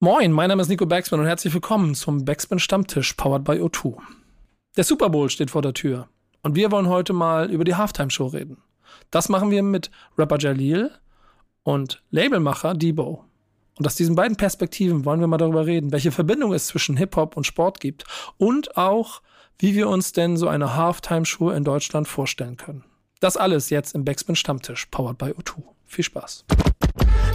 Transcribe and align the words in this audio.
Moin, 0.00 0.30
mein 0.30 0.48
Name 0.48 0.62
ist 0.62 0.68
Nico 0.68 0.86
Baxman 0.86 1.22
und 1.22 1.26
herzlich 1.26 1.52
willkommen 1.52 1.96
zum 1.96 2.24
Baxman 2.24 2.60
Stammtisch, 2.60 3.14
powered 3.14 3.42
by 3.42 3.54
O2. 3.54 3.96
Der 4.76 4.84
Super 4.84 5.10
Bowl 5.10 5.28
steht 5.28 5.50
vor 5.50 5.60
der 5.60 5.74
Tür 5.74 6.08
und 6.44 6.54
wir 6.54 6.70
wollen 6.70 6.88
heute 6.88 7.12
mal 7.12 7.50
über 7.50 7.64
die 7.64 7.74
Halftime-Show 7.74 8.28
reden. 8.28 8.58
Das 9.10 9.28
machen 9.28 9.50
wir 9.50 9.64
mit 9.64 9.90
Rapper 10.16 10.38
Jalil 10.38 10.92
und 11.64 12.00
Labelmacher 12.12 12.74
Debo. 12.74 13.24
Und 13.76 13.86
aus 13.88 13.96
diesen 13.96 14.14
beiden 14.14 14.36
Perspektiven 14.36 15.04
wollen 15.04 15.18
wir 15.18 15.26
mal 15.26 15.36
darüber 15.36 15.66
reden, 15.66 15.90
welche 15.90 16.12
Verbindung 16.12 16.52
es 16.52 16.68
zwischen 16.68 16.96
Hip-Hop 16.96 17.36
und 17.36 17.42
Sport 17.42 17.80
gibt 17.80 18.04
und 18.36 18.76
auch, 18.76 19.20
wie 19.58 19.74
wir 19.74 19.88
uns 19.88 20.12
denn 20.12 20.36
so 20.36 20.46
eine 20.46 20.76
Halftime-Show 20.76 21.50
in 21.50 21.64
Deutschland 21.64 22.06
vorstellen 22.06 22.56
können. 22.56 22.84
Das 23.18 23.36
alles 23.36 23.68
jetzt 23.68 23.96
im 23.96 24.04
Backspin 24.04 24.36
Stammtisch, 24.36 24.86
powered 24.92 25.18
by 25.18 25.32
O2. 25.32 25.60
Viel 25.86 26.04
Spaß. 26.04 26.44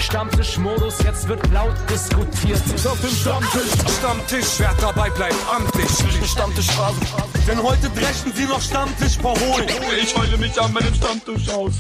Stammtischmodus, 0.04 1.02
jetzt 1.04 1.28
wird 1.30 1.42
laut 1.54 1.76
diskutiert. 1.90 2.62
Auf 2.86 3.00
dem 3.00 3.10
Stammtisch, 3.10 3.72
Stammtisch, 4.00 4.60
wer 4.60 4.74
dabei 4.82 5.10
bleibt, 5.10 5.36
amtlich. 5.50 5.90
Stammtischphase. 6.30 7.00
Denn 7.48 7.64
heute 7.64 7.90
brechen 7.90 8.34
sie 8.36 8.44
noch 8.44 8.62
Stammtisch 8.62 9.18
verholen. 9.18 9.68
Ich 10.02 10.16
heule 10.16 10.38
mich 10.38 10.60
an 10.62 10.74
meinem 10.74 10.94
Stammtisch 10.94 11.50
aus. 11.50 11.74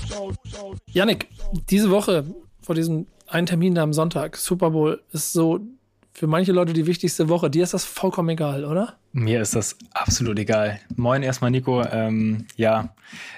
Yannick, 0.88 1.28
diese 1.70 1.91
Woche 1.91 2.23
vor 2.62 2.76
diesem 2.76 3.08
einen 3.28 3.45
Termin 3.45 3.76
da 3.76 3.84
am 3.84 3.94
Sonntag, 3.94 4.38
Super 4.38 4.72
Bowl, 4.72 5.02
ist 5.12 5.34
so 5.34 5.59
für 6.14 6.28
manche 6.28 6.53
Leute 6.53 6.72
die 6.73 6.86
wichtigste 6.86 7.28
Woche. 7.28 7.50
Dir 7.50 7.64
ist 7.64 7.73
das 7.73 7.84
vollkommen 7.84 8.30
egal, 8.30 8.64
oder? 8.64 8.95
Mir 9.12 9.42
ist 9.42 9.55
das 9.55 9.76
absolut 9.92 10.40
egal. 10.40 10.80
Moin 10.95 11.23
erstmal, 11.23 11.52
Nico. 11.52 11.84
Ähm, 11.84 12.45
ja, 12.55 12.95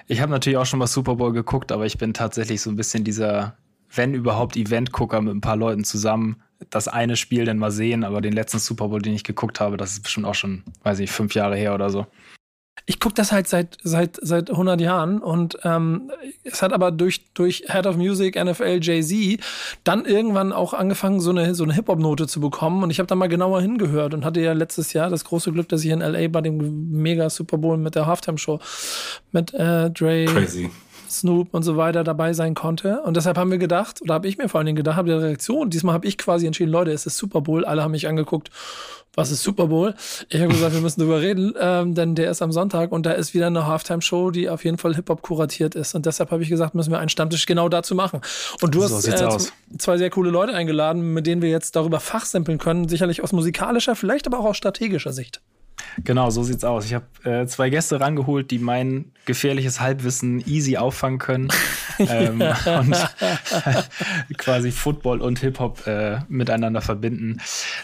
ich 0.07 0.21
habe 0.21 0.31
natürlich 0.31 0.57
auch 0.57 0.65
schon 0.65 0.79
mal 0.79 0.87
Super 0.87 1.15
Bowl 1.15 1.33
geguckt, 1.33 1.71
aber 1.71 1.85
ich 1.85 1.97
bin 1.97 2.13
tatsächlich 2.13 2.61
so 2.61 2.69
ein 2.69 2.75
bisschen 2.75 3.03
dieser, 3.03 3.57
wenn 3.95 4.13
überhaupt, 4.13 4.55
Event-Gucker 4.55 5.21
mit 5.21 5.35
ein 5.35 5.41
paar 5.41 5.57
Leuten 5.57 5.83
zusammen. 5.83 6.41
Das 6.69 6.87
eine 6.87 7.15
Spiel 7.15 7.45
dann 7.45 7.57
mal 7.57 7.71
sehen, 7.71 8.03
aber 8.03 8.21
den 8.21 8.33
letzten 8.33 8.59
Super 8.59 8.87
Bowl, 8.87 9.01
den 9.01 9.13
ich 9.13 9.23
geguckt 9.23 9.59
habe, 9.59 9.77
das 9.77 9.91
ist 9.91 10.03
bestimmt 10.03 10.25
auch 10.25 10.35
schon, 10.35 10.63
weiß 10.83 10.99
ich, 10.99 11.11
fünf 11.11 11.35
Jahre 11.35 11.55
her 11.55 11.73
oder 11.73 11.89
so. 11.89 12.05
Ich 12.87 12.99
gucke 12.99 13.15
das 13.15 13.31
halt 13.31 13.47
seit, 13.47 13.77
seit, 13.83 14.19
seit 14.21 14.51
100 14.51 14.79
Jahren 14.79 15.19
und 15.19 15.57
ähm, 15.63 16.11
es 16.43 16.61
hat 16.61 16.71
aber 16.71 16.91
durch, 16.91 17.33
durch 17.33 17.63
Head 17.67 17.87
of 17.87 17.97
Music, 17.97 18.35
NFL, 18.35 18.79
Jay-Z 18.81 19.39
dann 19.83 20.05
irgendwann 20.05 20.51
auch 20.51 20.73
angefangen, 20.73 21.19
so 21.19 21.31
eine, 21.31 21.55
so 21.55 21.63
eine 21.63 21.73
Hip-Hop-Note 21.73 22.27
zu 22.27 22.39
bekommen 22.39 22.83
und 22.83 22.91
ich 22.91 22.99
habe 22.99 23.07
da 23.07 23.15
mal 23.15 23.27
genauer 23.27 23.61
hingehört 23.61 24.13
und 24.13 24.23
hatte 24.23 24.41
ja 24.41 24.53
letztes 24.53 24.93
Jahr 24.93 25.09
das 25.09 25.23
große 25.23 25.51
Glück, 25.51 25.69
dass 25.69 25.83
ich 25.83 25.89
in 25.89 26.01
L.A. 26.01 26.27
bei 26.27 26.41
dem 26.41 26.91
mega 26.91 27.29
Super 27.29 27.57
Bowl 27.57 27.77
mit 27.77 27.95
der 27.95 28.05
Halftime-Show 28.05 28.59
mit 29.31 29.53
äh, 29.53 29.89
Dre, 29.89 30.25
Crazy. 30.25 30.69
Snoop 31.19 31.53
und 31.53 31.63
so 31.63 31.77
weiter 31.77 32.03
dabei 32.03 32.33
sein 32.33 32.53
konnte. 32.55 33.01
Und 33.01 33.17
deshalb 33.17 33.37
haben 33.37 33.51
wir 33.51 33.57
gedacht, 33.57 34.01
oder 34.01 34.15
habe 34.15 34.27
ich 34.27 34.37
mir 34.37 34.49
vor 34.49 34.59
allen 34.59 34.65
Dingen 34.65 34.75
gedacht, 34.75 34.97
habe 34.97 35.09
die 35.09 35.15
Reaktion, 35.15 35.69
diesmal 35.69 35.93
habe 35.93 36.07
ich 36.07 36.17
quasi 36.17 36.45
entschieden, 36.45 36.71
Leute, 36.71 36.91
es 36.91 37.05
ist 37.05 37.17
Super 37.17 37.41
Bowl, 37.41 37.65
alle 37.65 37.83
haben 37.83 37.91
mich 37.91 38.07
angeguckt, 38.07 38.49
was 39.15 39.31
ist 39.31 39.43
Super 39.43 39.67
Bowl? 39.67 39.93
Ich 40.29 40.41
habe 40.41 40.51
gesagt, 40.51 40.73
wir 40.73 40.81
müssen 40.81 40.99
drüber 40.99 41.21
reden, 41.21 41.53
ähm, 41.59 41.95
denn 41.95 42.15
der 42.15 42.29
ist 42.29 42.41
am 42.41 42.51
Sonntag 42.51 42.91
und 42.91 43.05
da 43.05 43.13
ist 43.13 43.33
wieder 43.33 43.47
eine 43.47 43.65
Halftime-Show, 43.65 44.31
die 44.31 44.49
auf 44.49 44.65
jeden 44.65 44.77
Fall 44.77 44.93
Hip-Hop 44.93 45.21
kuratiert 45.21 45.73
ist. 45.73 45.95
Und 45.95 46.05
deshalb 46.05 46.31
habe 46.31 46.43
ich 46.43 46.49
gesagt, 46.49 46.75
müssen 46.75 46.91
wir 46.91 46.99
einen 46.99 47.09
Stammtisch 47.09 47.45
genau 47.45 47.69
dazu 47.69 47.95
machen. 47.95 48.21
Und 48.61 48.75
du 48.75 48.81
So 48.81 48.95
hast 48.95 49.07
äh, 49.07 49.77
zwei 49.77 49.97
sehr 49.97 50.09
coole 50.09 50.29
Leute 50.29 50.53
eingeladen, 50.53 51.13
mit 51.13 51.27
denen 51.27 51.41
wir 51.41 51.49
jetzt 51.49 51.75
darüber 51.75 51.99
fachsimpeln 51.99 52.57
können, 52.57 52.89
sicherlich 52.89 53.23
aus 53.23 53.31
musikalischer, 53.31 53.95
vielleicht 53.95 54.27
aber 54.27 54.39
auch 54.39 54.45
aus 54.45 54.57
strategischer 54.57 55.13
Sicht. 55.13 55.41
Genau, 56.03 56.29
so 56.29 56.43
sieht's 56.43 56.63
aus. 56.63 56.85
Ich 56.85 56.93
habe 56.93 57.05
äh, 57.23 57.45
zwei 57.47 57.69
Gäste 57.69 57.99
rangeholt, 57.99 58.51
die 58.51 58.59
mein 58.59 59.11
gefährliches 59.25 59.79
Halbwissen 59.79 60.43
easy 60.47 60.77
auffangen 60.77 61.19
können 61.19 61.49
ähm, 61.99 62.41
und 62.41 62.97
quasi 64.37 64.71
Football 64.71 65.21
und 65.21 65.39
Hip-Hop 65.39 65.87
äh, 65.87 66.19
miteinander 66.27 66.81
verbinden. 66.81 67.41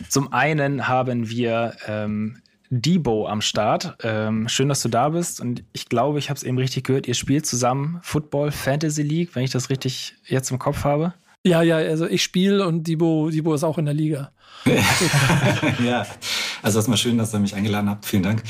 Zum 0.08 0.34
einen 0.34 0.88
haben 0.88 1.30
wir 1.30 1.76
ähm, 1.88 2.42
Debo 2.70 3.28
am 3.28 3.42
Start. 3.42 3.98
Ähm, 4.02 4.48
schön, 4.48 4.70
dass 4.70 4.82
du 4.82 4.88
da 4.88 5.10
bist. 5.10 5.42
Und 5.42 5.64
ich 5.74 5.90
glaube, 5.90 6.20
ich 6.20 6.30
habe 6.30 6.38
es 6.38 6.44
eben 6.44 6.58
richtig 6.58 6.86
gehört. 6.86 7.06
Ihr 7.06 7.16
spielt 7.16 7.46
zusammen 7.46 8.00
Football 8.02 8.52
Fantasy 8.52 9.02
League, 9.04 9.36
wenn 9.36 9.44
ich 9.44 9.52
das 9.52 9.70
richtig 9.70 10.16
jetzt 10.26 10.52
im 10.52 10.60
Kopf 10.60 10.86
habe. 10.86 11.14
Ja, 11.44 11.64
ja, 11.64 11.78
also 11.78 12.06
ich 12.06 12.22
spiele 12.22 12.68
und 12.68 12.86
Dibo, 12.86 13.30
Dibo 13.32 13.54
ist 13.56 13.64
auch 13.64 13.80
in 13.80 13.86
der 13.86 13.96
Liga. 13.96 14.32
ja, 15.84 16.06
also 16.62 16.78
erstmal 16.78 16.98
schön, 16.98 17.18
dass 17.18 17.34
ihr 17.34 17.40
mich 17.40 17.56
eingeladen 17.56 17.90
habt. 17.90 18.06
Vielen 18.06 18.22
Dank. 18.22 18.44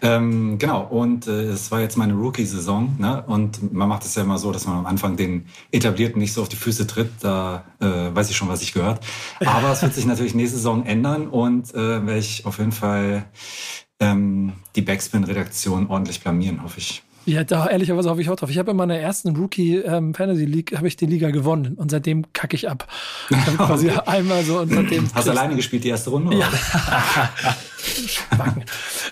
Ähm, 0.00 0.58
genau, 0.58 0.82
und 0.84 1.26
äh, 1.26 1.42
es 1.42 1.70
war 1.70 1.80
jetzt 1.80 1.98
meine 1.98 2.14
Rookie-Saison. 2.14 2.96
Ne? 2.98 3.22
Und 3.26 3.74
man 3.74 3.86
macht 3.86 4.04
es 4.06 4.14
ja 4.14 4.22
immer 4.22 4.38
so, 4.38 4.50
dass 4.50 4.66
man 4.66 4.78
am 4.78 4.86
Anfang 4.86 5.16
den 5.16 5.46
Etablierten 5.72 6.18
nicht 6.18 6.32
so 6.32 6.40
auf 6.40 6.48
die 6.48 6.56
Füße 6.56 6.86
tritt. 6.86 7.10
Da 7.20 7.64
äh, 7.80 7.86
weiß 7.86 8.30
ich 8.30 8.36
schon, 8.36 8.48
was 8.48 8.62
ich 8.62 8.72
gehört. 8.72 9.04
Aber 9.44 9.70
es 9.72 9.82
wird 9.82 9.92
sich 9.92 10.06
natürlich 10.06 10.34
nächste 10.34 10.56
Saison 10.56 10.86
ändern 10.86 11.28
und 11.28 11.74
äh, 11.74 12.06
werde 12.06 12.18
ich 12.18 12.46
auf 12.46 12.58
jeden 12.58 12.72
Fall 12.72 13.26
ähm, 14.00 14.54
die 14.74 14.82
Backspin-Redaktion 14.82 15.88
ordentlich 15.88 16.22
blamieren, 16.22 16.62
hoffe 16.62 16.78
ich. 16.78 17.02
Ja, 17.28 17.44
da 17.44 17.66
ehrlicherweise 17.66 18.08
hoffe 18.08 18.22
ich 18.22 18.30
auch 18.30 18.36
drauf. 18.36 18.48
Ich 18.48 18.56
habe 18.56 18.70
in 18.70 18.76
meiner 18.78 18.96
ersten 18.96 19.36
Rookie 19.36 19.76
ähm, 19.76 20.14
Fantasy 20.14 20.46
League 20.46 20.74
habe 20.74 20.88
ich 20.88 20.96
die 20.96 21.04
Liga 21.04 21.30
gewonnen 21.30 21.74
und 21.74 21.90
seitdem 21.90 22.32
kacke 22.32 22.56
ich 22.56 22.70
ab. 22.70 22.88
Ich 23.28 23.36
quasi 23.58 23.90
einmal 24.06 24.42
so 24.44 24.60
und 24.60 24.72
seitdem. 24.72 25.10
Hast 25.12 25.26
du 25.26 25.32
alleine 25.32 25.54
gespielt 25.54 25.84
die 25.84 25.90
erste 25.90 26.08
Runde? 26.08 26.38
Ja. 26.38 26.48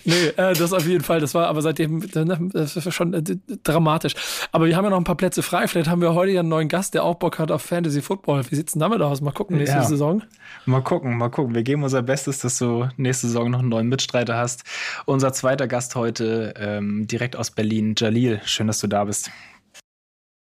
Nee, 0.04 0.26
äh, 0.36 0.54
das 0.54 0.72
auf 0.72 0.86
jeden 0.86 1.02
Fall. 1.02 1.20
Das 1.20 1.34
war 1.34 1.48
aber 1.48 1.62
seitdem 1.62 1.98
ne, 1.98 2.38
das 2.52 2.76
ist 2.76 2.94
schon 2.94 3.12
äh, 3.12 3.22
dramatisch. 3.64 4.14
Aber 4.52 4.66
wir 4.66 4.76
haben 4.76 4.84
ja 4.84 4.90
noch 4.90 4.98
ein 4.98 5.04
paar 5.04 5.16
Plätze 5.16 5.42
frei. 5.42 5.66
Vielleicht 5.66 5.90
haben 5.90 6.00
wir 6.00 6.14
heute 6.14 6.30
ja 6.32 6.40
einen 6.40 6.48
neuen 6.48 6.68
Gast, 6.68 6.94
der 6.94 7.02
auch 7.04 7.16
Bock 7.16 7.38
hat 7.38 7.50
auf 7.50 7.62
Fantasy 7.62 8.02
Football. 8.02 8.44
Wie 8.50 8.54
sieht's 8.54 8.72
denn 8.72 8.80
damit 8.80 9.00
aus? 9.00 9.20
Mal 9.20 9.32
gucken 9.32 9.56
nächste 9.56 9.76
Ja. 9.78 9.82
Saison. 9.82 10.22
Mal 10.64 10.82
gucken, 10.82 11.16
mal 11.16 11.28
gucken. 11.28 11.54
Wir 11.54 11.62
geben 11.64 11.82
unser 11.82 12.02
Bestes, 12.02 12.38
dass 12.38 12.58
du 12.58 12.88
nächste 12.96 13.26
Saison 13.26 13.50
noch 13.50 13.58
einen 13.60 13.68
neuen 13.68 13.88
Mitstreiter 13.88 14.36
hast. 14.36 14.62
Unser 15.06 15.32
zweiter 15.32 15.66
Gast 15.66 15.96
heute 15.96 16.54
ähm, 16.56 17.06
direkt 17.08 17.34
aus 17.36 17.50
Berlin, 17.50 17.96
Jalil. 18.06 18.40
Schön, 18.44 18.68
dass 18.68 18.80
du 18.80 18.86
da 18.86 19.04
bist. 19.04 19.30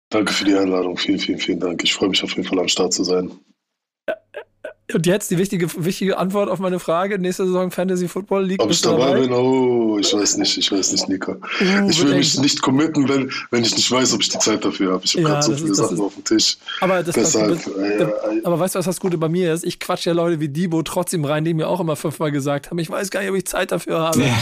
Danke 0.09 0.33
für 0.33 0.45
die 0.45 0.55
Einladung. 0.55 0.97
Vielen, 0.97 1.19
vielen, 1.19 1.39
vielen 1.39 1.59
Dank. 1.59 1.83
Ich 1.83 1.93
freue 1.93 2.09
mich 2.09 2.23
auf 2.23 2.35
jeden 2.35 2.47
Fall 2.47 2.59
am 2.59 2.67
Start 2.67 2.93
zu 2.93 3.03
sein. 3.03 3.31
Und 4.93 5.05
jetzt 5.07 5.31
die 5.31 5.37
wichtige, 5.37 5.67
wichtige 5.83 6.17
Antwort 6.17 6.49
auf 6.49 6.59
meine 6.59 6.79
Frage. 6.79 7.17
Nächste 7.17 7.45
Saison 7.45 7.71
Fantasy 7.71 8.07
Football 8.07 8.45
League. 8.45 8.61
Ob 8.61 8.69
ich 8.69 8.81
dabei 8.81 9.19
bin? 9.21 9.31
Oh, 9.33 9.97
ich 9.99 10.13
weiß 10.13 10.37
nicht. 10.37 10.57
Ich 10.57 10.71
weiß 10.71 10.91
nicht, 10.91 11.09
Nico. 11.09 11.35
Ich 11.89 12.03
will 12.03 12.15
mich 12.15 12.37
nicht 12.39 12.61
committen, 12.61 13.09
wenn, 13.09 13.31
wenn 13.51 13.63
ich 13.63 13.75
nicht 13.75 13.89
weiß, 13.89 14.13
ob 14.13 14.21
ich 14.21 14.29
die 14.29 14.37
Zeit 14.39 14.63
dafür 14.63 14.93
habe. 14.93 15.05
Ich 15.05 15.13
habe 15.15 15.23
Ja, 15.23 15.29
gerade 15.29 15.43
so 15.45 15.53
viele 15.55 15.71
ist- 15.71 15.77
Sachen 15.77 15.95
ist- 15.95 15.99
auf 16.01 16.13
dem 16.13 16.23
Tisch. 16.23 16.57
Aber, 16.81 17.01
das, 17.03 17.15
Deshalb, 17.15 17.63
das, 17.63 17.67
äh, 17.75 18.03
äh, 18.03 18.07
aber 18.43 18.59
weißt 18.59 18.75
du, 18.75 18.79
was 18.79 18.85
das 18.85 18.99
Gute 18.99 19.17
bei 19.17 19.29
mir 19.29 19.53
ist? 19.53 19.63
Ich 19.63 19.79
quatsch 19.79 20.05
ja 20.05 20.13
Leute 20.13 20.39
wie 20.39 20.49
Dibo 20.49 20.83
trotzdem 20.83 21.25
rein, 21.25 21.43
die 21.43 21.53
mir 21.53 21.67
auch 21.67 21.79
immer 21.79 21.95
fünfmal 21.95 22.31
gesagt 22.31 22.69
haben, 22.69 22.77
ich 22.79 22.89
weiß 22.89 23.09
gar 23.09 23.21
nicht, 23.21 23.29
ob 23.31 23.35
ich 23.35 23.45
Zeit 23.45 23.71
dafür 23.71 23.99
habe. 23.99 24.21
Ja. 24.21 24.37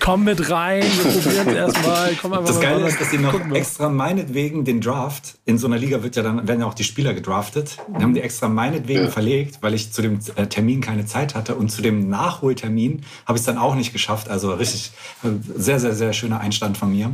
Komm 0.00 0.24
mit 0.24 0.50
rein, 0.50 0.82
wir 0.82 1.12
probieren 1.12 1.48
es 1.48 1.54
erstmal. 1.74 2.10
Komm 2.20 2.32
einfach 2.34 2.46
Das 2.46 2.56
mal 2.56 2.62
Geile 2.62 2.82
rein. 2.82 2.90
ist, 2.90 3.00
dass 3.00 3.10
die 3.10 3.18
noch 3.18 3.34
extra 3.54 3.88
meinetwegen 3.88 4.64
den 4.66 4.80
Draft, 4.82 5.36
in 5.46 5.56
so 5.56 5.66
einer 5.66 5.78
Liga 5.78 6.02
wird 6.02 6.16
ja 6.16 6.22
dann, 6.22 6.46
werden 6.46 6.60
ja 6.60 6.66
auch 6.66 6.74
die 6.74 6.84
Spieler 6.84 7.14
gedraftet, 7.14 7.78
dann 7.92 8.02
haben 8.02 8.14
die 8.14 8.20
extra 8.20 8.48
meinetwegen 8.48 9.04
Ja. 9.04 9.10
verlegt, 9.10 9.58
weil 9.62 9.72
ich 9.74 9.92
zu 9.94 10.02
dem 10.02 10.18
äh, 10.36 10.46
Termin 10.46 10.80
keine 10.80 11.06
Zeit 11.06 11.34
hatte 11.34 11.54
und 11.54 11.70
zu 11.70 11.80
dem 11.82 12.08
Nachholtermin 12.08 13.02
habe 13.26 13.38
ich 13.38 13.42
es 13.42 13.46
dann 13.46 13.58
auch 13.58 13.74
nicht 13.74 13.92
geschafft. 13.92 14.28
Also 14.28 14.52
richtig, 14.52 14.90
äh, 15.22 15.28
sehr, 15.56 15.78
sehr, 15.80 15.94
sehr 15.94 16.12
schöner 16.12 16.40
Einstand 16.40 16.76
von 16.76 16.90
mir. 16.92 17.12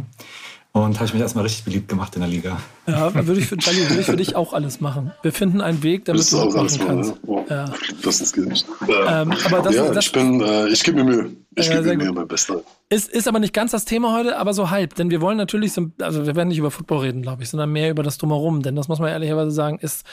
Und 0.72 0.94
habe 0.98 1.06
ich 1.06 1.12
mich 1.12 1.20
erstmal 1.20 1.42
richtig 1.42 1.64
beliebt 1.64 1.88
gemacht 1.88 2.14
in 2.14 2.20
der 2.20 2.30
Liga. 2.30 2.58
Ja, 2.86 3.12
würde 3.26 3.41
ich, 3.41 3.46
für, 3.48 3.56
Charlie, 3.56 3.88
würde 3.88 4.00
ich 4.02 4.06
für 4.06 4.16
dich 4.16 4.36
auch 4.36 4.52
alles 4.52 4.80
machen. 4.80 5.10
Wir 5.22 5.32
finden 5.32 5.60
einen 5.60 5.82
Weg, 5.82 6.04
damit 6.04 6.20
Willst 6.20 6.32
du 6.32 6.36
das 6.36 6.46
auch 6.54 6.58
alles 6.60 6.78
kannst. 6.78 7.24
Ne? 7.28 7.44
Ja. 7.50 7.64
Das 8.04 8.20
ist 8.20 8.36
gut. 8.36 8.64
Ja, 8.86 9.22
Ähm, 9.22 9.32
aber 9.47 9.62
das- 9.62 9.74
ja 9.74 9.88
das- 9.92 10.06
ich 10.06 10.12
bin, 10.12 10.41
äh, 10.41 10.68
ich 10.68 10.84
gebe 10.84 11.02
mir 11.02 11.10
Mühe. 11.10 11.30
Ich 11.56 11.66
Ja, 11.66 11.80
gebe 11.80 11.97
mir 11.97 12.04
Mühe, 12.04 12.12
mein 12.12 12.28
Bester. 12.28 12.60
Ist, 12.88 13.08
ist 13.08 13.26
aber 13.26 13.41
nicht 13.41 13.52
ganz 13.52 13.72
das 13.72 13.84
Thema 13.84 14.14
heute, 14.16 14.38
aber 14.38 14.54
so 14.54 14.70
halb. 14.70 14.94
Denn 14.94 15.10
wir 15.10 15.20
wollen 15.20 15.38
natürlich, 15.38 15.72
so, 15.72 15.88
also 16.00 16.24
wir 16.24 16.36
werden 16.36 16.50
nicht 16.50 16.58
über 16.58 16.70
Football 16.70 16.98
reden, 17.00 17.22
glaube 17.22 17.42
ich, 17.42 17.50
sondern 17.50 17.72
mehr 17.72 17.91
über 17.91 18.04
das 18.04 18.18
Drumherum. 18.18 18.62
Denn 18.62 18.76
das 18.76 18.86
muss 18.86 19.00
man 19.00 19.08
ehrlicherweise 19.08 19.50
sagen, 19.50 19.80
ist 19.80 20.06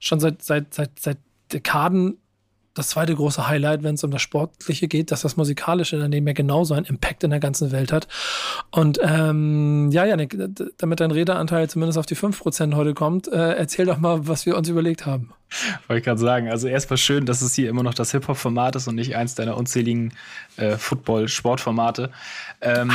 schon 0.00 0.18
seit, 0.18 0.42
seit, 0.42 0.74
seit, 0.74 0.90
seit 0.98 1.18
Dekaden 1.52 2.18
das 2.74 2.88
zweite 2.88 3.14
große 3.14 3.48
Highlight, 3.48 3.82
wenn 3.82 3.96
es 3.96 4.04
um 4.04 4.10
das 4.10 4.22
Sportliche 4.22 4.86
geht, 4.86 5.10
dass 5.10 5.22
das 5.22 5.36
Musikalische 5.36 5.98
daneben 5.98 6.26
ja 6.26 6.32
genauso 6.32 6.74
einen 6.74 6.86
Impact 6.86 7.24
in 7.24 7.30
der 7.30 7.40
ganzen 7.40 7.72
Welt 7.72 7.92
hat. 7.92 8.06
Und 8.70 9.00
ähm, 9.02 9.90
ja, 9.90 10.04
Janik, 10.04 10.36
damit 10.78 11.00
dein 11.00 11.10
Redeanteil 11.10 11.68
zumindest 11.68 11.98
auf 11.98 12.06
die 12.06 12.16
5% 12.16 12.74
heute 12.76 12.94
kommt, 12.94 13.26
äh, 13.28 13.54
erzähl 13.54 13.86
doch 13.86 13.98
mal, 13.98 14.28
was 14.28 14.46
wir 14.46 14.56
uns 14.56 14.68
überlegt 14.68 15.04
haben. 15.04 15.32
Wollte 15.88 15.98
ich 15.98 16.04
gerade 16.04 16.20
sagen. 16.20 16.48
Also 16.48 16.68
erstmal 16.68 16.96
schön, 16.96 17.26
dass 17.26 17.42
es 17.42 17.54
hier 17.54 17.68
immer 17.68 17.82
noch 17.82 17.94
das 17.94 18.12
Hip-Hop-Format 18.12 18.76
ist 18.76 18.86
und 18.86 18.94
nicht 18.94 19.16
eins 19.16 19.34
deiner 19.34 19.56
unzähligen 19.56 20.12
äh, 20.56 20.76
Football-Sportformate. 20.76 22.10
Ähm, 22.60 22.92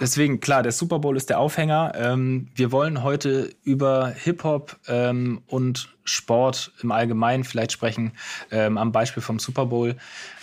deswegen, 0.00 0.40
klar, 0.40 0.62
der 0.62 0.72
Super 0.72 0.98
Bowl 0.98 1.16
ist 1.16 1.30
der 1.30 1.38
Aufhänger. 1.38 1.92
Ähm, 1.96 2.48
wir 2.54 2.72
wollen 2.72 3.02
heute 3.02 3.50
über 3.62 4.08
Hip-Hop 4.08 4.76
ähm, 4.88 5.42
und 5.46 5.88
Sport 6.04 6.72
im 6.82 6.92
Allgemeinen 6.92 7.44
vielleicht 7.44 7.72
sprechen, 7.72 8.12
ähm, 8.50 8.76
am 8.76 8.92
Beispiel 8.92 9.22
vom 9.22 9.38
Super 9.38 9.66
Bowl. 9.66 9.96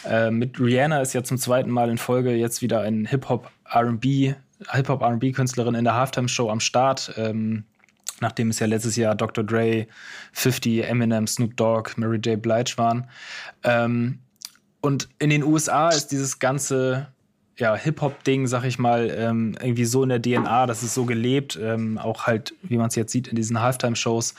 Ähm, 0.05 0.37
mit 0.37 0.59
Rihanna 0.59 1.01
ist 1.01 1.13
ja 1.13 1.23
zum 1.23 1.37
zweiten 1.37 1.69
Mal 1.69 1.89
in 1.89 1.97
Folge 1.97 2.31
jetzt 2.31 2.61
wieder 2.61 2.81
ein 2.81 3.05
Hip-Hop-R&B, 3.05 4.33
Hip-Hop-R&B-Künstlerin 4.71 5.75
in 5.75 5.83
der 5.83 5.95
Halftime-Show 5.95 6.49
am 6.49 6.59
Start. 6.59 7.13
Ähm, 7.17 7.65
nachdem 8.21 8.49
es 8.49 8.59
ja 8.59 8.67
letztes 8.67 8.95
Jahr 8.95 9.15
Dr. 9.15 9.43
Dre, 9.43 9.87
50, 10.33 10.87
Eminem, 10.87 11.27
Snoop 11.27 11.57
Dogg, 11.57 11.91
Mary 11.97 12.17
J. 12.17 12.41
Blige 12.41 12.77
waren. 12.77 13.09
Ähm, 13.63 14.19
Und 14.79 15.09
in 15.19 15.29
den 15.29 15.43
USA 15.43 15.89
ist 15.89 16.07
dieses 16.07 16.39
ganze 16.39 17.07
ja, 17.57 17.75
Hip-Hop-Ding, 17.75 18.47
sag 18.47 18.63
ich 18.63 18.79
mal, 18.79 19.13
ähm, 19.15 19.55
irgendwie 19.61 19.85
so 19.85 20.03
in 20.03 20.09
der 20.09 20.21
DNA, 20.21 20.65
das 20.65 20.83
ist 20.83 20.93
so 20.93 21.05
gelebt, 21.05 21.59
ähm, 21.61 21.97
auch 21.97 22.25
halt, 22.25 22.53
wie 22.63 22.77
man 22.77 22.87
es 22.87 22.95
jetzt 22.95 23.11
sieht 23.11 23.27
in 23.27 23.35
diesen 23.35 23.61
Halftime-Shows. 23.61 24.35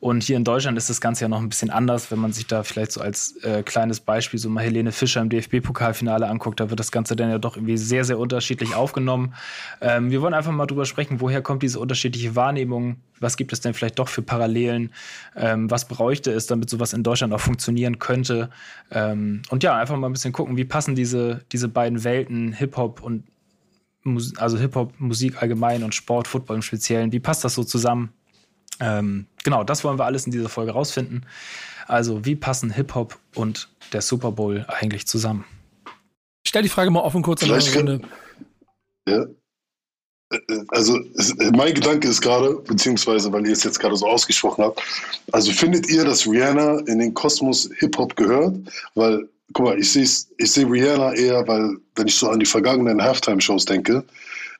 Und 0.00 0.22
hier 0.22 0.36
in 0.36 0.44
Deutschland 0.44 0.76
ist 0.76 0.90
das 0.90 1.00
Ganze 1.00 1.24
ja 1.24 1.28
noch 1.28 1.40
ein 1.40 1.48
bisschen 1.48 1.70
anders, 1.70 2.10
wenn 2.10 2.18
man 2.18 2.32
sich 2.32 2.46
da 2.46 2.62
vielleicht 2.62 2.92
so 2.92 3.00
als 3.00 3.36
äh, 3.42 3.62
kleines 3.62 4.00
Beispiel 4.00 4.38
so 4.38 4.48
mal 4.48 4.62
Helene 4.62 4.92
Fischer 4.92 5.20
im 5.20 5.28
DFB-Pokalfinale 5.28 6.28
anguckt, 6.28 6.60
da 6.60 6.70
wird 6.70 6.80
das 6.80 6.92
Ganze 6.92 7.16
dann 7.16 7.30
ja 7.30 7.38
doch 7.38 7.56
irgendwie 7.56 7.76
sehr, 7.76 8.04
sehr 8.04 8.18
unterschiedlich 8.18 8.74
aufgenommen. 8.74 9.34
Ähm, 9.80 10.10
wir 10.10 10.22
wollen 10.22 10.34
einfach 10.34 10.52
mal 10.52 10.66
drüber 10.66 10.84
sprechen, 10.84 11.20
woher 11.20 11.42
kommt 11.42 11.62
diese 11.62 11.80
unterschiedliche 11.80 12.36
Wahrnehmung, 12.36 12.96
was 13.20 13.36
gibt 13.36 13.52
es 13.52 13.60
denn 13.60 13.74
vielleicht 13.74 13.98
doch 13.98 14.08
für 14.08 14.22
Parallelen, 14.22 14.92
ähm, 15.34 15.70
was 15.70 15.88
bräuchte 15.88 16.30
es, 16.32 16.46
damit 16.46 16.70
sowas 16.70 16.92
in 16.92 17.02
Deutschland 17.02 17.32
auch 17.32 17.40
funktionieren 17.40 17.98
könnte. 17.98 18.50
Ähm, 18.90 19.42
und 19.48 19.62
ja, 19.62 19.76
einfach 19.76 19.96
mal 19.96 20.08
ein 20.08 20.12
bisschen 20.12 20.32
gucken, 20.32 20.56
wie 20.56 20.64
passen 20.64 20.94
diese, 20.94 21.44
diese 21.52 21.68
beiden 21.68 22.04
Welten, 22.04 22.52
Hip-Hop 22.52 23.02
und 23.02 23.24
also 24.36 24.56
Hip-Hop, 24.58 25.00
Musik 25.00 25.42
allgemein 25.42 25.82
und 25.82 25.94
Sport, 25.94 26.28
Football 26.28 26.56
im 26.56 26.62
Speziellen, 26.62 27.12
wie 27.12 27.18
passt 27.18 27.44
das 27.44 27.54
so 27.54 27.64
zusammen? 27.64 28.12
Ähm, 28.80 29.26
genau, 29.44 29.64
das 29.64 29.84
wollen 29.84 29.98
wir 29.98 30.04
alles 30.04 30.26
in 30.26 30.32
dieser 30.32 30.48
Folge 30.48 30.72
rausfinden. 30.72 31.26
Also, 31.86 32.24
wie 32.24 32.34
passen 32.34 32.70
Hip-Hop 32.70 33.18
und 33.34 33.68
der 33.92 34.02
Super 34.02 34.32
Bowl 34.32 34.66
eigentlich 34.68 35.06
zusammen? 35.06 35.44
Ich 36.44 36.50
stell 36.50 36.62
die 36.62 36.68
Frage 36.68 36.90
mal 36.90 37.00
offen 37.00 37.22
kurz 37.22 37.42
in 37.42 37.48
der 37.48 37.74
Runde. 37.74 38.00
Ja. 39.08 39.24
Also, 40.68 40.98
mein 41.52 41.72
Gedanke 41.74 42.08
ist 42.08 42.20
gerade, 42.20 42.56
beziehungsweise, 42.56 43.32
weil 43.32 43.46
ihr 43.46 43.52
es 43.52 43.62
jetzt 43.62 43.78
gerade 43.78 43.96
so 43.96 44.06
ausgesprochen 44.06 44.64
habt, 44.64 44.82
also 45.30 45.52
findet 45.52 45.88
ihr, 45.88 46.04
dass 46.04 46.26
Rihanna 46.26 46.80
in 46.86 46.98
den 46.98 47.14
Kosmos 47.14 47.70
Hip-Hop 47.78 48.16
gehört? 48.16 48.56
Weil, 48.96 49.28
guck 49.52 49.66
mal, 49.66 49.78
ich 49.78 49.92
sehe 49.92 50.02
ich 50.02 50.52
seh 50.52 50.64
Rihanna 50.64 51.14
eher, 51.14 51.46
weil, 51.46 51.76
wenn 51.94 52.08
ich 52.08 52.16
so 52.16 52.28
an 52.28 52.40
die 52.40 52.46
vergangenen 52.46 53.00
Halftime-Shows 53.00 53.66
denke, 53.66 54.04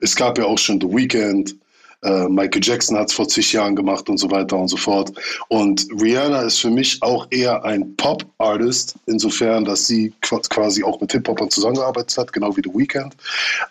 es 0.01 0.15
gab 0.15 0.39
ja 0.39 0.45
auch 0.45 0.59
schon 0.59 0.81
The 0.81 0.87
Weeknd, 0.87 1.57
äh, 2.07 2.29
Michael 2.29 2.63
Jackson 2.63 2.97
hat 2.97 3.09
es 3.09 3.15
vor 3.15 3.27
zig 3.29 3.53
Jahren 3.53 3.75
gemacht 3.75 4.09
und 4.09 4.19
so 4.19 4.31
weiter 4.31 4.57
und 4.57 4.69
so 4.69 4.77
fort. 4.77 5.13
Und 5.49 5.87
Rihanna 6.01 6.43
ist 6.43 6.61
für 6.61 6.71
mich 6.71 7.03
auch 7.03 7.27
eher 7.31 7.65
ein 7.65 7.97
Pop-Artist, 7.97 8.95
insofern, 9.07 9.65
dass 9.65 9.87
sie 9.87 10.13
quasi 10.21 10.85
auch 10.85 11.01
mit 11.01 11.13
Hip-Hopern 11.13 11.51
zusammengearbeitet 11.51 12.17
hat, 12.17 12.33
genau 12.33 12.57
wie 12.57 12.63
The 12.65 12.73
Weeknd. 12.73 13.17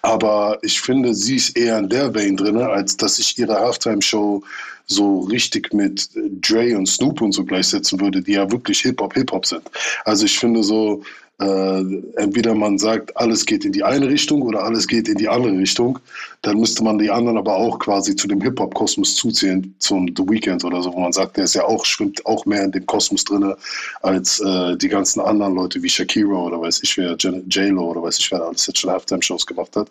Aber 0.02 0.60
ich 0.62 0.82
finde, 0.82 1.14
sie 1.14 1.38
ist 1.38 1.58
eher 1.58 1.80
in 1.80 1.90
der 1.90 2.14
Vein 2.14 2.36
drin, 2.36 2.58
als 2.58 2.98
dass 2.98 3.20
ich 3.20 3.38
ihre 3.38 3.56
Halftime-Show 3.60 4.44
so 4.88 5.22
richtig 5.22 5.74
mit 5.74 6.10
Dre 6.42 6.78
und 6.78 6.88
Snoop 6.88 7.22
und 7.22 7.32
so 7.32 7.44
gleichsetzen 7.44 8.00
würde, 8.00 8.22
die 8.22 8.34
ja 8.34 8.52
wirklich 8.52 8.82
Hip-Hop, 8.82 9.14
Hip-Hop 9.14 9.46
sind. 9.46 9.64
Also 10.04 10.26
ich 10.26 10.38
finde 10.38 10.62
so, 10.62 11.02
äh, 11.40 11.82
entweder 12.16 12.56
man 12.56 12.78
sagt, 12.78 13.16
alles 13.18 13.46
geht 13.46 13.66
in 13.66 13.74
die 13.74 13.84
eine 13.84 14.08
Richtung 14.08 14.42
oder 14.42 14.64
alles 14.64 14.88
geht 14.88 15.10
in 15.10 15.18
die 15.18 15.28
andere 15.28 15.58
Richtung, 15.58 16.00
dann 16.42 16.58
müsste 16.58 16.84
man 16.84 16.98
die 16.98 17.12
anderen 17.12 17.38
aber 17.38 17.56
auch 17.56 17.78
quasi 17.80 18.16
zu 18.16 18.28
dem 18.28 18.42
Hip-Hop-Kosmos 18.42 19.16
zuzählen, 19.16 19.76
zum 19.80 20.08
The 20.16 20.24
Weeknd 20.24 20.64
oder 20.64 20.82
so, 20.82 20.94
wo 20.94 21.00
man 21.00 21.12
sagt, 21.12 21.38
der 21.38 21.44
ist 21.44 21.56
ja 21.56 21.66
auch, 21.66 21.84
schwimmt 21.86 22.26
auch 22.26 22.46
mehr 22.46 22.64
in 22.64 22.72
dem 22.72 22.86
Kosmos 22.86 23.24
drin 23.26 23.54
als 24.02 24.40
äh, 24.40 24.78
die 24.78 24.88
ganzen 24.88 25.20
anderen 25.20 25.56
Leute 25.56 25.84
wie 25.84 25.90
Shakira 25.90 26.38
oder 26.38 26.62
weiß 26.62 26.82
ich 26.84 26.96
wer, 26.98 27.16
J-Lo 27.16 27.92
oder 27.92 28.04
weiß 28.04 28.20
ich 28.20 28.32
wer 28.32 28.42
alles 28.42 28.68
jetzt 28.68 28.80
schon 28.80 28.92
Halftime-Shows 28.92 29.46
gemacht 29.46 29.76
hat. 29.76 29.90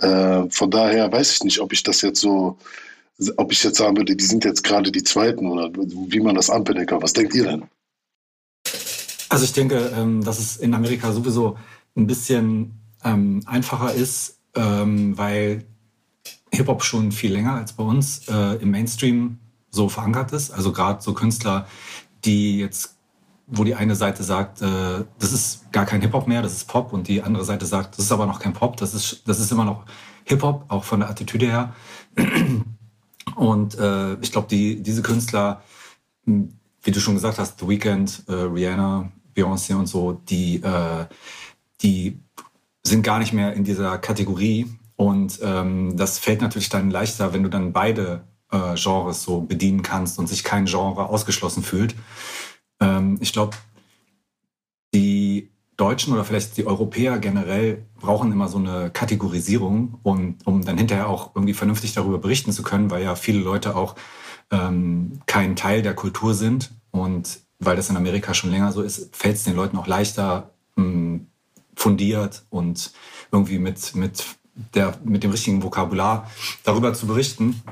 Äh, 0.00 0.50
von 0.50 0.70
daher 0.70 1.12
weiß 1.12 1.34
ich 1.34 1.44
nicht, 1.44 1.60
ob 1.60 1.72
ich 1.72 1.82
das 1.82 2.02
jetzt 2.02 2.20
so 2.20 2.56
ob 3.36 3.52
ich 3.52 3.62
jetzt 3.62 3.76
sagen 3.76 3.98
würde, 3.98 4.16
die 4.16 4.24
sind 4.24 4.46
jetzt 4.46 4.64
gerade 4.64 4.90
die 4.90 5.02
Zweiten 5.02 5.46
oder 5.46 5.70
wie 5.74 6.20
man 6.20 6.36
das 6.36 6.48
anpendeln 6.48 6.86
kann. 6.86 7.02
Was 7.02 7.12
denkt 7.12 7.34
ihr 7.34 7.44
denn? 7.44 7.64
Also 9.30 9.44
ich 9.44 9.52
denke, 9.52 9.92
ähm, 9.94 10.22
dass 10.22 10.38
es 10.40 10.56
in 10.56 10.74
Amerika 10.74 11.12
sowieso 11.12 11.56
ein 11.96 12.06
bisschen 12.06 12.80
ähm, 13.04 13.40
einfacher 13.46 13.94
ist, 13.94 14.40
ähm, 14.56 15.16
weil 15.16 15.64
Hip-Hop 16.52 16.82
schon 16.82 17.12
viel 17.12 17.32
länger 17.32 17.54
als 17.54 17.72
bei 17.72 17.84
uns 17.84 18.28
äh, 18.28 18.56
im 18.56 18.72
Mainstream 18.72 19.38
so 19.70 19.88
verankert 19.88 20.32
ist. 20.32 20.50
Also 20.50 20.72
gerade 20.72 21.00
so 21.00 21.14
Künstler, 21.14 21.68
die 22.24 22.58
jetzt, 22.58 22.96
wo 23.46 23.62
die 23.62 23.76
eine 23.76 23.94
Seite 23.94 24.24
sagt, 24.24 24.62
äh, 24.62 25.04
das 25.20 25.32
ist 25.32 25.70
gar 25.70 25.86
kein 25.86 26.00
Hip-Hop 26.00 26.26
mehr, 26.26 26.42
das 26.42 26.54
ist 26.54 26.66
Pop, 26.66 26.92
und 26.92 27.06
die 27.06 27.22
andere 27.22 27.44
Seite 27.44 27.66
sagt, 27.66 27.98
das 27.98 28.06
ist 28.06 28.12
aber 28.12 28.26
noch 28.26 28.40
kein 28.40 28.52
Pop, 28.52 28.76
das 28.78 28.94
ist, 28.94 29.22
das 29.28 29.38
ist 29.38 29.52
immer 29.52 29.64
noch 29.64 29.84
Hip-Hop, 30.24 30.64
auch 30.66 30.82
von 30.82 31.00
der 31.00 31.08
Attitüde 31.08 31.46
her. 31.46 31.74
Und 33.36 33.78
äh, 33.78 34.14
ich 34.14 34.32
glaube, 34.32 34.48
die, 34.48 34.82
diese 34.82 35.02
Künstler, 35.02 35.62
wie 36.24 36.90
du 36.90 36.98
schon 36.98 37.14
gesagt 37.14 37.38
hast, 37.38 37.60
The 37.60 37.68
Weeknd, 37.68 38.24
äh, 38.26 38.32
Rihanna, 38.32 39.12
Beyoncé 39.40 39.74
und 39.74 39.86
so, 39.86 40.12
die, 40.12 40.56
äh, 40.56 41.06
die 41.82 42.18
sind 42.82 43.02
gar 43.02 43.18
nicht 43.18 43.32
mehr 43.32 43.52
in 43.54 43.64
dieser 43.64 43.98
Kategorie. 43.98 44.66
Und 44.96 45.38
ähm, 45.42 45.96
das 45.96 46.18
fällt 46.18 46.42
natürlich 46.42 46.68
dann 46.68 46.90
leichter, 46.90 47.32
wenn 47.32 47.42
du 47.42 47.48
dann 47.48 47.72
beide 47.72 48.24
äh, 48.50 48.74
Genres 48.74 49.22
so 49.22 49.40
bedienen 49.40 49.82
kannst 49.82 50.18
und 50.18 50.28
sich 50.28 50.44
kein 50.44 50.66
Genre 50.66 51.08
ausgeschlossen 51.08 51.62
fühlt. 51.62 51.94
Ähm, 52.80 53.18
ich 53.20 53.32
glaube, 53.32 53.56
die 54.92 55.50
Deutschen 55.76 56.12
oder 56.12 56.24
vielleicht 56.24 56.58
die 56.58 56.66
Europäer 56.66 57.18
generell 57.18 57.86
brauchen 57.98 58.32
immer 58.32 58.48
so 58.48 58.58
eine 58.58 58.90
Kategorisierung, 58.90 59.98
und, 60.02 60.46
um 60.46 60.62
dann 60.62 60.76
hinterher 60.76 61.08
auch 61.08 61.34
irgendwie 61.34 61.54
vernünftig 61.54 61.94
darüber 61.94 62.18
berichten 62.18 62.52
zu 62.52 62.62
können, 62.62 62.90
weil 62.90 63.02
ja 63.02 63.14
viele 63.14 63.40
Leute 63.40 63.76
auch 63.76 63.96
ähm, 64.50 65.20
kein 65.24 65.56
Teil 65.56 65.80
der 65.80 65.94
Kultur 65.94 66.34
sind. 66.34 66.70
Und 66.90 67.40
weil 67.60 67.76
das 67.76 67.90
in 67.90 67.96
Amerika 67.96 68.34
schon 68.34 68.50
länger 68.50 68.72
so 68.72 68.82
ist, 68.82 69.14
fällt 69.14 69.36
es 69.36 69.44
den 69.44 69.54
Leuten 69.54 69.76
auch 69.76 69.86
leichter, 69.86 70.50
mh, 70.76 70.84
hm, 70.84 71.26
fundiert 71.76 72.42
und 72.50 72.92
irgendwie 73.32 73.58
mit, 73.58 73.94
mit, 73.94 74.24
der, 74.74 74.98
mit 75.04 75.22
dem 75.22 75.30
richtigen 75.30 75.62
Vokabular 75.62 76.30
darüber 76.64 76.92
zu 76.92 77.06
berichten, 77.06 77.62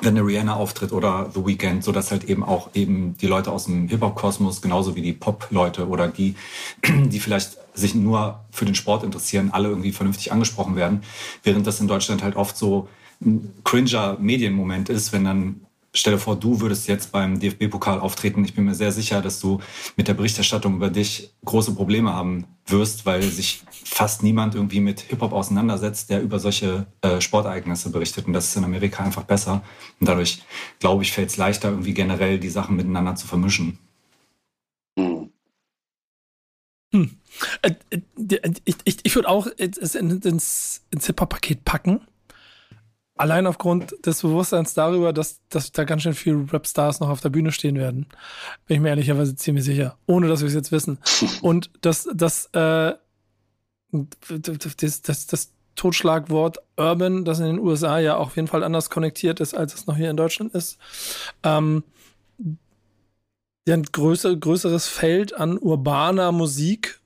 wenn 0.00 0.16
eine 0.16 0.26
Rihanna 0.26 0.56
auftritt 0.56 0.92
oder 0.92 1.30
The 1.32 1.46
Weeknd, 1.46 1.84
sodass 1.84 2.10
halt 2.10 2.24
eben 2.24 2.42
auch 2.42 2.70
eben 2.74 3.16
die 3.18 3.26
Leute 3.26 3.52
aus 3.52 3.66
dem 3.66 3.88
Hip-Hop-Kosmos, 3.88 4.62
genauso 4.62 4.96
wie 4.96 5.02
die 5.02 5.12
Pop-Leute 5.12 5.86
oder 5.86 6.08
die, 6.08 6.34
die 6.84 7.20
vielleicht 7.20 7.58
sich 7.74 7.94
nur 7.94 8.40
für 8.50 8.64
den 8.64 8.74
Sport 8.74 9.04
interessieren, 9.04 9.50
alle 9.52 9.68
irgendwie 9.68 9.92
vernünftig 9.92 10.32
angesprochen 10.32 10.76
werden, 10.76 11.02
während 11.42 11.66
das 11.66 11.80
in 11.80 11.88
Deutschland 11.88 12.22
halt 12.22 12.36
oft 12.36 12.56
so 12.56 12.88
ein 13.20 13.52
cringer 13.64 14.16
Medienmoment 14.18 14.88
ist, 14.88 15.12
wenn 15.12 15.24
dann 15.24 15.60
Stell 15.94 16.14
dir 16.14 16.18
vor, 16.18 16.36
du 16.36 16.60
würdest 16.60 16.88
jetzt 16.88 17.12
beim 17.12 17.38
DFB-Pokal 17.38 18.00
auftreten. 18.00 18.42
Ich 18.46 18.54
bin 18.54 18.64
mir 18.64 18.74
sehr 18.74 18.92
sicher, 18.92 19.20
dass 19.20 19.40
du 19.40 19.60
mit 19.96 20.08
der 20.08 20.14
Berichterstattung 20.14 20.76
über 20.76 20.88
dich 20.88 21.34
große 21.44 21.74
Probleme 21.74 22.14
haben 22.14 22.46
wirst, 22.66 23.04
weil 23.04 23.22
sich 23.22 23.62
fast 23.70 24.22
niemand 24.22 24.54
irgendwie 24.54 24.80
mit 24.80 25.00
Hip-Hop 25.00 25.32
auseinandersetzt, 25.32 26.08
der 26.08 26.22
über 26.22 26.38
solche 26.38 26.86
äh, 27.02 27.20
Sportereignisse 27.20 27.90
berichtet. 27.90 28.26
Und 28.26 28.32
das 28.32 28.46
ist 28.48 28.56
in 28.56 28.64
Amerika 28.64 29.04
einfach 29.04 29.24
besser. 29.24 29.62
Und 30.00 30.08
dadurch, 30.08 30.42
glaube 30.78 31.02
ich, 31.02 31.12
fällt 31.12 31.28
es 31.28 31.36
leichter, 31.36 31.68
irgendwie 31.68 31.92
generell 31.92 32.38
die 32.38 32.48
Sachen 32.48 32.76
miteinander 32.76 33.14
zu 33.14 33.26
vermischen. 33.26 33.78
Hm. 34.98 35.30
Hm. 36.94 37.18
Äh, 37.60 37.72
äh, 37.90 38.52
ich, 38.64 38.76
ich, 38.84 38.96
ich 39.02 39.14
würde 39.14 39.28
auch 39.28 39.46
ins, 39.46 39.94
ins 39.94 41.06
Hip-Hop-Paket 41.06 41.66
packen 41.66 42.00
Allein 43.14 43.46
aufgrund 43.46 43.94
des 44.06 44.22
Bewusstseins 44.22 44.72
darüber, 44.74 45.12
dass, 45.12 45.40
dass 45.50 45.70
da 45.70 45.84
ganz 45.84 46.02
schön 46.02 46.14
viele 46.14 46.50
Rap-Stars 46.50 47.00
noch 47.00 47.10
auf 47.10 47.20
der 47.20 47.28
Bühne 47.28 47.52
stehen 47.52 47.76
werden. 47.76 48.06
Bin 48.66 48.76
ich 48.76 48.80
mir 48.80 48.88
ehrlicherweise 48.88 49.36
ziemlich 49.36 49.64
sicher. 49.64 49.98
Ohne 50.06 50.28
dass 50.28 50.40
wir 50.40 50.48
es 50.48 50.54
jetzt 50.54 50.72
wissen. 50.72 50.98
Und 51.42 51.70
dass 51.82 52.08
das, 52.14 52.46
äh, 52.54 52.94
das, 53.90 55.02
das, 55.02 55.26
das 55.26 55.52
Totschlagwort 55.74 56.58
Urban, 56.76 57.24
das 57.24 57.38
in 57.38 57.46
den 57.46 57.58
USA 57.58 57.98
ja 57.98 58.16
auch 58.16 58.28
auf 58.28 58.36
jeden 58.36 58.48
Fall 58.48 58.64
anders 58.64 58.88
konnektiert 58.88 59.40
ist, 59.40 59.54
als 59.54 59.74
es 59.74 59.86
noch 59.86 59.96
hier 59.96 60.10
in 60.10 60.16
Deutschland 60.16 60.54
ist, 60.54 60.78
ähm, 61.42 61.84
ein 63.68 63.82
größer, 63.84 64.34
größeres 64.36 64.86
Feld 64.88 65.34
an 65.34 65.58
urbaner 65.58 66.32
Musik 66.32 67.00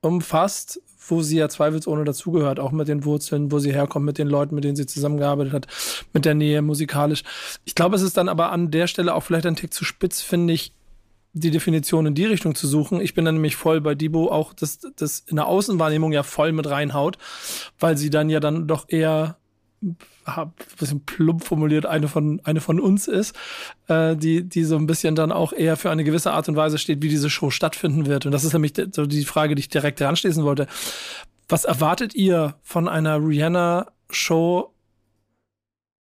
umfasst, 0.00 0.80
wo 1.08 1.22
sie 1.22 1.38
ja 1.38 1.48
zweifelsohne 1.48 2.04
dazugehört, 2.04 2.60
auch 2.60 2.72
mit 2.72 2.88
den 2.88 3.04
Wurzeln, 3.04 3.52
wo 3.52 3.58
sie 3.58 3.72
herkommt, 3.72 4.06
mit 4.06 4.18
den 4.18 4.28
Leuten, 4.28 4.54
mit 4.54 4.64
denen 4.64 4.76
sie 4.76 4.86
zusammengearbeitet 4.86 5.52
hat, 5.52 5.66
mit 6.12 6.24
der 6.24 6.34
Nähe 6.34 6.62
musikalisch. 6.62 7.22
Ich 7.64 7.74
glaube, 7.74 7.96
es 7.96 8.02
ist 8.02 8.16
dann 8.16 8.28
aber 8.28 8.52
an 8.52 8.70
der 8.70 8.86
Stelle 8.86 9.14
auch 9.14 9.22
vielleicht 9.22 9.46
ein 9.46 9.56
Tick 9.56 9.72
zu 9.72 9.84
spitz, 9.84 10.20
finde 10.22 10.54
ich, 10.54 10.72
die 11.32 11.50
Definition 11.50 12.06
in 12.06 12.14
die 12.14 12.24
Richtung 12.24 12.54
zu 12.54 12.66
suchen. 12.66 13.00
Ich 13.00 13.12
bin 13.12 13.26
dann 13.26 13.34
nämlich 13.34 13.56
voll 13.56 13.82
bei 13.82 13.94
Debo 13.94 14.30
auch, 14.30 14.54
dass 14.54 14.78
das 14.96 15.20
in 15.20 15.36
der 15.36 15.46
Außenwahrnehmung 15.46 16.12
ja 16.12 16.22
voll 16.22 16.52
mit 16.52 16.68
reinhaut, 16.68 17.18
weil 17.78 17.98
sie 17.98 18.08
dann 18.08 18.30
ja 18.30 18.40
dann 18.40 18.66
doch 18.66 18.86
eher 18.88 19.36
ein 19.82 20.52
bisschen 20.78 21.04
plump 21.04 21.44
formuliert, 21.44 21.86
eine 21.86 22.08
von, 22.08 22.40
eine 22.44 22.60
von 22.60 22.80
uns 22.80 23.08
ist, 23.08 23.36
äh, 23.88 24.16
die, 24.16 24.42
die 24.42 24.64
so 24.64 24.76
ein 24.76 24.86
bisschen 24.86 25.14
dann 25.14 25.32
auch 25.32 25.52
eher 25.52 25.76
für 25.76 25.90
eine 25.90 26.04
gewisse 26.04 26.32
Art 26.32 26.48
und 26.48 26.56
Weise 26.56 26.78
steht, 26.78 27.02
wie 27.02 27.08
diese 27.08 27.30
Show 27.30 27.50
stattfinden 27.50 28.06
wird. 28.06 28.26
Und 28.26 28.32
das 28.32 28.44
ist 28.44 28.52
nämlich 28.52 28.72
so 28.92 29.06
die 29.06 29.24
Frage, 29.24 29.54
die 29.54 29.60
ich 29.60 29.68
direkt 29.68 30.00
heranschließen 30.00 30.44
wollte. 30.44 30.66
Was 31.48 31.64
erwartet 31.64 32.14
ihr 32.14 32.56
von 32.62 32.88
einer 32.88 33.18
Rihanna-Show 33.18 34.72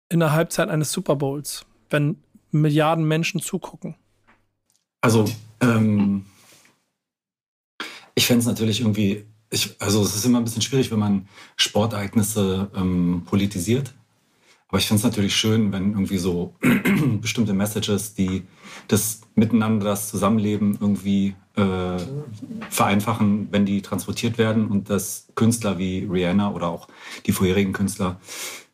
in 0.09 0.21
der 0.21 0.33
Halbzeit 0.33 0.69
eines 0.69 0.90
Super 0.90 1.17
Bowls, 1.17 1.64
wenn 1.88 2.17
Milliarden 2.50 3.05
Menschen 3.05 3.40
zugucken? 3.40 3.95
Also, 5.02 5.26
ähm, 5.61 6.26
Ich 8.14 8.26
fände 8.26 8.40
es 8.40 8.47
natürlich 8.47 8.81
irgendwie, 8.81 9.25
ich, 9.50 9.76
also 9.80 10.02
es 10.02 10.14
ist 10.14 10.25
immer 10.25 10.38
ein 10.38 10.45
bisschen 10.45 10.62
schwierig, 10.62 10.90
wenn 10.90 10.99
man 10.99 11.28
Sportereignisse 11.57 12.71
ähm, 12.75 13.23
politisiert. 13.26 13.95
Aber 14.69 14.78
ich 14.78 14.87
finde 14.87 14.99
es 14.99 15.04
natürlich 15.04 15.35
schön, 15.35 15.73
wenn 15.73 15.92
irgendwie 15.92 16.19
so 16.19 16.54
bestimmte 17.21 17.52
Messages, 17.52 18.14
die 18.14 18.45
das 18.87 19.23
Miteinander, 19.35 19.87
das 19.87 20.09
Zusammenleben 20.09 20.78
irgendwie 20.80 21.35
äh, 21.57 21.99
vereinfachen, 22.71 23.49
wenn 23.50 23.66
die 23.66 23.83
transportiert 23.83 24.38
werden 24.38 24.69
und 24.69 24.88
dass 24.88 25.26
Künstler 25.35 25.78
wie 25.78 26.07
Rihanna 26.09 26.52
oder 26.52 26.69
auch 26.69 26.87
die 27.26 27.33
vorherigen 27.33 27.73
Künstler, 27.73 28.21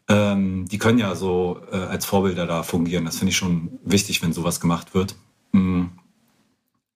ähm, 0.09 0.67
die 0.69 0.79
können 0.79 0.99
ja 0.99 1.15
so 1.15 1.63
äh, 1.73 1.77
als 1.77 2.05
Vorbilder 2.05 2.47
da 2.47 2.63
fungieren. 2.63 3.07
Das 3.07 3.17
finde 3.17 3.31
ich 3.31 3.37
schon 3.39 3.79
wichtig, 3.83 4.23
wenn 4.23 4.35
sowas 4.35 4.61
gemacht 4.61 4.95
wird. 4.95 5.17
Mhm. 5.53 5.93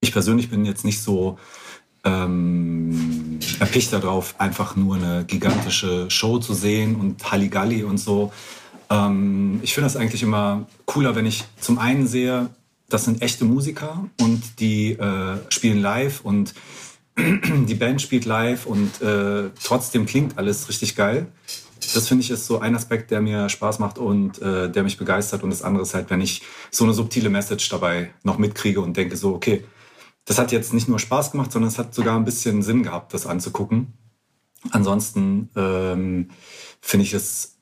Ich 0.02 0.12
persönlich 0.12 0.50
bin 0.50 0.66
jetzt 0.66 0.84
nicht 0.84 1.02
so 1.02 1.38
ähm, 2.04 3.38
erpicht 3.59 3.92
darauf, 3.92 4.35
einfach 4.38 4.76
nur 4.76 4.97
eine 4.97 5.25
gigantische 5.26 6.11
Show 6.11 6.38
zu 6.38 6.54
sehen 6.54 6.97
und 6.97 7.30
Halligalli 7.30 7.85
und 7.85 7.99
so. 7.99 8.33
Ähm, 8.88 9.61
ich 9.62 9.75
finde 9.75 9.87
das 9.87 9.97
eigentlich 9.97 10.23
immer 10.23 10.66
cooler, 10.87 11.14
wenn 11.14 11.26
ich 11.26 11.45
zum 11.61 11.78
einen 11.78 12.07
sehe, 12.07 12.50
das 12.88 13.04
sind 13.04 13.23
echte 13.23 13.45
Musiker 13.45 14.04
und 14.21 14.61
die 14.61 14.92
äh, 14.92 15.38
spielen 15.49 15.80
live 15.80 16.21
und 16.23 16.54
die 17.16 17.75
Band 17.75 18.02
spielt 18.02 18.25
live 18.25 18.66
und 18.66 19.00
äh, 19.00 19.50
trotzdem 19.62 20.07
klingt 20.07 20.38
alles 20.38 20.69
richtig 20.69 20.97
geil. 20.97 21.26
Das 21.95 22.09
finde 22.09 22.23
ich 22.23 22.30
ist 22.30 22.47
so 22.47 22.61
ein 22.61 22.75
Aspekt, 22.75 23.11
der 23.11 23.21
mir 23.21 23.49
Spaß 23.49 23.78
macht 23.78 23.99
und 23.99 24.40
äh, 24.42 24.71
der 24.71 24.83
mich 24.83 24.97
begeistert. 24.99 25.42
Und 25.42 25.50
das 25.50 25.62
andere 25.62 25.83
ist 25.83 25.95
halt, 25.95 26.11
wenn 26.11 26.21
ich 26.21 26.42
so 26.71 26.85
eine 26.85 26.92
subtile 26.92 27.30
Message 27.30 27.69
dabei 27.69 28.11
noch 28.23 28.38
mitkriege 28.38 28.80
und 28.80 28.97
denke 28.97 29.16
so, 29.16 29.35
okay, 29.35 29.64
das 30.24 30.38
hat 30.38 30.52
jetzt 30.52 30.72
nicht 30.72 30.88
nur 30.88 30.98
Spaß 30.98 31.32
gemacht, 31.32 31.52
sondern 31.52 31.68
es 31.68 31.78
hat 31.78 31.94
sogar 31.94 32.16
ein 32.16 32.24
bisschen 32.24 32.62
Sinn 32.62 32.82
gehabt, 32.82 33.14
das 33.14 33.26
anzugucken. 33.26 33.94
Ansonsten 34.70 35.48
ähm, 35.56 36.30
finde 36.80 37.04
ich 37.04 37.14
es 37.14 37.58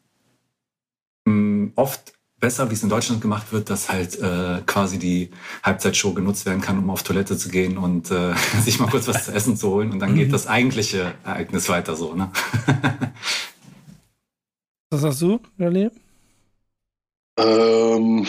mh, 1.25 1.73
oft 1.77 2.13
besser, 2.41 2.71
wie 2.71 2.75
es 2.75 2.83
in 2.83 2.89
Deutschland 2.89 3.21
gemacht 3.21 3.53
wird, 3.53 3.71
dass 3.71 3.89
halt 3.89 4.19
äh, 4.21 4.63
quasi 4.67 4.99
die 4.99 5.31
Halbzeitshow 5.63 6.13
genutzt 6.13 6.47
werden 6.47 6.61
kann, 6.61 6.79
um 6.79 6.91
auf 6.91 7.03
Toilette 7.03 7.37
zu 7.37 7.49
gehen 7.49 7.79
und 7.79 8.11
äh, 8.11 8.35
sich 8.65 8.79
mal 8.79 8.89
kurz 8.89 9.09
was 9.09 9.27
zu 9.27 9.33
essen 9.33 9.57
zu 9.57 9.71
holen 9.71 9.93
und 9.93 9.99
dann 9.99 10.15
geht 10.15 10.29
mhm. 10.29 10.33
das 10.33 10.47
eigentliche 10.47 11.15
Ereignis 11.25 11.69
weiter 11.69 11.97
so. 11.97 12.15
Ne? 12.15 12.31
was 14.91 15.01
sagst 15.01 15.23
du, 15.23 15.41
Rally? 15.59 15.91
Ähm, 17.39 18.27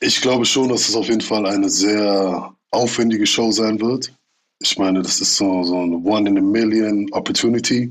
ich 0.00 0.20
glaube 0.20 0.44
schon, 0.44 0.68
dass 0.68 0.88
es 0.88 0.94
auf 0.94 1.08
jeden 1.08 1.20
Fall 1.20 1.46
eine 1.46 1.68
sehr 1.68 2.54
aufwendige 2.70 3.26
Show 3.26 3.50
sein 3.50 3.80
wird. 3.80 4.12
Ich 4.62 4.78
meine, 4.78 5.02
das 5.02 5.20
ist 5.20 5.36
so, 5.36 5.62
so 5.62 5.78
eine 5.78 5.96
One 5.96 6.28
in 6.28 6.38
a 6.38 6.42
Million 6.42 7.10
Opportunity. 7.12 7.90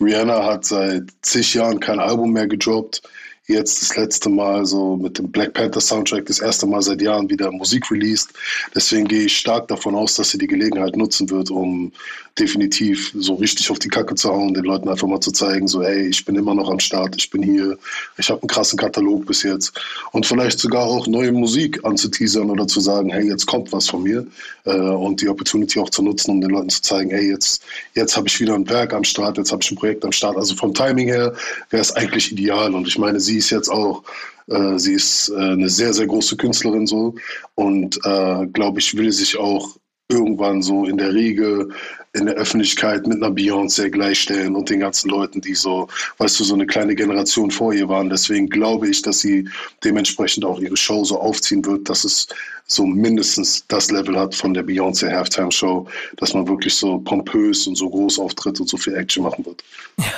Rihanna 0.00 0.44
hat 0.44 0.64
seit 0.64 1.10
zig 1.22 1.54
Jahren 1.54 1.80
kein 1.80 2.00
Album 2.00 2.32
mehr 2.32 2.46
gedroppt 2.46 3.02
jetzt 3.46 3.82
das 3.82 3.96
letzte 3.96 4.28
Mal 4.28 4.64
so 4.66 4.96
mit 4.96 5.18
dem 5.18 5.30
Black 5.30 5.54
Panther 5.54 5.80
Soundtrack 5.80 6.26
das 6.26 6.38
erste 6.38 6.66
Mal 6.66 6.82
seit 6.82 7.02
Jahren 7.02 7.28
wieder 7.28 7.50
Musik 7.50 7.90
released. 7.90 8.30
Deswegen 8.74 9.08
gehe 9.08 9.24
ich 9.24 9.36
stark 9.36 9.68
davon 9.68 9.94
aus, 9.94 10.14
dass 10.14 10.30
sie 10.30 10.38
die 10.38 10.46
Gelegenheit 10.46 10.96
nutzen 10.96 11.28
wird, 11.28 11.50
um 11.50 11.92
definitiv 12.38 13.12
so 13.14 13.34
richtig 13.34 13.70
auf 13.70 13.78
die 13.78 13.88
Kacke 13.88 14.14
zu 14.14 14.30
hauen, 14.30 14.54
den 14.54 14.64
Leuten 14.64 14.88
einfach 14.88 15.06
mal 15.06 15.20
zu 15.20 15.32
zeigen, 15.32 15.68
so 15.68 15.82
hey, 15.82 16.08
ich 16.08 16.24
bin 16.24 16.36
immer 16.36 16.54
noch 16.54 16.70
am 16.70 16.80
Start, 16.80 17.14
ich 17.16 17.28
bin 17.28 17.42
hier, 17.42 17.76
ich 18.16 18.30
habe 18.30 18.40
einen 18.40 18.48
krassen 18.48 18.78
Katalog 18.78 19.26
bis 19.26 19.42
jetzt 19.42 19.78
und 20.12 20.24
vielleicht 20.24 20.58
sogar 20.58 20.84
auch 20.84 21.06
neue 21.06 21.32
Musik 21.32 21.84
anzuteasern 21.84 22.48
oder 22.48 22.66
zu 22.66 22.80
sagen, 22.80 23.10
hey, 23.10 23.28
jetzt 23.28 23.46
kommt 23.46 23.70
was 23.72 23.88
von 23.88 24.02
mir 24.04 24.26
äh, 24.64 24.72
und 24.72 25.20
die 25.20 25.28
Opportunity 25.28 25.78
auch 25.78 25.90
zu 25.90 26.02
nutzen, 26.02 26.30
um 26.30 26.40
den 26.40 26.50
Leuten 26.50 26.70
zu 26.70 26.80
zeigen, 26.80 27.10
hey, 27.10 27.28
jetzt, 27.28 27.62
jetzt 27.94 28.16
habe 28.16 28.28
ich 28.28 28.40
wieder 28.40 28.54
ein 28.54 28.68
Werk 28.68 28.94
am 28.94 29.04
Start, 29.04 29.36
jetzt 29.36 29.52
habe 29.52 29.62
ich 29.62 29.70
ein 29.70 29.76
Projekt 29.76 30.04
am 30.04 30.12
Start. 30.12 30.36
Also 30.36 30.54
vom 30.54 30.72
Timing 30.72 31.08
her 31.08 31.34
wäre 31.68 31.82
es 31.82 31.92
eigentlich 31.92 32.32
ideal 32.32 32.74
und 32.74 32.88
ich 32.88 32.98
meine, 32.98 33.20
sie 33.20 33.31
ist 33.36 33.50
jetzt 33.50 33.68
auch 33.68 34.02
äh, 34.48 34.78
sie 34.78 34.94
ist 34.94 35.28
äh, 35.28 35.36
eine 35.36 35.68
sehr, 35.68 35.92
sehr 35.94 36.06
große 36.06 36.36
Künstlerin 36.36 36.86
so 36.86 37.14
und 37.54 37.98
äh, 38.04 38.46
glaube 38.46 38.80
ich, 38.80 38.96
will 38.96 39.12
sich 39.12 39.38
auch 39.38 39.76
irgendwann 40.08 40.62
so 40.62 40.84
in 40.84 40.98
der 40.98 41.14
Regel 41.14 41.70
in 42.14 42.26
der 42.26 42.34
Öffentlichkeit 42.34 43.06
mit 43.06 43.22
einer 43.22 43.34
Beyoncé 43.34 43.88
gleichstellen 43.88 44.54
und 44.54 44.68
den 44.68 44.80
ganzen 44.80 45.08
Leuten, 45.08 45.40
die 45.40 45.54
so, 45.54 45.88
weißt 46.18 46.38
du, 46.38 46.44
so 46.44 46.52
eine 46.52 46.66
kleine 46.66 46.94
Generation 46.94 47.50
vor 47.50 47.72
ihr 47.72 47.88
waren. 47.88 48.10
Deswegen 48.10 48.50
glaube 48.50 48.88
ich, 48.90 49.00
dass 49.00 49.20
sie 49.20 49.48
dementsprechend 49.82 50.44
auch 50.44 50.60
ihre 50.60 50.76
Show 50.76 51.04
so 51.04 51.18
aufziehen 51.18 51.64
wird, 51.64 51.88
dass 51.88 52.04
es 52.04 52.26
so 52.66 52.84
mindestens 52.84 53.66
das 53.66 53.90
Level 53.90 54.18
hat 54.18 54.34
von 54.34 54.52
der 54.52 54.64
Beyoncé 54.64 55.10
Halftime 55.10 55.50
Show, 55.50 55.86
dass 56.18 56.34
man 56.34 56.46
wirklich 56.46 56.74
so 56.74 56.98
pompös 56.98 57.66
und 57.66 57.76
so 57.76 57.88
groß 57.88 58.18
auftritt 58.18 58.60
und 58.60 58.68
so 58.68 58.76
viel 58.76 58.94
Action 58.94 59.22
machen 59.22 59.46
wird. 59.46 59.64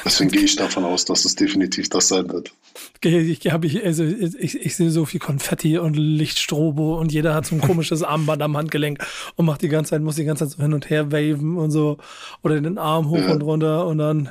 Deswegen 0.04 0.30
gehe 0.30 0.42
ich 0.42 0.56
davon 0.56 0.84
aus, 0.84 1.04
dass 1.04 1.24
es 1.24 1.36
definitiv 1.36 1.88
das 1.90 2.08
sein 2.08 2.28
wird. 2.28 2.52
Ich, 3.02 3.44
ich, 3.44 3.84
also 3.84 4.04
ich, 4.04 4.60
ich 4.60 4.76
sehe 4.76 4.90
so 4.90 5.04
viel 5.04 5.20
Konfetti 5.20 5.78
und 5.78 5.94
Lichtstrobo 5.94 6.98
und 6.98 7.12
jeder 7.12 7.34
hat 7.34 7.46
so 7.46 7.54
ein 7.54 7.60
komisches 7.60 8.02
Armband 8.04 8.42
am 8.42 8.56
Handgelenk 8.56 9.04
und 9.36 9.46
macht 9.46 9.62
die 9.62 9.68
ganze 9.68 9.90
Zeit, 9.90 10.02
muss 10.02 10.16
die 10.16 10.24
ganze 10.24 10.48
Zeit 10.48 10.56
so 10.56 10.62
hin 10.62 10.74
und 10.74 10.90
her 10.90 11.12
waven 11.12 11.56
und 11.56 11.70
so 11.70 11.98
oder 12.42 12.60
den 12.60 12.78
Arm 12.78 13.10
hoch 13.10 13.18
ja. 13.18 13.32
und 13.32 13.42
runter 13.42 13.86
und 13.86 13.98
dann 13.98 14.30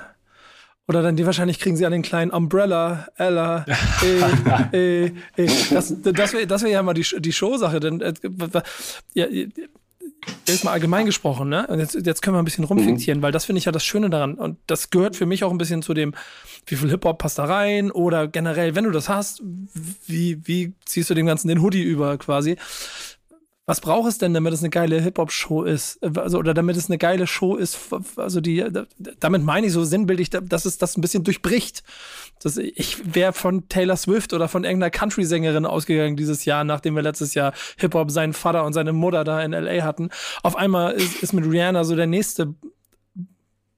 oder 0.87 1.01
dann 1.01 1.15
die 1.15 1.25
wahrscheinlich 1.25 1.59
kriegen 1.59 1.77
sie 1.77 1.85
an 1.85 1.93
den 1.93 2.01
kleinen 2.01 2.31
Umbrella, 2.31 3.07
Ella, 3.15 3.65
eh, 4.73 5.05
eh, 5.05 5.11
eh. 5.37 5.49
Das, 5.71 5.95
das 6.01 6.33
wäre 6.33 6.45
das 6.45 6.63
wär 6.63 6.71
ja 6.71 6.83
mal 6.83 6.93
die, 6.93 7.05
die 7.19 7.31
Showsache, 7.31 7.79
denn 7.79 8.01
äh, 8.01 8.13
ja, 9.13 9.27
jetzt 10.47 10.63
mal 10.63 10.71
allgemein 10.71 11.05
gesprochen, 11.05 11.49
ne? 11.49 11.67
Und 11.67 11.79
jetzt, 11.79 11.95
jetzt 12.05 12.21
können 12.21 12.35
wir 12.35 12.41
ein 12.41 12.45
bisschen 12.45 12.63
rumfiktieren, 12.63 13.19
mhm. 13.19 13.23
weil 13.23 13.31
das 13.31 13.45
finde 13.45 13.59
ich 13.59 13.65
ja 13.65 13.71
das 13.71 13.83
Schöne 13.83 14.09
daran. 14.09 14.35
Und 14.35 14.57
das 14.67 14.89
gehört 14.89 15.15
für 15.15 15.25
mich 15.25 15.43
auch 15.43 15.51
ein 15.51 15.57
bisschen 15.57 15.81
zu 15.81 15.93
dem, 15.93 16.13
wie 16.65 16.75
viel 16.75 16.89
Hip-Hop 16.89 17.17
passt 17.17 17.39
da 17.39 17.45
rein 17.45 17.91
oder 17.91 18.27
generell, 18.27 18.75
wenn 18.75 18.85
du 18.85 18.91
das 18.91 19.09
hast, 19.09 19.41
wie, 20.07 20.39
wie 20.45 20.73
ziehst 20.85 21.09
du 21.09 21.13
dem 21.13 21.25
Ganzen 21.25 21.47
den 21.47 21.61
Hoodie 21.61 21.83
über 21.83 22.17
quasi? 22.17 22.57
Was 23.65 23.79
braucht 23.79 24.09
es 24.09 24.17
denn, 24.17 24.33
damit 24.33 24.53
es 24.53 24.59
eine 24.59 24.69
geile 24.69 24.99
Hip-Hop-Show 24.99 25.63
ist? 25.63 26.03
Also, 26.17 26.37
oder 26.37 26.53
damit 26.53 26.75
es 26.75 26.89
eine 26.89 26.97
geile 26.97 27.27
Show 27.27 27.55
ist, 27.55 27.79
also 28.17 28.41
die, 28.41 28.65
damit 29.19 29.43
meine 29.43 29.67
ich 29.67 29.73
so 29.73 29.85
sinnbildlich, 29.85 30.29
dass 30.29 30.65
es 30.65 30.77
das 30.77 30.97
ein 30.97 31.01
bisschen 31.01 31.23
durchbricht. 31.23 31.81
Das, 32.41 32.57
ich 32.57 33.15
wäre 33.15 33.31
von 33.31 33.69
Taylor 33.69 33.95
Swift 33.95 34.33
oder 34.33 34.49
von 34.49 34.65
irgendeiner 34.65 34.91
Country-Sängerin 34.91 35.65
ausgegangen 35.65 36.17
dieses 36.17 36.43
Jahr, 36.43 36.65
nachdem 36.65 36.95
wir 36.95 37.03
letztes 37.03 37.35
Jahr 37.35 37.53
Hip-Hop 37.77 38.11
seinen 38.11 38.33
Vater 38.33 38.65
und 38.65 38.73
seine 38.73 38.91
Mutter 38.91 39.23
da 39.23 39.41
in 39.41 39.53
L.A. 39.53 39.83
hatten. 39.83 40.09
Auf 40.41 40.57
einmal 40.57 40.91
ist, 40.93 41.23
ist 41.23 41.31
mit 41.31 41.45
Rihanna 41.45 41.85
so 41.85 41.95
der 41.95 42.07
nächste 42.07 42.55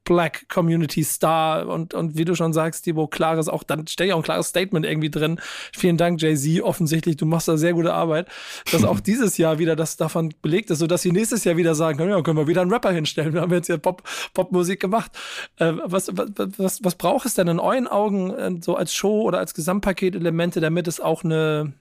Black 0.05 0.47
Community 0.47 1.03
Star 1.03 1.67
und, 1.67 1.93
und 1.93 2.15
wie 2.15 2.25
du 2.25 2.35
schon 2.35 2.53
sagst, 2.53 2.85
Thibaut, 2.85 3.11
klares, 3.11 3.49
auch 3.49 3.63
dann 3.63 3.87
stell 3.87 4.07
ja 4.07 4.13
auch 4.15 4.19
ein 4.19 4.23
klares 4.23 4.47
Statement 4.47 4.85
irgendwie 4.85 5.09
drin. 5.09 5.39
Vielen 5.73 5.97
Dank, 5.97 6.21
Jay-Z, 6.21 6.61
offensichtlich, 6.61 7.17
du 7.17 7.25
machst 7.25 7.47
da 7.47 7.57
sehr 7.57 7.73
gute 7.73 7.93
Arbeit, 7.93 8.27
dass 8.71 8.83
auch 8.85 8.99
dieses 9.01 9.37
Jahr 9.37 9.59
wieder 9.59 9.75
das 9.75 9.97
davon 9.97 10.33
belegt 10.41 10.69
ist, 10.69 10.79
sodass 10.79 11.01
sie 11.01 11.11
nächstes 11.11 11.43
Jahr 11.43 11.57
wieder 11.57 11.75
sagen 11.75 11.97
können, 11.97 12.11
ja, 12.11 12.21
können 12.21 12.37
wir 12.37 12.47
wieder 12.47 12.61
einen 12.61 12.71
Rapper 12.71 12.91
hinstellen. 12.91 13.33
Wir 13.33 13.41
haben 13.41 13.51
jetzt 13.51 13.67
ja 13.67 13.77
Pop, 13.77 14.03
Popmusik 14.33 14.79
gemacht. 14.79 15.11
Äh, 15.57 15.73
was, 15.83 16.09
was, 16.13 16.29
was, 16.57 16.83
was 16.83 16.95
braucht 16.95 17.25
es 17.25 17.33
denn 17.33 17.47
in 17.47 17.59
euren 17.59 17.87
Augen 17.87 18.31
äh, 18.31 18.51
so 18.61 18.75
als 18.75 18.93
Show 18.93 19.23
oder 19.23 19.39
als 19.39 19.53
Gesamtpaket-Elemente, 19.55 20.61
damit 20.61 20.87
es 20.87 20.99
auch 20.99 21.23
eine, 21.23 21.73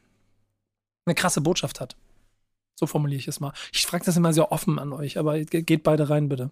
eine 1.07 1.15
krasse 1.15 1.43
Botschaft 1.43 1.81
hat? 1.81 1.95
So 2.81 2.87
formuliere 2.87 3.19
ich 3.19 3.29
es 3.29 3.39
mal. 3.39 3.53
Ich 3.73 3.87
frage 3.87 4.05
das 4.05 4.17
immer 4.17 4.33
sehr 4.33 4.51
offen 4.51 4.79
an 4.79 4.93
euch, 4.93 5.19
aber 5.19 5.39
geht 5.41 5.83
beide 5.83 6.09
rein, 6.09 6.29
bitte. 6.29 6.51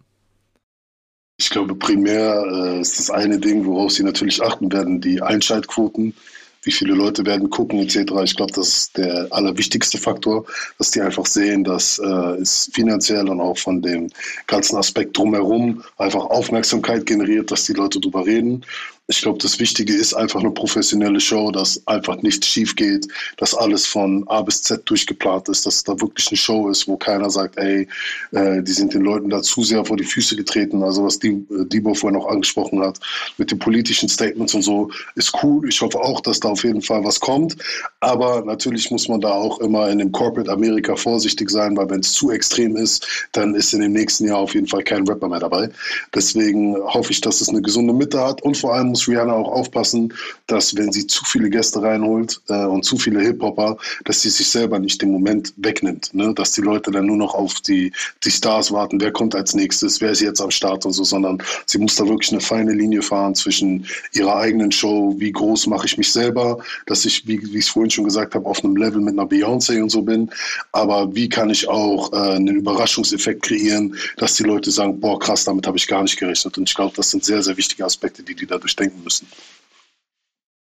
Ich 1.42 1.50
glaube, 1.50 1.75
primär 1.75 2.44
äh, 2.46 2.80
ist 2.80 3.00
das 3.00 3.11
eine 3.11 3.37
Ding, 3.37 3.66
worauf 3.66 3.90
sie 3.90 4.04
natürlich 4.04 4.40
achten 4.40 4.72
werden, 4.72 5.00
die 5.00 5.20
Einschaltquoten. 5.20 6.14
Wie 6.62 6.70
viele 6.70 6.94
Leute 6.94 7.26
werden 7.26 7.50
gucken, 7.50 7.80
etc. 7.80 8.12
Ich 8.22 8.37
glaube, 8.37 8.52
das 8.52 8.68
ist 8.68 8.96
der 8.96 9.26
allerwichtigste 9.30 9.99
Faktor, 9.99 10.44
dass 10.78 10.92
die 10.92 11.00
einfach 11.00 11.26
sehen, 11.26 11.64
dass 11.64 11.99
äh, 11.99 12.40
es 12.40 12.70
finanziell 12.72 13.28
und 13.28 13.40
auch 13.40 13.58
von 13.58 13.82
dem 13.82 14.08
ganzen 14.46 14.76
Aspekt 14.76 15.18
drumherum 15.18 15.82
einfach 15.99 16.26
Aufmerksamkeit 16.26 17.06
generiert, 17.06 17.50
dass 17.50 17.64
die 17.64 17.72
Leute 17.72 17.99
drüber 17.99 18.25
reden. 18.25 18.64
Ich 19.09 19.21
glaube, 19.21 19.38
das 19.38 19.59
Wichtige 19.59 19.92
ist 19.92 20.14
einfach 20.14 20.38
eine 20.40 20.52
professionelle 20.52 21.18
Show, 21.18 21.50
dass 21.50 21.85
einfach 21.88 22.23
nichts 22.23 22.47
schief 22.47 22.76
geht, 22.76 23.09
dass 23.37 23.52
alles 23.52 23.85
von 23.85 24.25
A 24.28 24.42
bis 24.42 24.62
Z 24.62 24.88
durchgeplant 24.88 25.49
ist, 25.49 25.66
dass 25.66 25.82
da 25.82 26.00
wirklich 26.00 26.28
eine 26.28 26.37
Show 26.37 26.68
ist, 26.68 26.87
wo 26.87 26.97
keiner 26.97 27.28
sagt, 27.28 27.59
ey, 27.59 27.88
äh, 28.30 28.62
die 28.62 28.71
sind 28.71 28.94
den 28.94 29.02
Leuten 29.02 29.28
da 29.28 29.42
zu 29.42 29.64
sehr 29.64 29.85
vor 29.85 29.97
die 29.97 30.04
Füße 30.04 30.37
getreten. 30.37 30.85
Also 30.85 31.04
was 31.04 31.18
die, 31.18 31.30
äh, 31.30 31.64
Debo 31.66 31.94
vorhin 31.94 32.18
auch 32.21 32.28
angesprochen 32.28 32.80
hat, 32.80 33.00
mit 33.38 33.50
den 33.50 33.59
politischen 33.59 34.09
Statements 34.09 34.54
und 34.54 34.62
so, 34.62 34.88
ist 35.16 35.32
cool. 35.42 35.68
Ich 35.68 35.80
hoffe 35.80 35.99
auch, 35.99 36.21
dass 36.21 36.38
da 36.38 36.50
auf 36.50 36.62
jeden 36.62 36.80
Fall 36.80 37.02
was 37.04 37.18
kommt. 37.18 37.56
Aber 37.99 38.44
natürlich 38.44 38.88
muss 38.92 39.09
man 39.09 39.21
da 39.21 39.32
auch 39.32 39.59
immer 39.61 39.90
in 39.90 39.99
dem 39.99 40.12
Corporate 40.12 40.50
Amerika 40.50 40.94
vorsichtig 40.94 41.50
sein, 41.50 41.76
weil 41.76 41.90
wenn 41.90 42.00
es 42.00 42.12
zu 42.12 42.30
extrem 42.30 42.76
ist, 42.76 43.28
dann 43.32 43.56
ist 43.56 43.75
in 43.75 43.80
dem 43.80 43.92
nächsten 43.92 44.28
Jahr 44.28 44.38
auf 44.38 44.54
jeden 44.54 44.68
Fall 44.68 44.85
kein 44.85 45.06
Rapper 45.09 45.28
mehr 45.28 45.40
dabei. 45.40 45.71
Deswegen 46.14 46.76
hoffe 46.76 47.11
ich, 47.11 47.21
dass 47.21 47.40
es 47.40 47.49
eine 47.49 47.62
gesunde 47.62 47.92
Mitte 47.92 48.21
hat 48.21 48.42
und 48.42 48.56
vor 48.56 48.75
allem 48.75 48.91
muss 48.92 49.08
Rihanna 49.08 49.32
auch 49.32 49.50
aufpassen, 49.50 50.12
dass 50.46 50.76
wenn 50.76 50.92
sie 50.92 51.06
zu 51.06 51.25
viele 51.25 51.50
Gäste 51.50 51.82
reinholt 51.82 52.40
äh, 52.49 52.64
und 52.64 52.84
zu 52.84 52.99
viele 52.99 53.20
Hip-Hopper, 53.20 53.78
dass 54.04 54.22
sie 54.22 54.30
sich 54.30 54.49
selber 54.49 54.78
nicht 54.78 55.00
den 55.00 55.11
Moment 55.11 55.54
wegnimmt. 55.56 56.12
Ne? 56.14 56.34
Dass 56.34 56.52
die 56.52 56.61
Leute 56.61 56.90
dann 56.90 57.06
nur 57.06 57.16
noch 57.16 57.34
auf 57.34 57.61
die, 57.61 57.92
die 58.22 58.30
Stars 58.30 58.70
warten, 58.70 59.00
wer 59.00 59.12
kommt 59.12 59.34
als 59.34 59.54
nächstes, 59.54 60.00
wer 60.00 60.11
ist 60.11 60.20
jetzt 60.20 60.40
am 60.40 60.50
Start 60.50 60.84
und 60.84 60.92
so, 60.92 61.04
sondern 61.04 61.42
sie 61.66 61.78
muss 61.78 61.96
da 61.96 62.06
wirklich 62.06 62.32
eine 62.32 62.40
feine 62.40 62.72
Linie 62.72 63.02
fahren 63.02 63.34
zwischen 63.34 63.87
ihrer 64.12 64.37
eigenen 64.37 64.70
Show, 64.70 65.14
wie 65.16 65.32
groß 65.32 65.66
mache 65.68 65.87
ich 65.87 65.96
mich 65.96 66.12
selber, 66.12 66.58
dass 66.87 67.04
ich, 67.06 67.26
wie, 67.26 67.40
wie 67.42 67.58
ich 67.58 67.64
es 67.64 67.68
vorhin 67.68 67.90
schon 67.90 68.04
gesagt 68.04 68.34
habe, 68.34 68.46
auf 68.46 68.62
einem 68.62 68.76
Level 68.76 69.00
mit 69.00 69.18
einer 69.18 69.28
Beyoncé 69.28 69.82
und 69.82 69.90
so 69.90 70.02
bin, 70.02 70.30
aber 70.72 71.14
wie 71.14 71.28
kann 71.28 71.49
ich 71.49 71.68
auch 71.68 72.12
äh, 72.12 72.16
einen 72.16 72.56
Überraschungseffekt 72.56 73.42
kreieren, 73.42 73.96
dass 74.18 74.34
die 74.34 74.44
Leute 74.44 74.70
sagen, 74.70 75.00
boah 75.00 75.18
krass, 75.18 75.44
damit 75.44 75.66
habe 75.66 75.78
ich 75.78 75.87
gar 75.87 76.02
nicht 76.02 76.18
gerechnet 76.18 76.58
und 76.58 76.68
ich 76.68 76.75
glaube, 76.75 76.94
das 76.94 77.11
sind 77.11 77.25
sehr, 77.25 77.42
sehr 77.42 77.56
wichtige 77.56 77.84
Aspekte, 77.84 78.22
die 78.22 78.34
die 78.34 78.46
da 78.46 78.58
durchdenken 78.82 79.04
müssen. 79.04 79.26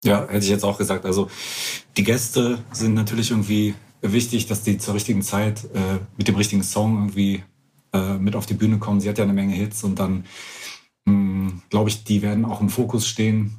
Ja, 0.03 0.27
hätte 0.27 0.45
ich 0.45 0.49
jetzt 0.49 0.63
auch 0.63 0.77
gesagt. 0.77 1.05
Also 1.05 1.29
die 1.97 2.03
Gäste 2.03 2.63
sind 2.71 2.93
natürlich 2.95 3.31
irgendwie 3.31 3.75
wichtig, 4.01 4.47
dass 4.47 4.63
die 4.63 4.77
zur 4.77 4.95
richtigen 4.95 5.21
Zeit 5.21 5.65
äh, 5.75 5.99
mit 6.17 6.27
dem 6.27 6.35
richtigen 6.35 6.63
Song 6.63 6.97
irgendwie 6.97 7.43
äh, 7.93 8.17
mit 8.17 8.35
auf 8.35 8.47
die 8.47 8.55
Bühne 8.55 8.79
kommen. 8.79 8.99
Sie 8.99 9.09
hat 9.09 9.19
ja 9.19 9.23
eine 9.23 9.33
Menge 9.33 9.53
Hits 9.53 9.83
und 9.83 9.99
dann 9.99 10.25
hm, 11.05 11.61
glaube 11.69 11.89
ich, 11.89 12.03
die 12.03 12.21
werden 12.21 12.45
auch 12.45 12.61
im 12.61 12.69
Fokus 12.69 13.07
stehen. 13.07 13.57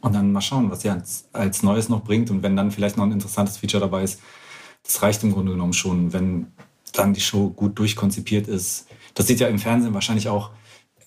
Und 0.00 0.14
dann 0.14 0.32
mal 0.32 0.40
schauen, 0.40 0.70
was 0.70 0.80
sie 0.80 0.88
als, 0.88 1.28
als 1.32 1.62
Neues 1.62 1.90
noch 1.90 2.02
bringt. 2.02 2.30
Und 2.30 2.42
wenn 2.42 2.56
dann 2.56 2.70
vielleicht 2.70 2.96
noch 2.96 3.04
ein 3.04 3.12
interessantes 3.12 3.58
Feature 3.58 3.82
dabei 3.82 4.02
ist, 4.02 4.20
das 4.82 5.02
reicht 5.02 5.22
im 5.22 5.32
Grunde 5.32 5.52
genommen 5.52 5.74
schon, 5.74 6.14
wenn 6.14 6.46
dann 6.94 7.12
die 7.12 7.20
Show 7.20 7.50
gut 7.50 7.78
durchkonzipiert 7.78 8.48
ist. 8.48 8.86
Das 9.14 9.26
sieht 9.26 9.40
ja 9.40 9.48
im 9.48 9.58
Fernsehen 9.58 9.92
wahrscheinlich 9.92 10.28
auch 10.28 10.50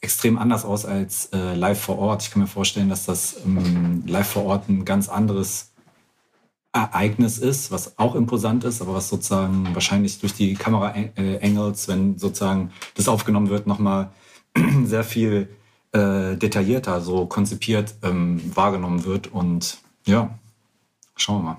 extrem 0.03 0.37
anders 0.37 0.65
aus 0.65 0.85
als 0.85 1.29
äh, 1.33 1.55
live 1.55 1.79
vor 1.79 1.97
Ort. 1.97 2.23
Ich 2.23 2.31
kann 2.31 2.41
mir 2.41 2.47
vorstellen, 2.47 2.89
dass 2.89 3.05
das 3.05 3.37
ähm, 3.45 4.03
live 4.05 4.27
vor 4.27 4.45
Ort 4.45 4.67
ein 4.67 4.83
ganz 4.83 5.07
anderes 5.07 5.71
Ereignis 6.73 7.37
ist, 7.37 7.71
was 7.71 7.97
auch 7.97 8.15
imposant 8.15 8.65
ist, 8.65 8.81
aber 8.81 8.95
was 8.95 9.07
sozusagen 9.07 9.69
wahrscheinlich 9.73 10.19
durch 10.19 10.33
die 10.33 10.55
Kamera-Angles, 10.55 11.87
wenn 11.87 12.17
sozusagen 12.17 12.71
das 12.95 13.07
aufgenommen 13.07 13.49
wird, 13.49 13.65
nochmal 13.65 14.11
sehr 14.83 15.03
viel 15.03 15.47
äh, 15.93 16.35
detaillierter 16.35 16.99
so 16.99 17.25
konzipiert 17.25 17.95
ähm, 18.03 18.41
wahrgenommen 18.55 19.05
wird. 19.05 19.31
Und 19.31 19.77
ja, 20.05 20.37
schauen 21.15 21.39
wir 21.39 21.43
mal. 21.43 21.57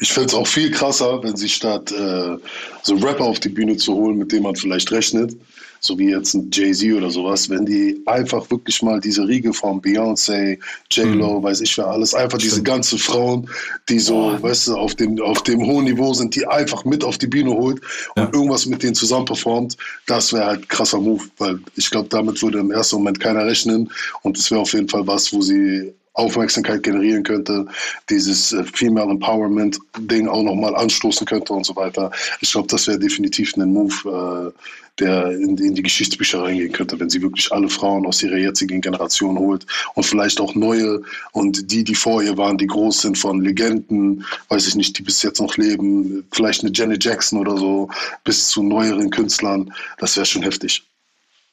Ich 0.00 0.12
fände 0.12 0.28
es 0.28 0.34
auch 0.34 0.46
viel 0.46 0.70
krasser, 0.70 1.22
wenn 1.22 1.36
sie 1.36 1.48
statt 1.48 1.90
äh, 1.92 2.38
so 2.82 2.94
Rapper 2.94 3.24
auf 3.24 3.40
die 3.40 3.48
Bühne 3.48 3.76
zu 3.76 3.94
holen, 3.94 4.16
mit 4.16 4.32
dem 4.32 4.44
man 4.44 4.54
vielleicht 4.54 4.92
rechnet, 4.92 5.36
so 5.84 5.98
wie 5.98 6.10
jetzt 6.10 6.34
ein 6.34 6.48
Jay-Z 6.52 6.94
oder 6.94 7.10
sowas, 7.10 7.50
wenn 7.50 7.66
die 7.66 8.00
einfach 8.06 8.48
wirklich 8.50 8.82
mal 8.82 9.00
diese 9.00 9.26
Riege 9.26 9.52
von 9.52 9.82
Beyoncé, 9.82 10.58
J-Lo, 10.92 11.40
mhm. 11.40 11.42
weiß 11.42 11.60
ich 11.60 11.76
wer 11.76 11.88
alles, 11.88 12.14
einfach 12.14 12.38
Stimmt. 12.38 12.52
diese 12.52 12.62
ganzen 12.62 12.98
Frauen, 12.98 13.50
die 13.88 13.98
so, 13.98 14.32
oh. 14.36 14.42
weißt 14.42 14.68
du, 14.68 14.76
auf 14.76 14.94
dem, 14.94 15.20
auf 15.20 15.42
dem 15.42 15.66
hohen 15.66 15.86
Niveau 15.86 16.14
sind, 16.14 16.36
die 16.36 16.46
einfach 16.46 16.84
mit 16.84 17.02
auf 17.02 17.18
die 17.18 17.26
Bühne 17.26 17.50
holt 17.50 17.80
und 18.14 18.22
ja. 18.22 18.30
irgendwas 18.32 18.64
mit 18.66 18.84
denen 18.84 18.94
zusammen 18.94 19.24
performt, 19.24 19.76
das 20.06 20.32
wäre 20.32 20.46
halt 20.46 20.68
krasser 20.68 21.00
Move, 21.00 21.24
weil 21.38 21.58
ich 21.74 21.90
glaube, 21.90 22.08
damit 22.08 22.40
würde 22.42 22.60
im 22.60 22.70
ersten 22.70 22.96
Moment 22.96 23.18
keiner 23.18 23.44
rechnen 23.44 23.90
und 24.22 24.38
es 24.38 24.52
wäre 24.52 24.60
auf 24.60 24.72
jeden 24.72 24.88
Fall 24.88 25.04
was, 25.08 25.32
wo 25.32 25.42
sie 25.42 25.92
Aufmerksamkeit 26.14 26.82
generieren 26.82 27.22
könnte, 27.22 27.66
dieses 28.10 28.52
äh, 28.52 28.64
Female 28.64 29.10
Empowerment 29.10 29.78
Ding 29.98 30.28
auch 30.28 30.42
nochmal 30.42 30.74
anstoßen 30.76 31.26
könnte 31.26 31.52
und 31.52 31.64
so 31.64 31.74
weiter. 31.76 32.10
Ich 32.40 32.52
glaube, 32.52 32.68
das 32.68 32.86
wäre 32.86 32.98
definitiv 32.98 33.56
ein 33.56 33.72
Move, 33.72 34.52
äh, 34.54 34.58
der 34.98 35.30
in, 35.30 35.56
in, 35.56 35.74
die 35.74 35.82
Geschichtsbücher 35.82 36.42
reingehen 36.42 36.72
könnte, 36.72 37.00
wenn 37.00 37.08
sie 37.08 37.22
wirklich 37.22 37.50
alle 37.50 37.70
Frauen 37.70 38.04
aus 38.04 38.22
ihrer 38.22 38.36
jetzigen 38.36 38.82
Generation 38.82 39.38
holt 39.38 39.66
und 39.94 40.04
vielleicht 40.04 40.38
auch 40.38 40.54
neue 40.54 41.00
und 41.32 41.72
die, 41.72 41.82
die 41.82 41.94
vor 41.94 42.22
ihr 42.22 42.36
waren, 42.36 42.58
die 42.58 42.66
groß 42.66 43.00
sind 43.00 43.16
von 43.16 43.40
Legenden, 43.40 44.26
weiß 44.48 44.66
ich 44.66 44.74
nicht, 44.74 44.98
die 44.98 45.02
bis 45.02 45.22
jetzt 45.22 45.40
noch 45.40 45.56
leben, 45.56 46.26
vielleicht 46.30 46.62
eine 46.62 46.72
Janet 46.74 47.02
Jackson 47.02 47.38
oder 47.38 47.56
so, 47.56 47.88
bis 48.24 48.48
zu 48.48 48.62
neueren 48.62 49.08
Künstlern. 49.08 49.72
Das 49.98 50.14
wäre 50.16 50.26
schon 50.26 50.42
heftig. 50.42 50.84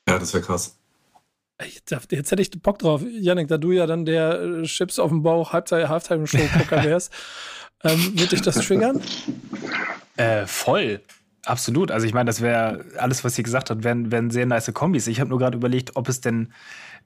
Ja, 0.08 0.20
das 0.20 0.34
wäre 0.34 0.44
krass. 0.44 0.76
Jetzt 1.62 2.32
hätte 2.32 2.42
ich 2.42 2.52
Bock 2.62 2.80
drauf, 2.80 3.04
Janik, 3.06 3.50
da 3.50 3.58
du 3.58 3.72
ja 3.72 3.86
dann 3.86 4.06
der 4.06 4.42
äh, 4.42 4.64
Chips 4.64 4.98
auf 4.98 5.10
dem 5.10 5.24
Bauch 5.24 5.52
Halbzeit-Halftime-Show-Gucker 5.52 6.84
wärst. 6.86 7.12
ähm, 7.84 8.18
wird 8.18 8.32
dich 8.32 8.42
das 8.42 8.56
triggern? 8.56 9.02
Äh, 10.16 10.46
voll. 10.46 11.02
Absolut. 11.46 11.92
Also 11.92 12.06
ich 12.06 12.14
meine, 12.14 12.28
das 12.28 12.42
wäre 12.42 12.86
alles, 12.98 13.24
was 13.24 13.38
ihr 13.38 13.44
gesagt 13.44 13.70
habt, 13.70 13.84
wären, 13.84 14.12
wären 14.12 14.30
sehr 14.30 14.46
nice 14.46 14.72
Kombis. 14.74 15.08
Ich 15.08 15.20
habe 15.20 15.30
nur 15.30 15.40
gerade 15.40 15.58
überlegt, 15.58 15.96
ob 15.96 16.08
es 16.08 16.22
denn, 16.22 16.54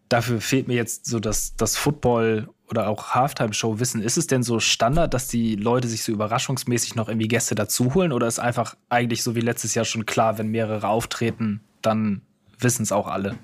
dafür 0.09 0.41
fehlt 0.41 0.67
mir 0.67 0.75
jetzt 0.75 1.05
so 1.05 1.19
das, 1.19 1.55
das 1.55 1.75
Football 1.75 2.49
oder 2.69 2.89
auch 2.89 3.11
Halftime-Show-Wissen. 3.11 4.01
Ist 4.01 4.17
es 4.17 4.27
denn 4.27 4.43
so 4.43 4.59
Standard, 4.59 5.13
dass 5.13 5.27
die 5.27 5.55
Leute 5.55 5.87
sich 5.87 6.03
so 6.03 6.11
überraschungsmäßig 6.11 6.95
noch 6.95 7.07
irgendwie 7.07 7.27
Gäste 7.27 7.55
dazu 7.55 7.93
holen? 7.93 8.11
Oder 8.11 8.27
ist 8.27 8.39
einfach 8.39 8.75
eigentlich 8.89 9.23
so 9.23 9.35
wie 9.35 9.41
letztes 9.41 9.73
Jahr 9.75 9.85
schon 9.85 10.05
klar, 10.05 10.37
wenn 10.37 10.47
mehrere 10.47 10.87
auftreten, 10.87 11.61
dann 11.81 12.21
wissen 12.59 12.83
es 12.83 12.91
auch 12.91 13.07
alle? 13.07 13.37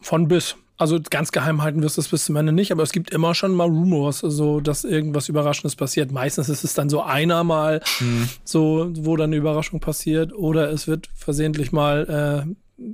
Von 0.00 0.28
bis. 0.28 0.56
Also 0.76 0.98
ganz 1.10 1.30
geheim 1.30 1.62
halten 1.62 1.82
wirst 1.82 1.98
du 1.98 2.00
es 2.00 2.08
bis 2.08 2.24
zum 2.24 2.36
Ende 2.36 2.52
nicht, 2.52 2.72
aber 2.72 2.82
es 2.82 2.92
gibt 2.92 3.10
immer 3.10 3.34
schon 3.34 3.54
mal 3.54 3.68
Rumors, 3.68 4.20
so 4.20 4.60
dass 4.60 4.84
irgendwas 4.84 5.28
Überraschendes 5.28 5.76
passiert. 5.76 6.10
Meistens 6.10 6.48
ist 6.48 6.64
es 6.64 6.72
dann 6.72 6.88
so 6.88 7.02
einer 7.02 7.44
mal, 7.44 7.82
hm. 7.98 8.28
so 8.44 8.90
wo 8.94 9.14
dann 9.16 9.28
eine 9.28 9.36
Überraschung 9.36 9.80
passiert, 9.80 10.32
oder 10.32 10.70
es 10.70 10.88
wird 10.88 11.10
versehentlich 11.14 11.70
mal 11.70 12.46
äh, 12.48 12.84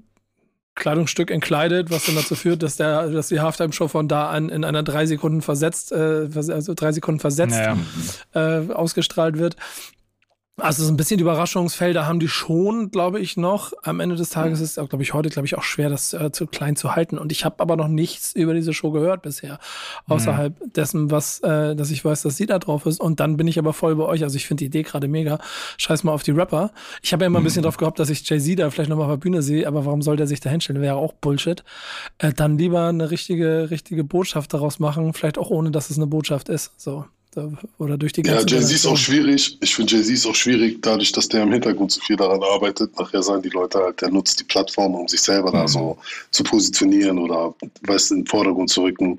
Kleidungsstück 0.76 1.30
entkleidet, 1.30 1.90
was 1.90 2.06
dann 2.06 2.16
dazu 2.16 2.34
führt, 2.34 2.62
dass 2.62 2.76
der, 2.76 3.08
dass 3.08 3.28
die 3.28 3.40
Halftime-Show 3.40 3.88
von 3.88 4.08
da 4.08 4.30
an 4.30 4.50
in 4.50 4.64
einer 4.64 4.82
drei 4.82 5.06
Sekunden 5.06 5.40
versetzt, 5.40 5.90
äh, 5.90 6.28
also 6.34 6.74
drei 6.74 6.92
Sekunden 6.92 7.18
versetzt 7.18 7.56
naja. 7.56 7.78
äh, 8.34 8.72
ausgestrahlt 8.72 9.38
wird. 9.38 9.56
Also 10.58 10.84
so 10.84 10.90
ein 10.90 10.96
bisschen 10.96 11.20
Überraschungsfelder 11.20 12.06
haben 12.06 12.18
die 12.18 12.28
schon, 12.28 12.90
glaube 12.90 13.20
ich, 13.20 13.36
noch. 13.36 13.74
Am 13.82 14.00
Ende 14.00 14.16
des 14.16 14.30
Tages 14.30 14.62
ist 14.62 14.78
es, 14.78 14.88
glaube 14.88 15.02
ich, 15.02 15.12
heute, 15.12 15.28
glaube 15.28 15.44
ich, 15.44 15.54
auch 15.58 15.62
schwer, 15.62 15.90
das 15.90 16.14
äh, 16.14 16.32
zu 16.32 16.46
klein 16.46 16.76
zu 16.76 16.96
halten. 16.96 17.18
Und 17.18 17.30
ich 17.30 17.44
habe 17.44 17.60
aber 17.60 17.76
noch 17.76 17.88
nichts 17.88 18.34
über 18.34 18.54
diese 18.54 18.72
Show 18.72 18.90
gehört 18.90 19.20
bisher, 19.20 19.58
außerhalb 20.06 20.58
mhm. 20.58 20.72
dessen, 20.72 21.10
was, 21.10 21.40
äh, 21.40 21.76
dass 21.76 21.90
ich 21.90 22.02
weiß, 22.02 22.22
dass 22.22 22.38
sie 22.38 22.46
da 22.46 22.58
drauf 22.58 22.86
ist. 22.86 23.00
Und 23.00 23.20
dann 23.20 23.36
bin 23.36 23.46
ich 23.48 23.58
aber 23.58 23.74
voll 23.74 23.96
bei 23.96 24.04
euch. 24.04 24.22
Also 24.22 24.36
ich 24.36 24.46
finde 24.46 24.60
die 24.60 24.66
Idee 24.66 24.82
gerade 24.82 25.08
mega. 25.08 25.38
Scheiß 25.76 26.04
mal 26.04 26.12
auf 26.12 26.22
die 26.22 26.30
Rapper. 26.30 26.70
Ich 27.02 27.12
habe 27.12 27.24
ja 27.24 27.26
immer 27.26 27.40
ein 27.40 27.44
bisschen 27.44 27.60
mhm. 27.60 27.64
drauf 27.64 27.76
gehofft, 27.76 27.98
dass 27.98 28.08
ich 28.08 28.26
Jay-Z 28.26 28.58
da 28.58 28.70
vielleicht 28.70 28.88
nochmal 28.88 29.08
auf 29.08 29.12
der 29.12 29.18
Bühne 29.18 29.42
sehe, 29.42 29.68
aber 29.68 29.84
warum 29.84 30.00
soll 30.00 30.16
der 30.16 30.26
sich 30.26 30.40
da 30.40 30.48
hinstellen? 30.48 30.80
Wäre 30.80 30.96
auch 30.96 31.12
Bullshit. 31.12 31.64
Äh, 32.16 32.32
dann 32.32 32.56
lieber 32.56 32.86
eine 32.86 33.10
richtige, 33.10 33.68
richtige 33.70 34.04
Botschaft 34.04 34.54
daraus 34.54 34.78
machen, 34.78 35.12
vielleicht 35.12 35.36
auch 35.36 35.50
ohne, 35.50 35.70
dass 35.70 35.90
es 35.90 35.98
eine 35.98 36.06
Botschaft 36.06 36.48
ist. 36.48 36.72
So 36.80 37.04
oder 37.78 37.98
durch 37.98 38.12
die 38.12 38.22
ganze 38.22 38.46
Ja, 38.46 38.60
Jay-Z 38.60 38.72
ist 38.74 38.86
auch 38.86 38.96
schwierig. 38.96 39.58
Ich 39.60 39.74
finde 39.74 39.94
Jay-Z 39.94 40.12
ist 40.12 40.26
auch 40.26 40.34
schwierig, 40.34 40.80
dadurch, 40.82 41.12
dass 41.12 41.28
der 41.28 41.42
im 41.42 41.52
Hintergrund 41.52 41.92
so 41.92 42.00
viel 42.00 42.16
daran 42.16 42.42
arbeitet. 42.42 42.98
Nachher 42.98 43.22
sagen 43.22 43.42
die 43.42 43.50
Leute 43.50 43.78
halt, 43.78 44.00
der 44.00 44.10
nutzt 44.10 44.40
die 44.40 44.44
Plattform, 44.44 44.94
um 44.94 45.08
sich 45.08 45.20
selber 45.20 45.50
mhm. 45.50 45.54
da 45.54 45.68
so 45.68 45.98
zu 46.30 46.44
positionieren 46.44 47.18
oder 47.18 47.54
weißt, 47.82 48.12
in 48.12 48.18
den 48.18 48.26
Vordergrund 48.26 48.70
zu 48.70 48.82
rücken. 48.82 49.18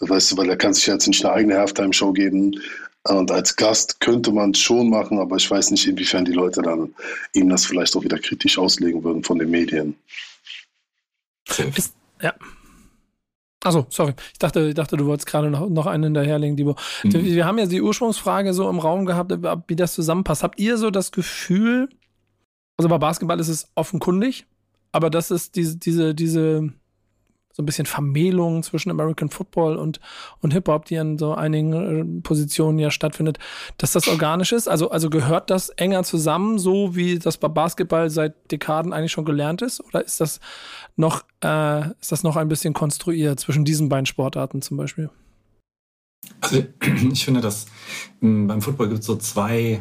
Weißt 0.00 0.32
du, 0.32 0.36
weil 0.36 0.48
er 0.48 0.56
kann 0.56 0.74
sich 0.74 0.86
jetzt 0.86 1.06
nicht 1.06 1.24
eine 1.24 1.34
eigene 1.34 1.56
Halftime-Show 1.56 2.12
geben. 2.12 2.60
Und 3.06 3.30
als 3.30 3.54
Gast 3.56 4.00
könnte 4.00 4.32
man 4.32 4.52
es 4.52 4.60
schon 4.60 4.88
machen, 4.88 5.18
aber 5.18 5.36
ich 5.36 5.50
weiß 5.50 5.70
nicht, 5.70 5.86
inwiefern 5.86 6.24
die 6.24 6.32
Leute 6.32 6.62
dann 6.62 6.94
ihm 7.34 7.48
das 7.50 7.66
vielleicht 7.66 7.94
auch 7.96 8.02
wieder 8.02 8.18
kritisch 8.18 8.58
auslegen 8.58 9.04
würden 9.04 9.22
von 9.22 9.38
den 9.38 9.50
Medien. 9.50 9.94
Ist, 11.76 11.94
ja. 12.22 12.34
Achso, 13.64 13.86
sorry. 13.88 14.14
Ich 14.32 14.38
dachte, 14.38 14.68
ich 14.68 14.74
dachte, 14.74 14.96
du 14.98 15.06
wolltest 15.06 15.26
gerade 15.26 15.50
noch, 15.50 15.68
noch 15.70 15.86
einen 15.86 16.04
hinterherlegen, 16.04 16.56
Dibo. 16.56 16.76
Mhm. 17.02 17.24
Wir 17.24 17.46
haben 17.46 17.58
ja 17.58 17.66
die 17.66 17.80
Ursprungsfrage 17.80 18.52
so 18.52 18.68
im 18.68 18.78
Raum 18.78 19.06
gehabt, 19.06 19.32
wie 19.66 19.76
das 19.76 19.94
zusammenpasst. 19.94 20.42
Habt 20.42 20.60
ihr 20.60 20.76
so 20.76 20.90
das 20.90 21.12
Gefühl, 21.12 21.88
also 22.76 22.88
bei 22.90 22.98
Basketball 22.98 23.40
ist 23.40 23.48
es 23.48 23.72
offenkundig, 23.74 24.46
aber 24.92 25.08
das 25.08 25.30
ist 25.30 25.56
diese, 25.56 25.78
diese, 25.78 26.14
diese 26.14 26.74
so 27.56 27.62
ein 27.62 27.66
bisschen 27.66 27.86
Vermählung 27.86 28.64
zwischen 28.64 28.90
American 28.90 29.30
Football 29.30 29.76
und, 29.76 30.00
und 30.40 30.52
Hip-Hop, 30.52 30.86
die 30.86 30.98
an 30.98 31.18
so 31.18 31.34
einigen 31.34 32.18
äh, 32.18 32.20
Positionen 32.22 32.80
ja 32.80 32.90
stattfindet, 32.90 33.38
dass 33.78 33.92
das 33.92 34.08
organisch 34.08 34.50
ist? 34.50 34.66
Also, 34.66 34.90
also 34.90 35.08
gehört 35.08 35.50
das 35.50 35.68
enger 35.68 36.02
zusammen, 36.02 36.58
so 36.58 36.96
wie 36.96 37.20
das 37.20 37.36
bei 37.36 37.46
Basketball 37.46 38.10
seit 38.10 38.50
Dekaden 38.50 38.92
eigentlich 38.92 39.12
schon 39.12 39.24
gelernt 39.24 39.62
ist? 39.62 39.80
Oder 39.80 40.04
ist 40.04 40.20
das 40.20 40.40
noch, 40.96 41.22
äh, 41.44 41.90
ist 42.00 42.10
das 42.10 42.24
noch 42.24 42.34
ein 42.34 42.48
bisschen 42.48 42.74
konstruiert 42.74 43.38
zwischen 43.38 43.64
diesen 43.64 43.88
beiden 43.88 44.06
Sportarten 44.06 44.60
zum 44.60 44.76
Beispiel? 44.76 45.10
Also 46.40 46.64
ich 47.12 47.24
finde, 47.24 47.40
dass 47.40 47.66
hm, 48.20 48.48
beim 48.48 48.62
Football 48.62 48.88
gibt 48.88 49.00
es 49.00 49.06
so 49.06 49.14
zwei 49.14 49.80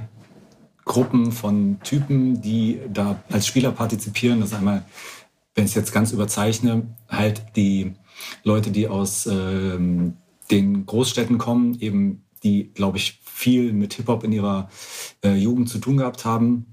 Gruppen 0.85 1.31
von 1.31 1.79
Typen, 1.83 2.39
die 2.39 2.79
da 2.87 3.23
als 3.31 3.47
Spieler 3.47 3.71
partizipieren. 3.71 4.41
Das 4.41 4.49
ist 4.49 4.55
einmal 4.55 4.85
wenn 5.55 5.65
ich 5.65 5.71
es 5.71 5.75
jetzt 5.75 5.93
ganz 5.93 6.11
überzeichne, 6.11 6.95
halt 7.09 7.43
die 7.55 7.93
Leute, 8.43 8.71
die 8.71 8.87
aus 8.87 9.25
ähm, 9.27 10.17
den 10.51 10.85
Großstädten 10.85 11.37
kommen, 11.37 11.79
eben 11.79 12.23
die, 12.43 12.71
glaube 12.73 12.97
ich, 12.97 13.21
viel 13.23 13.73
mit 13.73 13.93
Hip-Hop 13.93 14.23
in 14.23 14.31
ihrer 14.31 14.69
äh, 15.23 15.35
Jugend 15.35 15.69
zu 15.69 15.79
tun 15.79 15.97
gehabt 15.97 16.25
haben 16.25 16.65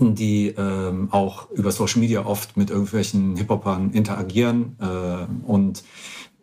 die 0.00 0.48
ähm, 0.56 1.08
auch 1.10 1.50
über 1.50 1.70
Social 1.70 2.00
Media 2.00 2.24
oft 2.24 2.56
mit 2.56 2.70
irgendwelchen 2.70 3.36
Hip-Hopern 3.36 3.90
interagieren. 3.90 4.76
Äh, 4.80 5.46
und 5.46 5.84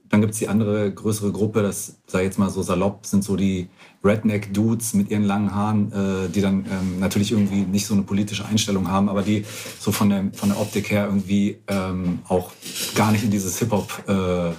dann 0.09 0.21
gibt's 0.21 0.39
die 0.39 0.47
andere 0.47 0.93
größere 0.93 1.31
Gruppe, 1.31 1.61
das 1.61 1.97
sei 2.07 2.23
jetzt 2.23 2.37
mal 2.37 2.49
so 2.49 2.61
salopp, 2.61 3.05
sind 3.05 3.23
so 3.23 3.35
die 3.35 3.69
Redneck-Dudes 4.03 4.93
mit 4.93 5.11
ihren 5.11 5.23
langen 5.23 5.53
Haaren, 5.53 5.91
äh, 5.91 6.29
die 6.29 6.41
dann 6.41 6.65
ähm, 6.65 6.99
natürlich 6.99 7.31
irgendwie 7.31 7.61
nicht 7.61 7.85
so 7.85 7.93
eine 7.93 8.03
politische 8.03 8.45
Einstellung 8.45 8.89
haben, 8.89 9.09
aber 9.09 9.21
die 9.21 9.45
so 9.79 9.91
von 9.91 10.09
der, 10.09 10.25
von 10.33 10.49
der 10.49 10.59
Optik 10.59 10.89
her 10.91 11.05
irgendwie 11.05 11.57
ähm, 11.67 12.19
auch 12.27 12.51
gar 12.95 13.11
nicht 13.11 13.23
in 13.23 13.31
dieses 13.31 13.59
Hip-Hop 13.59 14.03
äh, 14.07 14.51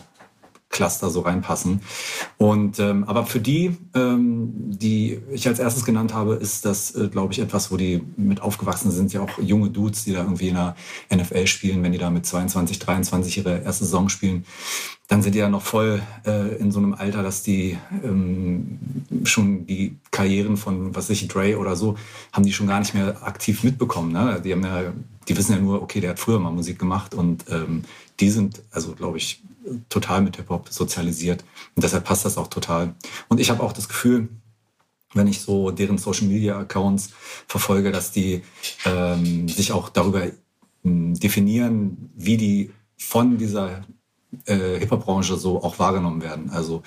Cluster 0.72 1.10
so 1.10 1.20
reinpassen. 1.20 1.80
Und 2.38 2.80
ähm, 2.80 3.04
aber 3.04 3.24
für 3.26 3.38
die, 3.38 3.76
ähm, 3.94 4.50
die 4.54 5.20
ich 5.30 5.46
als 5.46 5.60
erstes 5.60 5.84
genannt 5.84 6.12
habe, 6.12 6.34
ist 6.34 6.64
das, 6.64 6.96
äh, 6.96 7.08
glaube 7.08 7.32
ich, 7.32 7.38
etwas, 7.38 7.70
wo 7.70 7.76
die 7.76 8.02
mit 8.16 8.40
aufgewachsen 8.40 8.90
sind, 8.90 9.12
ja 9.12 9.20
auch 9.20 9.38
junge 9.38 9.70
Dudes, 9.70 10.04
die 10.04 10.12
da 10.12 10.22
irgendwie 10.24 10.48
in 10.48 10.54
der 10.56 10.74
NFL 11.14 11.46
spielen, 11.46 11.82
wenn 11.84 11.92
die 11.92 11.98
da 11.98 12.10
mit 12.10 12.26
22, 12.26 12.80
23 12.80 13.38
ihre 13.38 13.62
erste 13.62 13.84
Saison 13.84 14.08
spielen, 14.08 14.44
dann 15.08 15.22
sind 15.22 15.34
die 15.34 15.40
ja 15.40 15.50
noch 15.50 15.62
voll 15.62 16.02
äh, 16.26 16.56
in 16.56 16.72
so 16.72 16.78
einem 16.78 16.94
Alter, 16.94 17.22
dass 17.22 17.42
die 17.42 17.76
ähm, 18.02 18.78
schon 19.24 19.66
die 19.66 19.98
Karrieren 20.10 20.56
von, 20.56 20.94
was 20.94 21.10
ich, 21.10 21.28
Dre 21.28 21.58
oder 21.58 21.76
so, 21.76 21.96
haben 22.32 22.44
die 22.44 22.52
schon 22.52 22.66
gar 22.66 22.78
nicht 22.78 22.94
mehr 22.94 23.22
aktiv 23.22 23.62
mitbekommen. 23.62 24.12
Ne? 24.12 24.40
Die 24.42 24.52
haben 24.52 24.64
ja, 24.64 24.94
die 25.28 25.36
wissen 25.36 25.52
ja 25.52 25.58
nur, 25.58 25.82
okay, 25.82 26.00
der 26.00 26.10
hat 26.10 26.18
früher 26.18 26.38
mal 26.38 26.50
Musik 26.50 26.78
gemacht 26.78 27.14
und 27.14 27.44
ähm, 27.50 27.82
die 28.20 28.30
sind, 28.30 28.62
also 28.70 28.92
glaube 28.92 29.18
ich, 29.18 29.42
total 29.88 30.22
mit 30.22 30.36
Hip-Hop 30.36 30.68
sozialisiert. 30.68 31.44
Und 31.74 31.84
deshalb 31.84 32.04
passt 32.04 32.24
das 32.24 32.38
auch 32.38 32.48
total. 32.48 32.94
Und 33.28 33.40
ich 33.40 33.50
habe 33.50 33.62
auch 33.62 33.72
das 33.72 33.88
Gefühl, 33.88 34.28
wenn 35.14 35.26
ich 35.26 35.40
so 35.40 35.70
deren 35.70 35.98
Social 35.98 36.26
Media 36.26 36.58
Accounts 36.58 37.10
verfolge, 37.46 37.92
dass 37.92 38.12
die 38.12 38.42
ähm, 38.84 39.48
sich 39.48 39.72
auch 39.72 39.88
darüber 39.88 40.26
ähm, 40.84 41.14
definieren, 41.14 42.10
wie 42.14 42.36
die 42.36 42.70
von 42.96 43.36
dieser 43.36 43.84
äh, 44.46 44.78
Hip-Hop-Branche 44.78 45.36
so 45.36 45.62
auch 45.62 45.78
wahrgenommen 45.78 46.22
werden. 46.22 46.50
Also 46.50 46.82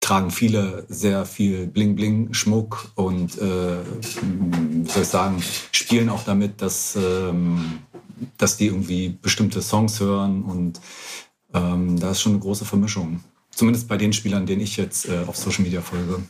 tragen 0.00 0.30
viele 0.30 0.84
sehr 0.88 1.24
viel 1.24 1.66
Bling-Bling, 1.66 2.34
Schmuck 2.34 2.92
und 2.94 3.38
äh, 3.38 3.78
wie 3.80 4.90
soll 4.90 5.02
ich 5.02 5.08
sagen, 5.08 5.42
spielen 5.72 6.10
auch 6.10 6.24
damit, 6.24 6.60
dass 6.60 6.94
ähm, 6.96 7.78
dass 8.38 8.56
die 8.56 8.66
irgendwie 8.66 9.16
bestimmte 9.20 9.62
Songs 9.62 10.00
hören 10.00 10.42
und 10.42 10.80
ähm, 11.52 11.98
da 12.00 12.10
ist 12.10 12.20
schon 12.20 12.32
eine 12.32 12.40
große 12.40 12.64
Vermischung. 12.64 13.22
Zumindest 13.50 13.88
bei 13.88 13.96
den 13.96 14.12
Spielern, 14.12 14.46
denen 14.46 14.62
ich 14.62 14.76
jetzt 14.76 15.08
äh, 15.08 15.24
auf 15.26 15.36
Social 15.36 15.62
Media 15.62 15.80
folge. 15.80 16.22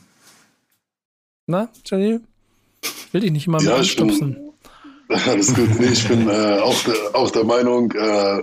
Na, 1.47 1.69
Jalil? 1.85 2.21
Will 3.11 3.21
dich 3.21 3.31
nicht 3.31 3.47
immer 3.47 3.61
ja, 3.61 3.75
anstupsen. 3.75 4.37
Alles 5.07 5.53
gut. 5.53 5.79
Nee, 5.79 5.87
ich 5.87 6.07
bin 6.07 6.27
äh, 6.27 6.59
auch, 6.59 6.83
der, 6.83 6.95
auch 7.13 7.31
der 7.31 7.43
Meinung, 7.43 7.91
äh, 7.91 8.41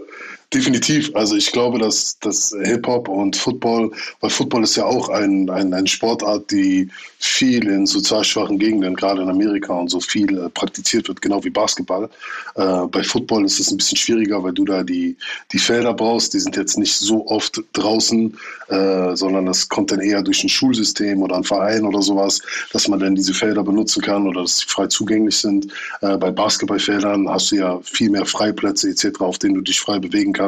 Definitiv. 0.52 1.10
Also 1.14 1.34
ich 1.34 1.50
glaube, 1.50 1.78
dass, 1.78 2.18
dass 2.18 2.54
Hip-Hop 2.62 3.08
und 3.08 3.36
Football, 3.36 3.90
weil 4.20 4.30
Football 4.30 4.64
ist 4.64 4.76
ja 4.76 4.84
auch 4.84 5.08
ein, 5.08 5.48
ein, 5.48 5.72
eine 5.72 5.88
Sportart, 5.88 6.50
die 6.50 6.90
viel 7.18 7.68
in 7.68 7.86
sozial 7.86 8.22
schwachen 8.22 8.58
Gegenden, 8.58 8.94
gerade 8.94 9.22
in 9.22 9.30
Amerika 9.30 9.72
und 9.72 9.88
so 9.88 10.00
viel 10.00 10.36
äh, 10.36 10.50
praktiziert 10.50 11.08
wird, 11.08 11.22
genau 11.22 11.42
wie 11.42 11.50
Basketball. 11.50 12.10
Äh, 12.56 12.86
bei 12.88 13.02
Football 13.02 13.46
ist 13.46 13.60
es 13.60 13.70
ein 13.70 13.78
bisschen 13.78 13.96
schwieriger, 13.96 14.42
weil 14.42 14.52
du 14.52 14.66
da 14.66 14.82
die, 14.82 15.16
die 15.52 15.58
Felder 15.58 15.94
brauchst. 15.94 16.34
Die 16.34 16.40
sind 16.40 16.56
jetzt 16.56 16.76
nicht 16.76 16.96
so 16.96 17.26
oft 17.28 17.62
draußen, 17.72 18.36
äh, 18.68 19.16
sondern 19.16 19.46
das 19.46 19.68
kommt 19.68 19.90
dann 19.90 20.00
eher 20.00 20.22
durch 20.22 20.44
ein 20.44 20.50
Schulsystem 20.50 21.22
oder 21.22 21.36
ein 21.36 21.44
Verein 21.44 21.86
oder 21.86 22.02
sowas, 22.02 22.42
dass 22.72 22.88
man 22.88 23.00
dann 23.00 23.14
diese 23.14 23.32
Felder 23.32 23.62
benutzen 23.62 24.02
kann 24.02 24.26
oder 24.26 24.42
dass 24.42 24.58
sie 24.58 24.66
frei 24.66 24.86
zugänglich 24.88 25.36
sind. 25.36 25.68
Äh, 26.02 26.18
bei 26.18 26.30
Basketballfeldern 26.30 27.26
hast 27.28 27.52
du 27.52 27.56
ja 27.56 27.80
viel 27.82 28.10
mehr 28.10 28.26
Freiplätze 28.26 28.90
etc., 28.90 29.20
auf 29.20 29.38
denen 29.38 29.54
du 29.54 29.60
dich 29.62 29.80
frei 29.80 29.98
bewegen 29.98 30.32
kannst. 30.32 30.41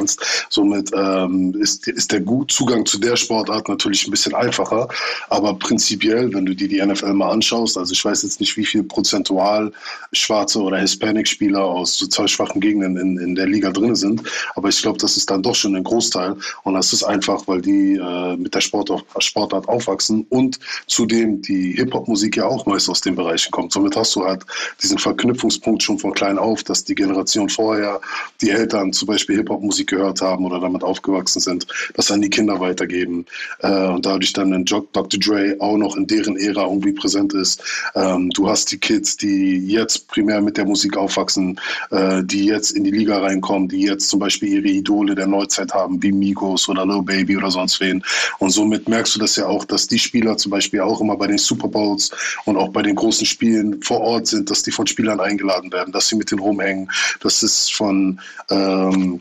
Somit 0.51 0.91
ähm, 0.95 1.55
ist, 1.61 1.87
ist 1.89 2.13
der 2.13 2.23
Zugang 2.49 2.87
zu 2.87 2.99
der 2.99 3.17
Sportart 3.17 3.69
natürlich 3.69 4.07
ein 4.07 4.11
bisschen 4.11 4.35
einfacher. 4.35 4.89
Aber 5.29 5.55
prinzipiell, 5.55 6.33
wenn 6.33 6.47
du 6.47 6.55
dir 6.55 6.69
die 6.69 6.85
NFL 6.85 7.13
mal 7.15 7.31
anschaust, 7.31 7.79
also 7.79 7.93
ich 7.93 8.05
weiß 8.05 8.23
jetzt 8.23 8.41
nicht, 8.41 8.57
wie 8.57 8.65
viel 8.65 8.83
prozentual 8.83 9.73
schwarze 10.13 10.61
oder 10.61 10.79
Hispanic-Spieler 10.79 11.65
aus 11.65 11.97
sozial 11.97 12.29
schwachen 12.29 12.61
Gegenden 12.61 12.97
in, 12.97 13.19
in 13.19 13.35
der 13.35 13.47
Liga 13.47 13.71
drin 13.71 13.95
sind, 13.95 14.23
aber 14.55 14.69
ich 14.69 14.81
glaube, 14.81 14.99
das 14.99 15.17
ist 15.17 15.31
dann 15.31 15.43
doch 15.43 15.55
schon 15.55 15.77
ein 15.77 15.85
Großteil 15.85 16.37
und 16.63 16.75
das 16.75 16.93
ist 16.93 17.03
einfach, 17.03 17.47
weil 17.47 17.61
die 17.61 17.97
äh, 17.97 18.37
mit 18.37 18.55
der 18.55 18.61
Sport 18.61 18.85
Sportart 19.19 19.69
aufwachsen 19.69 20.27
und 20.29 20.59
zudem 20.87 21.43
die 21.43 21.73
Hip-Hop-Musik 21.73 22.37
ja 22.37 22.47
auch 22.47 22.67
meist 22.67 22.89
aus 22.89 23.01
den 23.01 23.15
Bereichen 23.15 23.51
kommt. 23.51 23.73
Somit 23.73 23.97
hast 23.97 24.15
du 24.15 24.25
halt 24.25 24.45
diesen 24.83 24.99
Verknüpfungspunkt 24.99 25.83
schon 25.83 25.99
von 25.99 26.13
klein 26.13 26.39
auf, 26.39 26.63
dass 26.63 26.85
die 26.85 26.95
Generation 26.95 27.49
vorher, 27.49 28.01
die 28.41 28.51
Eltern 28.51 28.93
zum 28.93 29.07
Beispiel 29.07 29.37
Hip-Hop-Musik 29.37 29.84
gehört 29.87 30.23
haben 30.23 30.47
oder 30.47 30.61
damit 30.61 30.83
aufgewachsen 30.83 31.41
sind, 31.41 31.67
das 31.95 32.11
an 32.11 32.23
die 32.23 32.31
Kinder 32.31 32.59
weitergeben 32.61 33.27
äh, 33.61 33.89
und 33.89 34.07
dadurch 34.07 34.33
dann 34.33 34.53
ein 34.53 34.65
Dr. 34.65 35.07
Dre 35.09 35.57
auch 35.59 35.77
noch 35.77 35.97
in 35.97 36.07
deren 36.07 36.37
Ära 36.37 36.55
Ära 36.55 36.67
irgendwie 36.69 36.93
präsent 36.93 37.33
ist. 37.35 37.63
Ähm, 37.95 38.31
du 38.31 38.49
hast 38.49 38.71
die 38.73 38.79
Kids, 38.79 39.17
die 39.17 39.67
jetzt 39.67 40.09
primär 40.09 40.41
mit 40.41 40.57
der 40.57 40.65
Musik 40.65 40.97
aufwachsen, 40.97 41.61
äh, 41.91 42.23
die 42.25 42.47
jetzt 42.47 42.73
in 42.73 42.85
die 42.85 42.91
Liga 42.91 43.19
reinkommen, 43.19 43.69
die 43.69 43.83
jetzt 43.83 44.09
zum 44.09 44.21
Beispiel 44.21 44.49
ihre 44.49 44.69
Idole 44.69 45.15
der 45.15 45.27
Neuzeit 45.27 45.73
haben, 45.73 46.03
wie 46.03 46.13
Migos 46.13 46.69
oder 46.69 46.87
Lil 46.87 47.03
Baby 47.03 47.37
oder 47.37 47.51
sonst 47.51 47.81
wen. 47.81 48.03
Und 48.39 48.51
somit 48.51 48.89
merkst 48.89 49.15
du 49.15 49.21
das 49.21 49.37
ja 49.37 49.47
auch, 49.47 49.65
dass 49.65 49.87
die 49.87 49.99
Spieler 49.99 50.37
zum 50.37 50.51
Beispiel 50.51 50.81
auch 50.81 51.01
immer 51.01 51.17
bei 51.17 51.27
den 51.27 51.39
Super 51.39 51.69
Bowls 51.69 52.11
und 52.45 52.57
auch 52.57 52.69
bei 52.69 52.83
den 52.83 52.95
großen 52.95 53.27
Spielen 53.27 53.83
vor 53.83 54.01
Ort 54.01 54.27
sind, 54.27 54.51
dass 54.51 54.63
die 54.63 54.71
von 54.71 54.87
Spielern 54.87 55.21
eingeladen 55.21 55.73
werden, 55.73 55.93
dass 55.93 56.09
sie 56.09 56.17
mit 56.17 56.31
denen 56.31 56.41
rumhängen. 56.41 56.91
Das 57.21 57.43
ist 57.43 57.75
von 57.75 58.21
ähm, 58.51 59.21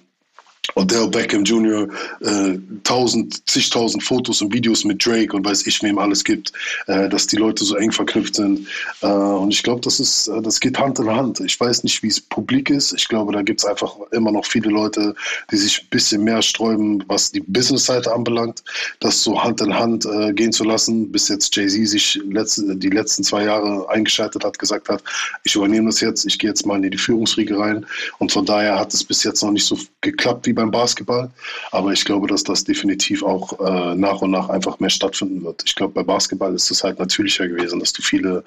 Odell 0.76 1.08
Beckham 1.08 1.43
Jr. 1.43 1.88
Äh, 2.21 2.58
tausend, 2.84 3.47
zigtausend 3.49 4.02
Fotos 4.02 4.41
und 4.41 4.54
Videos 4.54 4.86
mit 4.86 5.06
Drake 5.06 5.36
und 5.36 5.45
weiß 5.45 5.67
ich 5.67 5.84
wem 5.84 5.99
alles 5.99 6.23
gibt, 6.23 6.54
äh, 6.88 7.10
dass 7.10 7.28
die 7.28 7.36
Leute 7.36 7.65
so 7.65 7.76
eng 7.76 7.91
verknüpft 7.91 8.36
sind. 8.36 8.67
Äh, 9.02 9.08
und 9.08 9.52
ich 9.52 9.62
glaube, 9.62 9.82
das 9.82 9.99
ist, 9.99 10.28
äh, 10.28 10.41
das 10.41 10.60
geht 10.60 10.80
Hand 10.80 10.99
in 10.99 11.10
Hand. 11.10 11.41
Ich 11.41 11.60
weiß 11.60 11.84
nicht, 11.84 12.02
wie 12.02 12.08
es 12.08 12.21
publik 12.21 12.69
ist. 12.69 12.93
Ich 12.93 13.08
glaube, 13.10 13.34
da 13.34 13.41
gibt 13.41 13.60
es 13.60 13.65
einfach 13.65 13.93
immer 14.12 14.32
noch 14.32 14.45
viele 14.45 14.69
Leute, 14.69 15.13
die 15.52 15.58
sich 15.58 15.82
ein 15.82 15.88
bisschen 15.89 16.23
mehr 16.23 16.41
sträuben, 16.41 17.04
was 17.08 17.32
die 17.32 17.41
Business-Seite 17.41 18.13
anbelangt, 18.13 18.63
das 19.02 19.21
so 19.21 19.43
Hand 19.43 19.60
in 19.60 19.78
Hand 19.78 20.06
äh, 20.06 20.32
gehen 20.32 20.54
zu 20.54 20.63
lassen, 20.63 21.12
bis 21.12 21.28
jetzt 21.28 21.56
Jay-Z 21.56 21.89
sich 21.89 22.21
letzte, 22.30 22.76
die 22.78 22.89
letzten 22.89 23.23
zwei 23.23 23.43
Jahre 23.43 23.89
eingeschaltet 23.89 24.45
hat, 24.45 24.58
gesagt 24.58 24.88
hat, 24.88 25.04
ich 25.43 25.56
übernehme 25.56 25.88
das 25.88 25.99
jetzt, 25.99 26.26
ich 26.26 26.39
gehe 26.39 26.49
jetzt 26.49 26.65
mal 26.65 26.84
in 26.84 26.89
die 26.89 26.97
Führungsriege 26.97 27.60
rein. 27.60 27.86
Und 28.19 28.32
von 28.32 28.45
daher 28.45 28.80
hat 28.80 28.93
es 28.93 29.04
bis 29.04 29.23
jetzt 29.23 29.43
noch 29.43 29.52
nicht 29.52 29.65
so 29.65 29.78
geklappt 29.99 30.45
wie 30.45 30.53
wie 30.54 30.62
beim 30.62 30.72
Basketball. 30.72 31.30
Aber 31.72 31.92
ich 31.92 32.06
glaube, 32.06 32.28
dass 32.28 32.44
das 32.44 32.63
definitiv 32.63 33.24
auch 33.24 33.60
äh, 33.60 33.96
nach 33.96 34.22
und 34.22 34.32
nach 34.32 34.50
einfach 34.50 34.80
mehr 34.80 34.89
stattfinden 34.89 35.44
wird. 35.44 35.63
Ich 35.66 35.76
glaube, 35.76 35.94
bei 35.94 36.04
Basketball 36.04 36.54
ist 36.54 36.70
es 36.72 36.84
halt 36.84 37.00
natürlicher 37.00 37.48
gewesen, 37.48 37.80
dass 37.80 37.94
du 37.94 38.02
viele, 38.02 38.44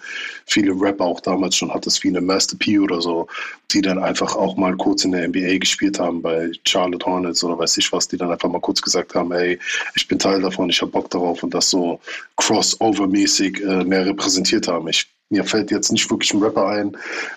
viele 0.47 0.73
Rapper 0.73 1.05
auch 1.05 1.21
damals 1.21 1.57
schon 1.57 1.73
hattest, 1.73 2.03
wie 2.05 2.09
eine 2.09 2.21
Master 2.21 2.57
P 2.57 2.79
oder 2.79 3.01
so, 3.01 3.27
die 3.73 3.83
dann 3.83 3.99
einfach 3.99 4.37
auch 4.37 4.57
mal 4.57 4.77
kurz 4.77 5.05
in 5.05 5.13
der 5.13 5.29
NBA 5.29 5.59
gespielt 5.59 5.99
haben, 5.99 6.23
bei 6.23 6.51
Charlotte 6.67 7.05
Hornets 7.05 7.43
oder 7.43 7.59
weiß 7.59 7.77
ich 7.79 7.93
was, 7.93 8.09
die 8.09 8.17
dann 8.17 8.31
einfach 8.31 8.49
mal 8.49 8.61
kurz 8.61 8.81
gesagt 8.81 9.15
haben, 9.15 9.33
ey, 9.33 9.59
ich 9.95 10.07
bin 10.07 10.19
Teil 10.19 10.41
davon, 10.41 10.71
ich 10.71 10.81
habe 10.81 10.93
Bock 10.93 11.11
darauf 11.11 11.43
und 11.43 11.53
das 11.53 11.71
so 11.71 12.01
crossover-mäßig 12.37 13.61
äh, 13.63 13.85
mehr 13.85 14.07
repräsentiert 14.07 14.69
haben. 14.69 14.89
Ich 14.89 15.16
mir 15.31 15.45
fällt 15.45 15.71
jetzt 15.71 15.91
nicht 15.91 16.09
wirklich 16.09 16.33
ein 16.33 16.43
Rapper 16.43 16.69
ein, 16.69 16.97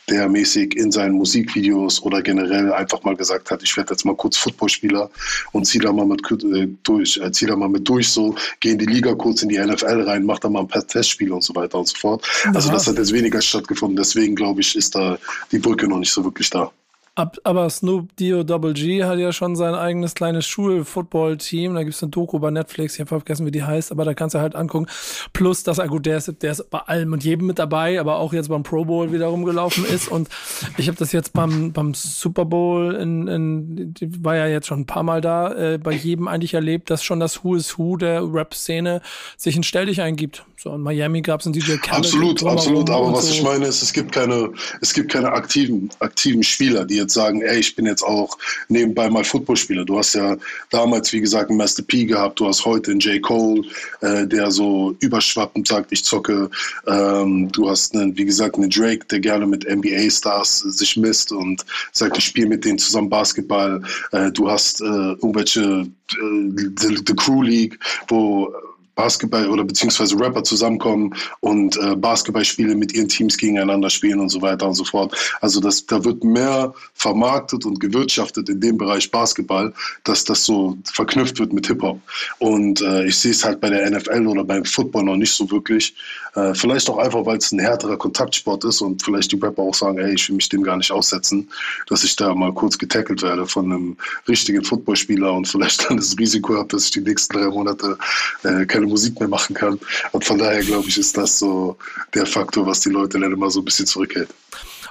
der 0.10 0.30
mäßig 0.30 0.76
in 0.76 0.92
seinen 0.92 1.16
Musikvideos 1.16 2.02
oder 2.04 2.22
generell 2.22 2.72
einfach 2.72 3.04
mal 3.04 3.16
gesagt 3.16 3.50
hat, 3.50 3.64
ich 3.64 3.76
werde 3.78 3.94
jetzt 3.94 4.06
mal 4.06 4.16
kurz 4.16 4.38
Footballspieler 4.38 5.10
und 5.54 5.66
zieh 5.66 5.80
da 5.80 5.92
mal 5.92 6.06
mit 6.06 6.22
äh, 6.32 6.68
durch, 6.84 7.18
äh, 7.18 7.32
zieh 7.32 7.48
da 7.48 7.56
mal 7.56 7.70
mit 7.70 7.88
durch, 7.90 8.10
so, 8.10 8.36
geh 8.60 8.72
in 8.72 8.78
die 8.78 8.86
Liga 8.86 9.16
kurz 9.16 9.42
in 9.42 9.50
die 9.50 9.58
NFL 9.58 10.02
rein, 10.02 10.24
mach 10.24 10.40
da 10.40 10.50
mal 10.50 10.62
ein 10.62 10.68
paar 10.68 10.86
Testspiele 10.86 11.34
und 11.34 11.44
so 11.44 11.56
weiter 11.56 11.80
und 11.80 11.88
so 11.88 11.96
fort. 11.96 12.28
Also 12.54 12.72
das 12.72 12.86
hat 12.88 12.98
jetzt 12.98 13.14
weniger 13.14 13.42
stattgefunden, 13.42 13.98
deswegen 13.98 14.36
glaube 14.36 14.62
ich, 14.62 14.76
ist 14.76 14.94
da 14.94 15.18
die 15.52 15.60
Brücke 15.60 15.88
noch 15.88 16.00
nicht 16.00 16.12
so 16.12 16.24
wirklich 16.24 16.50
da. 16.50 16.72
Ab, 17.20 17.36
aber 17.44 17.70
Snoop 17.70 18.16
Dio 18.16 18.44
Double 18.44 18.72
G 18.72 19.04
hat 19.04 19.20
ja 19.20 19.34
schon 19.34 19.58
sein 19.58 19.76
eigenes 19.76 20.16
kleines 20.16 20.48
Schul-Football-Team. 20.48 21.76
Da 21.76 21.84
gibt 21.84 21.94
es 21.94 22.02
eine 22.02 22.12
Doku 22.12 22.40
bei 22.40 22.50
Netflix, 22.50 22.94
ich 22.94 23.02
habe 23.02 23.10
vergessen, 23.10 23.46
wie 23.46 23.52
die 23.52 23.62
heißt, 23.62 23.92
aber 23.92 24.06
da 24.06 24.14
kannst 24.14 24.36
du 24.36 24.40
halt 24.40 24.56
angucken. 24.56 24.88
Plus, 25.34 25.64
dass 25.64 25.80
er 25.80 25.90
gut, 25.90 26.06
der 26.06 26.16
ist, 26.16 26.34
der 26.42 26.54
ist 26.54 26.70
bei 26.70 26.80
allem 26.80 27.12
und 27.12 27.26
jedem 27.26 27.48
mit 27.48 27.60
dabei, 27.60 28.00
aber 28.00 28.20
auch 28.20 28.32
jetzt 28.32 28.48
beim 28.48 28.64
Pro 28.64 28.86
Bowl 28.86 29.12
wieder 29.12 29.26
rumgelaufen 29.28 29.84
ist. 29.84 30.08
Und 30.08 30.30
ich 30.78 30.88
habe 30.88 30.98
das 30.98 31.12
jetzt 31.12 31.34
beim, 31.34 31.74
beim 31.74 31.94
Super 31.94 32.46
Bowl, 32.46 32.96
in, 32.96 33.28
in, 33.28 33.94
war 34.24 34.38
ja 34.38 34.48
jetzt 34.48 34.68
schon 34.68 34.80
ein 34.80 34.86
paar 34.86 35.04
Mal 35.04 35.20
da, 35.20 35.74
äh, 35.74 35.78
bei 35.78 35.92
jedem 35.92 36.30
eigentlich 36.30 36.54
erlebt, 36.54 36.90
dass 36.90 37.04
schon 37.04 37.20
das 37.20 37.44
Who 37.44 37.56
is 37.56 37.78
Who 37.78 37.98
der 37.98 38.24
Rap-Szene 38.34 39.02
sich 39.36 39.58
ein 39.58 39.64
Stelldich 39.64 40.00
eingibt. 40.00 40.46
So 40.62 40.74
in 40.76 40.82
Miami 40.82 41.22
gab 41.22 41.40
es 41.40 41.48
einen 41.48 41.54
DJ 41.54 41.78
Khaled. 41.78 42.06
Absolut, 42.06 42.44
absolut. 42.46 42.90
Aber 42.90 43.14
was 43.14 43.28
so. 43.28 43.34
ich 43.34 43.44
meine 43.44 43.66
ist, 43.66 43.82
es 43.82 43.94
gibt 43.94 44.12
keine, 44.12 44.52
es 44.82 44.94
gibt 44.94 45.12
keine 45.12 45.32
aktiven, 45.32 45.90
aktiven 46.00 46.44
Spieler, 46.44 46.86
die 46.86 46.96
jetzt 46.96 47.09
jetzt 47.10 47.16
sagen, 47.16 47.42
ey, 47.42 47.60
ich 47.60 47.76
bin 47.76 47.86
jetzt 47.86 48.04
auch 48.04 48.38
nebenbei 48.68 49.10
mal 49.10 49.24
Footballspieler. 49.24 49.84
Du 49.84 49.98
hast 49.98 50.14
ja 50.14 50.38
damals, 50.70 51.12
wie 51.12 51.22
gesagt, 51.22 51.50
einen 51.50 51.58
Master 51.58 51.84
P 51.84 52.06
gehabt, 52.06 52.40
du 52.40 52.48
hast 52.48 52.64
heute 52.66 52.92
einen 52.92 53.00
J. 53.00 53.22
Cole, 53.22 53.64
äh, 54.02 54.28
der 54.28 54.52
so 54.52 54.96
überschwappend 55.00 55.68
sagt, 55.68 55.92
ich 55.92 56.04
zocke. 56.04 56.50
Ähm, 56.88 57.52
du 57.52 57.70
hast, 57.70 57.96
einen, 57.96 58.16
wie 58.18 58.26
gesagt, 58.26 58.56
einen 58.56 58.70
Drake, 58.70 59.06
der 59.08 59.20
gerne 59.20 59.48
mit 59.48 59.68
NBA-Stars 59.68 60.60
sich 60.60 60.96
misst 60.98 61.32
und 61.32 61.66
sagt, 61.92 62.18
ich 62.18 62.26
spiele 62.26 62.48
mit 62.48 62.64
denen 62.64 62.78
zusammen 62.78 63.10
Basketball. 63.10 63.82
Äh, 64.12 64.32
du 64.32 64.50
hast 64.50 64.82
äh, 64.82 64.86
irgendwelche 64.86 65.62
äh, 65.62 66.72
the, 66.78 66.98
the 67.08 67.16
Crew 67.16 67.42
League, 67.42 67.80
wo 68.08 68.54
Basketball 69.00 69.48
oder 69.48 69.64
beziehungsweise 69.64 70.20
Rapper 70.20 70.44
zusammenkommen 70.44 71.16
und 71.40 71.78
äh, 71.78 71.96
Basketballspiele 71.96 72.76
mit 72.76 72.94
ihren 72.94 73.08
Teams 73.08 73.38
gegeneinander 73.38 73.90
spielen 73.90 74.20
und 74.20 74.28
so 74.28 74.42
weiter 74.42 74.68
und 74.68 74.74
so 74.74 74.84
fort. 74.84 75.16
Also 75.40 75.62
das, 75.62 75.86
da 75.86 76.04
wird 76.04 76.22
mehr 76.26 76.74
vermarktet 76.96 77.66
und 77.66 77.80
gewirtschaftet 77.80 78.50
in 78.50 78.60
dem 78.60 78.78
Bereich 78.78 79.10
Basketball, 79.10 79.74
dass 80.04 80.26
das 80.26 80.44
so 80.44 80.78
verknüpft 80.84 81.40
wird 81.40 81.54
mit 81.54 81.66
Hip-Hop. 81.68 82.02
Und 82.40 82.82
äh, 82.82 83.06
ich 83.06 83.18
sehe 83.18 83.32
es 83.32 83.46
halt 83.46 83.62
bei 83.62 83.70
der 83.70 83.90
NFL 83.90 84.28
oder 84.28 84.44
beim 84.44 84.66
Football 84.66 85.04
noch 85.04 85.16
nicht 85.16 85.32
so 85.32 85.50
wirklich. 85.50 85.96
Äh, 86.36 86.54
vielleicht 86.54 86.90
auch 86.90 86.98
einfach, 86.98 87.26
weil 87.26 87.38
es 87.38 87.54
ein 87.54 87.60
härterer 87.60 87.98
Kontaktsport 87.98 88.66
ist 88.66 88.82
und 88.82 89.02
vielleicht 89.02 89.32
die 89.32 89.38
Rapper 89.38 89.64
auch 89.64 89.74
sagen, 89.74 89.98
ey, 89.98 90.14
ich 90.14 90.28
will 90.28 90.36
mich 90.36 90.50
dem 90.50 90.62
gar 90.62 90.76
nicht 90.76 90.92
aussetzen, 90.92 91.50
dass 91.88 92.04
ich 92.04 92.18
da 92.18 92.36
mal 92.36 92.54
kurz 92.54 92.78
getackelt 92.78 93.22
werde 93.22 93.46
von 93.48 93.66
einem 93.66 93.98
richtigen 94.28 94.64
Footballspieler 94.64 95.34
und 95.34 95.48
vielleicht 95.48 95.90
dann 95.90 95.98
das 95.98 96.18
Risiko 96.20 96.58
habe, 96.58 96.68
dass 96.68 96.86
ich 96.86 96.92
die 96.92 97.02
nächsten 97.02 97.38
drei 97.38 97.48
Monate 97.48 97.98
äh, 98.44 98.66
keine 98.66 98.89
Musik 98.90 99.20
mehr 99.20 99.30
machen 99.30 99.56
kann. 99.56 99.80
Und 100.12 100.26
von 100.26 100.38
daher 100.38 100.62
glaube 100.62 100.88
ich, 100.88 100.98
ist 100.98 101.18
das 101.18 101.40
so 101.40 101.78
der 102.14 102.26
Faktor, 102.26 102.66
was 102.66 102.82
die 102.82 102.90
Leute 102.90 103.20
dann 103.20 103.32
immer 103.32 103.50
so 103.50 103.62
ein 103.62 103.66
bisschen 103.66 103.86
zurückhält. 103.86 104.30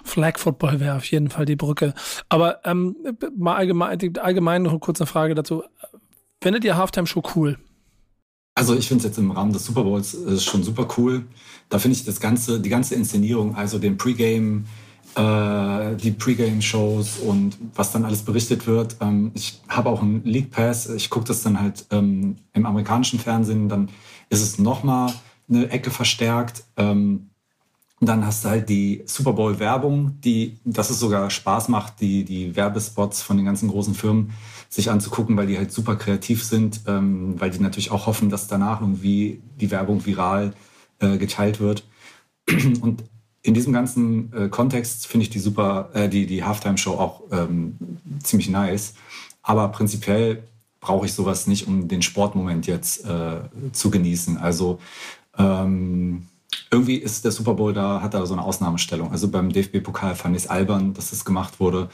Flag 0.05 0.39
Football 0.39 0.81
wäre 0.81 0.97
auf 0.97 1.05
jeden 1.05 1.31
Fall 1.31 1.45
die 1.45 1.57
Brücke. 1.57 1.95
Aber 2.29 2.61
ähm, 2.65 2.97
mal 3.37 3.57
allgemein, 3.57 4.17
allgemein 4.19 4.63
noch 4.63 4.71
eine 4.71 4.81
kurze 4.81 5.07
Frage 5.07 5.35
dazu. 5.35 5.63
Findet 6.41 6.65
ihr 6.65 6.77
Halftime 6.77 7.07
Show 7.07 7.23
cool? 7.35 7.59
Also 8.55 8.75
ich 8.75 8.89
finde 8.89 9.03
es 9.03 9.05
jetzt 9.05 9.19
im 9.19 9.31
Rahmen 9.31 9.53
des 9.53 9.65
Super 9.65 9.85
Bowls 9.85 10.15
äh, 10.15 10.39
schon 10.39 10.63
super 10.63 10.89
cool. 10.97 11.27
Da 11.69 11.79
finde 11.79 11.97
ich 11.97 12.05
das 12.05 12.21
ganze, 12.21 12.61
die 12.61 12.71
ganze 12.71 12.95
Inszenierung, 12.95 13.55
also 13.55 13.79
den 13.79 13.97
Pre-Game, 13.97 14.67
äh, 15.15 15.97
die 15.97 16.11
Pre-Game-Shows 16.11 17.19
und 17.19 17.57
was 17.75 17.93
dann 17.93 18.05
alles 18.05 18.23
berichtet 18.23 18.67
wird. 18.67 18.97
Ähm, 19.01 19.31
ich 19.35 19.61
habe 19.69 19.89
auch 19.89 20.03
einen 20.03 20.25
League 20.25 20.51
Pass. 20.51 20.89
Ich 20.89 21.11
gucke 21.11 21.27
das 21.27 21.43
dann 21.43 21.61
halt 21.61 21.87
ähm, 21.91 22.37
im 22.53 22.67
amerikanischen 22.67 23.19
Fernsehen. 23.19 23.69
Dann 23.69 23.89
ist 24.29 24.43
es 24.43 24.59
nochmal 24.59 25.13
eine 25.49 25.71
Ecke 25.71 25.91
verstärkt. 25.91 26.65
Ähm, 26.77 27.31
dann 28.01 28.25
hast 28.25 28.45
du 28.45 28.51
halt 28.51 28.69
die 28.69 29.03
Super 29.07 29.33
Bowl-Werbung, 29.33 30.21
die, 30.21 30.59
dass 30.65 30.91
es 30.91 31.01
sogar 31.01 31.31
Spaß 31.31 31.69
macht, 31.69 32.01
die, 32.01 32.25
die 32.25 32.55
Werbespots 32.55 33.23
von 33.23 33.37
den 33.37 33.47
ganzen 33.47 33.69
großen 33.69 33.95
Firmen 33.95 34.33
sich 34.69 34.91
anzugucken, 34.91 35.37
weil 35.37 35.49
die 35.49 35.59
halt 35.59 35.73
super 35.73 35.97
kreativ 35.97 36.45
sind, 36.45 36.83
ähm, 36.87 37.35
weil 37.41 37.51
die 37.51 37.59
natürlich 37.59 37.91
auch 37.91 38.07
hoffen, 38.07 38.31
dass 38.31 38.47
danach 38.47 38.81
irgendwie 38.81 39.43
die 39.61 39.71
Werbung 39.73 40.07
viral 40.07 40.53
äh, 41.01 41.19
geteilt 41.19 41.59
wird. 41.59 41.85
Und 42.81 43.03
in 43.43 43.55
diesem 43.55 43.73
ganzen 43.73 44.33
äh, 44.33 44.49
Kontext 44.49 45.07
finde 45.07 45.25
ich 45.25 45.31
die 45.31 45.39
super, 45.39 45.91
äh, 45.95 46.09
die, 46.09 46.27
die 46.27 46.45
Halftime-Show 46.45 46.93
auch 46.93 47.23
ähm, 47.31 47.77
ziemlich 48.23 48.49
nice. 48.49 48.95
Aber 49.43 49.69
prinzipiell 49.69 50.43
brauche 50.81 51.07
ich 51.07 51.13
sowas 51.13 51.47
nicht, 51.47 51.67
um 51.67 51.89
den 51.89 52.03
Sportmoment 52.03 52.67
jetzt 52.67 53.05
äh, 53.05 53.41
zu 53.73 53.91
genießen. 53.91 54.39
Also 54.39 54.79
ähm, 55.37 56.27
irgendwie 56.71 56.97
ist 56.97 57.25
der 57.25 57.33
Super 57.33 57.55
Bowl 57.55 57.73
da, 57.73 58.03
hat 58.03 58.15
da 58.15 58.27
so 58.27 58.35
eine 58.35 58.43
Ausnahmestellung. 58.43 59.11
Also 59.11 59.29
beim 59.29 59.53
DFB-Pokal 59.53 60.15
fand 60.15 60.37
ich 60.37 60.45
es 60.45 60.51
albern, 60.51 60.93
dass 60.95 61.11
das 61.11 61.25
gemacht 61.25 61.61
wurde. 61.61 61.89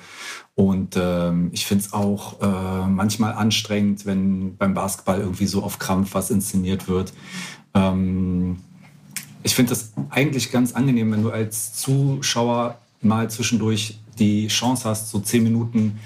Und 0.55 0.97
ähm, 0.97 1.51
ich 1.53 1.67
finde 1.67 1.85
es 1.85 1.93
auch 1.93 2.41
äh, 2.41 2.87
manchmal 2.89 3.35
anstrengend, 3.35 4.07
wenn 4.07 4.57
beim 4.57 4.75
Basketball 4.75 5.21
irgendwie 5.21 5.47
so 5.47 5.63
auf 5.63 5.79
Krampf 5.79 6.15
was 6.15 6.31
inszeniert 6.31 6.89
wird. 6.89 7.13
Ähm, 7.75 8.59
ich 9.45 9.55
finde 9.55 9.71
das 9.71 9.93
eigentlich 10.11 10.51
ganz 10.51 10.73
angenehm, 10.73 11.13
wenn 11.13 11.23
du 11.23 11.31
als 11.31 11.75
Zuschauer 11.75 12.79
mal 13.03 13.31
zwischendurch 13.31 13.99
die 14.19 14.49
Chance 14.49 14.89
hast, 14.89 15.11
so 15.11 15.21
zehn 15.21 15.45
Minuten 15.45 16.01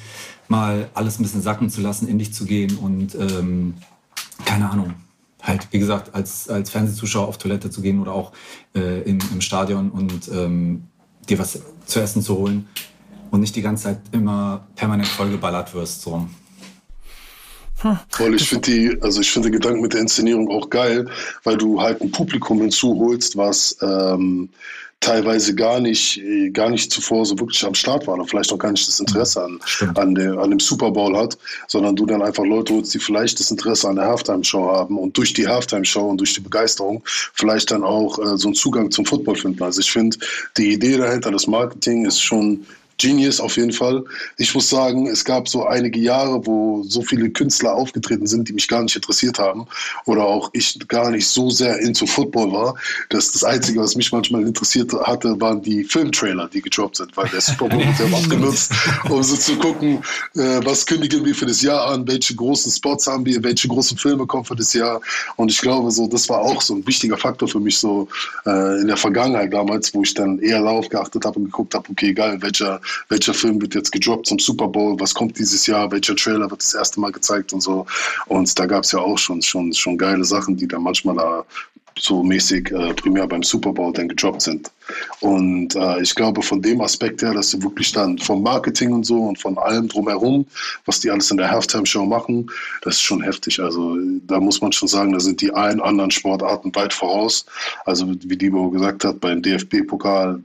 mal 0.49 0.91
alles 0.93 1.19
ein 1.19 1.23
bisschen 1.23 1.43
sacken 1.43 1.71
zu 1.71 1.81
lassen, 1.81 2.09
in 2.09 2.19
dich 2.19 2.35
zu 2.35 2.45
gehen 2.45 2.77
und 2.77 3.15
ähm, 3.15 3.75
keine 4.45 4.69
Ahnung, 4.69 4.95
halt, 5.41 5.69
wie 5.71 5.79
gesagt, 5.79 6.15
als, 6.15 6.49
als 6.49 6.71
Fernsehzuschauer 6.71 7.29
auf 7.29 7.39
Toilette 7.39 7.71
zu 7.71 7.81
gehen 7.81 8.01
oder 8.01 8.13
auch 8.13 8.33
äh, 8.75 9.03
im, 9.03 9.19
im 9.33 9.41
Stadion 9.41 9.91
und 9.91 10.29
ähm, 10.33 10.85
dir 11.29 11.39
was 11.39 11.61
zu 11.87 12.01
essen 12.01 12.23
zu 12.23 12.37
holen 12.37 12.67
und 13.31 13.41
nicht 13.41 13.55
die 13.55 13.63
ganze 13.63 13.85
Zeit 13.85 14.01
immer 14.11 14.67
permanent 14.75 15.09
vollgeballert 15.09 15.75
wirst. 15.75 16.03
So. 16.03 16.27
Voll, 18.09 18.35
ich 18.35 18.49
finde 18.49 18.71
die, 18.71 19.03
also 19.03 19.21
ich 19.21 19.31
finde 19.31 19.51
den 19.51 19.61
Gedanken 19.61 19.83
mit 19.83 19.93
der 19.93 20.01
Inszenierung 20.01 20.51
auch 20.51 20.69
geil, 20.69 21.07
weil 21.45 21.57
du 21.57 21.81
halt 21.81 22.01
ein 22.01 22.11
Publikum 22.11 22.61
hinzuholst, 22.61 23.37
was 23.37 23.77
ähm, 23.83 24.49
teilweise 25.01 25.55
gar 25.55 25.79
nicht, 25.79 26.21
gar 26.53 26.71
nicht 26.71 26.91
zuvor 26.91 27.25
so 27.25 27.39
wirklich 27.39 27.65
am 27.65 27.75
Start 27.75 28.07
war 28.07 28.15
oder 28.15 28.25
vielleicht 28.25 28.53
auch 28.53 28.59
gar 28.59 28.73
nicht 28.73 28.87
das 28.89 28.99
Interesse 28.99 29.45
an, 29.45 29.61
an, 29.95 30.15
der, 30.15 30.39
an 30.39 30.51
dem 30.51 30.59
Super 30.59 30.91
Bowl 30.91 31.17
hat, 31.17 31.39
sondern 31.69 31.95
du 31.95 32.05
dann 32.05 32.21
einfach 32.21 32.45
Leute 32.45 32.75
holst, 32.75 32.95
die 32.95 32.99
vielleicht 32.99 33.39
das 33.39 33.51
Interesse 33.51 33.89
an 33.89 33.97
der 33.97 34.07
Halftime-Show 34.07 34.67
haben 34.67 34.99
und 34.99 35.17
durch 35.17 35.33
die 35.33 35.47
Halftime-Show 35.47 36.09
und 36.09 36.19
durch 36.19 36.35
die 36.35 36.41
Begeisterung 36.41 37.03
vielleicht 37.07 37.71
dann 37.71 37.85
auch 37.85 38.19
äh, 38.19 38.37
so 38.37 38.49
einen 38.49 38.55
Zugang 38.55 38.91
zum 38.91 39.07
Football 39.07 39.37
finden. 39.37 39.63
Also 39.63 39.81
ich 39.81 39.91
finde, 39.91 40.19
die 40.57 40.73
Idee 40.73 40.97
dahinter, 40.97 41.31
das 41.31 41.47
Marketing 41.47 42.05
ist 42.05 42.21
schon 42.21 42.67
Genius 42.99 43.41
auf 43.41 43.57
jeden 43.57 43.73
Fall. 43.73 44.05
Ich 44.37 44.55
muss 44.55 44.69
sagen, 44.69 45.07
es 45.07 45.25
gab 45.25 45.49
so 45.49 45.67
einige 45.67 46.01
Jahre, 46.01 46.45
wo 46.45 46.83
so 46.83 47.01
viele 47.01 47.31
Künstler 47.31 47.75
aufgetreten 47.75 48.27
sind, 48.27 48.49
die 48.49 48.53
mich 48.53 48.67
gar 48.67 48.83
nicht 48.83 48.97
interessiert 48.97 49.39
haben 49.39 49.67
oder 50.05 50.25
auch 50.25 50.51
ich 50.53 50.79
gar 50.89 51.11
nicht 51.11 51.27
so 51.27 51.49
sehr 51.49 51.79
into 51.79 52.07
Football 52.07 52.53
war, 52.53 52.75
dass 53.11 53.33
das 53.33 53.45
Einzige, 53.45 53.81
was 53.81 53.95
mich 53.95 54.11
manchmal 54.11 54.43
interessiert 54.43 54.93
hatte, 54.93 55.41
waren 55.41 55.63
die 55.63 55.85
Filmtrailer, 55.85 56.49
die 56.49 56.61
gedroppt 56.61 56.97
sind, 56.97 57.17
weil 57.17 57.29
der 57.29 57.41
Super 57.41 57.69
Bowl 57.69 57.79
wird 57.79 57.99
ja 57.99 58.17
oft 58.17 58.29
genutzt, 58.29 58.73
um 59.09 59.23
so 59.23 59.37
zu 59.37 59.57
gucken, 59.57 60.03
äh, 60.35 60.61
was 60.65 60.85
kündigen 60.85 61.25
wir 61.25 61.35
für 61.35 61.47
das 61.47 61.63
Jahr 61.63 61.87
an, 61.89 62.07
welche 62.09 62.35
großen 62.35 62.73
Spots 62.73 63.07
haben 63.07 63.25
wir, 63.25 63.43
welche 63.45 63.69
großen 63.69 63.97
Filme 63.97 64.27
kommen 64.27 64.45
für 64.45 64.57
das 64.57 64.73
Jahr. 64.73 65.01
Und 65.37 65.53
ich 65.53 65.61
glaube, 65.61 65.91
so 65.93 66.09
das 66.09 66.29
war 66.29 66.41
auch 66.41 66.61
so 66.61 66.75
ein 66.75 66.87
wichtiger 66.87 67.17
Faktor 67.17 67.49
für 67.49 67.61
mich 67.61 67.79
so 67.79 68.09
äh, 68.45 68.81
in 68.81 68.89
der 68.89 68.97
Vergangenheit 68.97 69.53
damals, 69.53 69.95
wo 69.95 70.03
ich 70.03 70.15
dann 70.15 70.41
eher 70.41 70.63
darauf 70.63 70.89
geachtet 70.89 71.25
habe 71.25 71.39
und 71.39 71.45
geguckt 71.47 71.75
habe, 71.75 71.89
okay, 71.91 72.13
geil, 72.13 72.39
welcher 72.41 72.81
welcher 73.09 73.35
Film 73.35 73.61
wird 73.61 73.75
jetzt 73.75 73.93
gedroppt 73.93 74.27
zum 74.27 74.39
Super 74.39 74.69
Bowl, 74.69 74.99
was 74.99 75.15
kommt 75.15 75.39
dieses 75.39 75.67
Jahr, 75.67 75.91
welcher 75.91 76.17
Trailer 76.17 76.51
wird 76.51 76.61
das 76.61 76.75
erste 76.75 77.01
Mal 77.01 77.13
gezeigt 77.13 77.53
und 77.53 77.61
so. 77.61 77.87
Und 78.27 78.59
da 78.59 78.67
gab 78.67 78.85
es 78.85 78.93
ja 78.93 79.01
auch 79.01 79.19
schon, 79.19 79.43
schon, 79.43 79.73
schon 79.73 79.99
geile 79.99 80.25
Sachen, 80.25 80.57
die 80.57 80.69
dann 80.69 80.83
manchmal 80.83 81.17
da 81.17 81.45
so 82.01 82.23
mäßig 82.23 82.71
äh, 82.71 82.95
primär 82.95 83.27
beim 83.27 83.43
Super 83.43 83.73
Bowl 83.73 83.93
dann 83.93 84.09
gedroppt 84.09 84.43
sind. 84.43 84.71
Und 85.21 85.75
äh, 85.75 86.01
ich 86.01 86.15
glaube, 86.15 86.43
von 86.43 86.63
dem 86.63 86.81
Aspekt 86.81 87.23
her, 87.23 87.35
dass 87.35 87.51
sie 87.51 87.63
wirklich 87.63 87.93
dann 87.93 88.19
vom 88.19 88.43
Marketing 88.43 88.93
und 88.93 89.05
so 89.05 89.23
und 89.23 89.39
von 89.39 89.59
allem 89.59 89.89
drumherum, 89.89 90.47
was 90.87 91.01
die 91.01 91.11
alles 91.11 91.31
in 91.31 91.37
der 91.37 91.51
Halftime-Show 91.51 92.07
machen, 92.07 92.51
das 92.83 92.95
ist 92.95 93.03
schon 93.03 93.23
heftig. 93.23 93.61
Also 93.61 93.97
da 94.27 94.41
muss 94.41 94.61
man 94.61 94.73
schon 94.73 94.89
sagen, 94.89 95.13
da 95.13 95.21
sind 95.21 95.41
die 95.41 95.53
allen 95.53 95.81
anderen 95.81 96.11
Sportarten 96.11 96.75
weit 96.75 96.93
voraus. 96.93 97.45
Also 97.85 98.07
wie 98.09 98.37
Dibo 98.37 98.71
gesagt 98.71 99.05
hat, 99.05 99.21
beim 99.21 99.43
DFB-Pokal, 99.43 100.41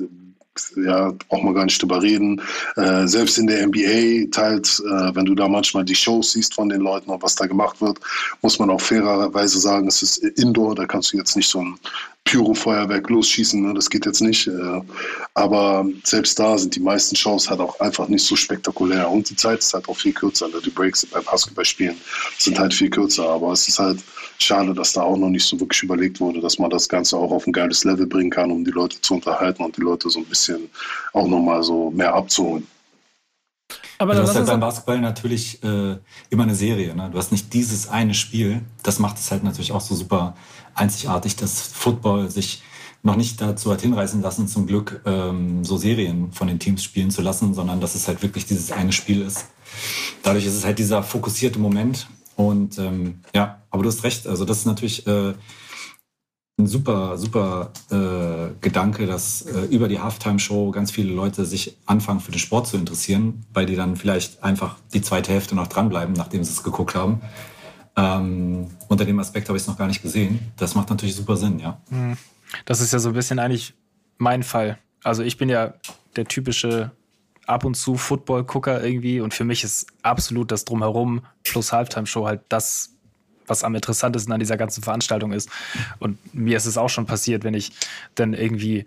ja, 0.76 1.12
braucht 1.30 1.44
man 1.44 1.54
gar 1.54 1.66
nicht 1.66 1.82
drüber 1.82 2.02
reden. 2.02 2.42
Äh, 2.76 3.08
selbst 3.08 3.38
in 3.38 3.48
der 3.48 3.66
NBA 3.68 4.30
teils, 4.32 4.80
äh, 4.80 5.16
wenn 5.16 5.26
du 5.26 5.36
da 5.36 5.48
manchmal 5.48 5.86
die 5.86 5.96
Shows 5.96 6.32
siehst 6.32 6.54
von 6.54 6.70
den 6.70 6.82
Leuten 6.82 7.10
und 7.10 7.24
was 7.24 7.36
da 7.36 7.46
gemacht 7.46 7.82
wird, 7.82 8.00
muss 8.42 8.60
man 8.60 8.70
auch 8.70 8.82
fairerweise 8.82 9.60
sagen, 9.60 9.88
es 9.88 10.02
ist 10.02 10.18
Indoor, 10.18 10.76
da 10.76 10.86
kannst 10.86 11.14
du 11.14 11.18
jetzt 11.18 11.36
nicht 11.36 11.50
so 11.50 11.62
ein 11.62 11.76
Pyro-Feuerwerk 12.26 13.10
losschießen, 13.10 13.62
ne? 13.62 13.74
das 13.74 13.90
geht 13.90 14.06
jetzt 14.06 14.22
nicht. 14.22 14.48
Äh, 14.48 14.82
aber 15.34 15.86
selbst 16.04 16.40
da 16.40 16.58
sind 16.58 16.76
die 16.76 16.80
meisten 16.80 17.16
Shows 17.16 17.50
halt 17.50 17.60
auch 17.60 17.80
einfach 17.80 18.08
nicht 18.08 18.26
so 18.26 18.36
spektakulär 18.36 19.10
und 19.10 19.30
die 19.30 19.36
Zeit 19.36 19.60
ist 19.60 19.74
halt 19.74 19.90
auch 19.90 19.98
viel 19.98 20.14
kürzer. 20.14 20.48
Ne? 20.48 20.62
Die 20.64 20.70
Breaks 20.70 21.06
beim 21.06 21.24
Basketballspielen 21.24 21.98
sind 22.38 22.60
halt 22.60 22.74
viel 22.74 22.90
kürzer, 22.90 23.28
aber 23.28 23.52
es 23.52 23.68
ist 23.68 23.80
halt 23.80 24.00
schade, 24.44 24.74
dass 24.74 24.94
da 24.94 25.02
auch 25.02 25.18
noch 25.18 25.30
nicht 25.30 25.46
so 25.46 25.60
wirklich 25.60 25.84
überlegt 25.84 26.20
wurde, 26.20 26.42
dass 26.42 26.60
man 26.60 26.70
das 26.70 26.90
Ganze 26.90 27.18
auch 27.18 27.32
auf 27.32 27.48
ein 27.48 27.54
geiles 27.54 27.84
Level 27.84 28.08
bringen 28.08 28.30
kann, 28.30 28.52
um 28.52 28.64
die 28.64 28.72
Leute 28.72 29.00
zu 29.02 29.16
unterhalten 29.16 29.64
und 29.64 29.78
die 29.78 29.82
Leute 29.82 30.10
so 30.10 30.20
ein 30.20 30.26
bisschen 30.26 30.70
auch 31.14 31.28
nochmal 31.28 31.64
so 31.64 31.92
mehr 31.92 32.14
abzuholen. 32.14 32.68
Aber 33.98 34.16
du 34.16 34.22
hast 34.22 34.36
halt 34.36 34.48
beim 34.48 34.60
Basketball 34.60 35.00
natürlich 35.00 35.64
äh, 35.64 35.98
immer 36.30 36.44
eine 36.44 36.56
Serie. 36.56 36.96
Ne? 36.96 37.10
Du 37.12 37.18
hast 37.18 37.32
nicht 37.32 37.54
dieses 37.54 37.88
eine 37.88 38.14
Spiel. 38.14 38.62
Das 38.82 39.00
macht 39.00 39.18
es 39.18 39.32
halt 39.32 39.44
natürlich 39.44 39.72
auch 39.72 39.82
so 39.82 39.96
super 39.96 40.36
einzigartig, 40.76 41.36
dass 41.36 41.62
Football 41.62 42.30
sich 42.30 42.64
noch 43.04 43.16
nicht 43.16 43.40
dazu 43.42 43.72
hat 43.72 43.82
hinreißen 43.82 44.22
lassen, 44.22 44.48
zum 44.48 44.66
Glück 44.66 45.02
ähm, 45.06 45.64
so 45.64 45.78
Serien 45.78 46.32
von 46.32 46.48
den 46.48 46.60
Teams 46.60 46.84
spielen 46.84 47.12
zu 47.12 47.22
lassen, 47.22 47.54
sondern 47.54 47.82
dass 47.82 47.96
es 47.96 48.08
halt 48.08 48.24
wirklich 48.24 48.46
dieses 48.46 48.72
eine 48.72 48.94
Spiel 48.94 49.22
ist. 49.22 49.46
Dadurch 50.24 50.46
ist 50.46 50.56
es 50.56 50.66
halt 50.66 50.80
dieser 50.80 51.04
fokussierte 51.04 51.60
Moment. 51.60 52.08
Und 52.36 52.78
ähm, 52.80 53.20
ja, 53.34 53.62
aber 53.70 53.84
du 53.84 53.90
hast 53.90 54.04
recht. 54.04 54.28
Also 54.28 54.46
das 54.46 54.60
ist 54.60 54.66
natürlich 54.66 55.06
äh, 55.08 55.34
ein 56.60 56.68
super, 56.68 57.18
super 57.18 57.72
äh, 57.90 58.54
Gedanke, 58.62 59.08
dass 59.08 59.42
äh, 59.44 59.66
über 59.72 59.88
die 59.88 60.00
Halftime-Show 60.00 60.72
ganz 60.72 60.92
viele 60.92 61.14
Leute 61.14 61.46
sich 61.46 61.78
anfangen 61.86 62.20
für 62.20 62.32
den 62.32 62.40
Sport 62.40 62.68
zu 62.68 62.78
interessieren, 62.78 63.46
weil 63.54 63.66
die 63.66 63.76
dann 63.76 63.96
vielleicht 63.96 64.44
einfach 64.44 64.78
die 64.94 65.02
zweite 65.02 65.32
Hälfte 65.32 65.56
noch 65.56 65.68
dranbleiben, 65.68 66.14
nachdem 66.14 66.44
sie 66.44 66.52
es 66.52 66.64
geguckt 66.64 66.96
haben. 66.96 67.22
Ähm, 67.96 68.68
unter 68.88 69.06
dem 69.06 69.20
Aspekt 69.20 69.50
habe 69.50 69.58
ich 69.58 69.64
es 69.64 69.68
noch 69.68 69.78
gar 69.78 69.88
nicht 69.88 70.02
gesehen. 70.02 70.52
Das 70.58 70.76
macht 70.76 70.90
natürlich 70.90 71.16
super 71.16 71.38
Sinn, 71.38 71.60
ja. 71.60 71.82
Mhm. 71.90 72.18
Das 72.66 72.82
ist 72.82 72.94
ja 72.94 73.00
so 73.00 73.10
ein 73.10 73.16
bisschen 73.16 73.40
eigentlich 73.40 73.74
mein 74.18 74.44
Fall. 74.44 74.78
Also 75.04 75.24
ich 75.24 75.38
bin 75.38 75.50
ja 75.50 75.74
der 76.16 76.26
typische 76.26 76.92
ab 77.46 77.66
und 77.66 77.76
zu 77.76 77.96
Football-Gucker 77.96 78.84
irgendwie. 78.84 79.20
Und 79.20 79.34
für 79.34 79.44
mich 79.44 79.64
ist 79.64 79.88
absolut 80.02 80.52
das 80.52 80.66
Drumherum 80.66 81.22
plus 81.44 81.72
Halftime-Show 81.72 82.26
halt 82.26 82.42
das, 82.50 82.92
was 83.48 83.64
am 83.64 83.76
interessantesten 83.76 84.34
an 84.34 84.40
dieser 84.40 84.58
ganzen 84.58 84.84
Veranstaltung 84.84 85.32
ist. 85.32 85.50
Und 86.00 86.18
mir 86.34 86.58
ist 86.58 86.66
es 86.66 86.78
auch 86.78 86.90
schon 86.90 87.06
passiert, 87.06 87.44
wenn 87.44 87.54
ich 87.54 87.72
dann 88.16 88.34
irgendwie 88.34 88.86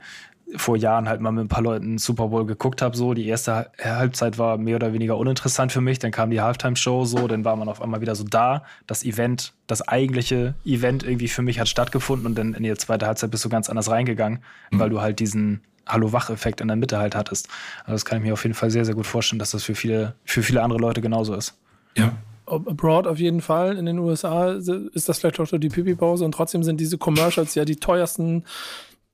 vor 0.54 0.76
Jahren 0.76 1.08
halt 1.08 1.20
mal 1.20 1.32
mit 1.32 1.44
ein 1.44 1.48
paar 1.48 1.62
Leuten 1.62 1.98
Super 1.98 2.28
Bowl 2.28 2.46
geguckt 2.46 2.80
habe, 2.80 2.96
so. 2.96 3.14
Die 3.14 3.26
erste 3.26 3.70
Halbzeit 3.82 4.38
war 4.38 4.58
mehr 4.58 4.76
oder 4.76 4.92
weniger 4.92 5.16
uninteressant 5.18 5.72
für 5.72 5.80
mich, 5.80 5.98
dann 5.98 6.12
kam 6.12 6.30
die 6.30 6.40
Halftime 6.40 6.76
Show 6.76 7.04
so, 7.04 7.26
dann 7.26 7.44
war 7.44 7.56
man 7.56 7.68
auf 7.68 7.82
einmal 7.82 8.00
wieder 8.00 8.14
so 8.14 8.22
da, 8.22 8.64
das 8.86 9.04
Event, 9.04 9.54
das 9.66 9.86
eigentliche 9.86 10.54
Event 10.64 11.02
irgendwie 11.02 11.28
für 11.28 11.42
mich 11.42 11.58
hat 11.58 11.68
stattgefunden. 11.68 12.26
Und 12.26 12.38
dann 12.38 12.54
in 12.54 12.62
die 12.62 12.74
zweite 12.74 13.06
Halbzeit 13.06 13.30
bist 13.30 13.44
du 13.44 13.48
ganz 13.48 13.68
anders 13.68 13.90
reingegangen, 13.90 14.38
mhm. 14.70 14.78
weil 14.78 14.90
du 14.90 15.00
halt 15.00 15.18
diesen 15.18 15.62
Hallo-Wach-Effekt 15.86 16.60
in 16.60 16.68
der 16.68 16.76
Mitte 16.76 16.98
halt 16.98 17.14
hattest. 17.14 17.48
Also 17.80 17.92
das 17.92 18.04
kann 18.04 18.18
ich 18.18 18.24
mir 18.24 18.32
auf 18.32 18.42
jeden 18.42 18.54
Fall 18.54 18.70
sehr, 18.70 18.84
sehr 18.84 18.94
gut 18.94 19.06
vorstellen, 19.06 19.38
dass 19.38 19.52
das 19.52 19.64
für 19.64 19.74
viele, 19.74 20.14
für 20.24 20.42
viele 20.42 20.62
andere 20.62 20.80
Leute 20.80 21.00
genauso 21.00 21.34
ist. 21.34 21.54
Ja. 21.96 22.12
Abroad 22.46 23.06
auf 23.06 23.18
jeden 23.18 23.40
Fall. 23.40 23.76
In 23.76 23.86
den 23.86 23.98
USA 23.98 24.52
ist 24.52 25.08
das 25.08 25.18
vielleicht 25.18 25.40
auch 25.40 25.46
so 25.46 25.58
die 25.58 25.68
Pipi-Pause 25.68 26.24
und 26.24 26.32
trotzdem 26.32 26.62
sind 26.62 26.80
diese 26.80 26.96
Commercials 26.96 27.54
ja 27.56 27.64
die 27.64 27.76
teuersten 27.76 28.44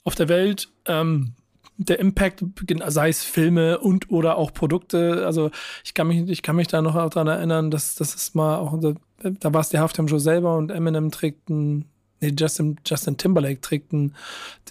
auf 0.05 0.15
der 0.15 0.29
Welt. 0.29 0.69
Ähm, 0.87 1.35
der 1.79 1.99
Impact, 1.99 2.45
sei 2.87 3.09
es 3.09 3.25
Filme 3.25 3.79
und 3.79 4.11
oder 4.11 4.37
auch 4.37 4.53
Produkte. 4.53 5.25
Also 5.25 5.51
ich 5.85 5.95
kann 5.95 6.09
mich, 6.09 6.29
ich 6.29 6.43
kann 6.43 6.57
mich 6.57 6.69
da 6.69 6.83
noch 6.83 6.95
daran 6.95 7.29
erinnern, 7.29 7.71
dass 7.71 7.95
das 7.95 8.15
ist 8.15 8.35
mal 8.35 8.59
auch, 8.59 8.79
da 8.79 9.55
war 9.55 9.61
es 9.61 9.71
die 9.71 9.79
Halftime 9.79 10.09
Show 10.09 10.19
selber 10.19 10.57
und 10.57 10.71
Eminem 10.71 11.11
trägt 11.11 11.51
einen, 11.51 11.87
nee, 12.23 12.35
Justin, 12.39 12.77
Justin 12.87 13.17
Timberlake 13.17 13.61
trägt 13.61 13.93
einen, 13.93 14.15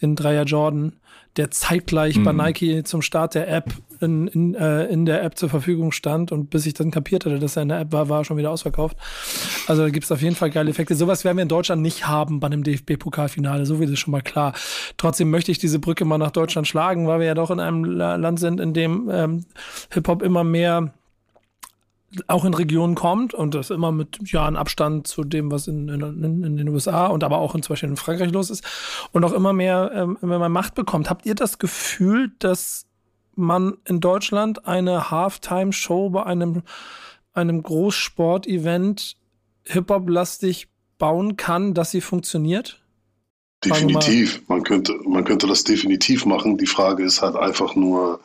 den 0.01 0.15
Dreier 0.15 0.45
Jordan 0.45 0.93
der 1.37 1.49
zeitgleich 1.49 2.17
mhm. 2.17 2.23
bei 2.23 2.33
Nike 2.33 2.83
zum 2.83 3.01
Start 3.01 3.35
der 3.35 3.47
App 3.47 3.73
in, 4.01 4.27
in, 4.27 4.55
äh, 4.55 4.85
in 4.85 5.05
der 5.05 5.23
App 5.23 5.37
zur 5.37 5.49
Verfügung 5.49 5.91
stand 5.91 6.31
und 6.31 6.49
bis 6.49 6.65
ich 6.65 6.73
dann 6.73 6.91
kapiert 6.91 7.25
hatte, 7.25 7.39
dass 7.39 7.55
er 7.55 7.61
in 7.61 7.69
der 7.69 7.79
App 7.79 7.93
war, 7.93 8.09
war 8.09 8.21
er 8.21 8.25
schon 8.25 8.37
wieder 8.37 8.51
ausverkauft. 8.51 8.97
Also 9.67 9.83
da 9.83 9.89
gibt 9.89 10.03
es 10.03 10.11
auf 10.11 10.21
jeden 10.21 10.35
Fall 10.35 10.49
geile 10.49 10.69
Effekte. 10.69 10.95
Sowas 10.95 11.23
werden 11.23 11.37
wir 11.37 11.43
in 11.43 11.47
Deutschland 11.47 11.81
nicht 11.81 12.07
haben 12.07 12.39
bei 12.39 12.47
einem 12.47 12.63
DFB-Pokalfinale, 12.63 13.65
so 13.65 13.79
wie 13.79 13.85
das 13.85 13.99
schon 13.99 14.11
mal 14.11 14.21
klar. 14.21 14.53
Trotzdem 14.97 15.29
möchte 15.29 15.51
ich 15.51 15.59
diese 15.59 15.79
Brücke 15.79 16.03
mal 16.03 16.17
nach 16.17 16.31
Deutschland 16.31 16.67
schlagen, 16.67 17.07
weil 17.07 17.19
wir 17.19 17.27
ja 17.27 17.35
doch 17.35 17.51
in 17.51 17.59
einem 17.59 17.85
Land 17.85 18.39
sind, 18.39 18.59
in 18.59 18.73
dem 18.73 19.09
ähm, 19.11 19.45
Hip-Hop 19.91 20.23
immer 20.23 20.43
mehr 20.43 20.93
auch 22.28 22.45
in 22.45 22.54
Regionen 22.54 22.95
kommt 22.95 23.34
und 23.34 23.56
das 23.56 23.69
immer 23.69 23.91
mit 23.91 24.32
Jahren 24.32 24.56
Abstand 24.56 25.08
zu 25.08 25.24
dem, 25.24 25.52
was 25.52 25.67
in, 25.67 25.88
in, 25.88 26.43
in, 26.43 26.58
den 26.58 26.67
USA 26.69 27.08
und 27.08 27.24
aber 27.24 27.38
auch 27.38 27.56
in, 27.56 27.63
zum 27.63 27.74
Beispiel 27.74 27.89
in 27.89 27.97
Frankreich 27.97 28.32
los 28.32 28.50
ist 28.50 28.63
und 29.12 29.24
auch 29.24 29.34
immer 29.34 29.54
mehr, 29.54 29.91
ähm, 29.93 30.17
wenn 30.21 30.39
man 30.39 30.52
Macht 30.52 30.76
bekommt. 30.76 31.10
Habt 31.10 31.26
ihr 31.26 31.36
das 31.36 31.58
Gefühl, 31.58 32.32
dass 32.39 32.86
man 33.36 33.78
in 33.86 34.00
Deutschland 34.02 34.67
eine 34.67 35.10
Halftime-Show 35.10 36.10
bei 36.10 36.24
einem, 36.24 36.63
einem 37.34 37.63
Großsport-Event 37.63 39.15
Hip-Hop-lastig 39.63 40.67
bauen 40.97 41.38
kann, 41.38 41.74
dass 41.74 41.91
sie 41.91 42.02
funktioniert? 42.02 42.82
Definitiv. 43.63 44.41
Man 44.47 44.63
könnte, 44.63 44.95
man 45.06 45.24
könnte 45.24 45.47
das 45.47 45.63
definitiv 45.63 46.26
machen. 46.26 46.58
Die 46.58 46.65
Frage 46.65 47.04
ist 47.04 47.21
halt 47.21 47.36
einfach 47.36 47.76
nur, 47.76 48.19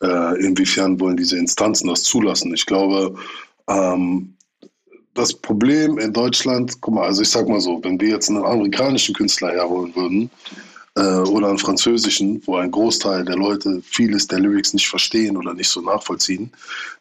inwiefern 0.00 1.00
wollen 1.00 1.16
diese 1.16 1.38
Instanzen 1.38 1.88
das 1.88 2.02
zulassen. 2.02 2.52
Ich 2.54 2.66
glaube, 2.66 3.14
ähm, 3.68 4.34
das 5.14 5.32
Problem 5.32 5.98
in 5.98 6.12
Deutschland, 6.12 6.80
guck 6.80 6.94
mal, 6.94 7.04
also 7.04 7.22
ich 7.22 7.30
sag 7.30 7.48
mal 7.48 7.60
so, 7.60 7.82
wenn 7.82 8.00
wir 8.00 8.08
jetzt 8.08 8.28
einen 8.28 8.44
amerikanischen 8.44 9.14
Künstler 9.14 9.52
herholen 9.52 9.94
würden, 9.94 10.24
äh, 10.24 10.73
oder 11.00 11.48
einen 11.48 11.58
französischen, 11.58 12.40
wo 12.46 12.56
ein 12.56 12.70
Großteil 12.70 13.24
der 13.24 13.36
Leute 13.36 13.82
vieles 13.84 14.28
der 14.28 14.38
Lyrics 14.38 14.74
nicht 14.74 14.88
verstehen 14.88 15.36
oder 15.36 15.52
nicht 15.52 15.68
so 15.68 15.80
nachvollziehen, 15.80 16.52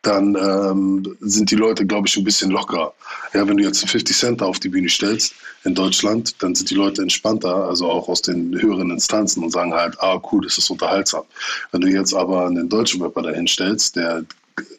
dann 0.02 0.36
ähm, 0.36 1.16
sind 1.22 1.52
die 1.52 1.56
Leute, 1.56 1.86
glaube 1.86 2.08
ich, 2.08 2.18
ein 2.18 2.24
bisschen 2.24 2.50
lockerer. 2.50 2.94
Ja, 3.34 3.48
wenn 3.48 3.58
du 3.58 3.64
jetzt 3.64 3.88
50 3.88 4.18
Cent 4.18 4.42
auf 4.42 4.60
die 4.60 4.70
Bühne 4.70 4.90
stellst 4.90 5.34
in 5.64 5.76
Deutschland, 5.76 6.36
dann 6.42 6.56
sind 6.56 6.72
die 6.72 6.76
Leute 6.76 7.04
entspannter, 7.04 7.56
also 7.56 7.90
auch 7.90 8.10
aus 8.10 8.22
den 8.22 8.60
höheren 8.60 8.90
Instanzen 8.90 9.44
und 9.44 9.52
sagen 9.52 9.74
halt, 9.74 9.96
ah 10.00 10.20
cool, 10.32 10.44
das 10.44 10.58
ist 10.58 10.70
unterhaltsam. 10.72 11.24
Wenn 11.72 11.82
du 11.82 11.88
jetzt 11.88 12.14
aber 12.14 12.48
einen 12.48 12.70
deutschen 12.70 13.02
Rapper 13.02 13.22
dahin 13.22 13.48
stellst, 13.48 13.96
der 13.96 14.24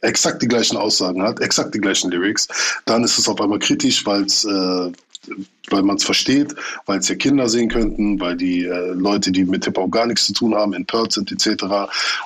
exakt 0.03 0.43
die 0.43 0.49
gleichen 0.49 0.77
Aussagen 0.77 1.23
hat, 1.23 1.41
exakt 1.41 1.75
die 1.75 1.81
gleichen 1.81 2.11
Lyrics, 2.11 2.49
dann 2.85 3.05
ist 3.05 3.19
es 3.19 3.29
auf 3.29 3.41
einmal 3.41 3.59
kritisch, 3.59 4.05
weil 4.07 4.25
es 4.25 4.45
äh, 4.45 4.93
weil 5.71 5.83
man 5.83 5.97
es 5.97 6.05
versteht, 6.05 6.55
weil 6.87 6.99
es 6.99 7.09
ja 7.09 7.15
Kinder 7.15 7.49
sehen 7.49 7.69
könnten, 7.69 8.21
weil 8.21 8.37
die 8.37 8.65
äh, 8.65 8.93
Leute, 8.93 9.33
die 9.33 9.45
mit 9.45 9.65
Hip-Hop 9.65 9.91
gar 9.91 10.07
nichts 10.07 10.27
zu 10.27 10.33
tun 10.33 10.55
haben, 10.55 10.73
empört 10.75 11.13
sind 11.13 11.33
etc. 11.33 11.65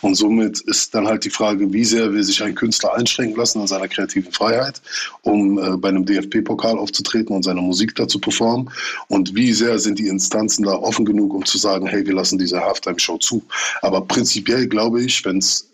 Und 0.02 0.16
somit 0.16 0.60
ist 0.62 0.94
dann 0.94 1.06
halt 1.06 1.24
die 1.24 1.30
Frage, 1.30 1.72
wie 1.72 1.84
sehr 1.84 2.12
will 2.12 2.22
sich 2.22 2.42
ein 2.42 2.54
Künstler 2.54 2.94
einschränken 2.94 3.36
lassen 3.36 3.60
an 3.60 3.66
seiner 3.66 3.88
kreativen 3.88 4.32
Freiheit, 4.32 4.80
um 5.22 5.58
äh, 5.58 5.76
bei 5.76 5.88
einem 5.88 6.04
DFB-Pokal 6.04 6.78
aufzutreten 6.78 7.34
und 7.34 7.44
seine 7.44 7.60
Musik 7.60 7.94
da 7.94 8.08
zu 8.08 8.18
performen 8.18 8.70
und 9.08 9.34
wie 9.34 9.52
sehr 9.52 9.78
sind 9.78 9.98
die 9.98 10.08
Instanzen 10.08 10.64
da 10.64 10.72
offen 10.72 11.04
genug, 11.04 11.34
um 11.34 11.44
zu 11.44 11.58
sagen, 11.58 11.86
hey, 11.86 12.04
wir 12.06 12.14
lassen 12.14 12.38
diese 12.38 12.60
Halftime-Show 12.60 13.18
zu. 13.18 13.42
Aber 13.82 14.00
prinzipiell 14.00 14.66
glaube 14.66 15.02
ich, 15.02 15.24
wenn 15.24 15.38
es 15.38 15.68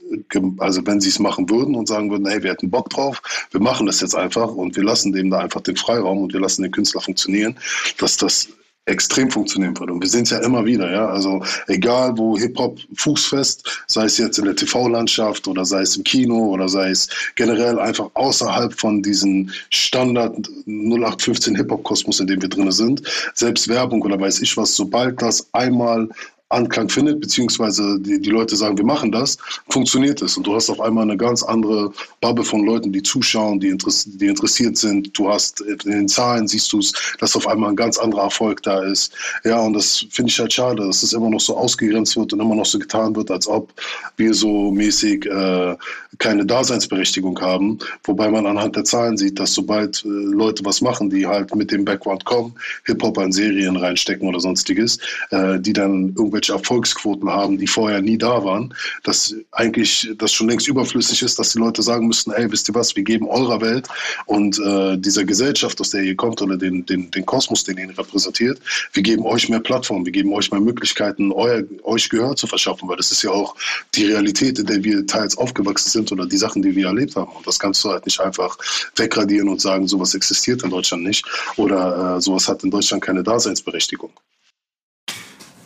also 0.58 0.86
wenn 0.86 1.00
sie 1.00 1.08
es 1.08 1.18
machen 1.18 1.48
würden 1.48 1.74
und 1.74 1.88
sagen 1.88 2.10
würden, 2.10 2.26
hey, 2.26 2.42
wir 2.42 2.50
hätten 2.50 2.70
Bock 2.70 2.90
drauf, 2.90 3.22
wir 3.50 3.60
machen 3.60 3.86
das 3.86 4.00
jetzt 4.00 4.14
einfach 4.14 4.50
und 4.54 4.76
wir 4.76 4.84
lassen 4.84 5.12
dem 5.12 5.30
da 5.30 5.38
einfach 5.38 5.60
den 5.60 5.76
Freiraum 5.76 6.22
und 6.22 6.32
wir 6.32 6.40
lassen 6.40 6.62
den 6.62 6.72
Künstler 6.72 7.00
funktionieren, 7.00 7.56
dass 7.98 8.16
das 8.16 8.48
extrem 8.86 9.30
funktionieren 9.30 9.78
würde. 9.78 9.92
Und 9.92 10.02
wir 10.02 10.08
sehen 10.08 10.24
es 10.24 10.30
ja 10.30 10.40
immer 10.40 10.64
wieder, 10.64 10.92
ja. 10.92 11.06
Also 11.08 11.42
egal 11.68 12.16
wo 12.18 12.36
Hip-Hop 12.36 12.78
fußfest, 12.94 13.84
sei 13.86 14.04
es 14.04 14.18
jetzt 14.18 14.38
in 14.38 14.44
der 14.44 14.56
TV-Landschaft 14.56 15.48
oder 15.48 15.64
sei 15.64 15.80
es 15.80 15.96
im 15.96 16.04
Kino 16.04 16.50
oder 16.50 16.68
sei 16.68 16.90
es 16.90 17.08
generell 17.34 17.78
einfach 17.78 18.10
außerhalb 18.14 18.78
von 18.78 19.02
diesem 19.02 19.50
Standard 19.70 20.36
0815 20.66 21.56
Hip-Hop-Kosmos, 21.56 22.20
in 22.20 22.26
dem 22.26 22.42
wir 22.42 22.48
drin 22.50 22.70
sind, 22.72 23.02
selbst 23.34 23.68
Werbung 23.68 24.02
oder 24.02 24.20
weiß 24.20 24.40
ich 24.42 24.56
was, 24.56 24.76
sobald 24.76 25.22
das 25.22 25.48
einmal 25.52 26.08
Anklang 26.54 26.88
findet, 26.88 27.20
beziehungsweise 27.20 27.98
die, 28.00 28.20
die 28.20 28.30
Leute 28.30 28.56
sagen, 28.56 28.78
wir 28.78 28.84
machen 28.84 29.12
das, 29.12 29.36
funktioniert 29.68 30.22
es. 30.22 30.36
Und 30.36 30.46
du 30.46 30.54
hast 30.54 30.70
auf 30.70 30.80
einmal 30.80 31.04
eine 31.04 31.16
ganz 31.16 31.42
andere 31.42 31.92
Bubble 32.20 32.44
von 32.44 32.64
Leuten, 32.64 32.92
die 32.92 33.02
zuschauen, 33.02 33.60
die, 33.60 33.68
interess 33.68 34.04
die 34.06 34.26
interessiert 34.26 34.76
sind. 34.76 35.16
Du 35.18 35.28
hast 35.28 35.60
in 35.60 35.78
den 35.90 36.08
Zahlen 36.08 36.48
siehst 36.48 36.72
du 36.72 36.78
es, 36.78 36.92
dass 37.18 37.36
auf 37.36 37.46
einmal 37.46 37.70
ein 37.70 37.76
ganz 37.76 37.98
anderer 37.98 38.24
Erfolg 38.24 38.62
da 38.62 38.82
ist. 38.82 39.12
Ja, 39.44 39.60
und 39.60 39.74
das 39.74 40.06
finde 40.10 40.30
ich 40.30 40.38
halt 40.38 40.52
schade, 40.52 40.86
dass 40.86 41.02
es 41.02 41.12
immer 41.12 41.30
noch 41.30 41.40
so 41.40 41.56
ausgegrenzt 41.56 42.16
wird 42.16 42.32
und 42.32 42.40
immer 42.40 42.54
noch 42.54 42.66
so 42.66 42.78
getan 42.78 43.14
wird, 43.16 43.30
als 43.30 43.46
ob 43.48 43.72
wir 44.16 44.32
so 44.34 44.70
mäßig 44.70 45.26
äh, 45.26 45.76
keine 46.18 46.46
Daseinsberechtigung 46.46 47.40
haben. 47.40 47.78
Wobei 48.04 48.30
man 48.30 48.46
anhand 48.46 48.76
der 48.76 48.84
Zahlen 48.84 49.16
sieht, 49.16 49.38
dass 49.38 49.54
sobald 49.54 50.04
äh, 50.04 50.08
Leute 50.08 50.64
was 50.64 50.80
machen, 50.80 51.10
die 51.10 51.26
halt 51.26 51.54
mit 51.54 51.70
dem 51.70 51.84
Background 51.84 52.24
kommen, 52.24 52.54
Hip-Hop 52.84 53.18
in 53.18 53.32
Serien 53.32 53.76
reinstecken 53.76 54.28
oder 54.28 54.40
sonstiges, 54.40 54.98
äh, 55.30 55.58
die 55.58 55.72
dann 55.72 56.14
irgendwelche 56.16 56.43
irgendwelche 56.44 56.52
Erfolgsquoten 56.52 57.28
haben, 57.28 57.58
die 57.58 57.66
vorher 57.66 58.02
nie 58.02 58.18
da 58.18 58.44
waren, 58.44 58.74
dass 59.02 59.34
eigentlich 59.52 60.10
das 60.18 60.32
schon 60.32 60.48
längst 60.48 60.68
überflüssig 60.68 61.22
ist, 61.22 61.38
dass 61.38 61.52
die 61.52 61.58
Leute 61.58 61.82
sagen 61.82 62.06
müssten, 62.06 62.32
ey, 62.32 62.50
wisst 62.50 62.68
ihr 62.68 62.74
was, 62.74 62.94
wir 62.96 63.02
geben 63.02 63.28
eurer 63.28 63.60
Welt 63.60 63.88
und 64.26 64.58
äh, 64.58 64.96
dieser 64.98 65.24
Gesellschaft, 65.24 65.80
aus 65.80 65.90
der 65.90 66.02
ihr 66.02 66.16
kommt 66.16 66.40
oder 66.42 66.56
den, 66.56 66.84
den, 66.86 67.10
den 67.10 67.26
Kosmos, 67.26 67.64
den 67.64 67.78
ihr 67.78 67.98
repräsentiert, 67.98 68.60
wir 68.92 69.02
geben 69.02 69.24
euch 69.24 69.48
mehr 69.48 69.60
Plattformen, 69.60 70.04
wir 70.04 70.12
geben 70.12 70.32
euch 70.32 70.50
mehr 70.50 70.60
Möglichkeiten, 70.60 71.32
euer, 71.32 71.62
euch 71.82 72.08
Gehör 72.08 72.36
zu 72.36 72.46
verschaffen, 72.46 72.88
weil 72.88 72.96
das 72.96 73.12
ist 73.12 73.22
ja 73.22 73.30
auch 73.30 73.54
die 73.94 74.06
Realität, 74.06 74.58
in 74.58 74.66
der 74.66 74.82
wir 74.82 75.06
teils 75.06 75.36
aufgewachsen 75.36 75.90
sind 75.90 76.12
oder 76.12 76.26
die 76.26 76.36
Sachen, 76.36 76.62
die 76.62 76.74
wir 76.74 76.86
erlebt 76.86 77.16
haben. 77.16 77.32
Und 77.32 77.46
das 77.46 77.58
kannst 77.58 77.84
du 77.84 77.90
halt 77.90 78.04
nicht 78.06 78.20
einfach 78.20 78.56
wegradieren 78.96 79.48
und 79.48 79.60
sagen, 79.60 79.86
sowas 79.86 80.14
existiert 80.14 80.62
in 80.62 80.70
Deutschland 80.70 81.02
nicht 81.02 81.24
oder 81.56 82.16
äh, 82.16 82.20
sowas 82.20 82.48
hat 82.48 82.62
in 82.64 82.70
Deutschland 82.70 83.02
keine 83.02 83.22
Daseinsberechtigung. 83.22 84.10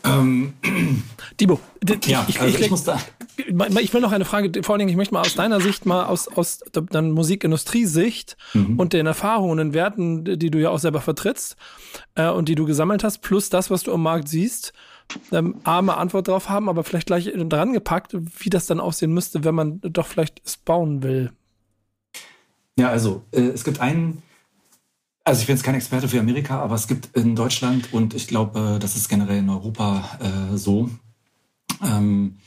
Ähm, 0.09 0.53
Dibo, 1.41 1.61
ja, 2.07 2.25
ich, 2.29 2.41
also 2.41 2.57
ich, 2.57 2.65
ich, 2.65 2.71
muss 2.71 2.85
da. 2.85 2.99
Ich 3.37 3.95
will 3.95 4.01
noch 4.01 4.13
eine 4.13 4.25
Frage, 4.25 4.63
vor 4.63 4.75
allen 4.75 4.81
Dingen, 4.81 4.91
ich 4.91 4.97
möchte 4.97 5.15
mal 5.15 5.21
aus 5.21 5.35
deiner 5.35 5.61
Sicht, 5.61 5.87
mal 5.87 6.07
aus, 6.07 6.29
aus 6.29 6.61
der 6.75 7.03
Musikindustriesicht 7.03 8.37
mhm. 8.55 8.79
und 8.79 8.93
den 8.93 9.07
Erfahrungen 9.07 9.61
und 9.61 9.75
Werten, 9.75 10.25
die 10.25 10.51
du 10.51 10.59
ja 10.59 10.71
auch 10.71 10.79
selber 10.79 11.01
vertrittst 11.01 11.57
äh, 12.15 12.29
und 12.29 12.49
die 12.49 12.55
du 12.55 12.65
gesammelt 12.65 13.05
hast, 13.05 13.19
plus 13.19 13.51
das, 13.51 13.71
was 13.71 13.83
du 13.85 13.93
am 13.93 14.03
Markt 14.03 14.29
siehst, 14.29 14.73
ähm, 15.33 15.57
arme 15.65 15.97
Antwort 15.97 16.29
drauf 16.29 16.49
haben, 16.49 16.69
aber 16.69 16.85
vielleicht 16.85 17.07
gleich 17.07 17.31
dran 17.35 17.73
gepackt, 17.73 18.17
wie 18.39 18.51
das 18.51 18.67
dann 18.67 18.81
aussehen 18.81 19.13
müsste, 19.13 19.45
wenn 19.45 19.55
man 19.55 19.81
doch 19.83 20.07
vielleicht 20.07 20.43
es 20.45 20.57
bauen 20.57 21.03
will. 21.03 21.33
Ja, 22.79 22.91
also 22.91 23.25
äh, 23.33 23.41
es 23.41 23.65
gibt 23.65 23.81
einen 23.81 24.23
Also 25.29 25.43
ich 25.43 25.47
bin 25.47 25.57
jetzt 25.57 25.63
kein 25.63 25.75
Experte 25.75 26.09
für 26.09 26.21
Amerika, 26.21 26.59
aber 26.59 26.75
es 26.75 26.89
gibt 26.89 27.15
in 27.15 27.37
Deutschland 27.37 27.93
und 27.93 28.15
ich 28.15 28.29
glaube, 28.29 28.77
äh, 28.77 28.79
das 28.79 28.97
ist 28.97 29.11
generell 29.11 29.41
in 29.41 29.51
Europa 29.51 30.19
äh, 30.23 30.57
so. 30.57 30.89
Ähm, 31.85 32.39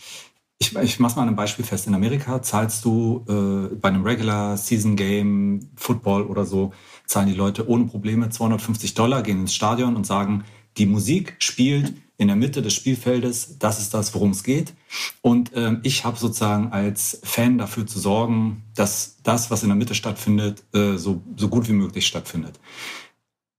ich, 0.57 0.75
ich 0.75 0.99
mache 0.99 1.15
mal 1.15 1.27
ein 1.27 1.35
Beispiel 1.35 1.63
fest. 1.63 1.85
In 1.85 1.93
Amerika 1.93 2.41
zahlst 2.41 2.83
du 2.83 3.23
äh, 3.29 3.75
bei 3.75 3.89
einem 3.89 4.01
Regular 4.01 4.57
Season 4.57 4.95
Game, 4.95 5.69
Football 5.75 6.23
oder 6.23 6.43
so, 6.43 6.73
zahlen 7.05 7.27
die 7.27 7.35
Leute 7.35 7.69
ohne 7.69 7.85
Probleme 7.85 8.31
250 8.31 8.95
Dollar, 8.95 9.21
gehen 9.21 9.41
ins 9.41 9.53
Stadion 9.53 9.95
und 9.95 10.07
sagen, 10.07 10.43
die 10.77 10.87
Musik 10.87 11.35
spielt 11.37 11.93
in 12.21 12.27
der 12.27 12.37
Mitte 12.37 12.61
des 12.61 12.75
Spielfeldes, 12.75 13.57
das 13.57 13.79
ist 13.79 13.95
das, 13.95 14.13
worum 14.13 14.29
es 14.29 14.43
geht. 14.43 14.75
Und 15.21 15.53
ähm, 15.55 15.79
ich 15.81 16.05
habe 16.05 16.19
sozusagen 16.19 16.71
als 16.71 17.19
Fan 17.23 17.57
dafür 17.57 17.87
zu 17.87 17.97
sorgen, 17.97 18.61
dass 18.75 19.17
das, 19.23 19.49
was 19.49 19.63
in 19.63 19.69
der 19.69 19.75
Mitte 19.75 19.95
stattfindet, 19.95 20.63
äh, 20.71 20.97
so, 20.97 21.23
so 21.35 21.49
gut 21.49 21.67
wie 21.67 21.73
möglich 21.73 22.05
stattfindet. 22.05 22.59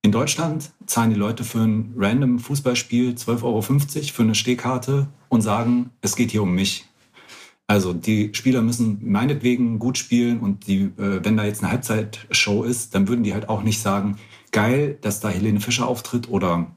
In 0.02 0.12
Deutschland 0.12 0.70
zahlen 0.86 1.10
die 1.10 1.16
Leute 1.16 1.42
für 1.42 1.58
ein 1.58 1.92
random 1.96 2.38
Fußballspiel 2.38 3.14
12,50 3.14 3.42
Euro 3.42 3.62
für 3.62 4.22
eine 4.22 4.36
Stehkarte 4.36 5.08
und 5.28 5.40
sagen, 5.40 5.90
es 6.00 6.14
geht 6.14 6.30
hier 6.30 6.44
um 6.44 6.54
mich. 6.54 6.86
Also 7.66 7.92
die 7.92 8.30
Spieler 8.32 8.62
müssen 8.62 9.00
meinetwegen 9.02 9.80
gut 9.80 9.98
spielen 9.98 10.38
und 10.38 10.68
die, 10.68 10.82
äh, 10.82 11.24
wenn 11.24 11.36
da 11.36 11.44
jetzt 11.44 11.64
eine 11.64 11.72
Halbzeitshow 11.72 12.62
ist, 12.62 12.94
dann 12.94 13.08
würden 13.08 13.24
die 13.24 13.34
halt 13.34 13.48
auch 13.48 13.64
nicht 13.64 13.82
sagen, 13.82 14.18
geil, 14.52 14.98
dass 15.00 15.18
da 15.18 15.30
Helene 15.30 15.58
Fischer 15.58 15.88
auftritt 15.88 16.28
oder 16.28 16.76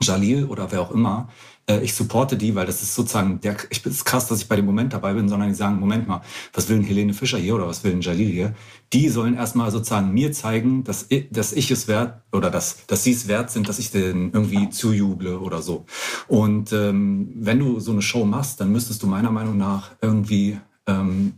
Jalil 0.00 0.44
oder 0.44 0.70
wer 0.72 0.80
auch 0.80 0.90
immer, 0.90 1.28
äh, 1.66 1.80
ich 1.80 1.94
supporte 1.94 2.36
die, 2.36 2.54
weil 2.54 2.66
das 2.66 2.82
ist 2.82 2.94
sozusagen, 2.94 3.40
der, 3.40 3.56
ich 3.70 3.82
bin 3.82 3.94
krass, 4.04 4.28
dass 4.28 4.40
ich 4.40 4.48
bei 4.48 4.56
dem 4.56 4.66
Moment 4.66 4.92
dabei 4.92 5.14
bin, 5.14 5.28
sondern 5.28 5.48
die 5.48 5.54
sagen, 5.54 5.80
Moment 5.80 6.06
mal, 6.06 6.22
was 6.52 6.68
will 6.68 6.78
denn 6.78 6.86
Helene 6.86 7.14
Fischer 7.14 7.38
hier 7.38 7.54
oder 7.54 7.66
was 7.66 7.84
will 7.84 7.92
denn 7.92 8.00
Jalil 8.00 8.28
hier? 8.28 8.54
Die 8.92 9.08
sollen 9.08 9.34
erstmal 9.34 9.70
sozusagen 9.70 10.12
mir 10.12 10.32
zeigen, 10.32 10.84
dass 10.84 11.06
ich, 11.08 11.28
dass 11.30 11.52
ich 11.52 11.70
es 11.70 11.88
wert 11.88 12.22
oder 12.32 12.50
dass, 12.50 12.86
dass 12.86 13.04
sie 13.04 13.12
es 13.12 13.28
wert 13.28 13.50
sind, 13.50 13.68
dass 13.68 13.78
ich 13.78 13.90
den 13.90 14.32
irgendwie 14.32 14.68
zujuble 14.70 15.38
oder 15.38 15.62
so. 15.62 15.86
Und 16.28 16.72
ähm, 16.72 17.32
wenn 17.36 17.58
du 17.58 17.80
so 17.80 17.92
eine 17.92 18.02
Show 18.02 18.24
machst, 18.24 18.60
dann 18.60 18.72
müsstest 18.72 19.02
du 19.02 19.06
meiner 19.06 19.30
Meinung 19.30 19.56
nach 19.56 19.92
irgendwie 20.00 20.58
ähm, 20.86 21.34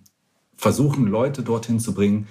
versuchen, 0.57 1.07
Leute 1.07 1.42
dorthin 1.42 1.78
zu 1.78 1.94
bringen, 1.94 2.26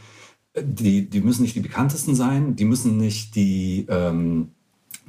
die, 0.57 1.09
die 1.09 1.21
müssen 1.21 1.43
nicht 1.43 1.55
die 1.55 1.61
bekanntesten 1.61 2.15
sein, 2.15 2.55
die 2.55 2.65
müssen 2.65 2.97
nicht 2.97 3.35
die, 3.35 3.85
ähm, 3.89 4.54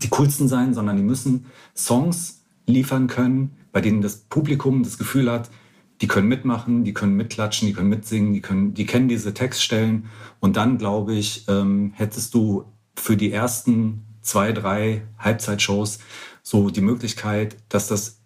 die 0.02 0.08
coolsten 0.08 0.48
sein, 0.48 0.74
sondern 0.74 0.96
die 0.96 1.02
müssen 1.02 1.46
Songs 1.74 2.42
liefern 2.66 3.06
können, 3.06 3.52
bei 3.72 3.80
denen 3.80 4.02
das 4.02 4.16
Publikum 4.16 4.82
das 4.82 4.98
Gefühl 4.98 5.30
hat, 5.30 5.50
die 6.00 6.06
können 6.06 6.28
mitmachen, 6.28 6.84
die 6.84 6.92
können 6.92 7.16
mitklatschen, 7.16 7.68
die 7.68 7.74
können 7.74 7.88
mitsingen, 7.88 8.34
die 8.34 8.40
können, 8.40 8.74
die 8.74 8.86
kennen 8.86 9.08
diese 9.08 9.32
Textstellen. 9.32 10.06
Und 10.40 10.56
dann, 10.56 10.78
glaube 10.78 11.14
ich, 11.14 11.46
ähm, 11.48 11.92
hättest 11.94 12.34
du 12.34 12.64
für 12.94 13.16
die 13.16 13.32
ersten 13.32 14.04
zwei, 14.20 14.52
drei 14.52 15.02
Halbzeitshows 15.18 15.98
so 16.42 16.70
die 16.70 16.80
Möglichkeit, 16.80 17.56
dass 17.68 17.88
das 17.88 18.20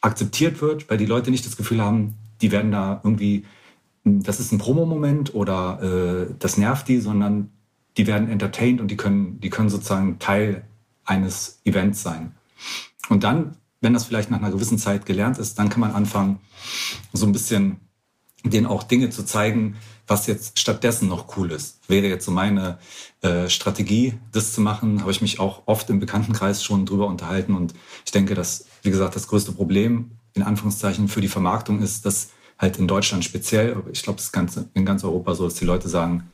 akzeptiert 0.00 0.60
wird, 0.60 0.90
weil 0.90 0.98
die 0.98 1.06
Leute 1.06 1.30
nicht 1.30 1.46
das 1.46 1.56
Gefühl 1.56 1.80
haben, 1.80 2.14
die 2.40 2.50
werden 2.50 2.72
da 2.72 3.00
irgendwie, 3.04 3.44
das 4.04 4.40
ist 4.40 4.52
ein 4.52 4.58
Promo-Moment 4.58 5.34
oder 5.34 6.26
äh, 6.28 6.34
das 6.38 6.56
nervt 6.56 6.88
die, 6.88 7.00
sondern 7.00 7.50
die 7.96 8.06
werden 8.06 8.28
entertained 8.28 8.80
und 8.80 8.90
die 8.90 8.96
können, 8.96 9.38
die 9.40 9.50
können 9.50 9.68
sozusagen 9.68 10.18
Teil 10.18 10.64
eines 11.12 11.60
Events 11.64 12.02
sein. 12.02 12.34
Und 13.08 13.22
dann, 13.24 13.56
wenn 13.82 13.92
das 13.92 14.04
vielleicht 14.04 14.30
nach 14.30 14.38
einer 14.38 14.50
gewissen 14.50 14.78
Zeit 14.78 15.04
gelernt 15.04 15.38
ist, 15.38 15.58
dann 15.58 15.68
kann 15.68 15.80
man 15.80 15.92
anfangen, 15.92 16.40
so 17.12 17.26
ein 17.26 17.32
bisschen 17.32 17.80
denen 18.44 18.66
auch 18.66 18.82
Dinge 18.82 19.10
zu 19.10 19.24
zeigen, 19.24 19.76
was 20.06 20.26
jetzt 20.26 20.58
stattdessen 20.58 21.08
noch 21.08 21.36
cool 21.36 21.52
ist. 21.52 21.78
Wäre 21.88 22.08
jetzt 22.08 22.24
so 22.24 22.32
meine 22.32 22.78
äh, 23.20 23.48
Strategie, 23.48 24.14
das 24.32 24.52
zu 24.52 24.60
machen, 24.60 25.00
habe 25.00 25.12
ich 25.12 25.22
mich 25.22 25.38
auch 25.38 25.62
oft 25.66 25.88
im 25.90 26.00
Bekanntenkreis 26.00 26.64
schon 26.64 26.86
drüber 26.86 27.06
unterhalten. 27.06 27.54
Und 27.54 27.74
ich 28.04 28.10
denke, 28.10 28.34
dass, 28.34 28.64
wie 28.82 28.90
gesagt, 28.90 29.14
das 29.14 29.28
größte 29.28 29.52
Problem 29.52 30.12
in 30.34 30.42
Anführungszeichen 30.42 31.08
für 31.08 31.20
die 31.20 31.28
Vermarktung 31.28 31.82
ist, 31.82 32.06
dass 32.06 32.30
halt 32.58 32.78
in 32.78 32.88
Deutschland 32.88 33.24
speziell, 33.24 33.76
ich 33.92 34.02
glaube, 34.02 34.16
das 34.16 34.30
ist 34.30 34.66
in 34.74 34.84
ganz 34.84 35.04
Europa 35.04 35.34
so, 35.34 35.44
dass 35.44 35.54
die 35.54 35.66
Leute 35.66 35.88
sagen, 35.88 36.30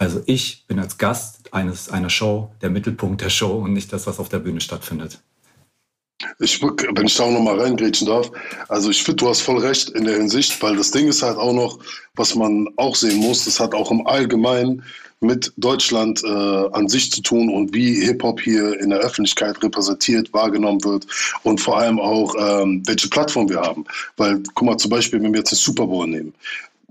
also 0.00 0.22
ich 0.24 0.64
bin 0.66 0.78
als 0.78 0.96
Gast 0.96 1.52
eines, 1.52 1.90
einer 1.90 2.08
Show 2.08 2.50
der 2.62 2.70
Mittelpunkt 2.70 3.20
der 3.20 3.28
Show 3.28 3.52
und 3.58 3.74
nicht 3.74 3.92
das, 3.92 4.06
was 4.06 4.18
auf 4.18 4.30
der 4.30 4.38
Bühne 4.38 4.62
stattfindet. 4.62 5.20
Ich, 6.38 6.62
wenn 6.62 7.06
ich 7.06 7.16
da 7.16 7.24
auch 7.24 7.30
nochmal 7.30 7.60
reingrätschen 7.60 8.06
darf, 8.06 8.30
also 8.68 8.88
ich 8.88 9.02
finde, 9.02 9.16
du 9.16 9.28
hast 9.28 9.42
voll 9.42 9.58
recht 9.58 9.90
in 9.90 10.04
der 10.04 10.16
Hinsicht, 10.16 10.60
weil 10.62 10.76
das 10.76 10.90
Ding 10.90 11.06
ist 11.08 11.22
halt 11.22 11.36
auch 11.36 11.52
noch, 11.52 11.78
was 12.14 12.34
man 12.34 12.66
auch 12.76 12.96
sehen 12.96 13.18
muss, 13.18 13.44
das 13.44 13.60
hat 13.60 13.74
auch 13.74 13.90
im 13.90 14.06
Allgemeinen 14.06 14.82
mit 15.20 15.52
Deutschland 15.58 16.22
äh, 16.24 16.28
an 16.72 16.88
sich 16.88 17.12
zu 17.12 17.20
tun 17.20 17.50
und 17.50 17.74
wie 17.74 18.06
Hip-Hop 18.06 18.40
hier 18.40 18.80
in 18.80 18.88
der 18.88 19.00
Öffentlichkeit 19.00 19.62
repräsentiert, 19.62 20.32
wahrgenommen 20.32 20.82
wird 20.82 21.06
und 21.42 21.60
vor 21.60 21.78
allem 21.78 22.00
auch, 22.00 22.34
ähm, 22.38 22.82
welche 22.86 23.08
Plattform 23.08 23.50
wir 23.50 23.60
haben. 23.60 23.84
Weil, 24.16 24.42
guck 24.54 24.66
mal, 24.66 24.78
zum 24.78 24.90
Beispiel, 24.90 25.22
wenn 25.22 25.32
wir 25.32 25.40
jetzt 25.40 25.52
den 25.52 25.58
Super 25.58 25.86
Bowl 25.86 26.06
nehmen 26.06 26.32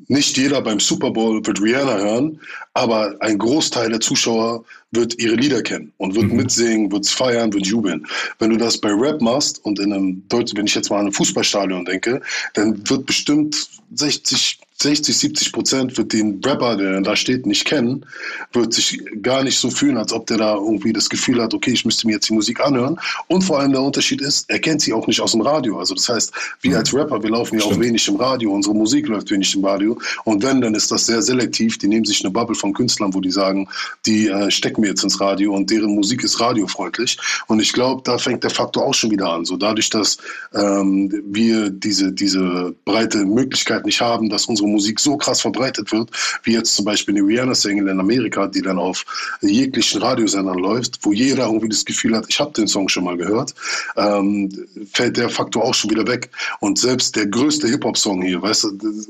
nicht 0.07 0.37
jeder 0.37 0.61
beim 0.61 0.79
Super 0.79 1.11
Bowl 1.11 1.45
wird 1.45 1.61
Rihanna 1.61 1.97
hören, 1.97 2.39
aber 2.73 3.15
ein 3.19 3.37
Großteil 3.37 3.89
der 3.89 3.99
Zuschauer 3.99 4.63
wird 4.91 5.19
ihre 5.21 5.35
Lieder 5.35 5.61
kennen 5.61 5.91
und 5.97 6.15
wird 6.15 6.27
mhm. 6.27 6.37
mitsingen, 6.37 6.91
wird 6.91 7.07
feiern, 7.07 7.53
wird 7.53 7.67
jubeln. 7.67 8.05
Wenn 8.39 8.49
du 8.49 8.57
das 8.57 8.77
bei 8.77 8.89
Rap 8.91 9.21
machst 9.21 9.63
und 9.65 9.79
in 9.79 9.93
einem 9.93 10.23
wenn 10.31 10.65
ich 10.65 10.75
jetzt 10.75 10.89
mal 10.89 10.99
an 10.99 11.07
ein 11.07 11.13
Fußballstadion 11.13 11.85
denke, 11.85 12.21
dann 12.53 12.87
wird 12.89 13.05
bestimmt 13.05 13.69
60, 13.93 14.59
60, 14.81 15.17
70 15.17 15.51
Prozent 15.51 15.97
wird 15.97 16.13
den 16.13 16.39
Rapper, 16.45 16.77
der 16.77 17.01
da 17.01 17.15
steht, 17.15 17.45
nicht 17.45 17.65
kennen, 17.65 18.05
wird 18.53 18.73
sich 18.73 19.01
gar 19.21 19.43
nicht 19.43 19.59
so 19.59 19.69
fühlen, 19.69 19.97
als 19.97 20.13
ob 20.13 20.27
der 20.27 20.37
da 20.37 20.55
irgendwie 20.55 20.93
das 20.93 21.09
Gefühl 21.09 21.41
hat, 21.41 21.53
okay, 21.53 21.71
ich 21.71 21.83
müsste 21.83 22.07
mir 22.07 22.13
jetzt 22.13 22.29
die 22.29 22.33
Musik 22.33 22.61
anhören. 22.61 22.97
Und 23.27 23.43
vor 23.43 23.59
allem 23.59 23.73
der 23.73 23.81
Unterschied 23.81 24.21
ist, 24.21 24.49
er 24.49 24.59
kennt 24.59 24.81
sie 24.81 24.93
auch 24.93 25.05
nicht 25.07 25.19
aus 25.19 25.33
dem 25.33 25.41
Radio. 25.41 25.79
Also 25.79 25.95
das 25.95 26.07
heißt, 26.07 26.31
wir 26.61 26.77
als 26.77 26.93
Rapper, 26.93 27.21
wir 27.21 27.29
laufen 27.29 27.59
ja 27.59 27.65
auch 27.65 27.77
wenig 27.77 28.07
im 28.07 28.15
Radio, 28.15 28.53
unsere 28.53 28.73
Musik 28.73 29.07
läuft 29.07 29.31
wenig 29.31 29.53
im 29.53 29.65
Radio. 29.65 29.99
Und 30.23 30.43
wenn, 30.43 30.61
dann 30.61 30.73
ist 30.73 30.91
das 30.91 31.05
sehr 31.05 31.21
selektiv. 31.21 31.77
Die 31.77 31.87
nehmen 31.87 32.05
sich 32.05 32.23
eine 32.23 32.31
Bubble 32.31 32.55
von 32.55 32.73
Künstlern, 32.73 33.13
wo 33.13 33.19
die 33.19 33.31
sagen, 33.31 33.67
die 34.05 34.27
äh, 34.27 34.49
stecken 34.49 34.81
wir 34.83 34.91
jetzt 34.91 35.03
ins 35.03 35.19
Radio 35.19 35.53
und 35.53 35.69
deren 35.69 35.93
Musik 35.93 36.23
ist 36.23 36.39
radiofreundlich. 36.39 37.17
Und 37.47 37.59
ich 37.59 37.73
glaube, 37.73 38.01
da 38.05 38.17
fängt 38.17 38.43
der 38.43 38.51
Faktor 38.51 38.85
auch 38.85 38.93
schon 38.93 39.11
wieder 39.11 39.29
an. 39.29 39.43
So 39.43 39.57
dadurch, 39.57 39.89
dass 39.89 40.17
ähm, 40.53 41.11
wir 41.25 41.69
diese, 41.69 42.13
diese 42.13 42.73
breite 42.85 43.25
Möglichkeit 43.25 43.85
nicht 43.85 43.99
haben, 43.99 44.29
dass 44.29 44.45
unsere 44.45 44.68
Musik 44.71 44.99
so 44.99 45.17
krass 45.17 45.41
verbreitet 45.41 45.91
wird, 45.91 46.09
wie 46.43 46.53
jetzt 46.53 46.75
zum 46.75 46.85
Beispiel 46.85 47.15
eine 47.15 47.25
Rihanna-Single 47.25 47.87
in 47.87 47.99
Amerika, 47.99 48.47
die 48.47 48.61
dann 48.61 48.79
auf 48.79 49.05
jeglichen 49.41 50.01
Radiosendern 50.01 50.57
läuft, 50.57 50.99
wo 51.03 51.11
jeder 51.11 51.45
irgendwie 51.45 51.69
das 51.69 51.85
Gefühl 51.85 52.15
hat, 52.15 52.25
ich 52.29 52.39
habe 52.39 52.51
den 52.51 52.67
Song 52.67 52.89
schon 52.89 53.03
mal 53.03 53.17
gehört, 53.17 53.53
ähm, 53.97 54.49
fällt 54.93 55.17
der 55.17 55.29
Faktor 55.29 55.63
auch 55.63 55.73
schon 55.73 55.89
wieder 55.89 56.07
weg. 56.07 56.29
Und 56.59 56.79
selbst 56.79 57.15
der 57.15 57.27
größte 57.27 57.67
Hip-Hop-Song 57.67 58.21
hier, 58.21 58.41
weißt 58.41 58.63
du, 58.63 58.69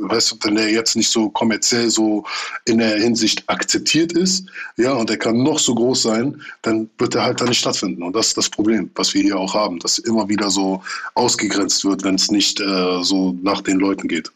weißt 0.09 0.37
wenn 0.43 0.55
der 0.55 0.71
jetzt 0.71 0.95
nicht 0.95 1.09
so 1.09 1.29
kommerziell 1.29 1.89
so 1.89 2.25
in 2.65 2.79
der 2.79 2.97
Hinsicht 2.97 3.43
akzeptiert 3.47 4.13
ist, 4.13 4.45
ja, 4.77 4.93
und 4.93 5.09
der 5.09 5.17
kann 5.17 5.43
noch 5.43 5.59
so 5.59 5.75
groß 5.75 6.01
sein, 6.03 6.41
dann 6.61 6.89
wird 6.97 7.15
er 7.15 7.23
halt 7.23 7.41
da 7.41 7.45
nicht 7.45 7.59
stattfinden. 7.59 8.03
Und 8.03 8.15
das 8.15 8.27
ist 8.27 8.37
das 8.37 8.49
Problem, 8.49 8.89
was 8.95 9.13
wir 9.13 9.21
hier 9.21 9.37
auch 9.37 9.53
haben, 9.53 9.79
dass 9.79 9.99
immer 9.99 10.29
wieder 10.29 10.49
so 10.49 10.81
ausgegrenzt 11.15 11.83
wird, 11.85 12.03
wenn 12.03 12.15
es 12.15 12.31
nicht 12.31 12.59
äh, 12.59 13.03
so 13.03 13.35
nach 13.41 13.61
den 13.61 13.79
Leuten 13.79 14.07
geht. 14.07 14.31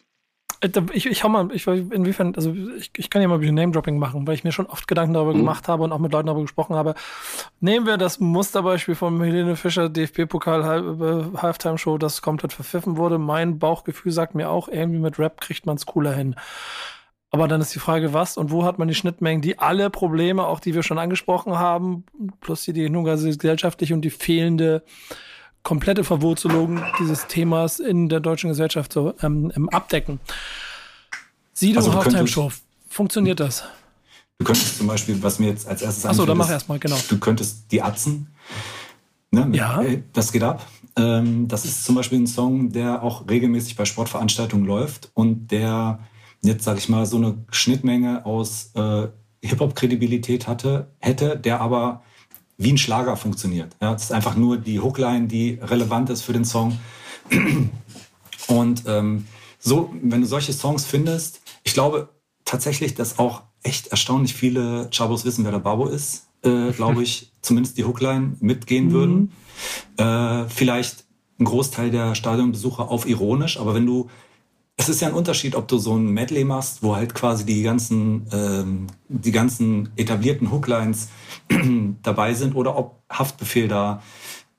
Äh, 0.64 0.70
ich, 0.94 1.06
ich 1.06 1.24
hau 1.24 1.30
mal, 1.30 1.50
ich, 1.54 1.68
inwiefern, 1.68 2.34
also 2.36 2.54
ich, 2.78 2.92
ich 2.96 3.10
kann 3.10 3.22
ja 3.22 3.28
mal 3.28 3.36
ein 3.36 3.40
bisschen 3.42 3.56
Name-Dropping 3.56 3.98
machen, 3.98 4.26
weil 4.26 4.36
ich 4.36 4.44
mir 4.44 4.52
schon 4.52 4.66
oft 4.68 4.88
Gedanken 4.88 5.14
darüber 5.14 5.34
mhm. 5.34 5.40
gemacht 5.40 5.68
habe 5.68 5.84
und 5.84 5.92
auch 5.92 6.00
mit 6.00 6.12
Leuten 6.12 6.28
darüber 6.28 6.44
gesprochen 6.44 6.76
habe. 6.76 6.96
Nehmen 7.60 7.86
wir 7.86 7.98
das 7.98 8.20
Musterbeispiel 8.20 8.96
von 8.96 9.22
Helene 9.22 9.56
Fischer, 9.56 9.90
DFB-Pokal 9.90 11.34
äh, 11.34 11.38
Halftime-Show, 11.38 11.98
das 11.98 12.22
komplett 12.22 12.54
verpfiffen 12.54 12.98
wurde. 12.98 13.18
Mein 13.18 13.60
Bauchgefühl 13.60 14.12
sagt 14.12 14.36
mir 14.36 14.50
auch, 14.50 14.68
irgendwie 14.68 15.00
mit 15.00 15.20
Rap 15.20 15.42
kriegt 15.42 15.66
man 15.66 15.76
es 15.76 15.86
cooler 15.86 16.14
hin. 16.14 16.36
Aber 17.30 17.48
dann 17.48 17.62
ist 17.62 17.74
die 17.74 17.80
Frage, 17.80 18.14
was 18.14 18.38
und 18.38 18.52
wo 18.52 18.64
hat 18.64 18.78
man 18.78 18.88
die 18.88 18.94
Schnittmengen, 18.94 19.42
die 19.42 19.58
alle 19.58 19.90
Probleme, 19.90 20.46
auch 20.46 20.60
die 20.60 20.76
wir 20.76 20.84
schon 20.84 21.00
angesprochen 21.00 21.58
haben, 21.58 22.06
plus 22.42 22.64
die, 22.64 22.74
die 22.74 22.88
nun 22.92 23.06
gesellschaftliche 23.06 23.96
und 23.96 24.02
die 24.02 24.12
fehlende 24.12 24.84
komplette 25.64 26.04
Verwurzelung 26.04 26.82
dieses 27.00 27.28
Themas 27.28 27.80
in 27.80 28.10
der 28.10 28.20
deutschen 28.20 28.50
Gesellschaft 28.50 28.94
so 28.94 29.14
ähm, 29.22 29.52
ähm 29.56 29.70
abdecken. 29.70 30.20
Sido 31.54 31.80
also 31.80 31.94
Halftime 31.94 32.28
Show, 32.28 32.52
funktioniert 32.90 33.40
das? 33.40 33.64
Du 34.40 34.46
könntest 34.46 34.78
zum 34.78 34.88
Beispiel, 34.88 35.22
was 35.24 35.40
mir 35.40 35.48
jetzt 35.48 35.68
als 35.68 35.82
erstes 35.82 36.06
Achso, 36.06 36.26
dann 36.26 36.38
mach 36.38 36.50
erstmal, 36.50 36.80
genau. 36.80 36.98
Du 37.08 37.18
könntest 37.18 37.72
die 37.72 37.82
Atzen, 37.82 38.28
ne, 39.32 39.48
ja. 39.54 39.82
Das 40.12 40.32
geht 40.32 40.44
ab. 40.44 40.68
Ähm, 40.96 41.48
das 41.48 41.66
ist 41.66 41.86
zum 41.86 41.96
Beispiel 41.96 42.20
ein 42.20 42.28
Song, 42.28 42.72
der 42.72 43.02
auch 43.04 43.28
regelmäßig 43.30 43.76
bei 43.76 43.86
Sportveranstaltungen 43.86 44.66
läuft 44.66 45.12
und 45.14 45.48
der 45.48 46.00
jetzt, 46.42 46.66
sag 46.66 46.78
ich 46.78 46.90
mal, 46.90 47.06
so 47.06 47.18
eine 47.18 47.38
Schnittmenge 47.52 48.26
aus 48.26 48.72
äh, 48.76 49.08
Hip-Hop-Kredibilität 49.44 50.48
hatte, 50.48 50.92
hätte, 51.00 51.38
der 51.38 51.62
aber 51.62 52.04
wie 52.58 52.72
ein 52.72 52.78
Schlager 52.78 53.18
funktioniert. 53.18 53.76
Ja, 53.82 53.94
es 53.94 54.04
ist 54.04 54.12
einfach 54.12 54.36
nur 54.36 54.58
die 54.58 54.80
Hookline, 54.80 55.28
die 55.28 55.60
relevant 55.62 56.10
ist 56.10 56.22
für 56.22 56.34
den 56.34 56.46
Song. 56.46 56.80
Und 58.48 58.84
ähm, 58.88 59.26
so, 59.60 59.94
wenn 60.02 60.22
du 60.22 60.28
solche 60.28 60.54
Songs 60.54 60.86
findest, 60.86 61.42
ich 61.64 61.74
glaube 61.74 62.10
tatsächlich, 62.46 62.94
dass 62.96 63.20
auch 63.20 63.44
echt 63.64 63.88
erstaunlich 63.88 64.34
viele 64.34 64.90
Chabos 64.92 65.24
wissen, 65.26 65.46
wer 65.46 65.52
der 65.52 65.60
Babo 65.60 65.88
ist. 65.88 66.28
äh, 66.44 66.72
glaube 66.72 67.04
ich, 67.04 67.32
zumindest 67.42 67.78
die 67.78 67.86
Hookline 67.86 68.36
mitgehen 68.40 68.92
würden. 68.92 69.32
Äh, 69.98 70.46
vielleicht 70.50 71.06
ein 71.40 71.46
Großteil 71.46 71.90
der 71.90 72.16
Stadionbesucher 72.16 72.90
auf 72.90 73.08
ironisch, 73.08 73.60
aber 73.60 73.74
wenn 73.74 73.86
du 73.86 74.10
es 74.76 74.90
ist 74.90 75.02
ja 75.02 75.08
ein 75.08 75.14
Unterschied, 75.14 75.56
ob 75.56 75.68
du 75.68 75.78
so 75.78 75.96
ein 75.96 76.08
Medley 76.08 76.44
machst, 76.44 76.82
wo 76.82 76.96
halt 76.96 77.14
quasi 77.14 77.46
die 77.46 77.62
ganzen, 77.62 78.28
ähm, 78.32 78.88
die 79.08 79.32
ganzen 79.32 79.90
etablierten 79.96 80.52
Hooklines 80.52 81.10
dabei 82.04 82.34
sind 82.34 82.56
oder 82.56 82.76
ob 82.76 83.02
Haftbefehl 83.10 83.68
da 83.68 84.02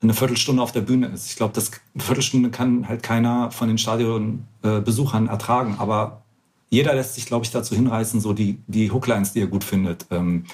eine 0.00 0.14
Viertelstunde 0.14 0.62
auf 0.62 0.72
der 0.72 0.82
Bühne 0.82 1.08
ist. 1.08 1.28
Ich 1.30 1.36
glaube, 1.36 1.54
das 1.54 1.70
Viertelstunde 1.96 2.50
kann 2.50 2.86
halt 2.88 3.02
keiner 3.02 3.50
von 3.50 3.68
den 3.68 3.78
Stadionbesuchern 3.78 5.26
äh, 5.26 5.30
ertragen, 5.30 5.76
aber 5.78 6.22
jeder 6.70 6.94
lässt 6.94 7.14
sich, 7.14 7.26
glaube 7.26 7.44
ich, 7.44 7.50
dazu 7.50 7.74
hinreißen, 7.74 8.20
so 8.20 8.32
die, 8.32 8.58
die 8.66 8.90
Hooklines, 8.90 9.32
die 9.32 9.40
er 9.40 9.46
gut 9.46 9.64
findet, 9.64 10.06
ähm, 10.10 10.44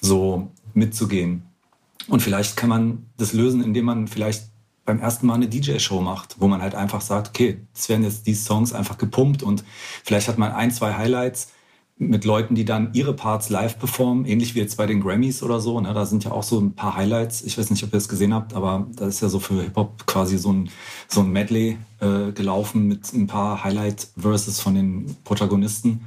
so 0.00 0.50
mitzugehen. 0.74 1.42
Und 2.08 2.22
vielleicht 2.22 2.56
kann 2.56 2.68
man 2.68 3.06
das 3.16 3.32
lösen, 3.32 3.62
indem 3.62 3.84
man 3.86 4.08
vielleicht 4.08 4.44
beim 4.86 5.00
ersten 5.00 5.26
Mal 5.26 5.34
eine 5.34 5.48
DJ-Show 5.48 6.00
macht, 6.00 6.36
wo 6.38 6.48
man 6.48 6.62
halt 6.62 6.74
einfach 6.74 7.00
sagt, 7.02 7.28
okay, 7.28 7.58
es 7.74 7.88
werden 7.88 8.04
jetzt 8.04 8.26
die 8.26 8.34
Songs 8.34 8.72
einfach 8.72 8.96
gepumpt 8.96 9.42
und 9.42 9.64
vielleicht 10.04 10.28
hat 10.28 10.38
man 10.38 10.52
ein, 10.52 10.70
zwei 10.70 10.94
Highlights 10.94 11.52
mit 11.98 12.24
Leuten, 12.24 12.54
die 12.54 12.66
dann 12.66 12.90
ihre 12.92 13.14
Parts 13.14 13.48
live 13.48 13.78
performen, 13.78 14.26
ähnlich 14.26 14.54
wie 14.54 14.60
jetzt 14.60 14.76
bei 14.76 14.86
den 14.86 15.00
Grammys 15.00 15.42
oder 15.42 15.60
so. 15.60 15.80
Ne? 15.80 15.94
Da 15.94 16.04
sind 16.04 16.24
ja 16.24 16.30
auch 16.30 16.42
so 16.42 16.60
ein 16.60 16.74
paar 16.74 16.94
Highlights. 16.94 17.42
Ich 17.42 17.56
weiß 17.56 17.70
nicht, 17.70 17.82
ob 17.84 17.92
ihr 17.92 17.96
es 17.96 18.08
gesehen 18.08 18.34
habt, 18.34 18.52
aber 18.52 18.86
da 18.96 19.06
ist 19.06 19.22
ja 19.22 19.28
so 19.28 19.40
für 19.40 19.62
Hip-Hop 19.62 20.06
quasi 20.06 20.36
so 20.36 20.52
ein, 20.52 20.68
so 21.08 21.20
ein 21.20 21.30
Medley 21.30 21.78
äh, 22.00 22.32
gelaufen 22.32 22.86
mit 22.86 23.12
ein 23.14 23.26
paar 23.26 23.64
Highlight-Verses 23.64 24.60
von 24.60 24.74
den 24.74 25.16
Protagonisten. 25.24 26.02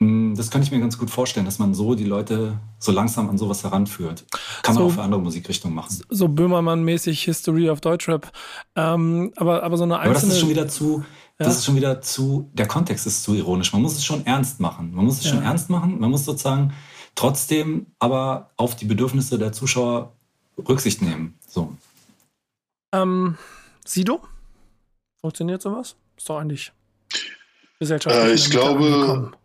Hm, 0.00 0.34
das 0.36 0.50
kann 0.50 0.62
ich 0.62 0.70
mir 0.70 0.78
ganz 0.78 0.96
gut 0.96 1.10
vorstellen, 1.10 1.44
dass 1.46 1.58
man 1.58 1.74
so 1.74 1.94
die 1.96 2.04
Leute 2.04 2.58
so 2.78 2.92
langsam 2.92 3.28
an 3.28 3.36
sowas 3.38 3.64
heranführt. 3.64 4.24
Kann 4.62 4.74
man 4.76 4.84
So- 4.84 4.88
auch 4.90 4.94
für 4.94 5.02
andere 5.02 5.20
Musikrichtungen 5.20 5.74
machen. 5.74 5.98
So 6.08 6.26
Böhmermann-mäßig 6.28 7.24
History 7.24 7.68
of 7.68 7.80
Deutschrap. 7.80 8.30
Ähm, 8.76 9.32
aber, 9.36 9.62
aber 9.64 9.76
so 9.76 9.82
eine 9.84 9.96
Aber 9.98 10.04
das 10.12 10.16
einzelne. 10.22 10.32
ist 10.34 10.40
schon 10.40 10.48
wieder 10.50 10.68
zu, 10.68 11.04
Ja. 11.40 11.46
das 11.46 11.56
ist 11.58 11.64
schon 11.64 11.74
wieder 11.76 12.00
zu, 12.00 12.48
der 12.54 12.68
Kontext 12.68 13.06
ist 13.08 13.24
zu 13.24 13.34
ironisch. 13.34 13.72
Man 13.72 13.82
muss 13.82 13.94
es 13.96 14.04
schon 14.04 14.24
ernst 14.24 14.60
machen. 14.60 14.94
Man 14.94 15.04
muss 15.04 15.18
es 15.18 15.26
schon 15.28 15.38
Ja. 15.38 15.44
ernst 15.46 15.68
machen. 15.68 15.98
Man 15.98 16.10
muss 16.10 16.24
sozusagen 16.24 16.72
trotzdem 17.16 17.86
aber 17.98 18.50
auf 18.56 18.76
die 18.76 18.84
Bedürfnisse 18.84 19.36
der 19.38 19.52
Zuschauer 19.52 20.12
Rücksicht 20.68 21.02
nehmen. 21.02 21.34
So. 21.48 21.72
ähm, 22.92 23.36
Sido? 23.84 24.20
Funktioniert 25.20 25.60
sowas? 25.62 25.96
Ist 26.16 26.28
doch 26.28 26.38
eigentlich 26.38 26.72
gesellschaftlich. 27.80 28.24
Äh, 28.24 28.34
ich 28.34 28.50
glaube, 28.50 28.84
angekommen. 28.86 29.36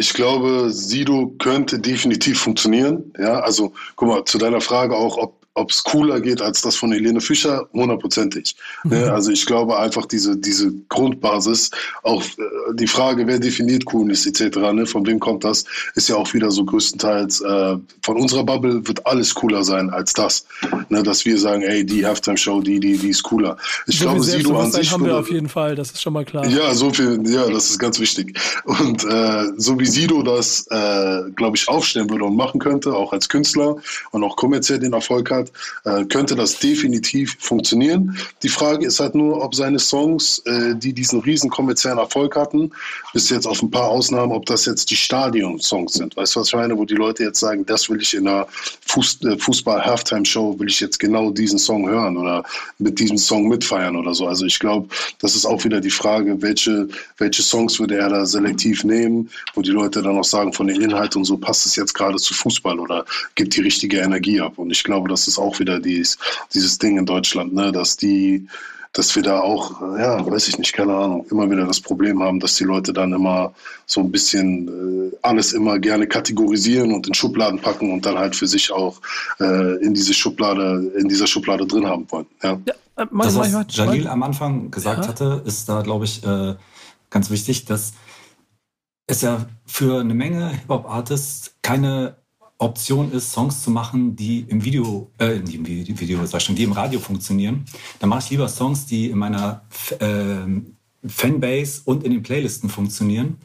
Ich 0.00 0.14
glaube, 0.14 0.70
Sido 0.70 1.34
könnte 1.40 1.80
definitiv 1.80 2.38
funktionieren. 2.40 3.12
Ja, 3.18 3.40
also 3.40 3.72
guck 3.96 4.08
mal, 4.08 4.24
zu 4.24 4.38
deiner 4.38 4.60
Frage 4.60 4.96
auch, 4.96 5.16
ob 5.16 5.37
ob 5.58 5.70
es 5.70 5.82
cooler 5.82 6.20
geht 6.20 6.40
als 6.40 6.62
das 6.62 6.76
von 6.76 6.92
Helene 6.92 7.20
Fischer, 7.20 7.68
hundertprozentig. 7.72 8.56
Ne? 8.84 9.10
Also 9.12 9.30
ich 9.30 9.44
glaube 9.46 9.78
einfach 9.78 10.06
diese, 10.06 10.36
diese 10.36 10.72
Grundbasis, 10.88 11.70
auch 12.02 12.22
äh, 12.22 12.74
die 12.74 12.86
Frage, 12.86 13.26
wer 13.26 13.38
definiert 13.38 13.84
Coolness 13.84 14.26
etc., 14.26 14.56
ne? 14.72 14.86
von 14.86 15.06
wem 15.06 15.18
kommt 15.18 15.44
das, 15.44 15.64
ist 15.94 16.08
ja 16.08 16.16
auch 16.16 16.32
wieder 16.34 16.50
so 16.50 16.64
größtenteils, 16.64 17.40
äh, 17.40 17.76
von 18.02 18.16
unserer 18.16 18.44
Bubble 18.44 18.86
wird 18.86 19.06
alles 19.06 19.34
cooler 19.34 19.64
sein 19.64 19.90
als 19.90 20.12
das. 20.12 20.46
Ne? 20.88 21.02
Dass 21.02 21.24
wir 21.24 21.38
sagen, 21.38 21.62
ey, 21.62 21.84
die 21.84 22.06
Halftime-Show, 22.06 22.60
die, 22.60 22.80
die, 22.80 22.96
die 22.98 23.10
ist 23.10 23.22
cooler. 23.22 23.56
Ich 23.86 23.98
so 23.98 24.04
glaube, 24.04 24.22
Sido 24.22 24.58
an 24.58 24.70
sich 24.72 24.90
haben 24.92 25.02
wir 25.02 25.08
würde- 25.08 25.20
auf 25.20 25.30
jeden 25.30 25.48
Fall, 25.48 25.74
das 25.74 25.90
ist 25.90 26.02
schon 26.02 26.12
mal 26.12 26.24
klar. 26.24 26.46
ja, 26.46 26.72
so 26.74 26.90
viel, 26.90 27.20
ja, 27.28 27.48
das 27.48 27.70
ist 27.70 27.78
ganz 27.78 27.98
wichtig. 27.98 28.38
Und 28.64 29.04
äh, 29.04 29.44
so 29.56 29.78
wie 29.78 29.86
Sido 29.86 30.22
das, 30.22 30.66
äh, 30.70 31.30
glaube 31.34 31.56
ich, 31.56 31.68
aufstellen 31.68 32.08
würde 32.10 32.24
und 32.24 32.36
machen 32.36 32.60
könnte, 32.60 32.94
auch 32.94 33.12
als 33.12 33.28
Künstler 33.28 33.76
und 34.10 34.24
auch 34.24 34.36
kommerziell 34.36 34.78
den 34.78 34.92
Erfolg 34.92 35.30
hat, 35.30 35.47
äh, 35.84 36.04
könnte 36.04 36.34
das 36.34 36.58
definitiv 36.58 37.36
funktionieren. 37.40 38.16
Die 38.42 38.48
Frage 38.48 38.86
ist 38.86 39.00
halt 39.00 39.14
nur, 39.14 39.42
ob 39.42 39.54
seine 39.54 39.78
Songs, 39.78 40.40
äh, 40.46 40.74
die 40.74 40.92
diesen 40.92 41.20
riesen 41.20 41.50
kommerziellen 41.50 41.98
Erfolg 41.98 42.36
hatten, 42.36 42.70
bis 43.12 43.30
jetzt 43.30 43.46
auf 43.46 43.62
ein 43.62 43.70
paar 43.70 43.88
Ausnahmen, 43.88 44.32
ob 44.32 44.46
das 44.46 44.66
jetzt 44.66 44.90
die 44.90 44.96
Stadion-Songs 44.96 45.94
sind. 45.94 46.16
Weißt 46.16 46.36
du, 46.36 46.40
was 46.40 46.48
ich 46.48 46.54
meine? 46.54 46.76
Wo 46.76 46.84
die 46.84 46.94
Leute 46.94 47.24
jetzt 47.24 47.40
sagen, 47.40 47.64
das 47.66 47.88
will 47.88 48.00
ich 48.00 48.14
in 48.14 48.28
einer 48.28 48.46
Fuß, 48.86 49.24
äh, 49.24 49.38
Fußball-Halftime-Show, 49.38 50.58
will 50.58 50.68
ich 50.68 50.80
jetzt 50.80 50.98
genau 50.98 51.30
diesen 51.30 51.58
Song 51.58 51.88
hören 51.88 52.16
oder 52.16 52.44
mit 52.78 52.98
diesem 52.98 53.18
Song 53.18 53.48
mitfeiern 53.48 53.96
oder 53.96 54.14
so. 54.14 54.26
Also 54.26 54.46
ich 54.46 54.58
glaube, 54.58 54.88
das 55.20 55.34
ist 55.34 55.46
auch 55.46 55.64
wieder 55.64 55.80
die 55.80 55.90
Frage, 55.90 56.40
welche, 56.42 56.88
welche 57.18 57.42
Songs 57.42 57.78
würde 57.78 57.96
er 57.96 58.08
da 58.08 58.26
selektiv 58.26 58.84
nehmen, 58.84 59.30
wo 59.54 59.62
die 59.62 59.70
Leute 59.70 60.02
dann 60.02 60.18
auch 60.18 60.24
sagen, 60.24 60.52
von 60.52 60.66
den 60.66 60.80
Inhalten 60.80 61.18
und 61.18 61.24
so 61.24 61.36
passt 61.36 61.66
es 61.66 61.76
jetzt 61.76 61.94
gerade 61.94 62.16
zu 62.16 62.34
Fußball 62.34 62.78
oder 62.78 63.04
gibt 63.34 63.56
die 63.56 63.62
richtige 63.62 63.98
Energie 63.98 64.40
ab. 64.40 64.54
Und 64.56 64.70
ich 64.70 64.84
glaube, 64.84 65.08
das 65.08 65.28
ist 65.28 65.37
auch 65.38 65.58
wieder 65.58 65.80
dies, 65.80 66.18
dieses 66.52 66.78
Ding 66.78 66.98
in 66.98 67.06
Deutschland, 67.06 67.54
ne, 67.54 67.72
dass 67.72 67.96
die 67.96 68.48
dass 68.94 69.14
wir 69.14 69.22
da 69.22 69.40
auch, 69.40 69.80
äh, 69.82 70.00
ja, 70.00 70.26
weiß 70.26 70.48
ich 70.48 70.58
nicht, 70.58 70.72
keine 70.72 70.94
Ahnung, 70.94 71.26
immer 71.30 71.48
wieder 71.50 71.66
das 71.66 71.80
Problem 71.80 72.22
haben, 72.22 72.40
dass 72.40 72.56
die 72.56 72.64
Leute 72.64 72.92
dann 72.92 73.12
immer 73.12 73.52
so 73.86 74.00
ein 74.00 74.10
bisschen 74.10 75.12
äh, 75.12 75.16
alles 75.22 75.52
immer 75.52 75.78
gerne 75.78 76.06
kategorisieren 76.06 76.92
und 76.92 77.06
in 77.06 77.14
Schubladen 77.14 77.60
packen 77.60 77.92
und 77.92 78.06
dann 78.06 78.18
halt 78.18 78.34
für 78.34 78.46
sich 78.46 78.72
auch 78.72 79.00
äh, 79.40 79.76
in 79.84 79.94
diese 79.94 80.14
Schublade, 80.14 80.90
in 80.98 81.08
dieser 81.08 81.26
Schublade 81.26 81.66
drin 81.66 81.86
haben 81.86 82.10
wollen. 82.10 82.26
Ja. 82.42 82.58
Ja, 82.66 82.74
äh, 82.96 83.06
mach, 83.10 83.26
Das, 83.26 83.36
was 83.36 83.76
Jalil 83.76 84.08
am 84.08 84.22
Anfang 84.22 84.70
gesagt 84.70 85.02
Ja. 85.02 85.08
hatte, 85.08 85.42
ist 85.44 85.68
da, 85.68 85.82
glaube 85.82 86.06
ich, 86.06 86.24
äh, 86.24 86.54
ganz 87.10 87.30
wichtig, 87.30 87.66
dass 87.66 87.92
es 89.06 89.20
ja 89.20 89.46
für 89.66 90.00
eine 90.00 90.14
Menge 90.14 90.48
Hip-Hop-Artists 90.48 91.54
keine 91.62 92.16
Option 92.58 93.12
ist, 93.12 93.32
Songs 93.32 93.62
zu 93.62 93.70
machen, 93.70 94.16
die 94.16 94.40
im 94.40 94.64
Video, 94.64 95.10
äh, 95.18 95.38
die 95.38 95.56
im 95.56 95.66
Video, 95.66 96.26
sag 96.26 96.42
schon, 96.42 96.56
die 96.56 96.64
im 96.64 96.72
Radio 96.72 96.98
funktionieren. 96.98 97.64
Dann 98.00 98.08
mache 98.10 98.20
ich 98.24 98.30
lieber 98.30 98.48
Songs, 98.48 98.86
die 98.86 99.10
in 99.10 99.18
meiner 99.18 99.62
F 99.70 99.96
ähm, 100.00 100.74
Fanbase 101.06 101.82
und 101.84 102.02
in 102.02 102.10
den 102.10 102.22
Playlisten 102.22 102.68
funktionieren 102.68 103.38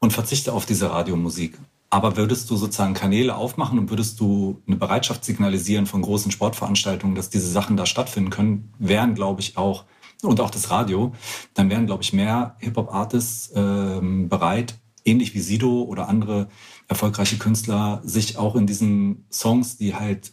und 0.00 0.12
verzichte 0.12 0.52
auf 0.52 0.66
diese 0.66 0.90
Radiomusik. 0.90 1.58
Aber 1.88 2.16
würdest 2.16 2.50
du 2.50 2.56
sozusagen 2.56 2.94
Kanäle 2.94 3.36
aufmachen 3.36 3.78
und 3.78 3.90
würdest 3.90 4.18
du 4.18 4.60
eine 4.66 4.76
Bereitschaft 4.76 5.24
signalisieren 5.24 5.86
von 5.86 6.02
großen 6.02 6.32
Sportveranstaltungen, 6.32 7.14
dass 7.14 7.30
diese 7.30 7.48
Sachen 7.48 7.76
da 7.76 7.86
stattfinden 7.86 8.30
können, 8.30 8.72
wären, 8.80 9.14
glaube 9.14 9.40
ich, 9.40 9.56
auch, 9.56 9.84
und 10.22 10.40
auch 10.40 10.50
das 10.50 10.70
Radio, 10.70 11.12
dann 11.54 11.70
wären, 11.70 11.86
glaube 11.86 12.02
ich, 12.02 12.12
mehr 12.12 12.56
Hip-Hop-Artists 12.58 13.52
ähm, 13.54 14.28
bereit, 14.28 14.74
ähnlich 15.04 15.34
wie 15.34 15.40
Sido 15.40 15.82
oder 15.82 16.08
andere 16.08 16.48
erfolgreiche 16.88 17.38
Künstler, 17.38 18.00
sich 18.04 18.36
auch 18.38 18.54
in 18.56 18.66
diesen 18.66 19.24
Songs, 19.30 19.76
die 19.76 19.94
halt 19.94 20.32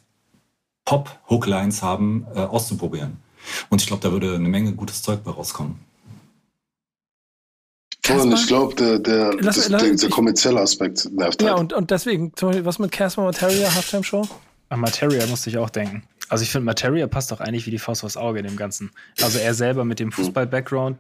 Pop-Hooklines 0.86 1.82
haben, 1.82 2.26
äh, 2.36 2.40
auszuprobieren. 2.40 3.18
Und 3.70 3.82
ich 3.82 3.88
glaube, 3.88 4.02
da 4.04 4.12
würde 4.12 4.36
eine 4.36 4.50
Menge 4.50 4.74
gutes 4.74 5.02
Zeug 5.02 5.24
bei 5.24 5.32
rauskommen. 5.32 5.80
Und 8.10 8.34
ich 8.34 8.48
glaube, 8.48 8.76
der, 8.76 9.00
der, 9.00 9.34
Lass- 9.36 9.56
das, 9.56 9.70
lass- 9.70 9.82
der, 9.82 9.96
der 9.96 10.10
kommerzielle 10.10 10.60
Aspekt 10.60 11.10
nervt 11.14 11.42
Ja, 11.42 11.52
halt. 11.52 11.60
und, 11.60 11.74
und 11.74 11.90
deswegen, 11.92 12.36
zum 12.36 12.50
Beispiel, 12.50 12.66
was 12.66 12.78
mit 12.80 12.92
Casper 12.92 13.24
Materia 13.24 13.74
Halftime 13.74 14.04
Show? 14.04 14.28
An 14.70 14.80
Materia 14.82 15.26
musste 15.28 15.50
ich 15.50 15.58
auch 15.58 15.70
denken. 15.70 16.04
Also 16.28 16.44
ich 16.44 16.52
finde, 16.52 16.66
Materia 16.66 17.08
passt 17.08 17.32
doch 17.32 17.40
eigentlich 17.40 17.66
wie 17.66 17.72
die 17.72 17.80
Faust 17.80 18.04
aufs 18.04 18.18
Auge 18.18 18.40
in 18.40 18.46
dem 18.46 18.58
Ganzen. 18.58 18.92
Also 19.22 19.40
er 19.40 19.54
selber 19.54 19.86
mit 19.86 20.00
dem 20.00 20.12
Fußball-Background, 20.12 20.98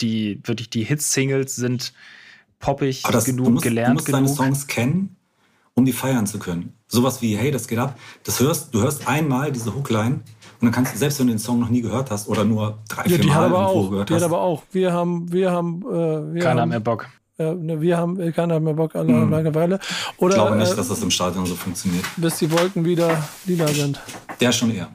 die 0.00 0.40
wirklich 0.44 0.70
die 0.70 0.84
Hits-Singles 0.84 1.56
sind 1.56 1.92
poppig 2.60 3.00
Aber 3.04 3.12
das, 3.14 3.24
genug, 3.24 3.46
du 3.46 3.50
musst, 3.52 3.64
gelernt 3.64 3.90
du 3.90 3.94
musst 3.94 4.08
deine 4.12 4.26
genug. 4.26 4.36
Songs 4.36 4.66
kennen, 4.68 5.16
um 5.74 5.84
die 5.84 5.92
feiern 5.92 6.26
zu 6.28 6.38
können. 6.38 6.74
Sowas 6.86 7.20
wie, 7.22 7.36
hey, 7.36 7.50
das 7.50 7.66
geht 7.66 7.78
ab. 7.78 7.98
Das 8.24 8.38
hörst, 8.38 8.72
du 8.74 8.80
hörst 8.82 9.08
einmal 9.08 9.50
diese 9.50 9.74
Hookline 9.74 10.16
und 10.60 10.66
dann 10.66 10.70
kannst 10.72 10.94
du, 10.94 10.98
selbst 10.98 11.18
wenn 11.18 11.26
du 11.26 11.32
den 11.32 11.38
Song 11.38 11.58
noch 11.58 11.70
nie 11.70 11.80
gehört 11.80 12.10
hast 12.10 12.28
oder 12.28 12.44
nur 12.44 12.78
drei, 12.88 13.02
Ja, 13.02 13.08
vier 13.08 13.18
die 13.18 13.30
hat 13.32 13.40
Mal 13.40 13.46
aber 13.46 13.60
irgendwo 13.70 13.86
auch. 13.86 13.90
gehört 13.90 14.08
Die 14.10 14.14
hat 14.14 14.20
hast. 14.20 14.26
aber 14.26 14.40
auch. 14.42 14.62
Wir 14.72 14.92
haben, 14.92 15.32
wir 15.32 15.50
haben, 15.50 15.82
äh, 15.82 16.34
wir 16.34 16.42
Keiner 16.42 16.50
hat 16.50 16.58
haben, 16.60 16.68
mehr 16.68 16.80
Bock. 16.80 17.08
äh, 17.38 17.54
ne, 17.54 17.80
wir 17.80 17.96
haben, 17.96 18.20
äh, 18.20 18.30
keiner 18.32 18.56
hat 18.56 18.62
mehr 18.62 18.74
Bock 18.74 18.94
an 18.94 19.08
Hm. 19.08 19.30
Langeweile. 19.30 19.78
ich 19.82 20.18
Oder 20.20 20.34
glaube 20.34 20.56
nicht, 20.56 20.72
äh, 20.72 20.76
dass 20.76 20.88
das 20.88 21.02
im 21.02 21.10
Stadion 21.10 21.46
so 21.46 21.54
funktioniert. 21.54 22.04
bis 22.16 22.36
die 22.38 22.50
Wolken 22.50 22.84
wieder 22.84 23.22
lila 23.46 23.68
sind. 23.68 23.98
Der 24.40 24.52
schon 24.52 24.70
eher. 24.72 24.88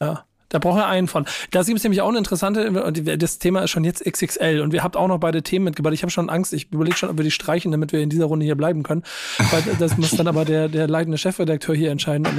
Ja. 0.00 0.24
Da 0.50 0.58
braucht 0.58 0.78
er 0.78 0.86
einen 0.88 1.08
von. 1.08 1.24
Da 1.52 1.62
gibt 1.62 1.78
es 1.78 1.84
nämlich 1.84 2.02
auch 2.02 2.08
eine 2.08 2.18
interessante, 2.18 2.92
das 3.16 3.38
Thema 3.38 3.62
ist 3.62 3.70
schon 3.70 3.84
jetzt 3.84 4.04
XXL 4.04 4.60
und 4.60 4.72
wir 4.72 4.82
habt 4.84 4.96
auch 4.96 5.08
noch 5.08 5.18
beide 5.18 5.42
Themen 5.42 5.64
mitgebracht. 5.64 5.94
Ich 5.94 6.02
habe 6.02 6.10
schon 6.10 6.28
Angst, 6.28 6.52
ich 6.52 6.70
überlege 6.72 6.96
schon, 6.96 7.08
ob 7.08 7.16
wir 7.16 7.24
die 7.24 7.30
streichen, 7.30 7.70
damit 7.70 7.92
wir 7.92 8.00
in 8.00 8.10
dieser 8.10 8.26
Runde 8.26 8.44
hier 8.44 8.56
bleiben 8.56 8.82
können. 8.82 9.04
Weil 9.38 9.62
das 9.78 9.96
muss 9.96 10.10
dann 10.10 10.26
aber 10.28 10.44
der, 10.44 10.68
der 10.68 10.88
leitende 10.88 11.18
Chefredakteur 11.18 11.74
hier 11.74 11.90
entscheiden. 11.90 12.26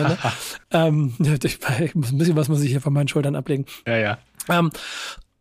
Ähm, 0.74 1.14
ich, 1.20 1.60
ich 1.82 1.96
muss 1.96 2.12
ein 2.12 2.18
bisschen 2.18 2.36
was 2.36 2.48
muss 2.48 2.62
ich 2.62 2.70
hier 2.70 2.82
von 2.82 2.94
meinen 2.94 3.08
Schultern 3.08 3.36
ablegen. 3.36 3.66
Ja, 3.86 3.98
ja. 3.98 4.18
Ähm, 4.50 4.72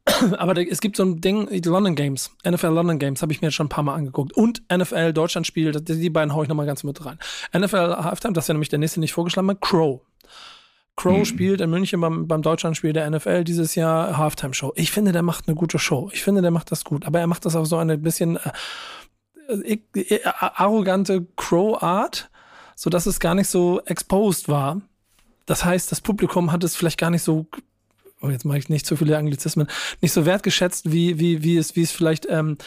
aber 0.38 0.54
da, 0.54 0.62
es 0.62 0.80
gibt 0.80 0.96
so 0.96 1.04
ein 1.04 1.20
Ding, 1.20 1.48
die 1.50 1.68
London 1.68 1.94
Games, 1.94 2.30
NFL 2.48 2.68
London 2.68 2.98
Games, 2.98 3.22
habe 3.22 3.32
ich 3.32 3.40
mir 3.40 3.48
jetzt 3.48 3.54
schon 3.54 3.66
ein 3.66 3.70
paar 3.70 3.84
Mal 3.84 3.94
angeguckt. 3.94 4.32
Und 4.32 4.62
NFL 4.72 5.12
Deutschland 5.12 5.46
Spiel, 5.46 5.72
die 5.72 6.10
beiden 6.10 6.34
hau 6.34 6.42
ich 6.42 6.48
nochmal 6.48 6.66
ganz 6.66 6.84
mit 6.84 7.04
rein. 7.04 7.18
NFL 7.56 7.96
Halftime, 7.96 8.32
das 8.32 8.44
ist 8.44 8.48
ja 8.48 8.54
nämlich 8.54 8.68
der 8.68 8.78
nächste 8.78 9.00
nicht 9.00 9.12
vorgeschlagen 9.12 9.50
hat, 9.50 9.60
Crow. 9.60 10.00
Crow 11.00 11.24
spielt 11.24 11.62
in 11.62 11.70
München 11.70 12.00
beim, 12.00 12.28
beim 12.28 12.42
Deutschlandspiel 12.42 12.92
der 12.92 13.08
NFL 13.08 13.44
dieses 13.44 13.74
Jahr 13.74 14.18
Halftime 14.18 14.52
Show. 14.52 14.72
Ich 14.76 14.90
finde, 14.90 15.12
der 15.12 15.22
macht 15.22 15.48
eine 15.48 15.56
gute 15.56 15.78
Show. 15.78 16.10
Ich 16.12 16.22
finde, 16.22 16.42
der 16.42 16.50
macht 16.50 16.70
das 16.70 16.84
gut. 16.84 17.06
Aber 17.06 17.18
er 17.18 17.26
macht 17.26 17.46
das 17.46 17.56
auf 17.56 17.66
so 17.66 17.78
eine 17.78 17.96
bisschen 17.96 18.36
äh, 19.48 19.78
äh, 19.94 20.00
äh, 20.00 20.20
arrogante 20.24 21.26
Crow-Art. 21.36 22.30
sodass 22.76 23.06
es 23.06 23.18
gar 23.18 23.34
nicht 23.34 23.48
so 23.48 23.80
exposed 23.86 24.48
war. 24.48 24.82
Das 25.46 25.64
heißt, 25.64 25.90
das 25.90 26.02
Publikum 26.02 26.52
hat 26.52 26.64
es 26.64 26.76
vielleicht 26.76 26.98
gar 26.98 27.10
nicht 27.10 27.22
so 27.22 27.46
oh, 28.20 28.28
jetzt 28.28 28.44
mache 28.44 28.58
ich 28.58 28.68
nicht 28.68 28.86
zu 28.86 28.96
viele 28.96 29.16
Anglizismen, 29.16 29.66
nicht 30.00 30.12
so 30.12 30.26
wertgeschätzt, 30.26 30.92
wie, 30.92 31.18
wie, 31.18 31.42
wie 31.42 31.56
es, 31.56 31.76
wie 31.76 31.82
es 31.82 31.90
vielleicht, 31.90 32.26
ähm, 32.28 32.58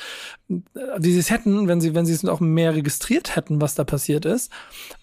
wie 0.47 1.11
sie 1.11 1.19
es 1.19 1.29
hätten, 1.29 1.67
wenn 1.67 1.81
sie, 1.81 1.93
wenn 1.93 2.05
sie 2.05 2.13
es 2.13 2.25
auch 2.25 2.39
mehr 2.39 2.75
registriert 2.75 3.35
hätten, 3.35 3.61
was 3.61 3.75
da 3.75 3.83
passiert 3.83 4.25
ist. 4.25 4.51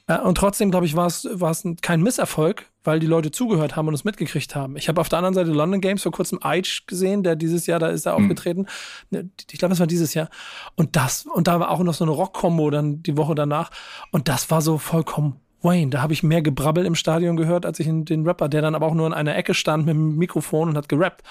Äh, 0.07 0.19
und 0.19 0.37
trotzdem, 0.37 0.71
glaube 0.71 0.87
ich, 0.87 0.97
war 0.97 1.07
es, 1.07 1.29
war 1.33 1.51
es 1.51 1.65
kein 1.83 2.03
Misserfolg, 2.03 2.67
weil 2.83 2.99
die 2.99 3.07
Leute 3.07 3.31
zugehört 3.31 3.77
haben 3.77 3.89
und 3.89 3.95
es 3.95 4.05
mitgekriegt 4.05 4.55
haben. 4.57 4.77
Ich 4.77 4.89
habe 4.89 5.01
auf 5.01 5.09
der 5.09 5.19
anderen 5.19 5.35
Seite 5.35 5.51
London 5.51 5.81
Games 5.81 6.03
vor 6.03 6.13
kurzem 6.13 6.41
Eich 6.43 6.85
gesehen, 6.87 7.23
der 7.23 7.37
dieses 7.37 7.67
Jahr, 7.67 7.79
da 7.79 7.89
ist 7.89 8.07
er 8.07 8.19
mhm. 8.19 8.25
aufgetreten. 8.25 8.67
Ne, 9.11 9.31
ich 9.51 9.59
glaube, 9.59 9.71
das 9.71 9.81
war 9.81 9.87
dieses 9.87 10.15
Jahr. 10.15 10.31
Und 10.77 10.97
das, 10.97 11.27
und 11.27 11.47
da 11.47 11.61
war 11.61 11.71
auch 11.71 11.81
noch 11.81 11.95
so 11.95 12.05
eine 12.05 12.13
Rock-Kombo 12.13 12.71
dann 12.71 13.03
die 13.03 13.17
Woche 13.17 13.35
danach. 13.35 13.71
Und 14.11 14.29
das 14.29 14.51
war 14.51 14.63
so 14.63 14.79
vollkommen 14.79 15.41
Wayne, 15.63 15.91
da 15.91 16.03
habe 16.03 16.13
ich 16.13 16.23
mehr 16.23 16.43
Gebrabbel 16.43 16.87
im 16.87 16.95
Stadion 16.95 17.37
gehört, 17.37 17.67
als 17.67 17.79
ich 17.81 17.87
den 17.87 18.27
Rapper, 18.27 18.49
der 18.49 18.63
dann 18.63 18.75
aber 18.75 18.87
auch 18.87 18.95
nur 18.95 19.07
in 19.07 19.13
einer 19.13 19.37
Ecke 19.37 19.55
stand 19.55 19.87
mit 19.87 19.95
dem 19.95 20.17
Mikrofon 20.17 20.71
und 20.71 20.77
hat 20.77 20.89
gerappt. 20.89 21.23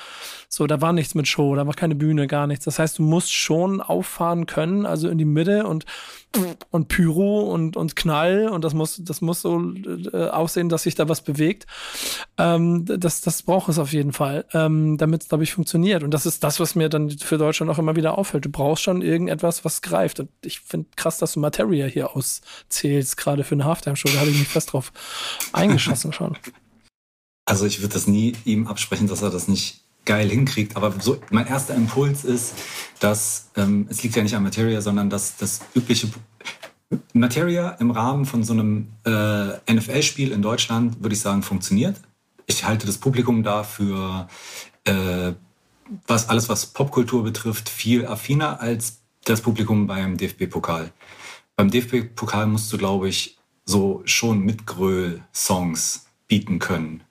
So, 0.52 0.66
da 0.66 0.82
war 0.82 0.94
nichts 0.94 1.14
mit 1.14 1.28
Show, 1.28 1.56
da 1.56 1.68
war 1.68 1.76
keine 1.76 1.94
Bühne, 1.94 2.26
gar 2.26 2.48
nichts. 2.48 2.66
Das 2.66 2.80
heißt, 2.80 2.98
du 2.98 3.04
musst 3.04 3.32
schon 3.32 3.82
auffahren 3.82 4.48
können, 4.48 4.88
also 4.88 5.08
in 5.08 5.20
die 5.20 5.26
Mitte 5.26 5.68
und 5.68 5.86
und 6.70 6.90
Pyro 6.90 7.52
und, 7.52 7.76
und 7.76 7.96
Knall 7.96 8.50
und 8.50 8.64
das 8.64 8.76
muss, 8.76 9.02
das 9.04 9.22
muss 9.22 9.42
so 9.42 9.60
äh, 10.14 10.30
aussehen, 10.30 10.70
dass 10.70 10.84
sich 10.84 10.94
da 10.94 11.10
was 11.10 11.22
bewegt. 11.22 11.66
Ähm, 12.38 12.86
das, 12.86 13.22
das 13.22 13.42
braucht 13.42 13.70
es 13.70 13.80
auf 13.80 13.94
jeden 13.94 14.14
Fall, 14.14 14.46
ähm, 14.54 14.98
damit 14.98 15.24
es, 15.24 15.30
glaube 15.30 15.44
ich, 15.44 15.54
funktioniert. 15.54 16.04
Und 16.04 16.14
das 16.14 16.28
ist 16.28 16.44
das, 16.44 16.60
was 16.60 16.76
mir 16.76 16.90
dann 16.90 17.10
für 17.10 17.40
Deutschland 17.40 17.72
auch 17.72 17.80
immer 17.80 17.96
wieder 17.96 18.18
auffällt. 18.18 18.46
Du 18.46 18.50
brauchst 18.50 18.84
schon 18.84 19.02
irgendetwas, 19.02 19.66
was 19.66 19.82
greift. 19.82 20.20
Und 20.20 20.30
ich 20.44 20.60
finde 20.60 20.88
krass, 20.96 21.18
dass 21.18 21.34
du 21.34 21.40
Materia 21.40 21.88
hier 21.88 22.16
auszählst, 22.16 23.18
gerade 23.18 23.44
für 23.44 23.56
eine 23.56 23.66
Halftime-Show. 23.66 24.10
Da 24.14 24.20
habe 24.20 24.30
ich 24.30 24.38
mich 24.38 24.48
fest 24.48 24.74
drauf 24.74 24.92
eingeschossen 25.54 26.14
schon. 26.14 26.38
Also 27.46 27.66
ich 27.66 27.82
würde 27.82 27.96
das 27.96 28.06
nie 28.06 28.34
ihm 28.46 28.68
absprechen, 28.68 29.08
dass 29.08 29.24
er 29.24 29.32
das 29.32 29.48
nicht 29.48 29.82
geil 30.06 30.30
hinkriegt. 30.30 30.76
Aber 30.76 30.94
so 31.00 31.20
mein 31.32 31.48
erster 31.48 31.76
Impuls 31.76 32.24
ist, 32.24 32.54
dass 33.00 33.50
ähm, 33.56 33.88
es 33.90 34.04
liegt 34.04 34.16
ja 34.16 34.24
nicht 34.24 34.36
an 34.36 34.44
Materia, 34.44 34.82
sondern 34.82 35.10
dass 35.10 35.38
das 35.38 35.62
übliche 35.76 36.10
Materia 37.14 37.72
im 37.80 37.92
Rahmen 37.92 38.26
von 38.26 38.44
so 38.44 38.54
einem 38.54 38.88
äh, 39.06 39.74
NFL-Spiel 39.74 40.32
in 40.32 40.42
Deutschland, 40.42 41.02
würde 41.04 41.14
ich 41.14 41.22
sagen, 41.22 41.44
funktioniert. 41.44 41.98
Ich 42.48 42.66
halte 42.66 42.88
das 42.88 42.98
Publikum 42.98 43.44
dafür, 43.44 44.28
äh, 44.86 45.34
was 46.08 46.30
alles, 46.30 46.50
was 46.50 46.68
Popkultur 46.68 47.24
betrifft, 47.24 47.70
viel 47.70 48.08
affiner 48.08 48.60
als 48.60 49.02
das 49.26 49.42
Publikum 49.42 49.86
beim 49.86 50.18
DFB-Pokal. 50.18 50.92
Beim 51.56 51.70
DFB-Pokal 51.70 52.48
musst 52.48 52.72
du, 52.74 52.78
glaube 52.78 53.10
ich, 53.10 53.38
so 53.66 54.02
schon 54.06 54.40
mit 54.40 54.66
Gröl-Songs 54.66 56.08
bieten 56.28 56.58
können. 56.58 57.04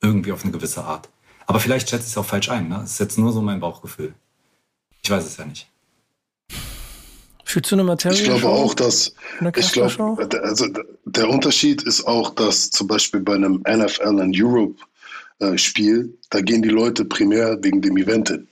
Irgendwie 0.00 0.32
auf 0.32 0.44
eine 0.44 0.52
gewisse 0.52 0.84
Art. 0.84 1.10
Aber 1.50 1.58
vielleicht 1.58 1.90
schätze 1.90 2.04
ich 2.04 2.12
es 2.12 2.16
auch 2.16 2.24
falsch 2.24 2.48
ein. 2.48 2.68
Ne? 2.68 2.78
Das 2.80 2.92
ist 2.92 3.00
jetzt 3.00 3.18
nur 3.18 3.32
so 3.32 3.42
mein 3.42 3.58
Bauchgefühl. 3.58 4.14
Ich 5.02 5.10
weiß 5.10 5.26
es 5.26 5.36
ja 5.36 5.44
nicht. 5.44 5.68
Fühlst 7.44 7.72
du 7.72 7.74
eine 7.74 7.82
Materie? 7.82 8.16
Ich 8.16 8.22
glaube 8.22 8.48
auch, 8.48 8.72
dass 8.72 9.16
ich 9.56 9.72
glaube, 9.72 10.28
also 10.44 10.68
der 11.06 11.28
Unterschied 11.28 11.82
ist 11.82 12.06
auch, 12.06 12.30
dass 12.36 12.70
zum 12.70 12.86
Beispiel 12.86 13.18
bei 13.18 13.34
einem 13.34 13.64
NFL 13.68 14.20
in 14.20 14.32
Europe 14.32 14.76
äh, 15.40 15.58
Spiel, 15.58 16.16
da 16.30 16.40
gehen 16.40 16.62
die 16.62 16.68
Leute 16.68 17.04
primär 17.04 17.58
wegen 17.60 17.82
dem 17.82 17.96
Event 17.96 18.28
hin. 18.28 18.46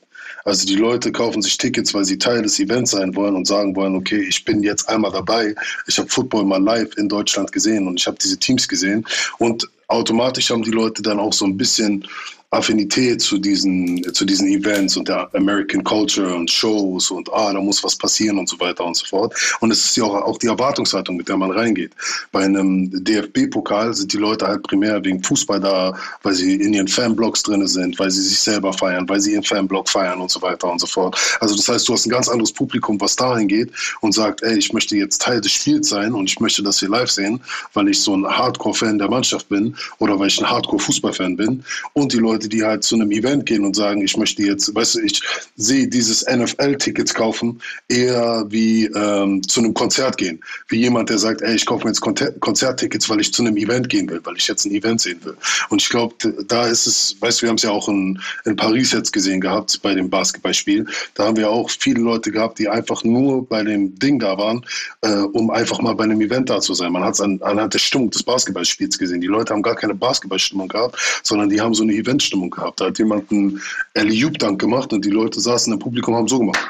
Also 0.45 0.67
die 0.67 0.75
Leute 0.75 1.13
kaufen 1.13 1.41
sich 1.41 1.57
Tickets, 1.57 1.95
weil 1.95 2.05
sie 2.05 2.19
Teil 2.19 2.43
des 2.43 2.59
Events 2.59 2.91
sein 2.91 3.15
wollen 3.15 3.37
und 3.37 3.47
sagen 3.47 3.77
wollen, 3.77 3.95
okay, 3.95 4.27
ich 4.29 4.45
bin 4.45 4.65
jetzt 4.65 4.89
einmal 4.89 5.13
dabei. 5.13 5.55
Ich 5.87 5.99
habe 6.01 6.09
Football 6.09 6.47
mal 6.47 6.61
live 6.61 6.97
in 6.97 7.09
Deutschland 7.09 7.53
gesehen 7.53 7.87
und 7.87 8.01
ich 8.01 8.09
habe 8.09 8.19
diese 8.21 8.39
Teams 8.39 8.67
gesehen 8.67 9.07
und 9.39 9.69
automatisch 9.87 10.51
haben 10.51 10.63
die 10.63 10.73
Leute 10.73 11.01
dann 11.03 11.21
auch 11.21 11.33
so 11.33 11.45
ein 11.45 11.57
bisschen 11.57 12.05
Affinität 12.51 13.21
zu 13.21 13.37
diesen, 13.37 14.03
zu 14.15 14.25
diesen 14.25 14.49
Events 14.49 14.97
und 14.97 15.07
der 15.07 15.29
American 15.35 15.85
Culture 15.85 16.35
und 16.35 16.51
Shows 16.51 17.11
und 17.11 17.31
ah, 17.31 17.53
da 17.53 17.61
muss 17.61 17.85
was 17.85 17.95
passieren 17.95 18.39
und 18.39 18.49
so 18.49 18.59
weiter 18.59 18.87
und 18.87 18.97
so 18.97 19.05
fort. 19.05 19.35
Und 19.61 19.71
es 19.71 19.85
ist 19.85 19.97
ja 19.99 20.05
auch, 20.05 20.15
auch 20.15 20.39
die 20.39 20.47
Erwartungshaltung, 20.47 21.19
mit 21.19 21.29
der 21.29 21.37
man 21.37 21.51
reingeht. 21.51 21.93
Bei 22.33 22.45
einem 22.45 22.91
DFB-Pokal 23.05 23.93
sind 23.93 24.15
die 24.15 24.17
Leute 24.17 24.47
halt 24.47 24.63
primär 24.63 25.05
wegen 25.05 25.23
Fußball 25.23 25.61
da, 25.61 25.95
weil 26.23 26.35
sie 26.35 26.55
in 26.55 26.73
ihren 26.73 26.89
Fanblocks 26.89 27.43
drin 27.43 27.67
sind, 27.67 27.99
weil 27.99 28.11
sie 28.11 28.23
sich 28.23 28.39
selber 28.39 28.73
feiern, 28.73 29.07
weil 29.11 29.21
sie 29.21 29.33
ihren 29.33 29.45
Fanblock 29.45 29.87
feiern 29.87 30.19
und 30.19 30.31
so 30.31 30.41
weiter 30.41 30.73
und 30.73 30.81
so 30.81 30.87
fort. 30.87 31.19
Also 31.41 31.55
das 31.55 31.69
heißt, 31.69 31.87
du 31.87 31.93
hast 31.93 32.07
ein 32.07 32.11
ganz 32.11 32.31
anderes 32.31 32.53
Publikum, 32.53 32.99
was 32.99 33.15
dahin 33.15 33.49
geht 33.49 33.71
und 34.01 34.13
sagt, 34.13 34.43
ey, 34.43 34.57
ich 34.57 34.73
möchte 34.73 34.97
jetzt 34.97 35.21
Teil 35.21 35.43
des 35.43 35.53
Spiels 35.53 35.91
sein 35.91 36.15
und 36.15 36.25
ich 36.25 36.41
möchte 36.41 36.63
das 36.63 36.81
hier 36.81 36.89
live 36.89 37.11
sehen, 37.11 37.41
weil 37.75 37.89
ich 37.89 38.01
so 38.01 38.17
ein 38.17 38.27
Hardcore-Fan 38.27 38.99
der 38.99 39.11
Mannschaft 39.11 39.51
bin 39.51 39.77
oder 39.99 40.19
weil 40.19 40.29
ich 40.29 40.41
ein 40.41 40.49
Hardcore-Fußball-Fan 40.49 41.37
bin. 41.37 41.63
Und 41.93 42.15
die 42.15 42.17
Leute 42.17 42.38
Leute, 42.39 42.49
die 42.49 42.63
halt 42.63 42.85
zu 42.85 42.95
einem 42.95 43.11
Event 43.11 43.47
gehen 43.47 43.65
und 43.65 43.75
sagen, 43.75 44.01
ich 44.01 44.17
möchte 44.17 44.45
jetzt, 44.45 44.73
weißt 44.73 44.95
du, 44.95 45.01
ich 45.01 45.21
sehe 45.57 45.89
dieses 45.89 46.25
NFL-Tickets 46.25 47.13
kaufen 47.13 47.61
eher 47.89 48.47
wie 48.49 48.87
ähm, 48.87 49.43
zu 49.43 49.59
einem 49.59 49.75
Konzert 49.75 50.17
gehen. 50.17 50.39
Wie 50.69 50.79
jemand, 50.79 51.11
der 51.11 51.19
sagt, 51.19 51.43
ey, 51.43 51.57
ich 51.57 51.67
kaufe 51.67 51.85
mir 51.85 51.91
jetzt 51.91 52.01
Konzerttickets, 52.01 53.09
weil 53.09 53.19
ich 53.19 53.33
zu 53.33 53.43
einem 53.43 53.57
Event 53.57 53.89
gehen 53.89 54.09
will, 54.09 54.21
weil 54.23 54.37
ich 54.37 54.47
jetzt 54.47 54.67
ein 54.67 54.71
Event 54.71 55.01
sehen 55.01 55.19
will. 55.25 55.37
Und 55.69 55.83
ich 55.83 55.89
glaube, 55.89 56.15
da 56.47 56.67
ist 56.67 56.87
es, 56.87 57.17
weißt 57.19 57.41
du, 57.41 57.43
wir 57.43 57.49
haben 57.49 57.57
es 57.57 57.65
ja 57.65 57.71
auch 57.73 57.89
in, 57.89 58.21
in 58.45 58.55
Paris 58.55 58.93
jetzt 58.93 59.13
gesehen 59.13 59.41
gehabt 59.41 59.81
bei 59.83 59.95
dem 59.95 60.09
Basketballspiel. 60.09 60.87
Da 61.15 61.25
haben 61.25 61.37
wir 61.37 61.51
auch 61.51 61.69
viele 61.69 62.01
Leute 62.01 62.31
gehabt, 62.31 62.61
die 62.61 62.69
einfach 62.69 63.03
nur 63.03 63.49
bei 63.49 63.65
dem 63.65 63.99
Ding 63.99 64.21
da 64.21 64.39
waren, 64.39 64.65
äh, 65.01 65.11
um 65.11 65.51
einfach 65.51 65.81
mal 65.81 65.95
bei 65.95 66.05
einem 66.05 66.21
Event 66.21 66.51
da 66.51 66.61
zu 66.61 66.75
sein. 66.75 66.93
Man 66.93 67.03
hat 67.03 67.15
es 67.15 67.21
an, 67.21 67.41
anhand 67.43 67.75
der 67.75 67.81
Stimmung 67.81 68.11
des 68.11 68.23
Basketballspiels 68.23 68.97
gesehen. 68.97 69.21
Die 69.21 69.27
Leute 69.27 69.53
haben 69.53 69.63
gar 69.63 69.75
keine 69.75 69.97
Basketballstimmung 69.97 70.69
gehabt, 70.69 71.21
sondern 71.25 71.49
die 71.49 71.61
haben 71.61 71.75
so 71.75 71.83
eine 71.83 71.95
Event 71.95 72.23
Stimmung 72.29 72.51
gehabt. 72.51 72.81
Da 72.81 72.87
hat 72.87 72.99
jemand 72.99 73.31
einen 73.31 73.61
Alley-Oop-Dank 73.97 74.61
gemacht 74.61 74.93
und 74.93 75.05
die 75.05 75.11
Leute 75.11 75.41
saßen 75.41 75.73
im 75.73 75.79
Publikum 75.79 76.15
haben 76.15 76.29
so 76.29 76.39
gemacht. 76.39 76.61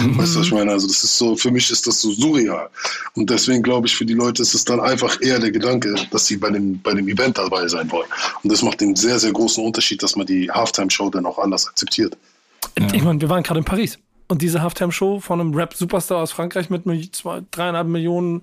Mhm. 0.00 0.18
Weißt 0.18 0.34
du, 0.34 0.40
was 0.40 0.46
ich 0.46 0.52
meine? 0.52 0.72
Also 0.72 0.86
das 0.86 1.02
ist 1.04 1.16
so, 1.16 1.36
für 1.36 1.50
mich 1.50 1.70
ist 1.70 1.86
das 1.86 2.00
so 2.00 2.10
surreal. 2.12 2.68
Und 3.14 3.30
deswegen 3.30 3.62
glaube 3.62 3.86
ich, 3.86 3.96
für 3.96 4.04
die 4.04 4.14
Leute 4.14 4.42
ist 4.42 4.54
es 4.54 4.64
dann 4.64 4.80
einfach 4.80 5.20
eher 5.20 5.38
der 5.38 5.50
Gedanke, 5.50 5.94
dass 6.10 6.26
sie 6.26 6.36
bei 6.36 6.50
dem, 6.50 6.80
bei 6.82 6.92
dem 6.92 7.08
Event 7.08 7.38
dabei 7.38 7.66
sein 7.68 7.90
wollen. 7.90 8.08
Und 8.42 8.52
das 8.52 8.62
macht 8.62 8.80
den 8.80 8.94
sehr, 8.96 9.18
sehr 9.18 9.32
großen 9.32 9.64
Unterschied, 9.64 10.02
dass 10.02 10.16
man 10.16 10.26
die 10.26 10.50
Halftime-Show 10.50 11.10
dann 11.10 11.26
auch 11.26 11.38
anders 11.38 11.66
akzeptiert. 11.66 12.16
Ja. 12.78 12.88
Ich 12.92 13.02
meine, 13.02 13.20
wir 13.20 13.28
waren 13.28 13.42
gerade 13.42 13.60
in 13.60 13.64
Paris. 13.64 13.98
Und 14.28 14.42
diese 14.42 14.60
Halftime-Show 14.60 15.20
von 15.20 15.40
einem 15.40 15.54
Rap-Superstar 15.54 16.22
aus 16.22 16.32
Frankreich 16.32 16.68
mit 16.68 16.84
zwei, 17.14 17.42
dreieinhalb 17.50 17.86
Millionen 17.86 18.42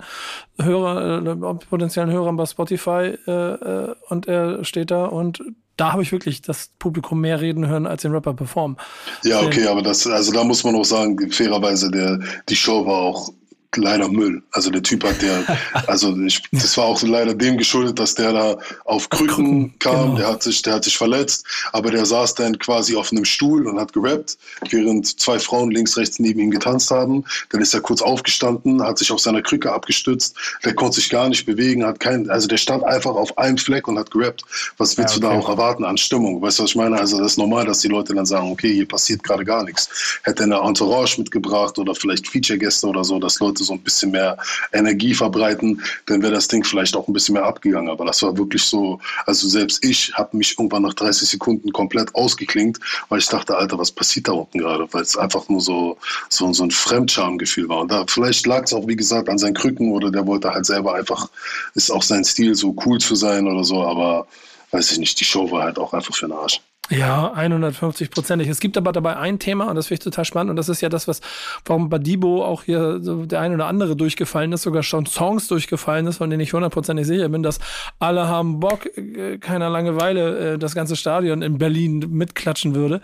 Hörer, 0.59 1.25
äh, 1.25 1.65
potenziellen 1.65 2.09
Hörern 2.09 2.37
bei 2.37 2.45
Spotify 2.45 3.17
äh, 3.27 3.31
äh, 3.31 3.95
und 4.09 4.27
er 4.27 4.63
steht 4.63 4.91
da 4.91 5.05
und 5.05 5.43
da 5.75 5.91
habe 5.91 6.03
ich 6.03 6.11
wirklich 6.11 6.41
das 6.41 6.69
Publikum 6.77 7.21
mehr 7.21 7.41
reden 7.41 7.67
hören 7.67 7.87
als 7.87 8.03
den 8.03 8.11
Rapper 8.11 8.33
performen. 8.33 8.77
Ja, 9.23 9.41
okay, 9.41 9.65
aber 9.67 9.81
das, 9.81 10.05
also 10.05 10.31
da 10.31 10.43
muss 10.43 10.63
man 10.63 10.75
auch 10.75 10.85
sagen, 10.85 11.31
fairerweise, 11.31 11.89
der, 11.89 12.19
die 12.47 12.55
Show 12.55 12.85
war 12.85 13.01
auch 13.01 13.29
leider 13.77 14.07
Müll. 14.07 14.41
Also 14.51 14.69
der 14.69 14.83
Typ 14.83 15.03
hat 15.03 15.21
der, 15.21 15.43
also 15.87 16.17
ich, 16.21 16.41
das 16.51 16.77
war 16.77 16.85
auch 16.85 17.01
leider 17.01 17.33
dem 17.33 17.57
geschuldet, 17.57 17.99
dass 17.99 18.15
der 18.15 18.33
da 18.33 18.57
auf 18.85 19.09
Krücken, 19.09 19.77
kam, 19.79 20.05
genau. 20.05 20.17
der 20.17 20.27
hat 20.27 20.43
sich, 20.43 20.61
der 20.61 20.75
hat 20.75 20.83
sich 20.83 20.97
verletzt, 20.97 21.45
aber 21.71 21.91
der 21.91 22.05
saß 22.05 22.35
dann 22.35 22.57
quasi 22.59 22.95
auf 22.95 23.11
einem 23.11 23.25
Stuhl 23.25 23.67
und 23.67 23.79
hat 23.79 23.93
gerappt, 23.93 24.37
während 24.69 25.19
zwei 25.19 25.39
Frauen 25.39 25.71
links, 25.71 25.97
rechts 25.97 26.19
neben 26.19 26.39
ihm 26.39 26.51
getanzt 26.51 26.91
haben. 26.91 27.23
Dann 27.49 27.61
ist 27.61 27.73
er 27.73 27.81
kurz 27.81 28.01
aufgestanden, 28.01 28.81
hat 28.83 28.97
sich 28.97 29.11
auf 29.11 29.19
seiner 29.19 29.41
Krücke 29.41 29.71
abgestützt, 29.71 30.35
der 30.63 30.73
konnte 30.73 30.95
sich 30.95 31.09
gar 31.09 31.29
nicht 31.29 31.45
bewegen, 31.45 31.85
hat 31.85 31.99
kein, 31.99 32.29
also 32.29 32.47
der 32.47 32.57
stand 32.57 32.83
einfach 32.83 33.15
auf 33.15 33.37
einem 33.37 33.57
Fleck 33.57 33.87
und 33.87 33.97
hat 33.97 34.11
gerappt. 34.11 34.43
Was 34.77 34.97
willst 34.97 35.15
ja, 35.15 35.17
okay. 35.17 35.27
du 35.27 35.33
da 35.33 35.39
auch 35.39 35.49
erwarten 35.49 35.85
an 35.85 35.97
Stimmung? 35.97 36.41
Weißt 36.41 36.59
du, 36.59 36.63
was 36.63 36.71
ich 36.71 36.75
meine? 36.75 36.99
Also 36.99 37.17
das 37.17 37.33
ist 37.33 37.37
normal, 37.37 37.65
dass 37.65 37.79
die 37.79 37.87
Leute 37.87 38.13
dann 38.13 38.25
sagen, 38.25 38.51
okay, 38.51 38.73
hier 38.73 38.87
passiert 38.87 39.23
gerade 39.23 39.45
gar 39.45 39.63
nichts. 39.63 40.19
Hätte 40.23 40.43
er 40.43 40.57
eine 40.57 40.67
Entourage 40.67 41.19
mitgebracht 41.19 41.77
oder 41.77 41.95
vielleicht 41.95 42.27
Feature-Gäste 42.27 42.87
oder 42.87 43.03
so, 43.03 43.19
dass 43.19 43.39
Leute 43.39 43.62
so 43.63 43.73
ein 43.73 43.79
bisschen 43.79 44.11
mehr 44.11 44.37
Energie 44.71 45.13
verbreiten, 45.13 45.81
dann 46.05 46.21
wäre 46.21 46.33
das 46.33 46.47
Ding 46.47 46.63
vielleicht 46.63 46.95
auch 46.95 47.07
ein 47.07 47.13
bisschen 47.13 47.33
mehr 47.33 47.45
abgegangen. 47.45 47.89
Aber 47.89 48.05
das 48.05 48.21
war 48.21 48.37
wirklich 48.37 48.63
so, 48.63 48.99
also 49.25 49.47
selbst 49.47 49.83
ich 49.83 50.13
habe 50.13 50.37
mich 50.37 50.57
irgendwann 50.57 50.83
nach 50.83 50.93
30 50.93 51.27
Sekunden 51.29 51.71
komplett 51.71 52.13
ausgeklingt, 52.15 52.79
weil 53.09 53.19
ich 53.19 53.27
dachte, 53.27 53.57
Alter, 53.57 53.77
was 53.77 53.91
passiert 53.91 54.27
da 54.27 54.33
unten 54.33 54.59
gerade? 54.59 54.87
Weil 54.91 55.01
es 55.01 55.17
einfach 55.17 55.47
nur 55.49 55.61
so, 55.61 55.97
so, 56.29 56.51
so 56.53 56.63
ein 56.63 56.71
Fremdschamgefühl 56.71 57.69
war. 57.69 57.81
Und 57.81 57.91
da 57.91 58.05
vielleicht 58.07 58.45
lag 58.45 58.63
es 58.63 58.73
auch, 58.73 58.87
wie 58.87 58.95
gesagt, 58.95 59.29
an 59.29 59.37
seinen 59.37 59.53
Krücken 59.53 59.91
oder 59.91 60.11
der 60.11 60.27
wollte 60.27 60.51
halt 60.51 60.65
selber 60.65 60.95
einfach, 60.95 61.29
ist 61.75 61.91
auch 61.91 62.03
sein 62.03 62.23
Stil, 62.23 62.55
so 62.55 62.75
cool 62.85 62.99
zu 62.99 63.15
sein 63.15 63.47
oder 63.47 63.63
so, 63.63 63.83
aber 63.83 64.27
weiß 64.71 64.91
ich 64.91 64.97
nicht, 64.97 65.19
die 65.19 65.25
Show 65.25 65.51
war 65.51 65.63
halt 65.63 65.77
auch 65.77 65.93
einfach 65.93 66.15
für 66.15 66.27
den 66.27 66.33
Arsch. 66.33 66.61
Ja, 66.89 67.31
150 67.33 68.11
Prozentig. 68.11 68.49
Es 68.49 68.59
gibt 68.59 68.77
aber 68.77 68.91
dabei 68.91 69.15
ein 69.15 69.39
Thema, 69.39 69.69
und 69.69 69.75
das 69.75 69.87
finde 69.87 70.01
ich 70.01 70.03
total 70.03 70.25
spannend, 70.25 70.49
und 70.49 70.57
das 70.57 70.67
ist 70.67 70.81
ja 70.81 70.89
das, 70.89 71.07
was, 71.07 71.21
warum 71.65 71.89
bei 71.89 71.97
Debo 71.97 72.43
auch 72.43 72.63
hier 72.63 72.99
so 73.01 73.25
der 73.25 73.39
ein 73.39 73.53
oder 73.53 73.67
andere 73.67 73.95
durchgefallen 73.95 74.51
ist, 74.51 74.63
sogar 74.63 74.83
schon 74.83 75.05
Songs 75.05 75.47
durchgefallen 75.47 76.07
ist, 76.07 76.17
von 76.17 76.29
denen 76.29 76.41
ich 76.41 76.51
hundertprozentig 76.51 77.07
sicher 77.07 77.29
bin, 77.29 77.41
dass 77.41 77.59
alle 77.99 78.27
haben 78.27 78.59
Bock, 78.59 78.85
äh, 78.97 79.37
keiner 79.37 79.69
Langeweile 79.69 80.53
äh, 80.53 80.57
das 80.59 80.75
ganze 80.75 80.97
Stadion 80.97 81.41
in 81.41 81.57
Berlin 81.57 82.05
mitklatschen 82.11 82.75
würde. 82.75 82.99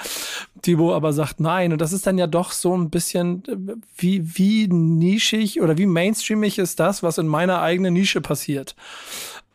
Debo 0.66 0.94
aber 0.94 1.14
sagt 1.14 1.40
nein. 1.40 1.72
Und 1.72 1.80
das 1.80 1.94
ist 1.94 2.06
dann 2.06 2.18
ja 2.18 2.28
doch 2.28 2.52
so 2.52 2.76
ein 2.76 2.90
bisschen, 2.90 3.44
äh, 3.48 3.76
wie, 3.96 4.38
wie 4.38 4.68
nischig 4.68 5.62
oder 5.62 5.78
wie 5.78 5.86
mainstreamig 5.86 6.60
ist 6.60 6.82
das, 6.82 7.02
was 7.02 7.18
in 7.18 7.28
meiner 7.28 7.62
eigenen 7.62 7.94
Nische 7.94 8.20
passiert. 8.20 8.76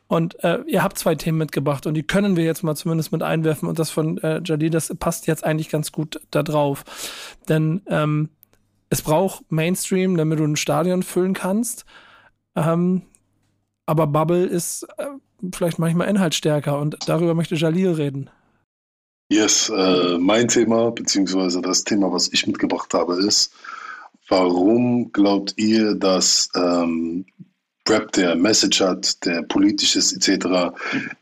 Und 0.06 0.42
äh, 0.44 0.60
ihr 0.66 0.82
habt 0.82 0.98
zwei 0.98 1.14
Themen 1.14 1.38
mitgebracht 1.38 1.86
und 1.86 1.94
die 1.94 2.02
können 2.02 2.36
wir 2.36 2.44
jetzt 2.44 2.62
mal 2.62 2.76
zumindest 2.76 3.10
mit 3.10 3.22
einwerfen. 3.22 3.68
Und 3.68 3.78
das 3.78 3.90
von 3.90 4.18
äh, 4.18 4.40
Jadid, 4.44 4.74
das 4.74 4.94
passt 4.98 5.26
jetzt 5.26 5.44
eigentlich 5.44 5.70
ganz 5.70 5.92
gut 5.92 6.20
da 6.30 6.42
drauf. 6.42 6.84
Denn 7.48 7.82
ähm, 7.86 8.28
es 8.90 9.02
braucht 9.02 9.50
Mainstream, 9.50 10.16
damit 10.16 10.38
du 10.38 10.44
ein 10.44 10.56
Stadion 10.56 11.02
füllen 11.02 11.32
kannst. 11.32 11.84
Ähm, 12.54 13.02
aber 13.86 14.06
Bubble 14.06 14.44
ist 14.44 14.86
äh, 14.98 15.06
vielleicht 15.52 15.78
manchmal 15.78 16.08
inhaltsstärker 16.08 16.78
und 16.78 16.96
darüber 17.06 17.34
möchte 17.34 17.54
Jalil 17.54 17.92
reden. 17.92 18.30
Yes, 19.30 19.70
äh, 19.70 20.18
mein 20.18 20.48
Thema, 20.48 20.90
beziehungsweise 20.90 21.62
das 21.62 21.82
Thema, 21.84 22.12
was 22.12 22.32
ich 22.32 22.46
mitgebracht 22.46 22.92
habe, 22.92 23.14
ist, 23.14 23.52
warum 24.28 25.12
glaubt 25.12 25.54
ihr, 25.56 25.94
dass 25.94 26.50
ähm, 26.54 27.24
Rap, 27.86 28.12
der 28.12 28.34
Message 28.34 28.80
hat, 28.80 29.22
der 29.26 29.42
politisch 29.42 29.94
ist 29.94 30.12
etc., 30.14 30.72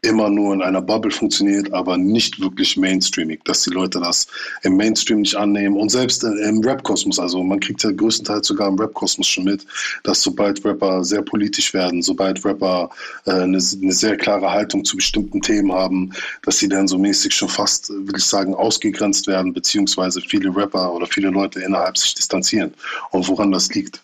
immer 0.02 0.30
nur 0.30 0.54
in 0.54 0.62
einer 0.62 0.80
Bubble 0.80 1.10
funktioniert, 1.10 1.72
aber 1.72 1.96
nicht 1.96 2.40
wirklich 2.40 2.76
mainstreamig, 2.76 3.44
dass 3.44 3.64
die 3.64 3.70
Leute 3.70 3.98
das 3.98 4.28
im 4.62 4.76
Mainstream 4.76 5.22
nicht 5.22 5.34
annehmen 5.34 5.76
und 5.76 5.88
selbst 5.88 6.22
im 6.22 6.60
Rap-Kosmos, 6.60 7.18
also 7.18 7.42
man 7.42 7.58
kriegt 7.58 7.82
ja 7.82 7.90
größtenteils 7.90 8.46
sogar 8.46 8.68
im 8.68 8.78
Rap-Kosmos 8.78 9.26
schon 9.26 9.44
mit, 9.44 9.66
dass 10.04 10.22
sobald 10.22 10.64
Rapper 10.64 11.02
sehr 11.02 11.22
politisch 11.22 11.74
werden, 11.74 12.00
sobald 12.00 12.44
Rapper 12.44 12.90
äh, 13.24 13.32
eine, 13.32 13.58
eine, 13.58 13.92
sehr 13.92 14.16
klare 14.16 14.52
Haltung 14.52 14.84
zu 14.84 14.96
bestimmten 14.96 15.40
Themen 15.40 15.72
haben, 15.72 16.12
dass 16.42 16.58
sie 16.58 16.68
dann 16.68 16.86
so 16.86 16.96
mäßig 16.96 17.34
schon 17.34 17.48
fast, 17.48 17.90
will 17.90 18.16
ich 18.16 18.24
sagen, 18.24 18.54
ausgegrenzt 18.54 19.26
werden, 19.26 19.52
beziehungsweise 19.52 20.20
viele 20.20 20.54
Rapper 20.54 20.92
oder 20.94 21.06
viele 21.06 21.30
Leute 21.30 21.60
innerhalb 21.60 21.98
sich 21.98 22.14
distanzieren. 22.14 22.72
Und 23.10 23.26
woran 23.26 23.50
das 23.50 23.74
liegt? 23.74 24.00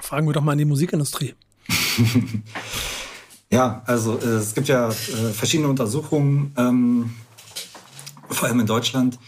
Fragen 0.00 0.26
wir 0.26 0.32
doch 0.32 0.42
mal 0.42 0.52
in 0.52 0.58
die 0.58 0.64
Musikindustrie. 0.64 1.34
ja, 3.50 3.82
also 3.86 4.18
äh, 4.18 4.36
es 4.36 4.54
gibt 4.54 4.68
ja 4.68 4.88
äh, 4.88 4.92
verschiedene 4.92 5.68
Untersuchungen, 5.68 6.52
ähm, 6.56 7.14
vor 8.28 8.48
allem 8.48 8.60
in 8.60 8.66
Deutschland. 8.66 9.18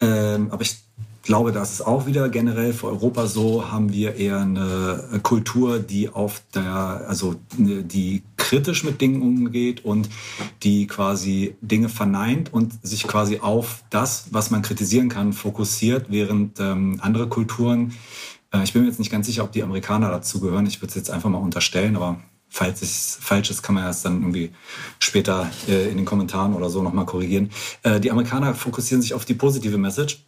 Ähm, 0.00 0.48
aber 0.50 0.62
ich 0.62 0.76
glaube, 1.22 1.52
das 1.52 1.72
ist 1.72 1.82
auch 1.82 2.06
wieder 2.06 2.28
generell 2.30 2.72
für 2.72 2.86
Europa 2.86 3.26
so, 3.26 3.70
haben 3.70 3.92
wir 3.92 4.14
eher 4.14 4.40
eine 4.40 5.20
Kultur, 5.22 5.78
die 5.78 6.08
auf 6.08 6.42
der, 6.54 7.04
also 7.06 7.34
die 7.58 8.22
kritisch 8.38 8.82
mit 8.82 9.02
Dingen 9.02 9.20
umgeht 9.20 9.84
und 9.84 10.08
die 10.62 10.86
quasi 10.86 11.54
Dinge 11.60 11.90
verneint 11.90 12.50
und 12.50 12.72
sich 12.82 13.06
quasi 13.06 13.40
auf 13.40 13.84
das, 13.90 14.28
was 14.30 14.50
man 14.50 14.62
kritisieren 14.62 15.10
kann, 15.10 15.34
fokussiert, 15.34 16.06
während 16.08 16.60
ähm, 16.60 16.98
andere 17.02 17.28
Kulturen 17.28 17.92
ich 18.62 18.72
bin 18.72 18.82
mir 18.82 18.88
jetzt 18.88 18.98
nicht 18.98 19.12
ganz 19.12 19.26
sicher, 19.26 19.44
ob 19.44 19.52
die 19.52 19.62
Amerikaner 19.62 20.10
dazu 20.10 20.40
gehören. 20.40 20.66
Ich 20.66 20.80
würde 20.80 20.88
es 20.88 20.94
jetzt 20.94 21.10
einfach 21.10 21.28
mal 21.28 21.38
unterstellen, 21.38 21.96
aber 21.96 22.18
falls 22.48 22.82
es 22.82 23.18
falsch 23.20 23.50
ist, 23.50 23.62
kann 23.62 23.74
man 23.74 23.84
erst 23.84 24.04
dann 24.04 24.22
irgendwie 24.22 24.52
später 24.98 25.50
äh, 25.68 25.90
in 25.90 25.96
den 25.96 26.06
Kommentaren 26.06 26.54
oder 26.54 26.70
so 26.70 26.82
nochmal 26.82 27.06
korrigieren. 27.06 27.50
Äh, 27.82 28.00
die 28.00 28.10
Amerikaner 28.10 28.54
fokussieren 28.54 29.02
sich 29.02 29.14
auf 29.14 29.24
die 29.24 29.34
positive 29.34 29.78
Message. 29.78 30.24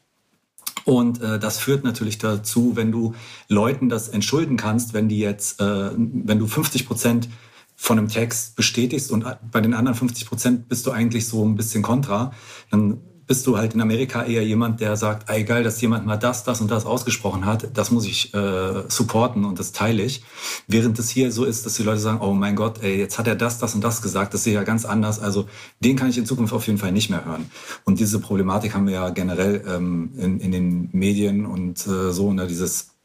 Und 0.85 1.21
äh, 1.21 1.39
das 1.39 1.59
führt 1.59 1.85
natürlich 1.85 2.19
dazu, 2.19 2.73
wenn 2.75 2.93
du 2.93 3.15
Leuten 3.49 3.89
das 3.89 4.09
entschulden 4.09 4.57
kannst, 4.57 4.95
wenn 4.95 5.09
die 5.09 5.19
jetzt, 5.19 5.61
äh, 5.61 5.91
wenn 5.97 6.39
du 6.39 6.47
50 6.47 6.87
Prozent 6.87 7.29
von 7.77 7.99
einem 7.99 8.09
Text 8.09 8.57
bestätigst 8.57 9.11
und 9.11 9.25
bei 9.51 9.61
den 9.61 9.73
anderen 9.73 9.97
50 9.97 10.27
Prozent 10.27 10.69
bist 10.69 10.87
du 10.87 10.91
eigentlich 10.91 11.27
so 11.27 11.45
ein 11.45 11.57
bisschen 11.57 11.83
kontra, 11.83 12.33
dann 12.71 12.99
bist 13.31 13.47
du 13.47 13.57
halt 13.57 13.75
in 13.75 13.81
Amerika 13.81 14.25
eher 14.25 14.45
jemand, 14.45 14.81
der 14.81 14.97
sagt, 14.97 15.31
ey 15.31 15.45
geil, 15.45 15.63
dass 15.63 15.81
jemand 15.81 16.05
mal 16.05 16.17
das, 16.17 16.43
das 16.43 16.61
und 16.61 16.69
das 16.69 16.85
ausgesprochen 16.85 17.47
hat, 17.47 17.69
das 17.75 17.93
muss 17.93 18.05
ich 18.05 18.35
äh, 18.35 18.83
supporten 18.89 19.45
und 19.45 19.57
das 19.61 19.71
teile 19.71 20.03
ich. 20.03 20.25
Während 20.67 20.99
es 20.99 21.11
hier 21.11 21.31
so 21.31 21.45
ist, 21.45 21.65
dass 21.65 21.75
die 21.75 21.85
Leute 21.85 22.01
sagen, 22.01 22.19
oh 22.23 22.33
mein 22.33 22.57
Gott, 22.57 22.83
ey, 22.83 22.99
jetzt 22.99 23.21
hat 23.21 23.29
er 23.29 23.37
das, 23.37 23.61
das 23.61 23.77
und 23.77 23.85
das 23.85 24.03
gesagt, 24.03 24.35
das 24.35 24.45
ist 24.45 24.53
ja 24.53 24.65
ganz 24.65 24.85
anders. 24.85 25.21
Also 25.21 25.47
den 25.79 25.95
kann 25.95 26.11
ich 26.11 26.19
in 26.19 26.27
Zukunft 26.27 26.53
auf 26.53 26.67
jeden 26.67 26.81
Fall 26.81 26.91
nicht 26.91 27.09
mehr 27.09 27.25
hören. 27.25 27.49
Und 27.85 28.01
diese 28.01 28.19
Problematik 28.19 28.75
haben 28.75 28.89
wir 28.89 28.95
ja 28.95 29.11
generell 29.11 29.63
ähm, 29.65 30.11
in, 30.17 30.41
in 30.41 30.51
den 30.51 30.89
Medien 30.91 31.47
und 31.47 31.87
äh, 31.87 32.11
so, 32.11 32.33
ne, 32.33 32.49
dieses 32.49 32.97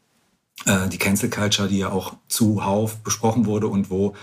äh, 0.64 0.88
die 0.88 0.98
Cancel 0.98 1.30
Culture, 1.30 1.68
die 1.68 1.78
ja 1.78 1.92
auch 1.92 2.14
zuhauf 2.26 2.96
besprochen 2.96 3.46
wurde 3.46 3.68
und 3.68 3.90
wo 3.90 4.14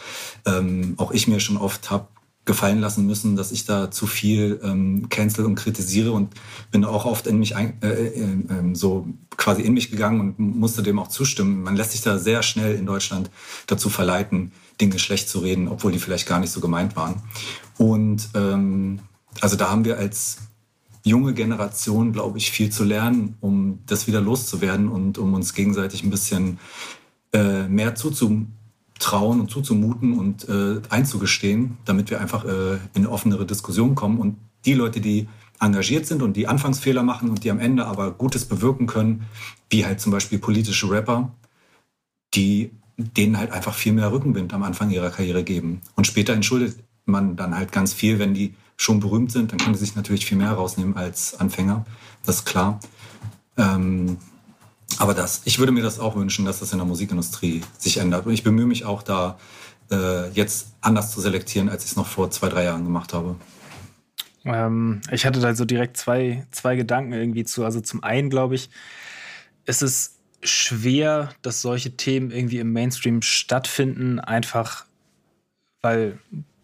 ähm, 0.45 0.95
auch 0.97 1.11
ich 1.11 1.29
mir 1.29 1.39
schon 1.39 1.55
oft 1.55 1.91
habe 1.91 2.07
gefallen 2.45 2.79
lassen 2.79 3.07
müssen, 3.07 3.35
dass 3.35 3.51
ich 3.51 3.65
da 3.65 3.89
zu 3.89 4.05
viel 4.05 4.59
ähm, 4.63 5.07
cancel 5.09 5.45
und 5.45 5.55
kritisiere 5.55 6.11
und 6.11 6.33
bin 6.71 6.83
auch 6.83 7.05
oft 7.05 7.25
in 7.25 7.39
mich 7.39 7.55
ein, 7.55 7.81
äh, 7.81 7.87
äh, 7.87 8.21
äh, 8.21 8.75
so 8.75 9.07
quasi 9.37 9.61
in 9.61 9.73
mich 9.73 9.91
gegangen 9.91 10.19
und 10.19 10.39
musste 10.39 10.83
dem 10.83 10.99
auch 10.99 11.07
zustimmen. 11.07 11.63
Man 11.63 11.77
lässt 11.77 11.91
sich 11.91 12.01
da 12.01 12.17
sehr 12.17 12.43
schnell 12.43 12.75
in 12.75 12.85
Deutschland 12.85 13.29
dazu 13.67 13.89
verleiten, 13.89 14.51
Dinge 14.81 14.99
schlecht 14.99 15.29
zu 15.29 15.39
reden, 15.39 15.69
obwohl 15.69 15.93
die 15.93 15.99
vielleicht 15.99 16.27
gar 16.27 16.39
nicht 16.39 16.51
so 16.51 16.59
gemeint 16.59 16.97
waren. 16.97 17.21
Und 17.77 18.29
ähm, 18.35 18.99
also 19.39 19.55
da 19.55 19.69
haben 19.69 19.85
wir 19.85 19.97
als 19.97 20.37
junge 21.05 21.33
Generation, 21.33 22.11
glaube 22.11 22.37
ich, 22.37 22.51
viel 22.51 22.71
zu 22.71 22.83
lernen, 22.83 23.37
um 23.39 23.79
das 23.85 24.05
wieder 24.07 24.19
loszuwerden 24.19 24.89
und 24.89 25.17
um 25.17 25.33
uns 25.33 25.53
gegenseitig 25.53 26.03
ein 26.03 26.09
bisschen 26.09 26.59
äh, 27.31 27.67
mehr 27.67 27.95
zuzumuten 27.95 28.62
trauen 28.99 29.39
und 29.39 29.49
zuzumuten 29.49 30.17
und 30.17 30.47
äh, 30.47 30.81
einzugestehen, 30.89 31.77
damit 31.85 32.09
wir 32.09 32.21
einfach 32.21 32.45
äh, 32.45 32.77
in 32.93 33.05
offenere 33.07 33.45
Diskussion 33.45 33.95
kommen. 33.95 34.19
Und 34.19 34.37
die 34.65 34.73
Leute, 34.73 35.01
die 35.01 35.27
engagiert 35.59 36.05
sind 36.05 36.21
und 36.21 36.35
die 36.35 36.47
Anfangsfehler 36.47 37.03
machen 37.03 37.29
und 37.29 37.43
die 37.43 37.51
am 37.51 37.59
Ende 37.59 37.85
aber 37.85 38.11
Gutes 38.11 38.45
bewirken 38.45 38.87
können, 38.87 39.25
wie 39.69 39.85
halt 39.85 39.99
zum 39.99 40.11
Beispiel 40.11 40.39
politische 40.39 40.89
Rapper, 40.89 41.31
die 42.33 42.71
denen 42.97 43.37
halt 43.37 43.51
einfach 43.51 43.73
viel 43.73 43.93
mehr 43.93 44.11
Rückenwind 44.11 44.53
am 44.53 44.63
Anfang 44.63 44.91
ihrer 44.91 45.09
Karriere 45.09 45.43
geben. 45.43 45.81
Und 45.95 46.05
später 46.05 46.33
entschuldet 46.33 46.77
man 47.05 47.35
dann 47.35 47.55
halt 47.55 47.71
ganz 47.71 47.93
viel, 47.93 48.19
wenn 48.19 48.33
die 48.33 48.53
schon 48.77 48.99
berühmt 48.99 49.31
sind, 49.31 49.51
dann 49.51 49.59
können 49.59 49.73
die 49.73 49.79
sich 49.79 49.95
natürlich 49.95 50.25
viel 50.25 50.37
mehr 50.37 50.51
rausnehmen 50.51 50.95
als 50.95 51.39
Anfänger, 51.39 51.85
das 52.25 52.37
ist 52.37 52.45
klar. 52.45 52.79
Ähm, 53.57 54.17
aber 54.99 55.13
das, 55.13 55.41
ich 55.45 55.59
würde 55.59 55.71
mir 55.71 55.83
das 55.83 55.99
auch 55.99 56.15
wünschen, 56.15 56.45
dass 56.45 56.59
das 56.59 56.71
in 56.71 56.77
der 56.77 56.87
Musikindustrie 56.87 57.61
sich 57.77 57.97
ändert. 57.97 58.25
Und 58.25 58.33
ich 58.33 58.43
bemühe 58.43 58.65
mich 58.65 58.85
auch 58.85 59.03
da, 59.03 59.37
äh, 59.91 60.29
jetzt 60.29 60.67
anders 60.81 61.11
zu 61.11 61.21
selektieren, 61.21 61.69
als 61.69 61.83
ich 61.83 61.91
es 61.91 61.95
noch 61.95 62.07
vor 62.07 62.31
zwei, 62.31 62.49
drei 62.49 62.63
Jahren 62.63 62.83
gemacht 62.83 63.13
habe. 63.13 63.35
Ähm, 64.45 65.01
ich 65.11 65.25
hatte 65.25 65.39
da 65.39 65.53
so 65.55 65.65
direkt 65.65 65.97
zwei, 65.97 66.45
zwei 66.51 66.75
Gedanken 66.75 67.13
irgendwie 67.13 67.43
zu. 67.45 67.63
Also 67.63 67.81
zum 67.81 68.03
einen 68.03 68.29
glaube 68.29 68.55
ich, 68.55 68.69
ist 69.65 69.81
es 69.81 70.19
schwer, 70.41 71.29
dass 71.41 71.61
solche 71.61 71.95
Themen 71.95 72.31
irgendwie 72.31 72.59
im 72.59 72.73
Mainstream 72.73 73.21
stattfinden, 73.21 74.19
einfach 74.19 74.85
weil, 75.81 76.17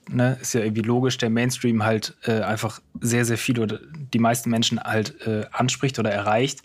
ne, 0.09 0.37
ist 0.41 0.53
ja 0.53 0.61
irgendwie 0.61 0.81
logisch, 0.81 1.17
der 1.17 1.29
Mainstream 1.29 1.83
halt 1.83 2.15
äh, 2.23 2.41
einfach 2.41 2.81
sehr, 2.99 3.25
sehr 3.25 3.37
viel 3.37 3.59
oder 3.59 3.79
die 4.13 4.19
meisten 4.19 4.49
Menschen 4.49 4.79
halt 4.79 5.21
äh, 5.27 5.45
anspricht 5.51 5.99
oder 5.99 6.11
erreicht. 6.11 6.61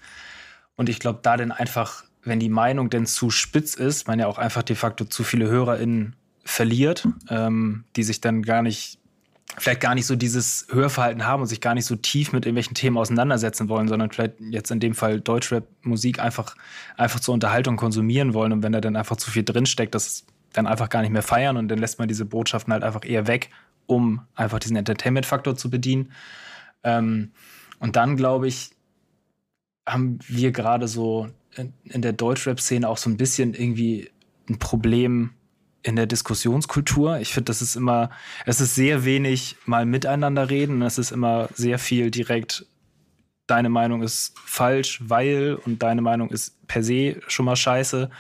Und 0.77 0.89
ich 0.89 0.99
glaube, 0.99 1.21
da 1.23 1.37
denn 1.37 1.53
einfach, 1.53 2.05
wenn 2.23 2.41
die 2.41 2.49
Meinung 2.49 2.91
denn 2.91 3.07
zu 3.07 3.31
spitz 3.31 3.75
ist, 3.75 4.09
man 4.09 4.19
ja 4.19 4.27
auch 4.27 4.39
einfach 4.39 4.63
de 4.63 4.77
facto 4.77 5.05
zu 5.05 5.25
viele 5.25 5.49
HörerInnen 5.49 6.17
verliert, 6.45 7.09
ähm, 7.31 7.85
die 7.97 8.03
sich 8.03 8.21
dann 8.21 8.43
gar 8.43 8.63
nicht, 8.63 8.99
vielleicht 9.57 9.81
gar 9.81 9.95
nicht 9.95 10.07
so 10.07 10.17
dieses 10.17 10.67
Hörverhalten 10.71 11.27
haben 11.27 11.43
und 11.43 11.47
sich 11.47 11.61
gar 11.61 11.75
nicht 11.75 11.87
so 11.87 11.97
tief 11.97 12.33
mit 12.33 12.45
irgendwelchen 12.45 12.75
Themen 12.75 12.99
auseinandersetzen 12.99 13.69
wollen, 13.69 13.89
sondern 13.89 14.11
vielleicht 14.11 14.35
jetzt 14.41 14.71
in 14.71 14.81
dem 14.81 14.95
Fall 14.95 15.21
Deutschrap-Musik 15.21 16.19
einfach, 16.19 16.57
einfach 16.97 17.21
zur 17.21 17.35
Unterhaltung 17.35 17.77
konsumieren 17.77 18.35
wollen. 18.35 18.53
Und 18.53 18.63
wenn 18.63 18.73
da 18.73 18.81
dann 18.81 18.97
einfach 18.97 19.17
zu 19.17 19.31
viel 19.31 19.45
drinsteckt, 19.45 19.95
das 19.95 20.25
dann 20.53 20.67
einfach 20.67 20.89
gar 20.89 21.03
nicht 21.03 21.11
mehr 21.11 21.23
feiern 21.23 21.57
und 21.57 21.69
dann 21.69 21.79
lässt 21.79 21.99
man 21.99 22.09
diese 22.09 22.25
Botschaften 22.25 22.73
halt 22.73 22.85
einfach 22.85 23.05
eher 23.05 23.27
weg, 23.27 23.51
um 23.87 24.23
einfach 24.35 24.59
diesen 24.59 24.77
Entertainment-Faktor 24.77 25.57
zu 25.57 25.71
bedienen. 25.71 26.13
Ähm, 26.83 27.33
und 27.81 27.97
dann 27.97 28.17
glaube 28.17 28.49
ich, 28.49 28.71
haben 29.87 30.19
wir 30.27 30.53
gerade 30.53 30.89
so 30.89 31.29
in, 31.57 32.03
der 32.03 32.13
Deutschrap-Szene 32.13 32.89
auch 32.89 32.97
so 32.97 33.11
ein 33.11 33.17
bisschen 33.17 33.55
irgendwie 33.55 34.11
ein 34.49 34.59
Problem 34.59 35.31
in 35.83 35.97
der 35.97 36.07
Diskussionskultur. 36.07 37.19
Ich 37.19 37.33
finde, 37.33 37.47
das 37.47 37.63
ist 37.63 37.77
immer, 37.77 38.11
es 38.47 38.61
ist 38.61 38.75
sehr 38.75 39.05
wenig 39.05 39.57
mal 39.67 39.85
miteinander 39.85 40.49
reden. 40.49 40.83
Es 40.83 40.99
ist 40.99 41.13
immer 41.13 41.49
sehr 41.55 41.79
viel 41.79 42.11
direkt, 42.11 42.67
deine 43.47 43.69
Meinung 43.69 44.03
ist 44.03 44.39
falsch, 44.39 45.01
weil 45.05 45.59
und 45.67 45.83
deine 45.83 46.01
Meinung 46.01 46.31
ist 46.31 46.67
per 46.67 46.83
se 46.83 47.21
schon 47.29 47.45
mal 47.45 47.57
scheiße. 47.57 48.11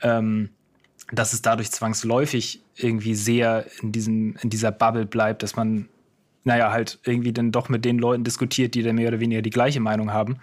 Ähm, 0.00 0.50
dass 1.12 1.34
es 1.34 1.42
dadurch 1.42 1.70
zwangsläufig 1.70 2.62
irgendwie 2.74 3.14
sehr 3.14 3.66
in, 3.82 3.92
diesem, 3.92 4.36
in 4.42 4.48
dieser 4.48 4.72
Bubble 4.72 5.04
bleibt, 5.04 5.42
dass 5.42 5.56
man 5.56 5.88
naja, 6.44 6.72
halt 6.72 6.98
irgendwie 7.04 7.32
dann 7.32 7.52
doch 7.52 7.68
mit 7.68 7.84
den 7.84 7.98
Leuten 7.98 8.24
diskutiert, 8.24 8.74
die 8.74 8.82
dann 8.82 8.96
mehr 8.96 9.08
oder 9.08 9.20
weniger 9.20 9.42
die 9.42 9.50
gleiche 9.50 9.80
Meinung 9.80 10.12
haben, 10.12 10.38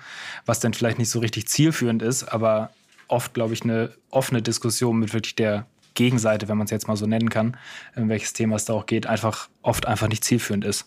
was 0.46 0.60
dann 0.60 0.74
vielleicht 0.74 1.00
nicht 1.00 1.10
so 1.10 1.20
richtig 1.20 1.48
zielführend 1.48 2.02
ist, 2.02 2.24
aber 2.24 2.72
oft, 3.08 3.34
glaube 3.34 3.54
ich, 3.54 3.64
eine 3.64 3.92
offene 4.10 4.42
Diskussion 4.42 5.00
mit 5.00 5.14
wirklich 5.14 5.36
der 5.36 5.66
Gegenseite, 5.96 6.48
wenn 6.48 6.58
man 6.58 6.66
es 6.66 6.72
jetzt 6.72 6.88
mal 6.88 6.96
so 6.96 7.06
nennen 7.06 7.30
kann, 7.30 7.58
in 7.96 8.08
welches 8.08 8.34
Thema 8.34 8.56
es 8.56 8.66
da 8.66 8.74
auch 8.74 8.86
geht, 8.86 9.08
einfach 9.08 9.50
oft 9.62 9.86
einfach 9.86 10.08
nicht 10.08 10.24
zielführend 10.24 10.64
ist. 10.64 10.86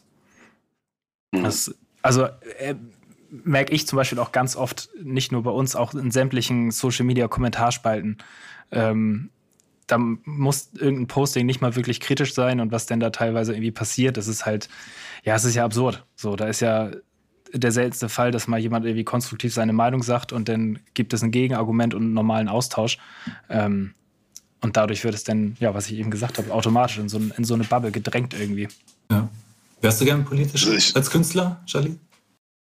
Mhm. 1.32 1.44
Das, 1.44 1.74
also 2.00 2.28
äh, 2.58 2.74
merke 3.30 3.72
ich 3.72 3.86
zum 3.86 3.96
Beispiel 3.96 4.18
auch 4.18 4.32
ganz 4.32 4.56
oft, 4.56 4.88
nicht 5.02 5.32
nur 5.32 5.42
bei 5.42 5.50
uns, 5.50 5.74
auch 5.76 5.94
in 5.94 6.10
sämtlichen 6.10 6.70
Social 6.70 7.04
Media 7.04 7.28
Kommentarspalten. 7.28 8.18
Ähm, 8.70 9.30
da 9.92 9.98
muss 9.98 10.70
irgendein 10.78 11.06
Posting 11.06 11.44
nicht 11.44 11.60
mal 11.60 11.76
wirklich 11.76 12.00
kritisch 12.00 12.32
sein 12.32 12.60
und 12.60 12.72
was 12.72 12.86
denn 12.86 12.98
da 12.98 13.10
teilweise 13.10 13.52
irgendwie 13.52 13.72
passiert, 13.72 14.16
das 14.16 14.26
ist 14.26 14.46
halt, 14.46 14.70
ja, 15.22 15.34
es 15.34 15.44
ist 15.44 15.54
ja 15.54 15.66
absurd. 15.66 16.06
So, 16.16 16.34
da 16.34 16.46
ist 16.46 16.60
ja 16.60 16.90
der 17.52 17.72
seltenste 17.72 18.08
Fall, 18.08 18.30
dass 18.30 18.48
mal 18.48 18.58
jemand 18.58 18.86
irgendwie 18.86 19.04
konstruktiv 19.04 19.52
seine 19.52 19.74
Meinung 19.74 20.02
sagt 20.02 20.32
und 20.32 20.48
dann 20.48 20.78
gibt 20.94 21.12
es 21.12 21.22
ein 21.22 21.30
Gegenargument 21.30 21.92
und 21.92 22.04
einen 22.04 22.14
normalen 22.14 22.48
Austausch. 22.48 22.96
Ähm, 23.50 23.92
und 24.62 24.78
dadurch 24.78 25.04
wird 25.04 25.14
es 25.14 25.24
dann, 25.24 25.56
ja, 25.60 25.74
was 25.74 25.90
ich 25.90 25.98
eben 25.98 26.10
gesagt 26.10 26.38
habe, 26.38 26.50
automatisch 26.54 26.96
in 26.96 27.10
so, 27.10 27.20
in 27.36 27.44
so 27.44 27.52
eine 27.52 27.64
Bubble 27.64 27.90
gedrängt 27.90 28.32
irgendwie. 28.32 28.68
Ja. 29.10 29.28
Wärst 29.82 30.00
du 30.00 30.06
gern 30.06 30.24
politisch 30.24 30.66
ich, 30.68 30.96
als 30.96 31.10
Künstler, 31.10 31.60
Charlie? 31.66 31.96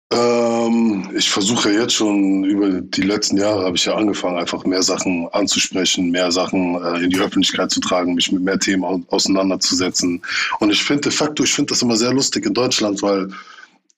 Ähm, 0.10 1.10
ich 1.18 1.30
versuche 1.30 1.70
jetzt 1.72 1.94
schon 1.94 2.46
über 2.46 2.82
die 2.82 3.02
letzten 3.02 3.36
Jahre 3.38 3.66
habe 3.66 3.76
ich 3.76 3.86
ja 3.86 3.96
angefangen, 3.96 4.38
einfach 4.38 4.64
mehr 4.64 4.82
Sachen 4.82 5.28
anzusprechen, 5.34 6.12
mehr 6.12 6.32
Sachen 6.32 6.82
äh, 6.82 7.04
in 7.04 7.10
die 7.10 7.20
Öffentlichkeit 7.20 7.72
zu 7.72 7.82
tragen, 7.82 8.16
mich 8.16 8.32
mit 8.32 8.42
mehr 8.42 8.58
Themen 8.58 9.06
auseinanderzusetzen. 9.10 10.22
Und 10.60 10.72
ich 10.72 10.82
finde 10.82 11.04
de 11.04 11.12
facto, 11.12 11.44
ich 11.44 11.54
finde 11.54 11.74
das 11.74 11.82
immer 11.82 11.98
sehr 11.98 12.14
lustig 12.14 12.46
in 12.46 12.54
Deutschland, 12.54 13.02
weil 13.02 13.28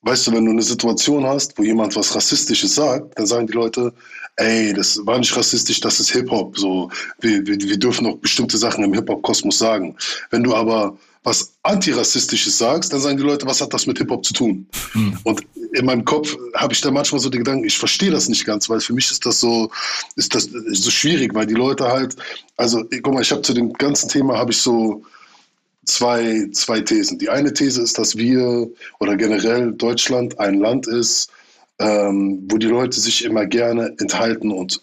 weißt 0.02 0.28
du, 0.28 0.32
wenn 0.32 0.46
du 0.46 0.52
eine 0.52 0.62
Situation 0.64 1.26
hast, 1.26 1.58
wo 1.58 1.64
jemand 1.64 1.96
was 1.96 2.16
Rassistisches 2.16 2.74
sagt, 2.76 3.18
dann 3.20 3.28
sagen 3.28 3.48
die 3.48 3.54
Leute, 3.54 3.94
ey, 4.38 4.74
das 4.74 5.06
war 5.06 5.20
nicht 5.20 5.36
rassistisch, 5.36 5.80
das 5.80 6.00
ist 6.00 6.12
Hip-Hop. 6.12 6.58
So, 6.58 6.90
wir, 7.20 7.46
wir, 7.46 7.58
wir 7.60 7.78
dürfen 7.78 8.08
auch 8.08 8.18
bestimmte 8.18 8.58
Sachen 8.58 8.84
im 8.84 8.94
Hip-Hop-Kosmos 8.94 9.60
sagen. 9.60 9.96
Wenn 10.32 10.44
du 10.44 10.56
aber 10.56 10.98
was 11.24 11.54
Antirassistisches 11.64 12.58
sagst, 12.58 12.94
dann 12.94 13.02
sagen 13.02 13.18
die 13.18 13.24
Leute, 13.24 13.46
was 13.46 13.62
hat 13.62 13.74
das 13.74 13.86
mit 13.86 13.98
Hip-Hop 13.98 14.26
zu 14.26 14.34
tun? 14.34 14.68
Hm. 14.94 15.18
Und 15.24 15.42
in 15.74 15.86
meinem 15.86 16.06
Kopf 16.06 16.36
habe 16.56 16.74
ich 16.74 16.82
da 16.82 16.92
manchmal 16.92 17.20
so 17.20 17.30
den 17.30 17.44
Gedanken, 17.44 17.66
ich 17.66 17.78
verstehe 17.78 18.12
das 18.12 18.30
nicht 18.30 18.46
ganz, 18.46 18.70
weil 18.70 18.80
für 18.80 18.94
mich 18.94 19.12
ist 19.12 19.26
das 19.26 19.40
so, 19.40 19.70
ist 20.16 20.34
das 20.34 20.50
so 20.50 20.92
schwierig, 20.92 21.36
weil 21.36 21.46
die 21.46 21.56
Leute 21.56 21.88
halt, 21.88 22.16
also 22.58 22.84
guck 23.02 23.14
mal, 23.14 23.22
ich 23.22 23.32
habe 23.32 23.42
zu 23.42 23.54
dem 23.54 23.74
ganzen 23.74 24.10
Thema 24.10 24.38
habe 24.38 24.52
ich 24.52 24.58
so 24.58 25.04
zwei, 25.86 26.48
zwei 26.54 26.82
Thesen. 26.82 27.20
Die 27.20 27.30
eine 27.30 27.54
These 27.54 27.82
ist, 27.82 27.98
dass 27.98 28.16
wir 28.16 28.70
oder 29.00 29.16
generell 29.16 29.74
Deutschland 29.74 30.40
ein 30.40 30.56
Land 30.56 30.88
ist, 30.88 31.30
ähm, 31.80 32.46
wo 32.50 32.58
die 32.58 32.68
Leute 32.68 33.00
sich 33.00 33.26
immer 33.26 33.46
gerne 33.46 33.94
enthalten 34.00 34.52
und 34.52 34.82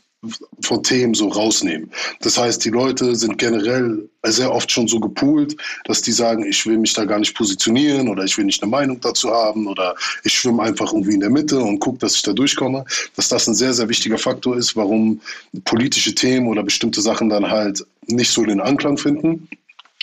von 0.62 0.82
Themen 0.82 1.14
so 1.14 1.28
rausnehmen. 1.28 1.90
Das 2.20 2.38
heißt, 2.38 2.64
die 2.64 2.70
Leute 2.70 3.14
sind 3.14 3.38
generell 3.38 4.08
sehr 4.22 4.52
oft 4.52 4.70
schon 4.70 4.88
so 4.88 4.98
gepoolt, 4.98 5.56
dass 5.84 6.02
die 6.02 6.12
sagen, 6.12 6.44
ich 6.44 6.66
will 6.66 6.78
mich 6.78 6.94
da 6.94 7.04
gar 7.04 7.18
nicht 7.18 7.36
positionieren 7.36 8.08
oder 8.08 8.24
ich 8.24 8.36
will 8.36 8.44
nicht 8.44 8.62
eine 8.62 8.70
Meinung 8.70 9.00
dazu 9.00 9.30
haben 9.30 9.66
oder 9.66 9.94
ich 10.24 10.32
schwimme 10.32 10.62
einfach 10.62 10.92
irgendwie 10.92 11.14
in 11.14 11.20
der 11.20 11.30
Mitte 11.30 11.58
und 11.58 11.78
gucke, 11.78 11.98
dass 11.98 12.16
ich 12.16 12.22
da 12.22 12.32
durchkomme. 12.32 12.84
Dass 13.14 13.28
das 13.28 13.46
ein 13.46 13.54
sehr, 13.54 13.74
sehr 13.74 13.88
wichtiger 13.88 14.18
Faktor 14.18 14.56
ist, 14.56 14.76
warum 14.76 15.20
politische 15.64 16.14
Themen 16.14 16.48
oder 16.48 16.62
bestimmte 16.62 17.00
Sachen 17.00 17.28
dann 17.28 17.50
halt 17.50 17.84
nicht 18.06 18.30
so 18.30 18.44
den 18.44 18.60
Anklang 18.60 18.98
finden 18.98 19.48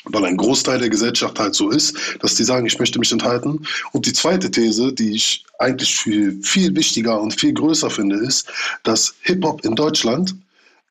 weil 0.06 0.26
ein 0.26 0.38
Großteil 0.38 0.80
der 0.80 0.90
Gesellschaft 0.90 1.40
halt 1.40 1.56
so 1.56 1.70
ist, 1.70 1.96
dass 2.20 2.36
die 2.36 2.44
sagen, 2.44 2.66
ich 2.66 2.80
möchte 2.80 3.00
mich 3.00 3.12
enthalten. 3.12 3.66
Und 3.92 4.06
die 4.06 4.14
zweite 4.14 4.52
These, 4.52 4.94
die 4.94 5.12
ich 5.12 5.46
eigentlich 5.60 5.96
viel, 5.96 6.42
viel 6.42 6.76
wichtiger 6.76 7.22
und 7.22 7.40
viel 7.40 7.54
größer 7.54 7.90
finde, 7.90 8.18
ist, 8.18 8.48
dass 8.84 9.16
Hip-Hop 9.22 9.64
in 9.64 9.76
Deutschland 9.76 10.36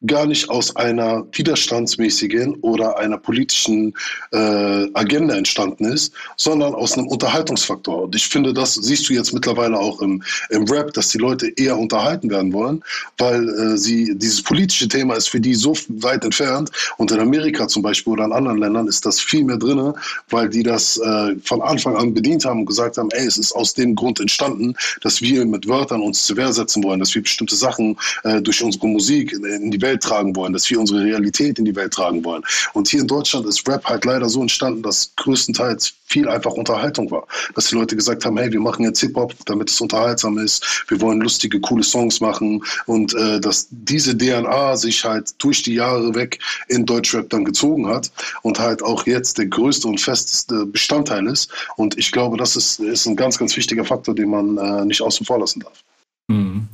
gar 0.07 0.27
nicht 0.27 0.49
aus 0.49 0.75
einer 0.77 1.25
widerstandsmäßigen 1.33 2.57
oder 2.57 2.99
einer 2.99 3.19
politischen 3.19 3.95
äh, 4.33 4.89
Agenda 4.95 5.35
entstanden 5.37 5.85
ist, 5.85 6.13
sondern 6.37 6.75
aus 6.75 6.95
einem 6.95 7.07
Unterhaltungsfaktor. 7.07 8.05
Und 8.05 8.15
ich 8.15 8.27
finde, 8.27 8.53
das 8.53 8.75
siehst 8.75 9.09
du 9.09 9.15
jetzt 9.15 9.33
mittlerweile 9.33 9.79
auch 9.79 10.01
im, 10.01 10.23
im 10.51 10.65
Rap, 10.65 10.93
dass 10.95 11.09
die 11.09 11.19
Leute 11.19 11.53
eher 11.57 11.79
unterhalten 11.79 12.31
werden 12.31 12.53
wollen, 12.53 12.83
weil 13.19 13.49
äh, 13.49 13.79
sie 13.79 14.17
dieses 14.17 14.43
politische 14.43 14.89
Thema 14.89 15.15
ist 15.15 15.29
für 15.29 15.41
die 15.41 15.55
so 15.55 15.75
weit 15.89 16.25
entfernt. 16.25 16.71
Und 16.97 17.11
in 17.13 17.21
Amerika 17.21 17.69
zum 17.69 17.83
Beispiel 17.83 18.15
oder 18.15 18.25
in 18.25 18.33
anderen 18.33 18.59
Ländern 18.59 18.89
ist 18.89 19.07
das 19.07 19.21
viel 19.21 19.45
mehr 19.45 19.59
drin, 19.59 19.93
weil 20.31 20.49
die 20.49 20.63
das 20.63 20.99
äh, 20.99 21.37
von 21.45 21.63
Anfang 21.63 21.97
an 21.97 22.13
bedient 22.13 22.45
haben 22.45 22.61
und 22.61 22.67
gesagt 22.67 22.99
haben, 22.99 23.11
ey, 23.13 23.27
es 23.27 23.39
ist 23.39 23.53
aus 23.53 23.75
dem 23.75 23.95
Grund 23.95 24.21
entstanden, 24.21 24.75
dass 25.01 25.21
wir 25.21 25.45
mit 25.45 25.69
Wörtern 25.69 26.01
uns 26.01 26.27
zur 26.27 26.37
Wehr 26.37 26.53
setzen 26.53 26.83
wollen, 26.83 27.01
dass 27.01 27.15
wir 27.15 27.23
bestimmte 27.23 27.55
Sachen 27.55 27.97
äh, 28.25 28.41
durch 28.41 28.63
unsere 28.63 28.87
Musik 28.89 29.33
in 29.33 29.71
die 29.71 29.81
Welt 29.81 29.92
Welt 29.93 30.03
tragen 30.03 30.35
wollen, 30.35 30.53
dass 30.53 30.69
wir 30.71 30.81
unsere 30.81 31.05
Realität 31.05 31.59
in 31.59 31.65
die 31.65 31.77
Welt 31.77 31.93
tragen 31.93 32.25
wollen. 32.25 32.43
Und 32.73 32.89
hier 32.89 33.01
in 33.01 33.07
Deutschland 33.07 33.47
ist 33.47 33.69
Rap 33.69 33.85
halt 33.85 34.05
leider 34.05 34.29
so 34.29 34.41
entstanden, 34.41 34.83
dass 34.83 35.13
größtenteils 35.17 35.95
viel 36.07 36.29
einfach 36.29 36.53
Unterhaltung 36.53 37.11
war. 37.11 37.27
Dass 37.55 37.69
die 37.69 37.75
Leute 37.75 37.97
gesagt 37.97 38.25
haben, 38.25 38.39
hey, 38.39 38.51
wir 38.53 38.61
machen 38.61 38.85
jetzt 38.85 39.01
Hip-Hop, 39.01 39.35
damit 39.47 39.71
es 39.71 39.81
unterhaltsam 39.81 40.39
ist. 40.39 40.85
Wir 40.89 41.01
wollen 41.01 41.21
lustige, 41.21 41.61
coole 41.61 41.83
Songs 41.83 42.21
machen. 42.21 42.63
Und 42.87 43.15
äh, 43.15 43.41
dass 43.41 43.69
diese 43.71 44.17
DNA 44.17 44.77
sich 44.77 45.05
halt 45.05 45.35
durch 45.39 45.63
die 45.63 45.75
Jahre 45.75 46.15
weg 46.15 46.39
in 46.69 46.87
Deutschrap 46.87 47.29
dann 47.31 47.45
gezogen 47.45 47.87
hat 47.87 48.11
und 48.43 48.59
halt 48.59 48.83
auch 48.83 49.07
jetzt 49.07 49.39
der 49.39 49.47
größte 49.47 49.89
und 49.89 50.01
festeste 50.01 50.67
Bestandteil 50.67 51.27
ist. 51.27 51.51
Und 51.77 51.99
ich 51.99 52.13
glaube, 52.13 52.37
das 52.37 52.57
ist, 52.57 52.81
ist 52.81 53.07
ein 53.07 53.17
ganz, 53.17 53.39
ganz 53.39 53.57
wichtiger 53.57 53.85
Faktor, 53.85 54.15
den 54.15 54.31
man 54.31 54.59
äh, 54.59 54.85
nicht 54.85 55.03
außen 55.03 55.27
vor 55.27 55.39
lassen 55.39 55.61
darf. 55.61 55.83
Mhm. 56.29 56.69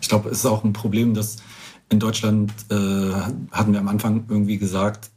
Ich 0.00 0.08
glaube, 0.08 0.30
es 0.30 0.38
ist 0.38 0.46
auch 0.46 0.64
ein 0.64 0.72
Problem, 0.72 1.14
dass 1.14 1.36
in 1.90 2.00
Deutschland 2.00 2.52
äh, 2.70 2.74
hatten 3.50 3.72
wir 3.72 3.80
am 3.80 3.88
Anfang 3.88 4.26
irgendwie 4.28 4.58
gesagt, 4.58 5.10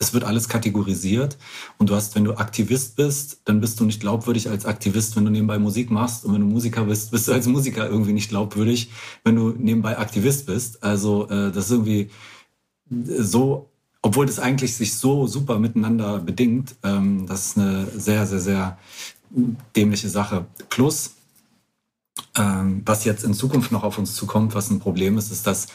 es 0.00 0.14
wird 0.14 0.24
alles 0.24 0.48
kategorisiert 0.48 1.36
und 1.76 1.90
du 1.90 1.94
hast, 1.94 2.14
wenn 2.14 2.24
du 2.24 2.34
Aktivist 2.34 2.96
bist, 2.96 3.42
dann 3.44 3.60
bist 3.60 3.78
du 3.78 3.84
nicht 3.84 4.00
glaubwürdig 4.00 4.48
als 4.48 4.64
Aktivist, 4.64 5.14
wenn 5.14 5.26
du 5.26 5.30
nebenbei 5.30 5.58
Musik 5.58 5.90
machst 5.90 6.24
und 6.24 6.32
wenn 6.32 6.40
du 6.40 6.46
Musiker 6.46 6.84
bist, 6.84 7.10
bist 7.10 7.28
du 7.28 7.32
als 7.32 7.46
Musiker 7.46 7.86
irgendwie 7.86 8.14
nicht 8.14 8.30
glaubwürdig, 8.30 8.90
wenn 9.24 9.36
du 9.36 9.50
nebenbei 9.50 9.98
Aktivist 9.98 10.46
bist. 10.46 10.82
Also 10.82 11.28
äh, 11.28 11.52
das 11.52 11.66
ist 11.66 11.72
irgendwie 11.72 12.10
so, 12.88 13.68
obwohl 14.00 14.24
das 14.24 14.38
eigentlich 14.38 14.74
sich 14.74 14.96
so 14.96 15.26
super 15.26 15.58
miteinander 15.58 16.18
bedingt, 16.18 16.76
ähm, 16.82 17.26
das 17.26 17.48
ist 17.48 17.58
eine 17.58 17.86
sehr, 17.94 18.26
sehr, 18.26 18.40
sehr 18.40 18.78
dämliche 19.76 20.08
Sache. 20.08 20.46
Plus, 20.70 21.12
ähm, 22.36 22.82
was 22.84 23.04
jetzt 23.04 23.24
in 23.24 23.34
Zukunft 23.34 23.72
noch 23.72 23.82
auf 23.82 23.98
uns 23.98 24.14
zukommt, 24.14 24.54
was 24.54 24.70
ein 24.70 24.80
Problem 24.80 25.18
ist, 25.18 25.30
ist, 25.30 25.46
dass 25.46 25.68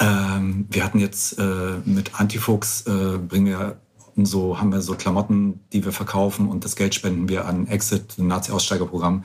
ähm, 0.00 0.66
wir 0.70 0.84
hatten 0.84 0.98
jetzt 0.98 1.38
äh, 1.38 1.78
mit 1.84 2.18
Antifuchs 2.18 2.86
äh, 2.86 3.18
bringen 3.18 3.46
wir 3.46 3.80
so 4.16 4.58
haben 4.58 4.72
wir 4.72 4.82
so 4.82 4.94
Klamotten, 4.94 5.60
die 5.72 5.84
wir 5.84 5.92
verkaufen 5.92 6.48
und 6.48 6.64
das 6.64 6.76
Geld 6.76 6.94
spenden 6.94 7.28
wir 7.28 7.46
an 7.46 7.66
Exit, 7.66 8.18
ein 8.18 8.26
Nazi-Aussteigerprogramm. 8.26 9.24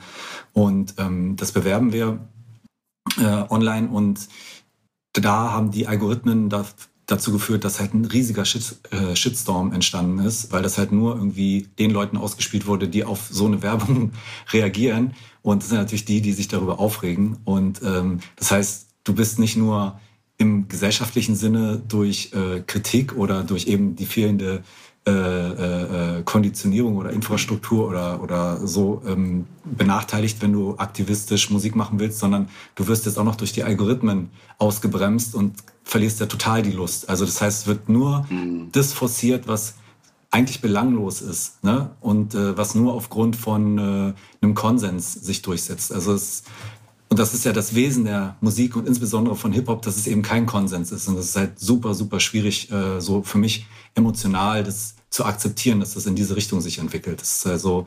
Und 0.52 0.94
ähm, 0.98 1.36
das 1.36 1.52
bewerben 1.52 1.92
wir 1.92 2.18
äh, 3.18 3.44
online 3.50 3.88
und 3.88 4.28
da 5.12 5.52
haben 5.52 5.70
die 5.70 5.86
Algorithmen 5.86 6.48
da, 6.48 6.66
dazu 7.06 7.32
geführt, 7.32 7.64
dass 7.64 7.78
halt 7.78 7.94
ein 7.94 8.04
riesiger 8.04 8.44
Shit, 8.44 8.76
äh, 8.90 9.14
Shitstorm 9.14 9.72
entstanden 9.72 10.18
ist, 10.18 10.52
weil 10.52 10.62
das 10.62 10.76
halt 10.76 10.92
nur 10.92 11.14
irgendwie 11.14 11.68
den 11.78 11.92
Leuten 11.92 12.16
ausgespielt 12.16 12.66
wurde, 12.66 12.88
die 12.88 13.04
auf 13.04 13.28
so 13.30 13.46
eine 13.46 13.62
Werbung 13.62 14.12
reagieren 14.52 15.14
und 15.46 15.62
das 15.62 15.68
sind 15.68 15.78
natürlich 15.78 16.04
die, 16.04 16.20
die 16.20 16.32
sich 16.32 16.48
darüber 16.48 16.80
aufregen. 16.80 17.36
Und 17.44 17.80
ähm, 17.84 18.18
das 18.34 18.50
heißt, 18.50 18.88
du 19.04 19.14
bist 19.14 19.38
nicht 19.38 19.56
nur 19.56 20.00
im 20.38 20.66
gesellschaftlichen 20.66 21.36
Sinne 21.36 21.80
durch 21.86 22.32
äh, 22.34 22.62
Kritik 22.66 23.16
oder 23.16 23.44
durch 23.44 23.68
eben 23.68 23.94
die 23.94 24.06
fehlende 24.06 24.64
äh, 25.06 25.12
äh, 25.12 26.22
Konditionierung 26.24 26.96
oder 26.96 27.10
Infrastruktur 27.10 27.86
oder, 27.88 28.20
oder 28.20 28.66
so 28.66 29.02
ähm, 29.06 29.46
benachteiligt, 29.64 30.42
wenn 30.42 30.52
du 30.52 30.78
aktivistisch 30.78 31.48
Musik 31.50 31.76
machen 31.76 32.00
willst, 32.00 32.18
sondern 32.18 32.48
du 32.74 32.88
wirst 32.88 33.06
jetzt 33.06 33.16
auch 33.16 33.24
noch 33.24 33.36
durch 33.36 33.52
die 33.52 33.62
Algorithmen 33.62 34.30
ausgebremst 34.58 35.36
und 35.36 35.62
verlierst 35.86 36.18
ja 36.18 36.26
total 36.26 36.62
die 36.62 36.72
Lust. 36.72 37.08
Also 37.08 37.24
das 37.24 37.40
heißt, 37.40 37.62
es 37.62 37.66
wird 37.68 37.88
nur 37.88 38.26
mhm. 38.28 38.70
das 38.72 38.92
forciert, 38.92 39.46
was 39.46 39.74
eigentlich 40.32 40.60
belanglos 40.60 41.22
ist 41.22 41.62
ne? 41.62 41.92
und 42.00 42.34
äh, 42.34 42.58
was 42.58 42.74
nur 42.74 42.92
aufgrund 42.92 43.36
von 43.36 43.78
äh, 43.78 44.14
einem 44.42 44.54
Konsens 44.54 45.12
sich 45.12 45.42
durchsetzt. 45.42 45.92
Also 45.92 46.12
es, 46.12 46.42
und 47.08 47.20
das 47.20 47.34
ist 47.34 47.44
ja 47.44 47.52
das 47.52 47.76
Wesen 47.76 48.04
der 48.04 48.36
Musik 48.40 48.74
und 48.74 48.88
insbesondere 48.88 49.36
von 49.36 49.52
Hip-Hop, 49.52 49.82
dass 49.82 49.96
es 49.96 50.08
eben 50.08 50.22
kein 50.22 50.44
Konsens 50.46 50.90
ist. 50.90 51.06
Und 51.06 51.14
das 51.14 51.26
ist 51.26 51.36
halt 51.36 51.60
super, 51.60 51.94
super 51.94 52.18
schwierig, 52.18 52.70
äh, 52.72 53.00
so 53.00 53.22
für 53.22 53.38
mich 53.38 53.66
emotional 53.94 54.64
das 54.64 54.96
zu 55.08 55.24
akzeptieren, 55.24 55.78
dass 55.78 55.94
das 55.94 56.06
in 56.06 56.16
diese 56.16 56.34
Richtung 56.34 56.60
sich 56.60 56.78
entwickelt. 56.78 57.20
Das 57.20 57.36
ist 57.36 57.46
also 57.46 57.86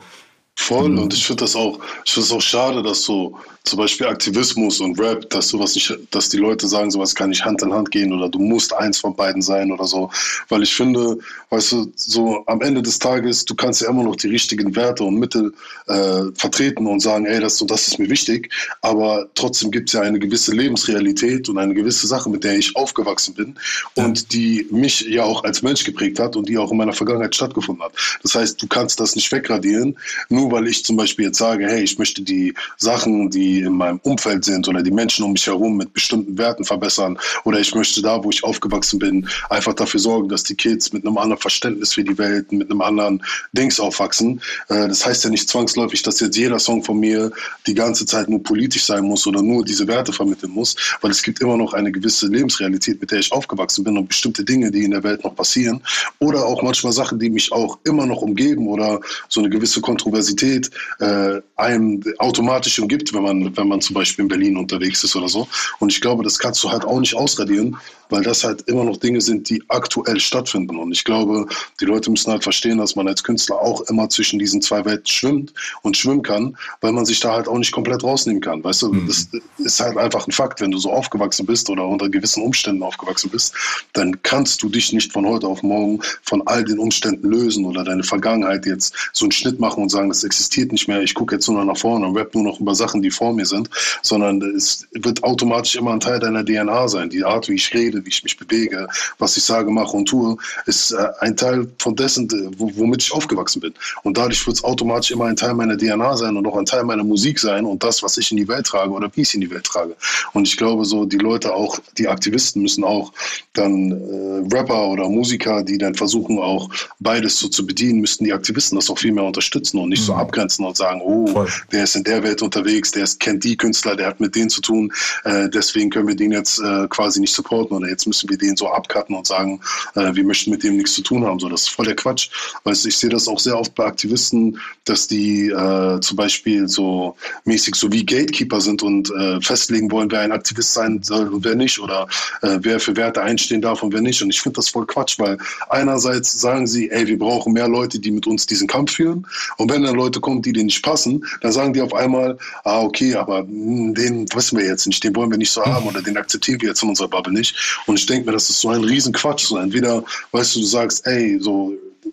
Voll, 0.60 0.90
mhm. 0.90 0.98
und 0.98 1.14
ich 1.14 1.26
finde 1.26 1.44
das 1.44 1.56
auch, 1.56 1.80
ich 2.04 2.12
finde 2.12 2.26
es 2.26 2.32
auch 2.32 2.42
schade, 2.42 2.82
dass 2.82 3.02
so 3.02 3.34
zum 3.64 3.78
Beispiel 3.78 4.06
Aktivismus 4.06 4.80
und 4.80 4.98
Rap, 4.98 5.28
dass 5.30 5.48
sowas 5.48 5.74
nicht, 5.74 5.92
dass 6.10 6.28
die 6.28 6.38
Leute 6.38 6.66
sagen, 6.66 6.90
sowas 6.90 7.14
kann 7.14 7.30
nicht 7.30 7.44
Hand 7.44 7.62
in 7.62 7.72
Hand 7.72 7.90
gehen 7.90 8.12
oder 8.12 8.28
du 8.28 8.38
musst 8.38 8.72
eins 8.72 8.98
von 8.98 9.14
beiden 9.14 9.42
sein 9.42 9.70
oder 9.70 9.84
so. 9.84 10.10
Weil 10.48 10.62
ich 10.62 10.74
finde, 10.74 11.18
weißt 11.50 11.72
du, 11.72 11.92
so 11.94 12.42
am 12.46 12.62
Ende 12.62 12.82
des 12.82 12.98
Tages, 12.98 13.44
du 13.44 13.54
kannst 13.54 13.82
ja 13.82 13.90
immer 13.90 14.02
noch 14.02 14.16
die 14.16 14.28
richtigen 14.28 14.74
Werte 14.74 15.04
und 15.04 15.16
Mittel 15.16 15.52
äh, 15.88 16.22
vertreten 16.34 16.86
und 16.86 17.00
sagen, 17.00 17.26
ey, 17.26 17.40
das 17.40 17.60
und 17.60 17.70
das 17.70 17.88
ist 17.88 17.98
mir 17.98 18.08
wichtig, 18.08 18.50
aber 18.82 19.28
trotzdem 19.34 19.70
gibt 19.70 19.88
es 19.90 19.94
ja 19.94 20.00
eine 20.00 20.18
gewisse 20.18 20.52
Lebensrealität 20.54 21.48
und 21.48 21.58
eine 21.58 21.74
gewisse 21.74 22.06
Sache, 22.06 22.30
mit 22.30 22.44
der 22.44 22.56
ich 22.56 22.74
aufgewachsen 22.76 23.34
bin 23.34 23.56
und 23.94 24.32
die 24.32 24.66
mich 24.70 25.00
ja 25.02 25.24
auch 25.24 25.44
als 25.44 25.62
Mensch 25.62 25.84
geprägt 25.84 26.18
hat 26.18 26.34
und 26.34 26.48
die 26.48 26.56
auch 26.56 26.70
in 26.70 26.78
meiner 26.78 26.92
Vergangenheit 26.94 27.34
stattgefunden 27.34 27.84
hat. 27.84 27.92
Das 28.22 28.34
heißt, 28.34 28.60
du 28.60 28.66
kannst 28.66 29.00
das 29.00 29.16
nicht 29.16 29.30
wegradieren, 29.32 29.96
nur 30.28 30.49
weil 30.50 30.68
ich 30.68 30.84
zum 30.84 30.96
Beispiel 30.96 31.26
jetzt 31.26 31.38
sage, 31.38 31.66
hey, 31.66 31.82
ich 31.82 31.98
möchte 31.98 32.22
die 32.22 32.54
Sachen, 32.76 33.30
die 33.30 33.40
die 33.40 33.60
in 33.60 33.72
meinem 33.72 33.98
Umfeld 34.02 34.44
sind 34.44 34.68
oder 34.68 34.82
die 34.82 34.90
Menschen 34.90 35.24
um 35.24 35.32
mich 35.32 35.46
herum 35.46 35.78
mit 35.78 35.94
bestimmten 35.94 36.36
Werten 36.36 36.64
verbessern 36.64 37.18
oder 37.44 37.58
ich 37.58 37.74
möchte 37.74 38.02
da, 38.02 38.22
wo 38.22 38.28
ich 38.28 38.44
aufgewachsen 38.44 38.98
bin, 38.98 39.26
einfach 39.48 39.72
dafür 39.72 39.98
sorgen, 39.98 40.28
dass 40.28 40.42
die 40.42 40.54
Kids 40.54 40.92
mit 40.92 41.06
einem 41.06 41.16
anderen 41.16 41.40
Verständnis 41.40 41.94
für 41.94 42.04
die 42.04 42.18
Welt, 42.18 42.52
mit 42.52 42.70
einem 42.70 42.82
anderen 42.82 43.22
Dings 43.52 43.80
aufwachsen. 43.80 44.42
Äh, 44.68 44.88
das 44.88 45.06
heißt 45.06 45.24
ja 45.24 45.30
nicht 45.30 45.48
zwangsläufig, 45.48 46.02
dass 46.02 46.20
jetzt 46.20 46.36
jeder 46.36 46.58
Song 46.58 46.84
von 46.84 47.00
mir 47.00 47.32
die 47.66 47.74
ganze 47.74 48.04
Zeit 48.04 48.28
nur 48.28 48.42
politisch 48.42 48.84
sein 48.84 49.04
muss 49.04 49.26
oder 49.26 49.40
nur 49.40 49.64
diese 49.64 49.86
Werte 49.86 50.12
vermitteln 50.12 50.52
muss, 50.52 50.76
weil 51.00 51.10
es 51.10 51.22
gibt 51.22 51.40
immer 51.40 51.56
noch 51.56 51.72
eine 51.72 51.90
gewisse 51.90 52.26
Lebensrealität, 52.26 53.00
mit 53.00 53.10
der 53.10 53.20
ich 53.20 53.32
aufgewachsen 53.32 53.84
bin 53.84 53.96
und 53.96 54.08
bestimmte 54.08 54.44
Dinge, 54.44 54.70
die 54.70 54.84
in 54.84 54.90
der 54.90 55.02
Welt 55.02 55.24
noch 55.24 55.34
passieren 55.34 55.82
oder 56.18 56.44
auch 56.44 56.62
manchmal 56.62 56.92
Sachen, 56.92 57.18
die 57.18 57.30
mich 57.30 57.50
auch 57.52 57.78
immer 57.84 58.04
noch 58.04 58.20
umgeben 58.20 58.68
oder 58.68 59.00
so 59.28 59.40
eine 59.40 59.48
gewisse 59.48 59.80
Kontroversität 59.80 60.39
äh, 60.42 61.40
einem 61.56 62.02
automatisch 62.18 62.78
umgibt, 62.78 63.12
wenn 63.12 63.22
man 63.22 63.56
wenn 63.56 63.68
man 63.68 63.80
zum 63.80 63.94
Beispiel 63.94 64.24
in 64.24 64.28
Berlin 64.28 64.56
unterwegs 64.56 65.04
ist 65.04 65.16
oder 65.16 65.28
so. 65.28 65.48
Und 65.78 65.92
ich 65.92 66.00
glaube, 66.00 66.24
das 66.24 66.38
kannst 66.38 66.62
du 66.64 66.70
halt 66.70 66.84
auch 66.84 67.00
nicht 67.00 67.14
ausradieren, 67.14 67.76
weil 68.10 68.22
das 68.22 68.44
halt 68.44 68.62
immer 68.62 68.84
noch 68.84 68.96
Dinge 68.96 69.20
sind, 69.20 69.48
die 69.48 69.62
aktuell 69.68 70.20
stattfinden. 70.20 70.76
Und 70.78 70.92
ich 70.92 71.04
glaube, 71.04 71.46
die 71.80 71.84
Leute 71.84 72.10
müssen 72.10 72.30
halt 72.30 72.42
verstehen, 72.42 72.78
dass 72.78 72.96
man 72.96 73.08
als 73.08 73.22
Künstler 73.22 73.60
auch 73.60 73.82
immer 73.82 74.08
zwischen 74.08 74.38
diesen 74.38 74.60
zwei 74.62 74.84
Welten 74.84 75.06
schwimmt 75.06 75.54
und 75.82 75.96
schwimmen 75.96 76.22
kann, 76.22 76.56
weil 76.80 76.92
man 76.92 77.06
sich 77.06 77.20
da 77.20 77.32
halt 77.32 77.48
auch 77.48 77.58
nicht 77.58 77.72
komplett 77.72 78.02
rausnehmen 78.02 78.42
kann. 78.42 78.62
Weißt 78.62 78.82
du, 78.82 78.92
mhm. 78.92 79.06
das 79.06 79.28
ist 79.58 79.80
halt 79.80 79.96
einfach 79.96 80.26
ein 80.26 80.32
Fakt. 80.32 80.60
Wenn 80.60 80.70
du 80.70 80.78
so 80.78 80.92
aufgewachsen 80.92 81.46
bist 81.46 81.70
oder 81.70 81.86
unter 81.86 82.08
gewissen 82.08 82.42
Umständen 82.42 82.82
aufgewachsen 82.82 83.30
bist, 83.30 83.54
dann 83.92 84.22
kannst 84.22 84.62
du 84.62 84.68
dich 84.68 84.92
nicht 84.92 85.12
von 85.12 85.26
heute 85.26 85.46
auf 85.46 85.62
morgen 85.62 86.00
von 86.22 86.42
all 86.46 86.64
den 86.64 86.78
Umständen 86.78 87.28
lösen 87.28 87.64
oder 87.64 87.84
deine 87.84 88.02
Vergangenheit 88.02 88.66
jetzt 88.66 88.94
so 89.12 89.24
einen 89.24 89.32
Schnitt 89.32 89.60
machen 89.60 89.82
und 89.82 89.88
sagen, 89.88 90.08
das 90.08 90.19
existiert 90.24 90.72
nicht 90.72 90.88
mehr, 90.88 91.00
ich 91.02 91.14
gucke 91.14 91.34
jetzt 91.36 91.48
nur 91.48 91.58
noch 91.58 91.72
nach 91.72 91.76
vorne 91.76 92.06
und 92.06 92.16
rap 92.16 92.34
nur 92.34 92.44
noch 92.44 92.60
über 92.60 92.74
Sachen, 92.74 93.02
die 93.02 93.10
vor 93.10 93.32
mir 93.32 93.46
sind, 93.46 93.70
sondern 94.02 94.40
es 94.42 94.86
wird 94.92 95.22
automatisch 95.22 95.76
immer 95.76 95.92
ein 95.92 96.00
Teil 96.00 96.18
deiner 96.18 96.44
DNA 96.44 96.88
sein. 96.88 97.10
Die 97.10 97.24
Art, 97.24 97.48
wie 97.48 97.54
ich 97.54 97.72
rede, 97.74 98.04
wie 98.04 98.08
ich 98.08 98.22
mich 98.22 98.36
bewege, 98.36 98.88
was 99.18 99.36
ich 99.36 99.44
sage, 99.44 99.70
mache 99.70 99.96
und 99.96 100.06
tue, 100.06 100.36
ist 100.66 100.92
äh, 100.92 101.06
ein 101.20 101.36
Teil 101.36 101.68
von 101.78 101.96
dessen, 101.96 102.28
womit 102.58 103.02
ich 103.02 103.12
aufgewachsen 103.12 103.60
bin. 103.60 103.74
Und 104.02 104.16
dadurch 104.16 104.46
wird 104.46 104.56
es 104.56 104.64
automatisch 104.64 105.10
immer 105.10 105.26
ein 105.26 105.36
Teil 105.36 105.54
meiner 105.54 105.76
DNA 105.76 106.16
sein 106.16 106.36
und 106.36 106.46
auch 106.46 106.56
ein 106.56 106.66
Teil 106.66 106.84
meiner 106.84 107.04
Musik 107.04 107.38
sein 107.38 107.64
und 107.64 107.82
das, 107.82 108.02
was 108.02 108.16
ich 108.18 108.30
in 108.30 108.36
die 108.36 108.48
Welt 108.48 108.66
trage 108.66 108.92
oder 108.92 109.10
wie 109.14 109.22
ich 109.22 109.34
in 109.34 109.40
die 109.40 109.50
Welt 109.50 109.64
trage. 109.64 109.96
Und 110.32 110.46
ich 110.46 110.56
glaube, 110.56 110.84
so 110.84 111.04
die 111.04 111.18
Leute 111.18 111.54
auch, 111.54 111.78
die 111.98 112.08
Aktivisten 112.08 112.62
müssen 112.62 112.84
auch 112.84 113.12
dann 113.52 113.90
äh, 113.92 114.54
Rapper 114.54 114.88
oder 114.88 115.08
Musiker, 115.08 115.62
die 115.62 115.78
dann 115.78 115.94
versuchen 115.94 116.38
auch 116.38 116.68
beides 116.98 117.38
so 117.38 117.48
zu 117.48 117.66
bedienen, 117.66 118.00
müssten 118.00 118.24
die 118.24 118.32
Aktivisten 118.32 118.76
das 118.76 118.90
auch 118.90 118.98
viel 118.98 119.12
mehr 119.12 119.24
unterstützen 119.24 119.78
und 119.78 119.88
nicht 119.88 120.02
mhm. 120.08 120.09
So 120.10 120.14
abgrenzen 120.16 120.64
und 120.64 120.76
sagen, 120.76 121.00
oh, 121.02 121.26
Voll. 121.28 121.48
der 121.72 121.84
ist 121.84 121.96
in 121.96 122.04
der 122.04 122.22
Welt 122.22 122.42
unterwegs, 122.42 122.90
der 122.90 123.04
ist, 123.04 123.20
kennt 123.20 123.44
die 123.44 123.56
Künstler, 123.56 123.96
der 123.96 124.08
hat 124.08 124.20
mit 124.20 124.34
denen 124.34 124.50
zu 124.50 124.60
tun, 124.60 124.92
äh, 125.24 125.48
deswegen 125.48 125.90
können 125.90 126.08
wir 126.08 126.16
den 126.16 126.32
jetzt 126.32 126.60
äh, 126.60 126.86
quasi 126.88 127.20
nicht 127.20 127.34
supporten 127.34 127.76
oder 127.76 127.88
jetzt 127.88 128.06
müssen 128.06 128.28
wir 128.28 128.36
den 128.36 128.56
so 128.56 128.68
abcutten 128.68 129.14
und 129.14 129.26
sagen, 129.26 129.60
äh, 129.94 130.14
wir 130.14 130.24
möchten 130.24 130.50
mit 130.50 130.62
dem 130.62 130.76
nichts 130.76 130.94
zu 130.94 131.02
tun 131.02 131.24
haben. 131.24 131.38
So, 131.38 131.48
das 131.48 131.62
ist 131.62 131.68
voll 131.68 131.86
der 131.86 131.96
Quatsch. 131.96 132.30
Weißt, 132.64 132.86
ich 132.86 132.96
sehe 132.96 133.10
das 133.10 133.28
auch 133.28 133.38
sehr 133.38 133.58
oft 133.58 133.74
bei 133.74 133.84
Aktivisten, 133.84 134.58
dass 134.84 135.06
die 135.06 135.48
äh, 135.48 136.00
zum 136.00 136.16
Beispiel 136.16 136.68
so 136.68 137.16
mäßig 137.44 137.74
so 137.76 137.92
wie 137.92 138.04
Gatekeeper 138.04 138.60
sind 138.60 138.82
und 138.82 139.10
äh, 139.10 139.40
festlegen 139.40 139.90
wollen, 139.90 140.10
wer 140.10 140.20
ein 140.20 140.32
Aktivist 140.32 140.74
sein 140.74 141.02
soll 141.02 141.28
und 141.28 141.44
wer 141.44 141.54
nicht 141.54 141.78
oder 141.78 142.08
äh, 142.42 142.58
wer 142.60 142.80
für 142.80 142.96
Werte 142.96 143.22
einstehen 143.22 143.62
darf 143.62 143.82
und 143.82 143.92
wer 143.92 144.00
nicht. 144.00 144.22
Und 144.22 144.30
ich 144.30 144.40
finde 144.40 144.56
das 144.56 144.68
voll 144.68 144.86
Quatsch, 144.86 145.18
weil 145.18 145.38
einerseits 145.68 146.40
sagen 146.40 146.66
sie, 146.66 146.90
ey, 146.90 147.06
wir 147.06 147.18
brauchen 147.18 147.52
mehr 147.52 147.68
Leute, 147.68 148.00
die 148.00 148.10
mit 148.10 148.26
uns 148.26 148.46
diesen 148.46 148.66
Kampf 148.66 148.92
führen. 148.92 149.26
Und 149.56 149.70
wenn 149.70 149.82
dann 149.82 149.94
Leute 150.00 150.20
kommen, 150.20 150.42
die 150.42 150.52
denen 150.52 150.66
nicht 150.66 150.82
passen, 150.82 151.24
dann 151.40 151.52
sagen 151.52 151.72
die 151.72 151.80
auf 151.80 151.94
einmal, 151.94 152.38
ah, 152.64 152.80
okay, 152.80 153.14
aber 153.14 153.44
mh, 153.44 153.94
den 153.94 154.26
wissen 154.34 154.58
wir 154.58 154.66
jetzt 154.66 154.86
nicht, 154.86 155.02
den 155.04 155.14
wollen 155.14 155.30
wir 155.30 155.38
nicht 155.38 155.52
so 155.52 155.64
haben 155.64 155.86
oder 155.86 156.02
den 156.02 156.16
akzeptieren 156.16 156.60
wir 156.60 156.68
jetzt 156.68 156.82
in 156.82 156.88
unserer 156.88 157.08
Bubble 157.08 157.32
nicht. 157.32 157.82
Und 157.86 157.98
ich 157.98 158.06
denke 158.06 158.26
mir, 158.26 158.32
das 158.32 158.50
ist 158.50 158.60
so 158.60 158.70
ein 158.70 158.84
Riesenquatsch. 158.84 159.46
So 159.46 159.58
entweder, 159.58 160.02
weißt 160.32 160.56
du, 160.56 160.60
du 160.60 160.66
sagst, 160.66 161.06
ey, 161.06 161.38
so, 161.40 161.72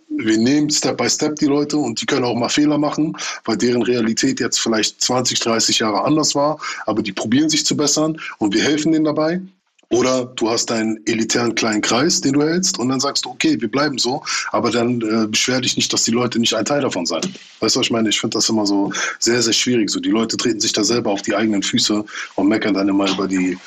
wir 0.10 0.38
nehmen 0.38 0.70
Step 0.70 0.98
by 0.98 1.10
Step 1.10 1.36
die 1.36 1.46
Leute 1.46 1.78
und 1.78 2.02
die 2.02 2.06
können 2.06 2.26
auch 2.26 2.36
mal 2.36 2.50
Fehler 2.50 2.78
machen, 2.78 3.16
weil 3.46 3.58
deren 3.58 3.84
Realität 3.84 4.40
jetzt 4.40 4.60
vielleicht 4.60 5.02
20, 5.02 5.40
30 5.40 5.80
Jahre 5.80 6.04
anders 6.04 6.36
war, 6.36 6.60
aber 6.86 7.02
die 7.02 7.14
probieren 7.14 7.50
sich 7.50 7.66
zu 7.66 7.78
bessern 7.78 8.20
und 8.40 8.54
wir 8.54 8.64
helfen 8.64 8.92
denen 8.92 9.06
dabei. 9.06 9.42
Oder 9.90 10.26
du 10.26 10.50
hast 10.50 10.70
deinen 10.70 11.00
elitären 11.06 11.56
kleinen 11.56 11.82
Kreis, 11.82 12.20
den 12.20 12.34
du 12.34 12.42
hältst, 12.42 12.78
und 12.78 12.90
dann 12.90 13.00
sagst 13.00 13.24
du, 13.24 13.30
okay, 13.30 13.60
wir 13.60 13.72
bleiben 13.72 13.98
so, 13.98 14.22
aber 14.52 14.70
dann 14.70 15.02
äh, 15.02 15.28
beschwer 15.28 15.62
dich 15.62 15.78
nicht, 15.78 15.94
dass 15.94 16.04
die 16.04 16.12
Leute 16.12 16.40
nicht 16.40 16.54
ein 16.54 16.66
Teil 16.66 16.82
davon 16.82 17.06
sein. 17.06 17.22
Weißt 17.62 17.76
du, 17.76 17.80
was 17.80 17.88
ich 17.88 17.92
meine? 17.92 18.10
Ich 18.10 18.20
finde 18.20 18.36
das 18.36 18.50
immer 18.50 18.66
so 18.66 18.92
sehr, 19.20 19.42
sehr 19.42 19.54
schwierig. 19.54 19.90
So, 19.90 20.02
die 20.02 20.10
Leute 20.10 20.36
treten 20.36 20.60
sich 20.60 20.74
da 20.74 20.84
selber 20.84 21.12
auf 21.12 21.22
die 21.22 21.34
eigenen 21.34 21.64
Füße 21.64 22.04
und 22.36 22.48
meckern 22.50 22.74
dann 22.74 22.90
immer 22.90 23.10
über 23.10 23.28
die, 23.28 23.58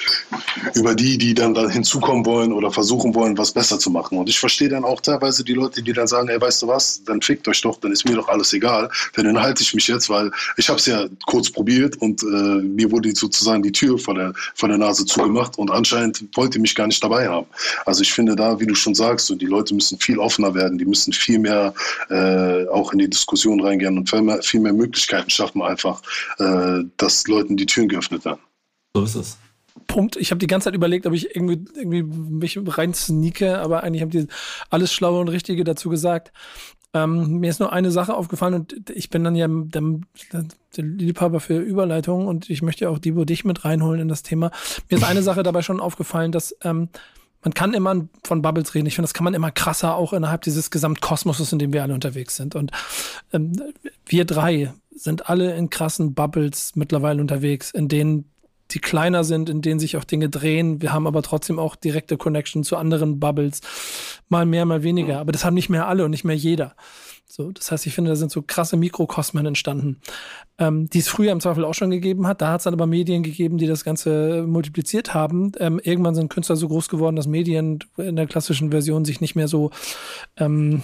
über 0.75 0.95
die, 0.95 1.16
die 1.16 1.33
dann 1.33 1.55
da 1.55 1.68
hinzukommen 1.71 2.27
wollen 2.27 2.53
oder 2.53 2.71
versuchen 2.71 3.14
wollen, 3.14 3.39
was 3.39 3.53
besser 3.53 3.79
zu 3.79 3.91
machen. 3.91 4.18
Und 4.18 4.29
ich 4.29 4.39
verstehe 4.39 4.68
dann 4.68 4.85
auch 4.85 5.01
teilweise 5.01 5.43
die 5.43 5.55
Leute, 5.55 5.83
die 5.83 5.95
dann 5.95 6.07
sagen, 6.07 6.29
ey, 6.29 6.39
weißt 6.39 6.62
du 6.62 6.68
was, 6.68 7.03
dann 7.05 7.23
fickt 7.23 7.49
euch 7.49 7.62
doch, 7.62 7.81
dann 7.81 7.93
ist 7.93 8.07
mir 8.07 8.16
doch 8.16 8.29
alles 8.29 8.53
egal. 8.53 8.91
Denn 9.16 9.25
dann 9.25 9.41
halte 9.41 9.62
ich 9.62 9.73
mich 9.75 9.89
jetzt, 9.89 10.11
weil 10.11 10.31
ich 10.59 10.68
habe 10.68 10.79
es 10.79 10.85
ja 10.85 11.07
kurz 11.27 11.51
probiert 11.51 11.97
und 11.97 12.23
äh, 12.23 12.27
mir 12.27 12.91
wurde 12.91 13.14
sozusagen 13.14 13.62
die 13.62 13.73
Tür 13.73 13.99
vor 13.99 14.14
der, 14.14 14.35
vor 14.55 14.68
der 14.68 14.77
Nase 14.77 15.07
zugemacht 15.07 15.57
und 15.57 15.71
anscheinend 15.71 16.09
Moment 16.11 16.36
wollt 16.36 16.54
ihr 16.54 16.61
mich 16.61 16.74
gar 16.74 16.86
nicht 16.86 17.02
dabei 17.02 17.28
haben. 17.28 17.46
Also 17.86 18.02
ich 18.02 18.12
finde 18.12 18.36
da, 18.36 18.58
wie 18.61 18.66
du 18.66 18.74
schon 18.74 18.94
sagst, 18.94 19.26
so 19.26 19.34
die 19.34 19.46
Leute 19.46 19.74
müssen 19.74 19.98
viel 19.98 20.18
offener 20.18 20.54
werden, 20.54 20.78
die 20.78 20.84
müssen 20.84 21.12
viel 21.12 21.38
mehr 21.38 21.74
äh, 22.08 22.66
auch 22.68 22.92
in 22.92 22.98
die 22.98 23.11
Diskussion 23.11 23.61
reingehen 23.61 23.98
und 23.98 24.08
viel 24.08 24.22
mehr, 24.22 24.42
viel 24.42 24.61
mehr 24.61 24.72
Möglichkeiten 24.72 25.30
schaffen, 25.30 25.62
einfach, 25.62 26.02
äh, 26.38 26.84
dass 26.96 27.26
Leuten 27.26 27.56
die 27.56 27.66
Türen 27.66 27.88
geöffnet 27.88 28.24
werden. 28.24 28.40
So 28.94 29.04
ist 29.04 29.14
es. 29.14 29.38
Punkt. 29.86 30.16
Ich 30.16 30.30
habe 30.30 30.38
die 30.38 30.46
ganze 30.46 30.66
Zeit 30.66 30.74
überlegt, 30.74 31.06
ob 31.06 31.14
ich 31.14 31.34
irgendwie, 31.34 31.64
irgendwie 31.76 32.02
mich 32.02 32.58
rein 32.64 32.94
sneake, 32.94 33.58
aber 33.58 33.82
eigentlich 33.82 34.02
haben 34.02 34.11
die 34.11 34.26
alles 34.68 34.92
Schlaue 34.92 35.20
und 35.20 35.28
Richtige 35.28 35.64
dazu 35.64 35.88
gesagt. 35.88 36.32
Ähm, 36.93 37.38
mir 37.38 37.51
ist 37.51 37.61
nur 37.61 37.72
eine 37.72 37.91
Sache 37.91 38.14
aufgefallen 38.14 38.55
und 38.55 38.91
ich 38.91 39.11
bin 39.11 39.22
dann 39.22 39.36
ja 39.36 39.47
der, 39.49 39.82
der 40.76 40.84
Liebhaber 40.84 41.38
für 41.38 41.59
Überleitungen 41.59 42.26
und 42.26 42.51
ich 42.51 42.62
möchte 42.62 42.91
auch 42.91 42.99
Dibo 42.99 43.24
dich 43.24 43.45
mit 43.45 43.64
reinholen 43.64 44.01
in 44.01 44.09
das 44.09 44.22
Thema. 44.22 44.51
Mir 44.88 44.97
ist 44.97 45.05
eine 45.05 45.22
Sache 45.24 45.43
dabei 45.43 45.62
schon 45.62 45.80
aufgefallen, 45.80 46.32
dass 46.32 46.57
ähm, 46.62 46.88
man 47.43 47.55
kann 47.55 47.74
immer 47.74 48.09
von 48.24 48.43
Bubbles 48.43 48.74
reden. 48.74 48.86
Ich 48.86 48.97
finde, 48.97 49.07
das 49.07 49.14
kann 49.14 49.24
man 49.24 49.34
immer 49.34 49.51
krasser 49.51 49.97
auch 49.97 50.12
innerhalb 50.12 50.43
dieses 50.43 50.70
Gesamtkosmoses, 50.70 51.53
in 51.53 51.59
dem 51.59 51.72
wir 51.72 51.82
alle 51.82 51.95
unterwegs 51.95 52.36
sind. 52.36 52.55
Und 52.55 52.72
ähm, 53.32 53.53
wir 54.07 54.24
drei 54.24 54.74
sind 54.95 55.30
alle 55.30 55.55
in 55.55 55.70
krassen 55.70 56.14
Bubbles 56.14 56.72
mittlerweile 56.74 57.20
unterwegs, 57.20 57.70
in 57.70 57.88
denen 57.88 58.30
die 58.75 58.79
kleiner 58.79 59.25
sind, 59.25 59.49
in 59.49 59.62
denen 59.62 59.81
sich 59.81 59.97
auch 59.97 60.05
Dinge 60.05 60.29
drehen. 60.29 60.81
Wir 60.83 60.93
haben 60.93 61.07
aber 61.07 61.23
trotzdem 61.23 61.59
auch 61.59 61.77
direkte 61.77 62.16
Connection 62.16 62.64
zu 62.64 62.77
anderen 62.77 63.21
Bubbles. 63.21 63.61
Mal 64.29 64.47
mehr, 64.47 64.64
mal 64.64 64.83
weniger. 64.83 65.21
Aber 65.21 65.33
das 65.33 65.45
haben 65.45 65.55
nicht 65.55 65.68
mehr 65.68 65.89
alle 65.89 66.05
und 66.05 66.11
nicht 66.11 66.25
mehr 66.25 66.37
jeder. 66.37 66.75
So, 67.33 67.53
das 67.53 67.71
heißt, 67.71 67.87
ich 67.87 67.95
finde, 67.95 68.11
da 68.11 68.16
sind 68.16 68.33
so 68.33 68.43
krasse 68.43 68.77
Mikrokosmen 68.77 69.47
entstanden, 69.47 70.01
ähm, 70.59 70.91
die 70.91 70.99
es 70.99 71.07
früher 71.07 71.31
im 71.31 71.39
Zweifel 71.39 71.64
auch 71.64 71.75
schon 71.75 71.91
gegeben 71.91 72.27
hat. 72.27 72.43
Da 72.43 72.49
hat 72.49 72.61
es 72.61 72.64
dann 72.64 72.75
aber 72.75 72.89
Medien 72.89 73.23
gegeben, 73.23 73.57
die 73.57 73.68
das 73.68 73.85
Ganze 73.85 74.45
multipliziert 74.49 75.14
haben. 75.14 75.53
Ähm, 75.59 75.81
irgendwann 75.81 76.16
sind 76.16 76.29
Künstler 76.29 76.57
so 76.57 76.66
groß 76.66 76.89
geworden, 76.89 77.14
dass 77.14 77.29
Medien 77.29 77.79
in 77.97 78.16
der 78.16 78.27
klassischen 78.27 78.73
Version 78.73 79.05
sich 79.05 79.21
nicht 79.21 79.37
mehr 79.37 79.47
so 79.47 79.71
ähm, 80.39 80.83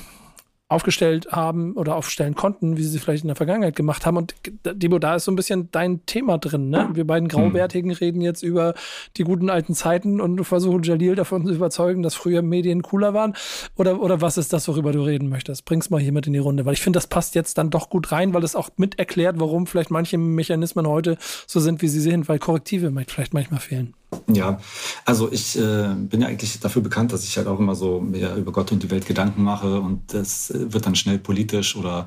aufgestellt 0.68 1.28
haben 1.30 1.74
oder 1.74 1.94
aufstellen 1.94 2.34
konnten, 2.34 2.76
wie 2.76 2.82
sie 2.82 2.98
vielleicht 2.98 3.22
in 3.22 3.28
der 3.28 3.36
Vergangenheit 3.36 3.76
gemacht 3.76 4.04
haben. 4.04 4.16
Und 4.16 4.34
Debo, 4.64 4.98
da 4.98 5.14
ist 5.14 5.24
so 5.24 5.30
ein 5.30 5.36
bisschen 5.36 5.70
dein 5.70 6.04
Thema 6.06 6.38
drin. 6.38 6.70
Ne? 6.70 6.90
Wir 6.92 7.06
beiden 7.06 7.28
Graubärtigen 7.28 7.90
hm. 7.90 7.96
reden 7.98 8.20
jetzt 8.20 8.42
über 8.42 8.74
die 9.16 9.22
guten 9.22 9.48
alten 9.48 9.74
Zeiten 9.74 10.20
und 10.20 10.42
versuchen 10.44 10.82
Jalil 10.82 11.14
davon 11.14 11.46
zu 11.46 11.54
überzeugen, 11.54 12.02
dass 12.02 12.16
früher 12.16 12.42
Medien 12.42 12.82
cooler 12.82 13.14
waren. 13.14 13.34
Oder, 13.76 14.00
oder 14.00 14.20
was 14.20 14.38
ist 14.38 14.52
das, 14.52 14.66
worüber 14.66 14.90
du 14.90 15.02
reden 15.02 15.28
möchtest? 15.28 15.64
Bring's 15.66 15.90
mal 15.90 16.00
hier 16.00 16.12
mit 16.12 16.26
in 16.26 16.32
die 16.32 16.40
Runde, 16.40 16.66
weil 16.66 16.74
ich 16.74 16.80
finde, 16.80 16.96
das 16.96 17.06
passt 17.06 17.36
jetzt 17.36 17.58
dann 17.58 17.70
doch 17.70 17.88
gut 17.88 18.10
rein, 18.10 18.34
weil 18.34 18.42
es 18.42 18.56
auch 18.56 18.70
mit 18.76 18.98
erklärt, 18.98 19.38
warum 19.38 19.68
vielleicht 19.68 19.92
manche 19.92 20.18
Mechanismen 20.18 20.88
heute 20.88 21.16
so 21.46 21.60
sind, 21.60 21.80
wie 21.80 21.88
sie 21.88 22.00
sind, 22.00 22.28
weil 22.28 22.40
Korrektive 22.40 22.92
vielleicht 23.06 23.34
manchmal 23.34 23.60
fehlen. 23.60 23.94
Ja, 24.28 24.60
also 25.04 25.30
ich 25.30 25.58
äh, 25.58 25.94
bin 25.94 26.20
ja 26.20 26.28
eigentlich 26.28 26.58
dafür 26.60 26.82
bekannt, 26.82 27.12
dass 27.12 27.24
ich 27.24 27.36
halt 27.36 27.46
auch 27.46 27.58
immer 27.58 27.74
so 27.74 28.00
mehr 28.00 28.36
über 28.36 28.52
Gott 28.52 28.72
und 28.72 28.82
die 28.82 28.90
Welt 28.90 29.06
Gedanken 29.06 29.42
mache 29.42 29.80
und 29.80 30.14
das 30.14 30.50
äh, 30.50 30.72
wird 30.72 30.86
dann 30.86 30.94
schnell 30.94 31.18
politisch 31.18 31.76
oder 31.76 32.06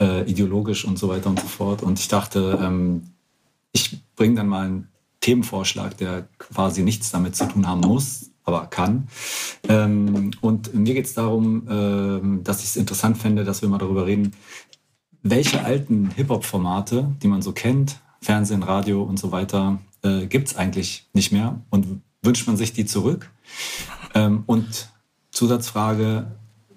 äh, 0.00 0.28
ideologisch 0.28 0.84
und 0.84 0.98
so 0.98 1.08
weiter 1.08 1.30
und 1.30 1.40
so 1.40 1.46
fort. 1.46 1.82
Und 1.82 1.98
ich 1.98 2.08
dachte, 2.08 2.58
ähm, 2.62 3.10
ich 3.72 3.98
bringe 4.16 4.36
dann 4.36 4.48
mal 4.48 4.66
einen 4.66 4.88
Themenvorschlag, 5.20 5.96
der 5.96 6.28
quasi 6.38 6.82
nichts 6.82 7.10
damit 7.10 7.34
zu 7.36 7.46
tun 7.46 7.66
haben 7.66 7.80
muss, 7.80 8.30
aber 8.44 8.66
kann. 8.66 9.08
Ähm, 9.68 10.32
und 10.40 10.74
mir 10.74 10.94
geht 10.94 11.06
es 11.06 11.14
darum, 11.14 11.66
ähm, 11.68 12.44
dass 12.44 12.60
ich 12.60 12.66
es 12.66 12.76
interessant 12.76 13.18
fände, 13.18 13.44
dass 13.44 13.62
wir 13.62 13.68
mal 13.68 13.78
darüber 13.78 14.06
reden, 14.06 14.32
welche 15.22 15.64
alten 15.64 16.10
Hip-Hop-Formate, 16.10 17.14
die 17.22 17.28
man 17.28 17.40
so 17.40 17.52
kennt, 17.52 18.00
Fernsehen, 18.20 18.62
Radio 18.62 19.02
und 19.02 19.18
so 19.18 19.32
weiter, 19.32 19.78
äh, 20.04 20.26
gibt 20.26 20.48
es 20.48 20.56
eigentlich 20.56 21.08
nicht 21.12 21.32
mehr 21.32 21.60
und 21.70 22.02
wünscht 22.22 22.46
man 22.46 22.56
sich 22.56 22.72
die 22.72 22.84
zurück? 22.84 23.30
Ähm, 24.14 24.44
und 24.46 24.88
Zusatzfrage, 25.30 26.30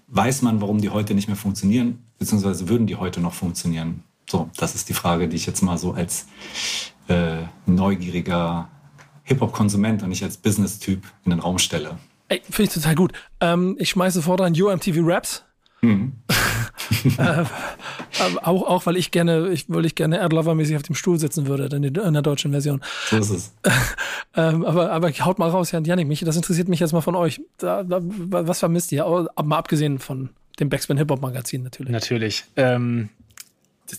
weiß 0.08 0.42
man, 0.42 0.62
warum 0.62 0.80
die 0.80 0.90
heute 0.90 1.14
nicht 1.14 1.28
mehr 1.28 1.38
funktionieren, 1.38 2.04
beziehungsweise 2.18 2.70
würden 2.70 2.88
die 2.88 2.96
heute 2.96 3.20
noch 3.20 3.34
funktionieren? 3.34 4.04
So, 4.30 4.50
das 4.58 4.76
ist 4.76 4.90
die 4.90 4.94
Frage, 4.94 5.28
die 5.28 5.36
ich 5.36 5.46
jetzt 5.46 5.62
mal 5.62 5.78
so 5.78 5.94
als 5.94 6.28
äh, 7.08 7.44
neugieriger 7.66 8.70
Hip-Hop-Konsument 9.24 10.04
und 10.04 10.10
nicht 10.10 10.24
als 10.24 10.38
Business-Typ 10.38 11.04
in 11.26 11.32
den 11.32 11.40
Raum 11.40 11.60
stelle. 11.60 11.98
Ey, 12.30 12.42
finde 12.50 12.64
ich 12.64 12.74
total 12.74 12.96
gut. 12.96 13.14
Ähm, 13.40 13.76
ich 13.80 13.90
schmeiße 13.90 14.16
sofort 14.16 14.42
an 14.42 14.54
UMTV 14.54 14.98
Raps. 15.02 15.44
Mhm. 15.82 16.14
äh, 17.18 17.44
auch, 18.44 18.64
auch 18.64 18.86
weil 18.86 18.98
ich 18.98 19.12
gerne, 19.12 19.50
ich, 19.50 19.66
weil 19.68 19.86
ich 19.86 19.96
gerne 19.96 20.20
Erdlover-mäßig 20.20 20.76
auf 20.76 20.84
dem 20.84 20.96
Stuhl 20.96 21.20
sitzen 21.20 21.48
würde 21.48 21.76
in, 21.76 21.94
der 21.94 22.22
deutschen 22.22 22.52
Version. 22.52 22.82
So 23.10 23.18
ist 23.18 23.30
es. 23.30 23.54
ähm, 24.36 24.66
aber, 24.66 24.92
aber 24.92 25.12
haut 25.12 25.40
mal 25.40 25.50
raus, 25.50 25.72
Jan 25.72 25.86
Janik, 25.86 26.08
mich, 26.08 26.20
das 26.22 26.36
interessiert 26.36 26.68
mich 26.68 26.80
jetzt 26.80 26.94
mal 26.94 27.02
von 27.02 27.16
euch. 27.16 27.42
Da, 27.58 27.84
da, 27.84 28.00
was 28.02 28.60
vermisst 28.60 28.92
ihr? 28.92 29.06
Mal 29.06 29.58
abgesehen 29.58 30.00
von 30.00 30.30
dem 30.60 30.70
Backspin 30.70 30.98
Hip-Hop-Magazin 30.98 31.64
natürlich. 31.64 31.92
Natürlich. 31.92 32.44
Ähm, 32.56 33.10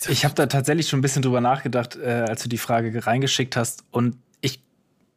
ich 0.08 0.24
habe 0.24 0.34
da 0.34 0.46
tatsächlich 0.46 0.88
schon 0.88 0.98
ein 0.98 1.02
bisschen 1.02 1.22
drüber 1.22 1.40
nachgedacht, 1.40 1.96
äh, 1.96 2.24
als 2.28 2.42
du 2.42 2.48
die 2.48 2.58
Frage 2.58 3.06
reingeschickt 3.06 3.56
hast. 3.56 3.84
Und 3.90 4.16
ich 4.40 4.60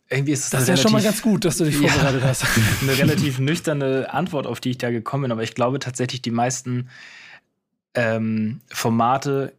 irgendwie 0.10 0.34
ist 0.34 0.46
es 0.46 0.50
das 0.50 0.64
ist 0.64 0.70
ja 0.70 0.78
schon 0.78 0.92
mal 0.92 1.02
ganz 1.02 1.22
gut, 1.22 1.46
dass 1.46 1.58
du 1.58 1.66
dich 1.66 1.78
vorbereitet 1.78 2.22
ja, 2.22 2.30
hast. 2.30 2.46
eine 2.82 2.98
relativ 2.98 3.40
nüchterne 3.40 4.14
Antwort, 4.14 4.48
auf 4.48 4.60
die 4.60 4.72
ich 4.72 4.78
da 4.78 4.92
gekommen 4.92 5.24
bin. 5.24 5.32
Aber 5.32 5.44
ich 5.44 5.56
glaube 5.56 5.80
tatsächlich, 5.80 6.22
die 6.22 6.32
meisten 6.32 6.90
ähm, 7.96 8.62
Formate, 8.70 9.54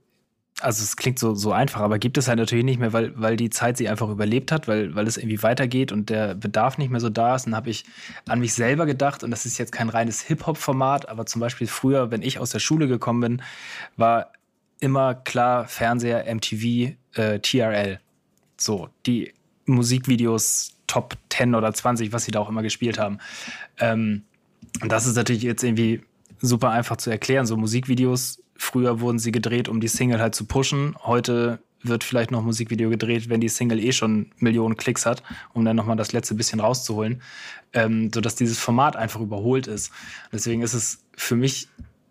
also 0.61 0.83
es 0.83 0.97
klingt 0.97 1.19
so, 1.19 1.35
so 1.35 1.53
einfach, 1.53 1.81
aber 1.81 1.99
gibt 1.99 2.19
es 2.19 2.29
halt 2.29 2.39
natürlich 2.39 2.65
nicht 2.65 2.79
mehr, 2.79 2.93
weil, 2.93 3.13
weil 3.21 3.37
die 3.37 3.51
Zeit 3.51 3.77
sie 3.77 3.89
einfach 3.89 4.09
überlebt 4.09 4.53
hat, 4.53 4.69
weil, 4.69 4.95
weil 4.95 5.07
es 5.07 5.17
irgendwie 5.17 5.43
weitergeht 5.43 5.93
und 5.93 6.11
der 6.11 6.35
Bedarf 6.35 6.79
nicht 6.79 6.91
mehr 6.91 7.01
so 7.01 7.11
da 7.11 7.35
ist. 7.35 7.47
Und 7.47 7.57
habe 7.57 7.71
ich 7.71 7.85
an 8.29 8.41
mich 8.41 8.55
selber 8.55 8.87
gedacht, 8.87 9.25
und 9.25 9.31
das 9.31 9.47
ist 9.47 9.59
jetzt 9.59 9.73
kein 9.73 9.89
reines 9.89 10.21
Hip-Hop-Format, 10.21 11.09
aber 11.09 11.27
zum 11.27 11.41
Beispiel 11.41 11.67
früher, 11.67 12.11
wenn 12.11 12.23
ich 12.23 12.39
aus 12.39 12.51
der 12.51 12.61
Schule 12.61 12.87
gekommen 12.87 13.21
bin, 13.21 13.43
war 13.97 14.33
immer 14.81 15.15
klar 15.15 15.67
Fernseher, 15.67 16.33
MTV, 16.33 16.95
äh, 17.15 17.39
TRL. 17.41 18.01
So, 18.57 18.89
die 19.07 19.33
Musikvideos 19.67 20.77
Top 20.87 21.17
10 21.31 21.55
oder 21.55 21.73
20, 21.73 22.13
was 22.13 22.25
sie 22.25 22.33
da 22.33 22.41
auch 22.41 22.49
immer 22.49 22.63
gespielt 22.63 22.99
haben. 22.99 23.19
Ähm, 23.79 24.25
und 24.83 24.93
das 24.93 25.07
ist 25.07 25.17
natürlich 25.17 25.43
jetzt 25.43 25.63
irgendwie 25.63 26.03
super 26.43 26.71
einfach 26.71 26.99
zu 26.99 27.11
erklären. 27.11 27.47
So 27.47 27.57
Musikvideos, 27.57 28.43
früher 28.57 29.01
wurden 29.01 29.19
sie 29.19 29.33
gedreht, 29.33 29.69
um 29.69 29.81
die 29.81 29.89
Single 29.89 30.21
halt 30.21 30.35
zu 30.35 30.45
pushen. 30.45 30.95
Heute 31.03 31.61
wird 31.83 32.05
vielleicht 32.05 32.31
noch 32.31 32.41
ein 32.41 32.45
Musikvideo 32.45 32.91
gedreht, 32.91 33.29
wenn 33.29 33.41
die 33.41 33.49
Single 33.49 33.81
eh 33.81 33.93
schon 33.93 34.31
Millionen 34.39 34.77
Klicks 34.77 35.07
hat, 35.07 35.23
um 35.53 35.65
dann 35.65 35.77
nochmal 35.77 35.97
das 35.97 36.13
letzte 36.13 36.35
bisschen 36.35 36.61
rauszuholen. 36.61 37.23
Ähm, 37.73 38.11
sodass 38.13 38.35
dieses 38.35 38.59
Format 38.59 38.97
einfach 38.97 39.21
überholt 39.21 39.67
ist. 39.67 39.91
Deswegen 40.31 40.63
ist 40.63 40.75
es 40.75 41.03
für 41.17 41.37
mich 41.37 41.69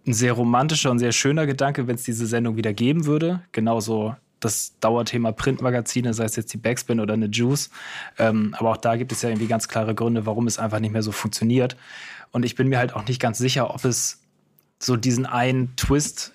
ein 0.08 0.14
sehr 0.14 0.34
romantischer 0.34 0.90
und 0.90 1.00
sehr 1.00 1.12
schöner 1.12 1.46
Gedanke, 1.46 1.88
wenn 1.88 1.96
es 1.96 2.04
diese 2.04 2.26
Sendung 2.26 2.58
wieder 2.58 2.74
geben 2.74 3.06
würde. 3.06 3.42
Genauso 3.52 4.16
das 4.40 4.74
Dauerthema 4.80 5.32
Printmagazine, 5.32 6.14
sei 6.16 6.26
es 6.26 6.36
jetzt 6.36 6.52
die 6.54 6.58
Backspin 6.58 7.00
oder 7.00 7.14
eine 7.14 7.28
Juice. 7.28 7.70
Ähm, 8.18 8.56
aber 8.58 8.72
auch 8.72 8.78
da 8.78 8.96
gibt 8.96 9.12
es 9.12 9.22
ja 9.22 9.30
irgendwie 9.30 9.48
ganz 9.48 9.68
klare 9.68 9.94
Gründe, 9.94 10.26
warum 10.26 10.48
es 10.48 10.58
einfach 10.58 10.80
nicht 10.80 10.92
mehr 10.92 11.04
so 11.04 11.12
funktioniert. 11.12 11.78
Und 12.32 12.44
ich 12.44 12.56
bin 12.56 12.68
mir 12.68 12.80
halt 12.80 12.96
auch 12.96 13.06
nicht 13.06 13.22
ganz 13.22 13.38
sicher, 13.38 13.74
ob 13.74 13.86
es 13.86 14.21
so 14.84 14.96
diesen 14.96 15.26
einen 15.26 15.76
Twist 15.76 16.34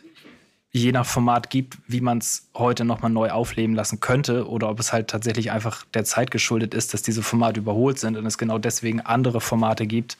je 0.73 0.93
nach 0.93 1.07
Format 1.07 1.49
gibt, 1.49 1.79
wie 1.87 2.01
man 2.01 2.19
es 2.19 2.51
heute 2.55 2.85
nochmal 2.85 3.11
neu 3.11 3.31
aufleben 3.31 3.75
lassen 3.75 4.01
könnte 4.01 4.49
oder 4.49 4.69
ob 4.69 4.79
es 4.79 4.93
halt 4.93 5.09
tatsächlich 5.09 5.51
einfach 5.51 5.85
der 5.95 6.05
Zeit 6.05 6.31
geschuldet 6.31 6.75
ist, 6.75 6.93
dass 6.93 7.03
diese 7.03 7.23
Formate 7.23 7.61
überholt 7.61 7.99
sind 7.99 8.17
und 8.17 8.27
es 8.27 8.37
genau 8.37 8.59
deswegen 8.59 9.01
andere 9.01 9.41
Formate 9.41 9.87
gibt, 9.87 10.19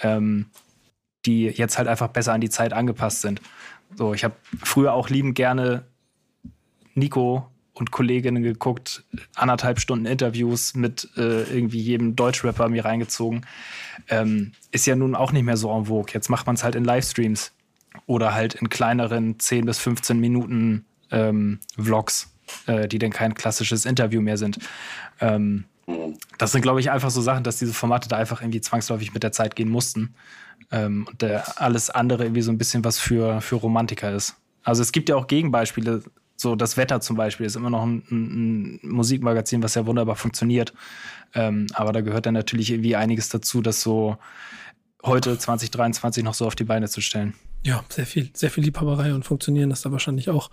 ähm, 0.00 0.46
die 1.26 1.46
jetzt 1.46 1.78
halt 1.78 1.88
einfach 1.88 2.08
besser 2.08 2.32
an 2.32 2.40
die 2.40 2.50
Zeit 2.50 2.72
angepasst 2.72 3.22
sind. 3.22 3.42
So, 3.96 4.14
ich 4.14 4.22
habe 4.22 4.34
früher 4.62 4.92
auch 4.92 5.08
liebend 5.08 5.34
gerne 5.34 5.84
Nico 6.94 7.48
und 7.74 7.90
Kolleginnen 7.90 8.42
geguckt, 8.42 9.04
anderthalb 9.34 9.80
Stunden 9.80 10.06
Interviews 10.06 10.74
mit 10.74 11.08
äh, 11.16 11.42
irgendwie 11.42 11.80
jedem 11.80 12.14
Deutschrapper 12.14 12.68
mir 12.68 12.84
reingezogen. 12.84 13.46
Ähm, 14.08 14.52
ist 14.70 14.86
ja 14.86 14.94
nun 14.94 15.14
auch 15.14 15.32
nicht 15.32 15.44
mehr 15.44 15.56
so 15.56 15.76
en 15.76 15.86
vogue. 15.86 16.12
Jetzt 16.12 16.28
macht 16.28 16.46
man 16.46 16.54
es 16.54 16.64
halt 16.64 16.74
in 16.76 16.84
Livestreams 16.84 17.52
oder 18.08 18.34
halt 18.34 18.54
in 18.54 18.70
kleineren 18.70 19.38
10 19.38 19.66
bis 19.66 19.78
15 19.78 20.18
Minuten 20.18 20.86
ähm, 21.12 21.60
Vlogs, 21.78 22.32
äh, 22.66 22.88
die 22.88 22.98
dann 22.98 23.10
kein 23.10 23.34
klassisches 23.34 23.84
Interview 23.84 24.20
mehr 24.20 24.38
sind. 24.38 24.58
Ähm, 25.20 25.64
das 26.38 26.52
sind, 26.52 26.62
glaube 26.62 26.80
ich, 26.80 26.90
einfach 26.90 27.10
so 27.10 27.20
Sachen, 27.20 27.44
dass 27.44 27.58
diese 27.58 27.74
Formate 27.74 28.08
da 28.08 28.16
einfach 28.16 28.40
irgendwie 28.40 28.62
zwangsläufig 28.62 29.12
mit 29.12 29.22
der 29.22 29.32
Zeit 29.32 29.56
gehen 29.56 29.68
mussten. 29.68 30.14
Ähm, 30.72 31.06
und 31.06 31.20
der, 31.20 31.60
alles 31.60 31.90
andere 31.90 32.24
irgendwie 32.24 32.42
so 32.42 32.50
ein 32.50 32.58
bisschen 32.58 32.82
was 32.82 32.98
für, 32.98 33.42
für 33.42 33.56
Romantiker 33.56 34.12
ist. 34.12 34.36
Also 34.64 34.82
es 34.82 34.92
gibt 34.92 35.10
ja 35.10 35.16
auch 35.16 35.26
Gegenbeispiele, 35.26 36.02
so 36.36 36.56
das 36.56 36.78
Wetter 36.78 37.00
zum 37.02 37.16
Beispiel 37.16 37.44
ist 37.44 37.56
immer 37.56 37.70
noch 37.70 37.84
ein, 37.84 38.02
ein 38.10 38.80
Musikmagazin, 38.82 39.62
was 39.62 39.74
ja 39.74 39.84
wunderbar 39.84 40.16
funktioniert. 40.16 40.72
Ähm, 41.34 41.66
aber 41.74 41.92
da 41.92 42.00
gehört 42.00 42.24
dann 42.24 42.34
natürlich 42.34 42.70
irgendwie 42.70 42.96
einiges 42.96 43.28
dazu, 43.28 43.60
das 43.60 43.82
so 43.82 44.16
heute 45.04 45.38
2023 45.38 46.24
noch 46.24 46.34
so 46.34 46.46
auf 46.46 46.54
die 46.54 46.64
Beine 46.64 46.88
zu 46.88 47.00
stellen. 47.00 47.34
Ja, 47.64 47.84
sehr 47.88 48.06
viel, 48.06 48.30
sehr 48.34 48.50
viel 48.50 48.64
Liebhaberei 48.64 49.12
und 49.12 49.24
funktionieren 49.24 49.72
ist 49.72 49.84
da 49.84 49.90
wahrscheinlich 49.90 50.30
auch 50.30 50.48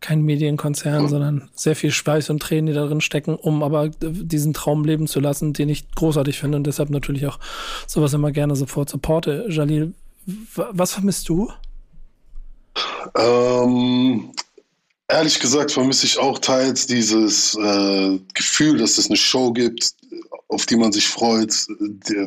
kein 0.00 0.22
Medienkonzern, 0.22 1.08
sondern 1.08 1.50
sehr 1.54 1.76
viel 1.76 1.90
Schweiß 1.90 2.30
und 2.30 2.40
Tränen, 2.40 2.66
die 2.66 2.72
darin 2.72 3.02
stecken, 3.02 3.34
um 3.34 3.62
aber 3.62 3.90
diesen 3.90 4.54
Traum 4.54 4.84
leben 4.84 5.06
zu 5.06 5.20
lassen, 5.20 5.52
den 5.52 5.68
ich 5.68 5.90
großartig 5.94 6.38
finde 6.38 6.56
und 6.56 6.66
deshalb 6.66 6.88
natürlich 6.88 7.26
auch 7.26 7.38
sowas 7.86 8.14
immer 8.14 8.32
gerne 8.32 8.56
sofort 8.56 8.88
supporte. 8.88 9.46
Jalil, 9.50 9.92
was 10.54 10.92
vermisst 10.92 11.28
du? 11.28 11.52
Ähm, 13.14 14.32
ehrlich 15.08 15.38
gesagt 15.38 15.72
vermisse 15.72 16.06
ich 16.06 16.18
auch 16.18 16.38
teils 16.38 16.86
dieses 16.86 17.54
äh, 17.54 18.18
Gefühl, 18.34 18.78
dass 18.78 18.98
es 18.98 19.08
eine 19.08 19.16
Show 19.16 19.52
gibt, 19.52 19.92
auf 20.48 20.66
die 20.66 20.76
man 20.76 20.92
sich 20.92 21.08
freut. 21.08 21.52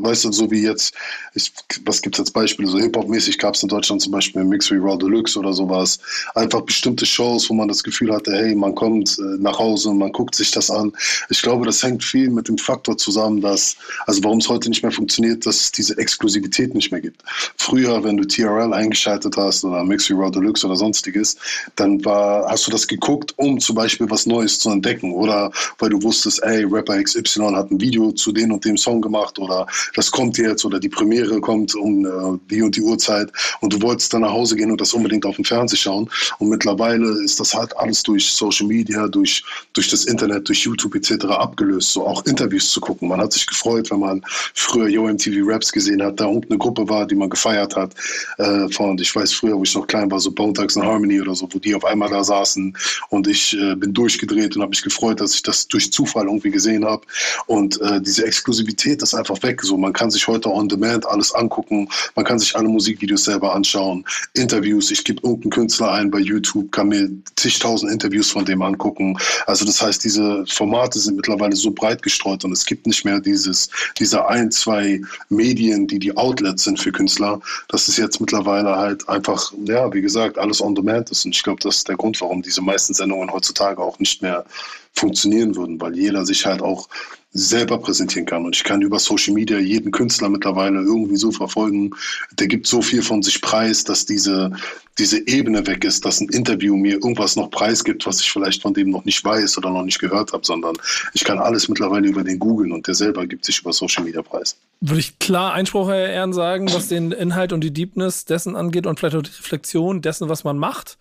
Weißt 0.01 0.25
du, 0.25 0.31
so 0.31 0.51
wie 0.51 0.63
jetzt, 0.63 0.93
ich, 1.33 1.51
was 1.85 2.01
gibt 2.01 2.15
es 2.15 2.19
als 2.19 2.31
Beispiele? 2.31 2.67
So 2.67 2.79
Hip-Hop-mäßig 2.79 3.37
gab 3.37 3.55
es 3.55 3.63
in 3.63 3.69
Deutschland 3.69 4.01
zum 4.01 4.11
Beispiel 4.11 4.43
Mix 4.43 4.69
wie 4.71 4.77
Raw 4.77 4.97
Deluxe 4.97 5.37
oder 5.39 5.53
sowas. 5.53 5.99
Einfach 6.35 6.61
bestimmte 6.61 7.05
Shows, 7.05 7.49
wo 7.49 7.53
man 7.53 7.67
das 7.67 7.83
Gefühl 7.83 8.13
hatte, 8.13 8.33
hey, 8.33 8.55
man 8.55 8.75
kommt 8.75 9.17
äh, 9.19 9.37
nach 9.39 9.57
Hause 9.57 9.89
man 9.93 10.11
guckt 10.11 10.35
sich 10.35 10.51
das 10.51 10.69
an. 10.69 10.91
Ich 11.29 11.41
glaube, 11.41 11.65
das 11.65 11.83
hängt 11.83 12.03
viel 12.03 12.29
mit 12.29 12.47
dem 12.47 12.57
Faktor 12.57 12.97
zusammen, 12.97 13.41
dass, 13.41 13.75
also 14.05 14.23
warum 14.23 14.39
es 14.39 14.49
heute 14.49 14.69
nicht 14.69 14.83
mehr 14.83 14.91
funktioniert, 14.91 15.45
dass 15.45 15.61
es 15.61 15.71
diese 15.71 15.97
Exklusivität 15.97 16.73
nicht 16.73 16.91
mehr 16.91 17.01
gibt. 17.01 17.21
Früher, 17.57 18.03
wenn 18.03 18.17
du 18.17 18.25
TRL 18.25 18.73
eingeschaltet 18.73 19.35
hast 19.37 19.63
oder 19.63 19.83
Mix 19.83 20.09
wie 20.09 20.13
Raw 20.13 20.31
Deluxe 20.31 20.65
oder 20.65 20.75
sonstiges, 20.75 21.37
dann 21.75 22.03
war, 22.05 22.49
hast 22.49 22.67
du 22.67 22.71
das 22.71 22.87
geguckt, 22.87 23.33
um 23.37 23.59
zum 23.59 23.75
Beispiel 23.75 24.09
was 24.09 24.25
Neues 24.25 24.59
zu 24.59 24.69
entdecken 24.69 25.13
oder 25.13 25.51
weil 25.77 25.89
du 25.89 26.01
wusstest, 26.01 26.41
ey, 26.43 26.63
Rapper 26.63 27.01
XY 27.01 27.51
hat 27.53 27.71
ein 27.71 27.78
Video 27.79 28.11
zu 28.11 28.31
dem 28.31 28.51
und 28.51 28.65
dem 28.65 28.77
Song 28.77 29.01
gemacht 29.01 29.39
oder 29.39 29.67
das 29.95 30.11
kommt 30.11 30.37
jetzt 30.37 30.65
oder 30.65 30.79
die 30.79 30.89
Premiere 30.89 31.39
kommt 31.41 31.75
um 31.75 32.05
äh, 32.05 32.39
die 32.49 32.61
und 32.61 32.75
die 32.75 32.81
Uhrzeit 32.81 33.31
und 33.61 33.73
du 33.73 33.81
wolltest 33.81 34.13
dann 34.13 34.21
nach 34.21 34.31
Hause 34.31 34.55
gehen 34.55 34.71
und 34.71 34.81
das 34.81 34.93
unbedingt 34.93 35.25
auf 35.25 35.35
dem 35.35 35.45
Fernseher 35.45 35.77
schauen. 35.77 36.09
Und 36.39 36.49
mittlerweile 36.49 37.23
ist 37.23 37.39
das 37.39 37.53
halt 37.53 37.75
alles 37.77 38.03
durch 38.03 38.31
Social 38.31 38.67
Media, 38.67 39.07
durch, 39.07 39.43
durch 39.73 39.89
das 39.89 40.05
Internet, 40.05 40.47
durch 40.47 40.59
YouTube 40.63 40.95
etc. 40.95 41.25
abgelöst. 41.25 41.93
So 41.93 42.05
auch 42.05 42.25
Interviews 42.25 42.71
zu 42.71 42.81
gucken. 42.81 43.09
Man 43.09 43.19
hat 43.19 43.33
sich 43.33 43.45
gefreut, 43.45 43.89
wenn 43.91 43.99
man 43.99 44.21
früher 44.53 44.87
Yo 44.87 45.07
MTV 45.07 45.45
Raps 45.45 45.71
gesehen 45.71 46.01
hat, 46.01 46.19
da 46.19 46.25
unten 46.25 46.51
eine 46.51 46.57
Gruppe 46.57 46.87
war, 46.89 47.05
die 47.05 47.15
man 47.15 47.29
gefeiert 47.29 47.75
hat. 47.75 47.93
Äh, 48.37 48.69
von, 48.69 48.97
ich 48.97 49.15
weiß 49.15 49.33
früher, 49.33 49.57
wo 49.57 49.63
ich 49.63 49.75
noch 49.75 49.87
klein 49.87 50.09
war, 50.11 50.19
so 50.19 50.31
Bone 50.31 50.53
Thugs 50.53 50.77
and 50.77 50.85
Harmony 50.85 51.21
oder 51.21 51.35
so, 51.35 51.47
wo 51.51 51.59
die 51.59 51.75
auf 51.75 51.85
einmal 51.85 52.09
da 52.09 52.23
saßen 52.23 52.75
und 53.09 53.27
ich 53.27 53.57
äh, 53.57 53.75
bin 53.75 53.93
durchgedreht 53.93 54.55
und 54.55 54.61
habe 54.61 54.69
mich 54.69 54.81
gefreut, 54.81 55.21
dass 55.21 55.33
ich 55.33 55.43
das 55.43 55.67
durch 55.67 55.91
Zufall 55.91 56.25
irgendwie 56.25 56.51
gesehen 56.51 56.85
habe. 56.85 57.05
Und 57.47 57.68
äh, 57.81 58.01
diese 58.01 58.25
Exklusivität 58.25 59.01
ist 59.01 59.13
einfach 59.13 59.41
weg. 59.43 59.61
So, 59.61 59.77
man 59.77 59.93
kann 59.93 60.09
sich 60.09 60.27
heute 60.27 60.49
on 60.49 60.69
demand 60.69 61.05
alles 61.05 61.33
angucken, 61.33 61.89
man 62.15 62.25
kann 62.25 62.39
sich 62.39 62.55
alle 62.55 62.67
Musikvideos 62.67 63.25
selber 63.25 63.53
anschauen, 63.53 64.05
Interviews, 64.33 64.91
ich 64.91 65.03
gebe 65.03 65.21
irgendeinen 65.23 65.51
Künstler 65.51 65.91
ein 65.91 66.11
bei 66.11 66.19
YouTube, 66.19 66.71
kann 66.71 66.89
mir 66.89 67.09
zigtausend 67.35 67.91
Interviews 67.91 68.31
von 68.31 68.45
dem 68.45 68.61
angucken. 68.61 69.17
Also 69.45 69.65
das 69.65 69.81
heißt, 69.81 70.03
diese 70.03 70.45
Formate 70.47 70.99
sind 70.99 71.15
mittlerweile 71.15 71.55
so 71.55 71.71
breit 71.71 72.01
gestreut 72.01 72.43
und 72.45 72.51
es 72.51 72.65
gibt 72.65 72.87
nicht 72.87 73.05
mehr 73.05 73.19
dieses, 73.19 73.69
diese 73.97 74.27
ein, 74.27 74.51
zwei 74.51 75.01
Medien, 75.29 75.87
die 75.87 75.99
die 75.99 76.15
Outlets 76.15 76.63
sind 76.63 76.79
für 76.79 76.91
Künstler. 76.91 77.41
Das 77.67 77.87
ist 77.87 77.97
jetzt 77.97 78.19
mittlerweile 78.19 78.75
halt 78.75 79.07
einfach, 79.09 79.51
ja, 79.65 79.91
wie 79.93 80.01
gesagt, 80.01 80.37
alles 80.37 80.61
on 80.61 80.75
demand 80.75 81.09
ist. 81.09 81.25
Und 81.25 81.35
ich 81.35 81.43
glaube, 81.43 81.61
das 81.61 81.77
ist 81.77 81.87
der 81.87 81.97
Grund, 81.97 82.19
warum 82.21 82.41
diese 82.41 82.61
meisten 82.61 82.93
Sendungen 82.93 83.31
heutzutage 83.31 83.81
auch 83.81 83.99
nicht 83.99 84.21
mehr 84.21 84.45
funktionieren 84.93 85.55
würden, 85.55 85.79
weil 85.79 85.95
jeder 85.95 86.25
sich 86.25 86.45
halt 86.45 86.61
auch 86.61 86.89
selber 87.31 87.77
präsentieren 87.77 88.25
kann. 88.25 88.45
Und 88.45 88.55
ich 88.55 88.63
kann 88.63 88.81
über 88.81 88.97
Social 88.97 89.33
Media 89.33 89.59
jeden 89.59 89.91
Künstler 89.91 90.29
mittlerweile 90.29 90.79
irgendwie 90.79 91.17
so 91.17 91.31
verfolgen. 91.31 91.91
Der 92.33 92.47
gibt 92.47 92.65
so 92.65 92.81
viel 92.81 93.03
von 93.03 93.21
sich 93.21 93.41
preis, 93.41 93.83
dass 93.83 94.05
diese, 94.05 94.51
diese 94.97 95.27
Ebene 95.27 95.65
weg 95.67 95.83
ist, 95.83 96.05
dass 96.05 96.21
ein 96.21 96.29
Interview 96.29 96.75
mir 96.75 96.93
irgendwas 96.93 97.35
noch 97.35 97.51
preisgibt, 97.51 98.07
was 98.07 98.19
ich 98.21 98.31
vielleicht 98.31 98.63
von 98.63 98.73
dem 98.73 98.89
noch 98.89 99.05
nicht 99.05 99.23
weiß 99.23 99.59
oder 99.59 99.69
noch 99.69 99.83
nicht 99.83 99.99
gehört 99.99 100.33
habe, 100.33 100.45
sondern 100.45 100.75
ich 101.13 101.23
kann 101.23 101.37
alles 101.37 101.69
mittlerweile 101.69 102.07
über 102.07 102.23
den 102.23 102.39
googeln 102.39 102.71
und 102.71 102.87
der 102.87 102.95
selber 102.95 103.27
gibt 103.27 103.45
sich 103.45 103.59
über 103.61 103.73
Social 103.73 104.03
Media 104.03 104.23
preis. 104.23 104.57
Würde 104.81 104.99
ich 104.99 105.19
klar 105.19 105.53
Einspruch, 105.53 105.87
Herr 105.87 106.09
Ehren, 106.09 106.33
sagen, 106.33 106.73
was 106.73 106.87
den 106.87 107.11
Inhalt 107.11 107.53
und 107.53 107.61
die 107.61 107.71
Deepness 107.71 108.25
dessen 108.25 108.55
angeht 108.55 108.87
und 108.87 108.99
vielleicht 108.99 109.15
auch 109.15 109.21
die 109.21 109.29
Reflexion 109.29 110.01
dessen, 110.01 110.29
was 110.29 110.43
man 110.43 110.57
macht. 110.57 110.97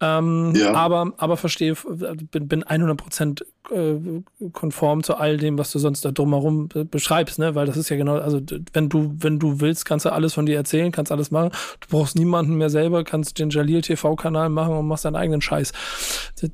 Ähm, 0.00 0.54
ja. 0.56 0.72
aber, 0.72 1.12
aber 1.18 1.36
verstehe, 1.36 1.74
bin, 2.30 2.48
bin 2.48 2.64
100% 2.64 3.42
äh, 3.70 4.22
konform 4.52 5.02
zu 5.02 5.16
all 5.16 5.36
dem, 5.36 5.58
was 5.58 5.70
du 5.72 5.78
sonst 5.78 6.04
da 6.04 6.10
drumherum 6.10 6.68
beschreibst, 6.90 7.38
ne? 7.38 7.54
Weil 7.54 7.66
das 7.66 7.76
ist 7.76 7.90
ja 7.90 7.96
genau, 7.96 8.16
also 8.16 8.40
wenn 8.72 8.88
du, 8.88 9.14
wenn 9.18 9.38
du 9.38 9.60
willst, 9.60 9.84
kannst 9.84 10.06
du 10.06 10.12
alles 10.12 10.34
von 10.34 10.46
dir 10.46 10.56
erzählen, 10.56 10.90
kannst 10.90 11.12
alles 11.12 11.30
machen. 11.30 11.50
Du 11.80 11.88
brauchst 11.90 12.16
niemanden 12.16 12.54
mehr 12.54 12.70
selber, 12.70 13.04
kannst 13.04 13.38
den 13.38 13.50
Jalil 13.50 13.82
TV-Kanal 13.82 14.48
machen 14.48 14.74
und 14.74 14.88
machst 14.88 15.04
deinen 15.04 15.16
eigenen 15.16 15.42
Scheiß. 15.42 15.72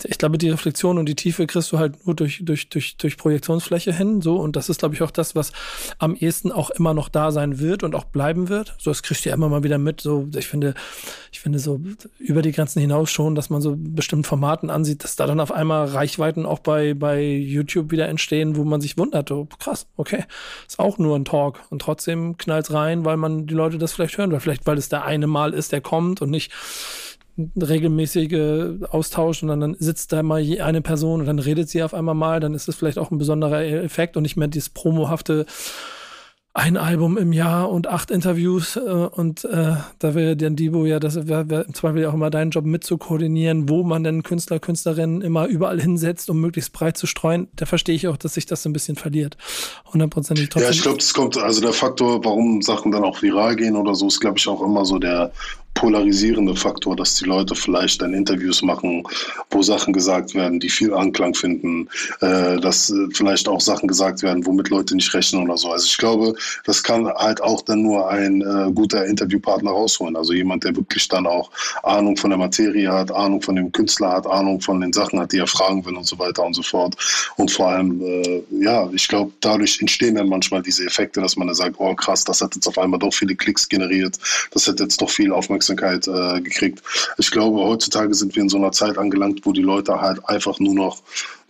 Ich 0.05 0.19
glaube, 0.19 0.39
die 0.39 0.51
Reflexion 0.51 0.99
und 0.99 1.07
die 1.09 1.15
Tiefe 1.15 1.47
kriegst 1.47 1.71
du 1.71 1.79
halt 1.79 2.05
nur 2.05 2.17
durch, 2.17 2.43
durch, 2.45 2.69
durch, 2.69 2.97
durch 2.97 3.17
Projektionsfläche 3.17 3.93
hin, 3.93 4.21
so. 4.23 4.37
Und 4.37 4.57
das 4.57 4.69
ist, 4.69 4.81
glaube 4.81 4.97
ich, 4.97 5.03
auch 5.03 5.13
das, 5.13 5.37
was 5.37 5.53
am 5.99 6.17
ehesten 6.17 6.51
auch 6.51 6.71
immer 6.71 6.95
noch 6.95 7.09
da 7.09 7.31
sein 7.31 7.61
wird 7.61 7.85
und 7.85 7.95
auch 7.95 8.05
bleiben 8.05 8.49
wird. 8.49 8.75
So, 8.79 8.91
das 8.91 9.05
kriegst 9.05 9.25
du 9.25 9.29
ja 9.29 9.37
immer 9.37 9.49
mal 9.49 9.63
wieder 9.63 9.79
mit. 9.79 10.01
So, 10.01 10.29
ich 10.35 10.49
finde, 10.49 10.75
ich 11.31 11.39
finde 11.41 11.61
so 11.61 11.81
über 12.19 12.43
die 12.43 12.53
Grenzen 12.53 12.81
hinaus 12.81 13.11
schon, 13.11 13.36
dass 13.37 13.51
man 13.51 13.61
so 13.61 13.75
bestimmten 13.77 14.25
Formaten 14.25 14.71
ansieht, 14.71 15.05
dass 15.05 15.17
da 15.17 15.27
dann 15.27 15.41
auf 15.41 15.53
einmal 15.53 15.87
Reichweiten 15.87 16.45
auch 16.47 16.59
bei, 16.59 16.95
bei 16.95 17.23
YouTube 17.23 17.91
wieder 17.91 18.09
entstehen, 18.09 18.57
wo 18.57 18.65
man 18.65 18.81
sich 18.81 18.99
wundert, 18.99 19.31
oh, 19.31 19.47
krass, 19.59 19.87
okay, 19.97 20.25
ist 20.67 20.79
auch 20.79 20.99
nur 20.99 21.17
ein 21.17 21.25
Talk. 21.25 21.61
Und 21.71 21.83
trotzdem 21.83 22.37
knallt 22.37 22.73
rein, 22.73 23.05
weil 23.05 23.17
man 23.17 23.47
die 23.47 23.55
Leute 23.55 23.79
das 23.79 23.93
vielleicht 23.93 24.19
hören 24.19 24.33
will, 24.33 24.41
vielleicht 24.41 24.67
weil 24.67 24.79
es 24.79 24.89
der 24.89 25.05
eine 25.05 25.27
Mal 25.27 25.55
ist, 25.55 25.73
der 25.73 25.81
kommt 25.81 26.23
und 26.23 26.31
nicht 26.31 26.53
regelmäßige 27.39 28.89
Austausch 28.91 29.43
und 29.43 29.49
dann 29.49 29.77
sitzt 29.79 30.13
da 30.13 30.23
mal 30.23 30.43
eine 30.61 30.81
Person 30.81 31.21
und 31.21 31.27
dann 31.27 31.39
redet 31.39 31.69
sie 31.69 31.83
auf 31.83 31.93
einmal 31.93 32.15
mal, 32.15 32.41
dann 32.41 32.55
ist 32.55 32.69
es 32.69 32.77
vielleicht 32.77 32.99
auch 32.99 33.11
ein 33.11 33.19
besonderer 33.19 33.63
Effekt 33.63 34.17
und 34.17 34.23
nicht 34.23 34.37
mehr 34.37 34.49
dieses 34.49 34.71
promohafte 34.71 35.45
ein 36.57 36.79
Album 36.79 37.19
im 37.19 37.35
Jahr 37.35 37.71
und 37.71 37.87
acht 37.87 38.11
Interviews 38.11 38.77
äh, 38.77 38.81
und 38.81 39.45
äh, 39.45 39.75
da 39.99 40.15
wäre 40.15 40.39
dann 40.39 40.57
Divo 40.57 40.87
ja, 40.87 40.99
das 40.99 41.29
wäre 41.29 41.51
wär 41.51 41.67
im 41.67 41.75
Zweifel 41.75 42.07
auch 42.07 42.15
immer 42.15 42.31
dein 42.31 42.49
Job 42.49 42.65
mitzukoordinieren, 42.65 43.69
wo 43.69 43.83
man 43.83 44.03
denn 44.03 44.23
Künstler, 44.23 44.59
Künstlerinnen 44.59 45.21
immer 45.21 45.47
überall 45.47 45.79
hinsetzt, 45.79 46.31
um 46.31 46.41
möglichst 46.41 46.73
breit 46.73 46.97
zu 46.97 47.07
streuen. 47.07 47.49
Da 47.57 47.67
verstehe 47.67 47.95
ich 47.95 48.09
auch, 48.09 48.17
dass 48.17 48.35
sich 48.35 48.47
das 48.47 48.65
ein 48.65 48.73
bisschen 48.73 48.97
verliert. 48.97 49.37
Hundertprozentig 49.93 50.49
trotzdem. 50.49 50.71
Ja, 50.71 50.75
ich 50.75 50.83
glaube, 50.83 50.97
das 50.97 51.13
kommt, 51.13 51.37
also 51.37 51.61
der 51.61 51.75
Faktor, 51.75 52.25
warum 52.25 52.63
Sachen 52.63 52.91
dann 52.91 53.05
auch 53.05 53.21
viral 53.21 53.55
gehen 53.55 53.77
oder 53.77 53.95
so, 53.95 54.07
ist, 54.09 54.21
glaube 54.21 54.39
ich, 54.39 54.49
auch 54.49 54.63
immer 54.63 54.87
so 54.87 54.99
der 54.99 55.33
polarisierende 55.77 56.57
Faktor, 56.57 56.97
dass 56.97 57.15
die 57.15 57.27
Leute 57.27 57.55
vielleicht 57.55 58.03
dann 58.03 58.15
Interviews 58.15 58.63
machen, 58.63 59.05
wo 59.51 59.63
Sachen 59.63 59.93
gesagt 59.93 60.35
werden, 60.35 60.59
die 60.59 60.71
viel 60.71 60.93
Anklang 60.93 61.35
finden, 61.35 61.89
äh, 62.21 62.57
dass 62.59 62.91
äh, 62.91 63.07
vielleicht 63.13 63.47
auch 63.47 63.61
Sachen 63.61 63.87
gesagt 63.87 64.23
werden, 64.23 64.45
womit 64.47 64.71
Leute 64.71 64.97
nicht 64.97 65.13
rechnen 65.15 65.45
oder 65.45 65.57
so. 65.57 65.71
Also 65.71 65.85
ich 65.85 65.99
glaube, 65.99 66.35
das 66.65 66.83
kann 66.83 67.07
halt 67.07 67.43
auch 67.43 67.61
dann 67.63 67.83
nur 67.83 68.09
ein 68.09 68.41
äh, 68.41 68.73
guter 68.73 69.05
Interviewpartner 69.05 69.71
rausholen. 69.71 70.17
Also 70.17 70.33
jemand, 70.33 70.65
der 70.65 70.75
wirklich 70.75 71.09
dann 71.09 71.27
auch 71.27 71.51
Ahnung 71.83 72.17
von 72.17 72.31
der 72.31 72.39
Materie 72.39 72.91
hat, 72.91 73.13
Ahnung 73.13 73.43
von 73.43 73.55
dem 73.55 73.71
Künstler 73.71 74.13
hat, 74.13 74.27
Ahnung 74.27 74.61
von 74.63 74.81
den 74.81 74.95
Sachen 74.95 75.21
hat, 75.21 75.33
die 75.33 75.39
er 75.39 75.47
fragen 75.47 75.85
will 75.85 75.95
und 75.95 76.07
so 76.07 76.19
weiter 76.19 76.43
und 76.43 76.55
so 76.55 76.63
fort. 76.63 76.97
Und 77.37 77.51
vor 77.51 77.69
allem, 77.69 78.01
äh, 78.01 78.43
ja, 78.51 78.89
ich 78.93 79.07
glaube, 79.09 79.33
dadurch 79.41 79.79
entstehen 79.81 80.15
dann 80.15 80.31
manchmal 80.31 80.63
diese 80.63 80.87
Effekte, 80.87 81.21
dass 81.21 81.37
man 81.37 81.49
dann 81.49 81.55
sagt, 81.55 81.77
oh 81.79 81.95
krass, 81.95 82.25
das 82.25 82.41
hat 82.41 82.55
jetzt 82.55 82.67
auf 82.67 82.79
einmal 82.79 82.99
doch 82.99 83.13
viele 83.13 83.37
Klicks 83.37 83.69
generiert, 83.69 84.19
das 84.53 84.67
hat 84.67 84.81
jetzt 84.81 85.03
doch 85.03 85.11
viel 85.11 85.33
Aufmerksamkeit 85.33 85.66
Aufmerksamkeit 85.67 86.07
äh, 86.09 86.41
gekriegt. 86.41 86.83
Ich 87.19 87.31
glaube, 87.31 87.59
heutzutage 87.59 88.15
sind 88.15 88.35
wir 88.37 88.43
in 88.43 88.49
so 88.49 88.59
einer 88.59 88.73
Zeit 88.73 88.99
angelangt, 88.99 89.41
wo 89.45 89.53
die 89.53 89.63
Leute 89.63 90.01
halt 90.01 90.27
einfach 90.29 90.59
nur 90.61 90.75
noch 90.75 91.03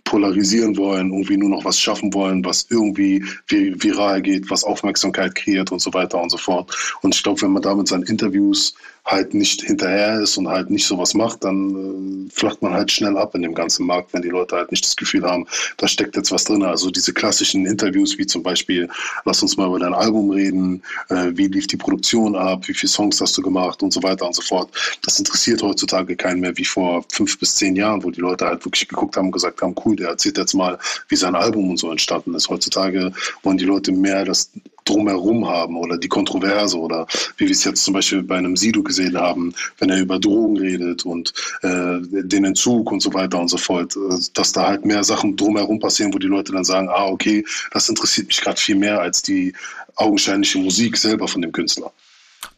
polarisieren 0.03 0.77
wollen, 0.77 1.11
irgendwie 1.11 1.35
nur 1.35 1.49
noch 1.49 1.65
was 1.65 1.79
schaffen 1.79 2.13
wollen, 2.13 2.45
was 2.45 2.67
irgendwie 2.69 3.25
viral 3.49 4.21
geht, 4.21 4.49
was 4.49 4.63
Aufmerksamkeit 4.63 5.35
kreiert 5.35 5.71
und 5.71 5.81
so 5.81 5.93
weiter 5.93 6.21
und 6.21 6.29
so 6.29 6.37
fort. 6.37 6.73
Und 7.01 7.13
ich 7.13 7.21
glaube, 7.23 7.41
wenn 7.41 7.51
man 7.51 7.61
damit 7.61 7.89
seine 7.89 8.05
Interviews 8.05 8.73
halt 9.07 9.33
nicht 9.33 9.61
hinterher 9.61 10.19
ist 10.19 10.37
und 10.37 10.49
halt 10.49 10.69
nicht 10.69 10.85
sowas 10.85 11.13
macht, 11.13 11.43
dann 11.45 12.27
äh, 12.27 12.29
flacht 12.29 12.61
man 12.61 12.73
halt 12.73 12.91
schnell 12.91 13.17
ab 13.17 13.33
in 13.35 13.41
dem 13.41 13.53
ganzen 13.53 13.85
Markt, 13.85 14.13
wenn 14.13 14.21
die 14.21 14.29
Leute 14.29 14.57
halt 14.57 14.69
nicht 14.69 14.85
das 14.85 14.95
Gefühl 14.95 15.23
haben, 15.23 15.47
da 15.77 15.87
steckt 15.87 16.17
jetzt 16.17 16.31
was 16.31 16.43
drin. 16.43 16.63
Also 16.63 16.91
diese 16.91 17.13
klassischen 17.13 17.65
Interviews, 17.65 18.17
wie 18.17 18.25
zum 18.25 18.43
Beispiel, 18.43 18.89
lass 19.23 19.41
uns 19.41 19.55
mal 19.55 19.67
über 19.67 19.79
dein 19.79 19.93
Album 19.93 20.29
reden, 20.29 20.83
äh, 21.09 21.31
wie 21.33 21.47
lief 21.47 21.67
die 21.67 21.77
Produktion 21.77 22.35
ab, 22.35 22.67
wie 22.67 22.73
viele 22.73 22.91
Songs 22.91 23.21
hast 23.21 23.37
du 23.37 23.41
gemacht 23.41 23.81
und 23.81 23.93
so 23.93 24.03
weiter 24.03 24.27
und 24.27 24.35
so 24.35 24.41
fort. 24.41 24.69
Das 25.03 25.17
interessiert 25.17 25.63
heutzutage 25.63 26.15
keinen 26.17 26.41
mehr 26.41 26.57
wie 26.57 26.65
vor 26.65 27.05
fünf 27.09 27.39
bis 27.39 27.55
zehn 27.55 27.77
Jahren, 27.77 28.03
wo 28.03 28.11
die 28.11 28.21
Leute 28.21 28.45
halt 28.45 28.65
wirklich 28.65 28.87
geguckt 28.89 29.15
haben 29.15 29.27
und 29.27 29.31
gesagt 29.31 29.61
haben, 29.61 29.73
cool, 29.85 29.95
der 29.95 30.09
erzählt 30.09 30.37
jetzt 30.37 30.53
mal, 30.53 30.77
wie 31.07 31.15
sein 31.15 31.35
Album 31.35 31.69
und 31.69 31.77
so 31.77 31.89
entstanden 31.91 32.33
ist. 32.35 32.49
Heutzutage 32.49 33.13
wollen 33.43 33.57
die 33.57 33.65
Leute 33.65 33.93
mehr 33.93 34.25
das 34.25 34.51
drumherum 34.89 35.47
haben 35.47 35.77
oder 35.77 35.97
die 35.97 36.07
Kontroverse 36.07 36.77
oder 36.77 37.07
wie 37.37 37.45
wir 37.45 37.51
es 37.51 37.63
jetzt 37.63 37.83
zum 37.83 37.93
Beispiel 37.93 38.23
bei 38.23 38.37
einem 38.37 38.55
Sido 38.55 38.83
gesehen 38.83 39.17
haben, 39.17 39.53
wenn 39.79 39.89
er 39.89 39.99
über 39.99 40.19
Drogen 40.19 40.57
redet 40.57 41.05
und 41.05 41.33
äh, 41.61 41.99
den 42.01 42.45
Entzug 42.45 42.91
und 42.91 43.01
so 43.01 43.13
weiter 43.13 43.39
und 43.39 43.49
so 43.49 43.57
fort, 43.57 43.95
äh, 43.95 44.15
dass 44.33 44.51
da 44.51 44.67
halt 44.67 44.85
mehr 44.85 45.03
Sachen 45.03 45.35
drumherum 45.35 45.79
passieren, 45.79 46.13
wo 46.13 46.19
die 46.19 46.27
Leute 46.27 46.51
dann 46.51 46.63
sagen, 46.63 46.89
ah, 46.89 47.07
okay, 47.07 47.45
das 47.71 47.89
interessiert 47.89 48.27
mich 48.27 48.41
gerade 48.41 48.59
viel 48.59 48.75
mehr 48.75 48.99
als 48.99 49.21
die 49.21 49.53
augenscheinliche 49.95 50.59
Musik 50.59 50.97
selber 50.97 51.27
von 51.27 51.41
dem 51.41 51.51
Künstler. 51.51 51.91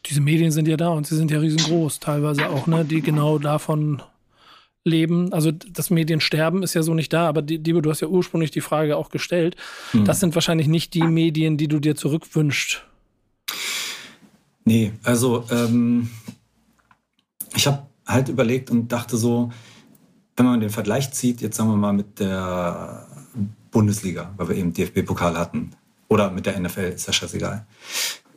Diese 0.06 0.20
Medien 0.20 0.50
sind 0.50 0.68
ja 0.68 0.76
da 0.76 0.90
und 0.90 1.06
sie 1.06 1.16
sind 1.16 1.30
ja 1.30 1.38
riesengroß, 1.38 2.00
teilweise 2.00 2.48
auch, 2.48 2.66
ne, 2.66 2.84
die 2.84 3.00
genau 3.00 3.38
davon 3.38 4.02
leben. 4.84 5.32
Also 5.32 5.50
das 5.50 5.90
Mediensterben 5.90 6.62
ist 6.62 6.74
ja 6.74 6.82
so 6.82 6.94
nicht 6.94 7.12
da, 7.12 7.28
aber 7.28 7.42
Diebe, 7.42 7.82
du 7.82 7.90
hast 7.90 8.00
ja 8.00 8.08
ursprünglich 8.08 8.50
die 8.50 8.60
Frage 8.60 8.96
auch 8.96 9.10
gestellt. 9.10 9.56
Hm. 9.92 10.04
Das 10.04 10.20
sind 10.20 10.34
wahrscheinlich 10.34 10.68
nicht 10.68 10.94
die 10.94 11.02
Medien, 11.02 11.56
die 11.56 11.68
du 11.68 11.80
dir 11.80 11.96
zurückwünschst. 11.96 12.84
Nee, 14.64 14.92
also 15.02 15.44
ähm, 15.50 16.10
ich 17.54 17.66
habe 17.66 17.86
halt 18.06 18.28
überlegt 18.28 18.70
und 18.70 18.90
dachte 18.92 19.16
so, 19.16 19.50
wenn 20.36 20.46
man 20.46 20.60
den 20.60 20.70
Vergleich 20.70 21.12
zieht, 21.12 21.40
jetzt 21.40 21.56
sagen 21.56 21.70
wir 21.70 21.76
mal 21.76 21.92
mit 21.92 22.18
der 22.20 23.06
Bundesliga, 23.70 24.32
weil 24.36 24.48
wir 24.48 24.56
eben 24.56 24.72
DFB-Pokal 24.72 25.36
hatten, 25.36 25.72
oder 26.10 26.30
mit 26.30 26.44
der 26.44 26.58
NFL, 26.58 26.92
ist 26.94 27.06
ja 27.06 27.12
scheißegal. 27.12 27.64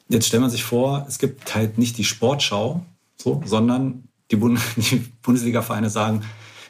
Jetzt 0.07 0.27
stellt 0.27 0.41
man 0.41 0.51
sich 0.51 0.63
vor, 0.63 1.05
es 1.07 1.17
gibt 1.17 1.55
halt 1.55 1.77
nicht 1.77 1.97
die 1.97 2.03
Sportschau, 2.03 2.85
so, 3.17 3.41
sondern 3.45 4.03
die, 4.33 4.37
Bund 4.37 4.59
die 4.75 5.03
Bundesliga-Vereine 5.21 5.89
sagen, 5.89 6.21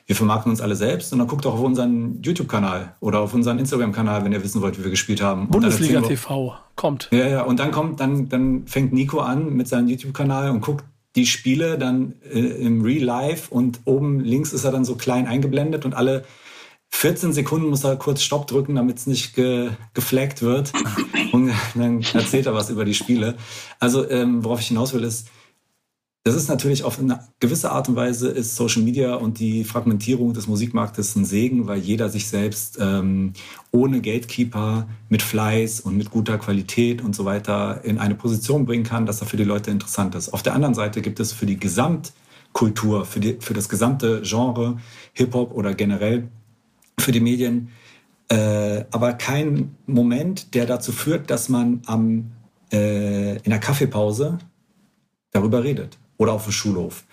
wir 0.06 0.16
vermarkten 0.16 0.52
uns 0.52 0.60
alle 0.60 0.76
selbst 0.76 1.14
und 1.14 1.20
dann 1.20 1.28
guckt 1.28 1.46
doch 1.46 1.54
auf 1.54 1.62
unseren 1.62 2.22
YouTube-Kanal 2.22 2.96
oder 3.00 3.22
auf 3.22 3.34
unseren 3.34 3.58
Instagram-Kanal, 3.58 4.26
wenn 4.26 4.34
ihr 4.34 4.44
wissen 4.44 4.62
wollt, 4.62 4.78
wie 4.78 4.84
wir 4.84 4.92
gespielt 4.92 5.22
haben. 5.22 5.48
Bundesliga 5.48 6.02
TV 6.02 6.56
kommt. 6.76 7.08
Ja, 7.12 7.28
ja, 7.28 7.42
und 7.44 7.60
dann 7.60 7.72
kommt, 7.72 8.02
dann, 8.02 8.28
dann 8.28 8.68
fängt 8.68 8.92
Nico 8.92 9.20
an 9.20 9.54
mit 9.54 9.68
seinem 9.70 9.88
YouTube-Kanal 9.88 10.50
und 10.50 10.60
guckt 10.60 10.84
die 11.16 11.26
Spiele 11.26 11.78
dann 11.78 12.16
äh, 12.30 12.40
im 12.40 12.82
Real 12.82 13.04
Life 13.04 13.54
und 13.54 13.80
oben 13.86 14.20
links 14.20 14.52
ist 14.52 14.66
er 14.66 14.72
dann 14.72 14.84
so 14.84 14.96
klein 14.96 15.28
eingeblendet 15.28 15.86
und 15.86 15.94
alle 15.94 16.26
14 16.90 17.34
Sekunden 17.34 17.70
muss 17.70 17.84
er 17.84 17.96
kurz 17.96 18.22
Stopp 18.22 18.48
drücken, 18.48 18.76
damit 18.76 18.98
es 18.98 19.08
nicht 19.08 19.36
ge 19.36 19.72
geflaggt 19.94 20.42
wird. 20.42 20.72
Und 21.32 21.52
dann 21.74 22.02
erzählt 22.14 22.46
er 22.46 22.54
was 22.54 22.70
über 22.70 22.86
die 22.86 22.94
Spiele. 22.94 23.36
Also, 23.80 24.08
ähm, 24.10 24.44
worauf 24.44 24.60
ich 24.60 24.68
hinaus 24.68 24.94
will, 24.94 25.04
ist, 25.04 25.28
das 26.26 26.36
ist 26.36 26.48
natürlich 26.48 26.86
auf 26.86 27.00
eine 27.00 27.20
gewisse 27.42 27.72
Art 27.72 27.90
und 27.90 27.98
Weise 27.98 28.30
ist 28.30 28.56
Social 28.56 28.82
Media 28.82 29.16
und 29.16 29.40
die 29.40 29.66
Fragmentierung 29.66 30.34
des 30.34 30.48
Musikmarktes 30.48 31.18
ein 31.18 31.26
Segen, 31.26 31.68
weil 31.68 31.80
jeder 31.80 32.08
sich 32.08 32.30
selbst 32.30 32.78
ähm, 32.80 33.34
ohne 33.72 34.00
Gatekeeper 34.00 34.88
mit 35.10 35.22
Fleiß 35.22 35.82
und 35.82 35.98
mit 35.98 36.12
guter 36.12 36.38
Qualität 36.38 37.02
und 37.02 37.14
so 37.14 37.26
weiter 37.26 37.84
in 37.84 38.00
eine 38.00 38.16
Position 38.16 38.66
bringen 38.66 38.86
kann, 38.86 39.06
dass 39.06 39.20
er 39.20 39.28
für 39.28 39.36
die 39.36 39.44
Leute 39.44 39.70
interessant 39.70 40.16
ist. 40.16 40.34
Auf 40.34 40.42
der 40.42 40.54
anderen 40.54 40.76
Seite 40.76 41.02
gibt 41.02 41.20
es 41.20 41.34
für 41.34 41.46
die 41.46 41.60
Gesamtkultur, 41.60 43.06
für, 43.06 43.20
die, 43.20 43.38
für 43.42 43.54
das 43.54 43.68
gesamte 43.68 44.22
Genre 44.22 44.78
Hip-Hop 45.12 45.54
oder 45.54 45.74
generell 45.74 46.30
für 47.00 47.12
die 47.12 47.20
Medien 47.20 47.70
äh, 48.30 48.86
aber 48.92 49.14
kein 49.14 49.76
Moment, 49.86 50.56
der 50.56 50.66
dazu 50.66 50.94
führt, 50.94 51.30
dass 51.30 51.50
man 51.50 51.82
am, 51.86 52.32
äh, 52.72 53.36
in 53.36 53.50
der 53.50 53.60
Kaffeepause 53.60 54.38
darüber 55.32 55.66
redet 55.66 55.98
oder 56.18 56.34
auf 56.34 56.44
dem 56.44 56.52
Schulhof. 56.52 57.04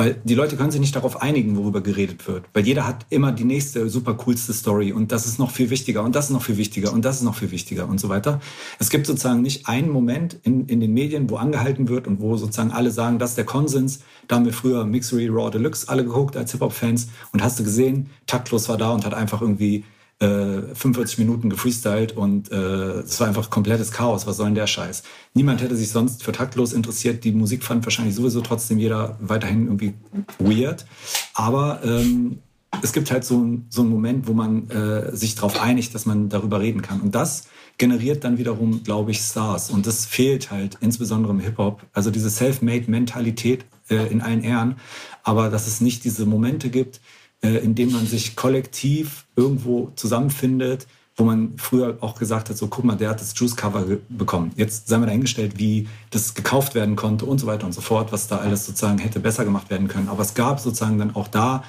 Weil 0.00 0.18
die 0.24 0.34
Leute 0.34 0.56
können 0.56 0.70
sich 0.70 0.80
nicht 0.80 0.96
darauf 0.96 1.20
einigen, 1.20 1.58
worüber 1.58 1.82
geredet 1.82 2.26
wird. 2.26 2.46
Weil 2.54 2.66
jeder 2.66 2.86
hat 2.86 3.04
immer 3.10 3.32
die 3.32 3.44
nächste 3.44 3.90
super 3.90 4.14
coolste 4.14 4.54
Story 4.54 4.92
und 4.92 5.12
das 5.12 5.26
ist 5.26 5.38
noch 5.38 5.50
viel 5.50 5.68
wichtiger 5.68 6.02
und 6.02 6.14
das 6.14 6.26
ist 6.26 6.30
noch 6.30 6.42
viel 6.42 6.56
wichtiger 6.56 6.94
und 6.94 7.04
das 7.04 7.16
ist 7.16 7.22
noch 7.22 7.34
viel 7.34 7.50
wichtiger 7.50 7.86
und 7.86 8.00
so 8.00 8.08
weiter. 8.08 8.40
Es 8.78 8.88
gibt 8.88 9.06
sozusagen 9.06 9.42
nicht 9.42 9.68
einen 9.68 9.90
Moment 9.90 10.38
in, 10.42 10.64
in 10.68 10.80
den 10.80 10.94
Medien, 10.94 11.28
wo 11.28 11.36
angehalten 11.36 11.90
wird 11.90 12.06
und 12.06 12.18
wo 12.22 12.38
sozusagen 12.38 12.70
alle 12.70 12.90
sagen, 12.92 13.18
das 13.18 13.32
ist 13.32 13.36
der 13.36 13.44
Konsens. 13.44 14.00
Da 14.26 14.36
haben 14.36 14.46
wir 14.46 14.54
früher 14.54 14.86
Mixery 14.86 15.28
Raw 15.28 15.50
Deluxe 15.50 15.86
alle 15.86 16.02
geguckt 16.02 16.34
als 16.34 16.52
Hip-Hop-Fans 16.52 17.08
und 17.34 17.42
hast 17.42 17.60
du 17.60 17.64
gesehen, 17.64 18.08
Taktlos 18.26 18.70
war 18.70 18.78
da 18.78 18.92
und 18.92 19.04
hat 19.04 19.12
einfach 19.12 19.42
irgendwie 19.42 19.84
45 20.20 21.18
äh, 21.18 21.22
Minuten 21.22 21.48
gefreestylt 21.48 22.12
und 22.12 22.52
äh, 22.52 23.00
es 23.00 23.18
war 23.20 23.28
einfach 23.28 23.48
komplettes 23.48 23.90
Chaos. 23.90 24.26
Was 24.26 24.36
soll 24.36 24.46
denn 24.46 24.54
der 24.54 24.66
Scheiß? 24.66 25.02
Niemand 25.32 25.62
hätte 25.62 25.76
sich 25.76 25.90
sonst 25.90 26.22
für 26.22 26.32
taktlos 26.32 26.74
interessiert. 26.74 27.24
Die 27.24 27.32
Musik 27.32 27.64
fand 27.64 27.86
wahrscheinlich 27.86 28.14
sowieso 28.14 28.42
trotzdem 28.42 28.78
jeder 28.78 29.16
weiterhin 29.20 29.66
irgendwie 29.66 29.94
weird. 30.38 30.84
Aber 31.32 31.80
ähm, 31.84 32.40
es 32.82 32.92
gibt 32.92 33.10
halt 33.10 33.24
so, 33.24 33.60
so 33.70 33.80
einen 33.80 33.90
Moment, 33.90 34.28
wo 34.28 34.34
man 34.34 34.68
äh, 34.68 35.16
sich 35.16 35.36
darauf 35.36 35.60
einigt, 35.60 35.94
dass 35.94 36.04
man 36.04 36.28
darüber 36.28 36.60
reden 36.60 36.82
kann. 36.82 37.00
Und 37.00 37.14
das 37.14 37.48
generiert 37.78 38.22
dann 38.22 38.36
wiederum, 38.36 38.82
glaube 38.84 39.12
ich, 39.12 39.20
Stars. 39.20 39.70
Und 39.70 39.86
das 39.86 40.04
fehlt 40.04 40.50
halt 40.50 40.76
insbesondere 40.82 41.32
im 41.32 41.40
Hip-Hop. 41.40 41.82
Also 41.94 42.10
diese 42.10 42.28
Self-Made-Mentalität 42.28 43.64
äh, 43.88 44.06
in 44.12 44.20
allen 44.20 44.42
Ehren. 44.42 44.76
Aber 45.22 45.48
dass 45.48 45.66
es 45.66 45.80
nicht 45.80 46.04
diese 46.04 46.26
Momente 46.26 46.68
gibt, 46.68 47.00
äh, 47.42 47.56
indem 47.58 47.92
man 47.92 48.06
sich 48.06 48.36
kollektiv 48.36 49.26
irgendwo 49.36 49.92
zusammenfindet, 49.96 50.86
wo 51.16 51.24
man 51.24 51.54
früher 51.56 51.98
auch 52.00 52.18
gesagt 52.18 52.48
hat, 52.48 52.56
so 52.56 52.68
guck 52.68 52.84
mal, 52.84 52.96
der 52.96 53.10
hat 53.10 53.20
das 53.20 53.38
Juice-Cover 53.38 53.84
bekommen. 54.08 54.52
Jetzt 54.56 54.88
sei 54.88 54.98
mal 54.98 55.06
dahingestellt, 55.06 55.58
wie 55.58 55.86
das 56.10 56.34
gekauft 56.34 56.74
werden 56.74 56.96
konnte 56.96 57.26
und 57.26 57.38
so 57.38 57.46
weiter 57.46 57.66
und 57.66 57.72
so 57.72 57.80
fort, 57.80 58.10
was 58.12 58.26
da 58.28 58.38
alles 58.38 58.66
sozusagen 58.66 58.98
hätte 58.98 59.20
besser 59.20 59.44
gemacht 59.44 59.70
werden 59.70 59.88
können. 59.88 60.08
Aber 60.08 60.22
es 60.22 60.34
gab 60.34 60.60
sozusagen 60.60 60.98
dann 60.98 61.14
auch 61.14 61.28
da 61.28 61.64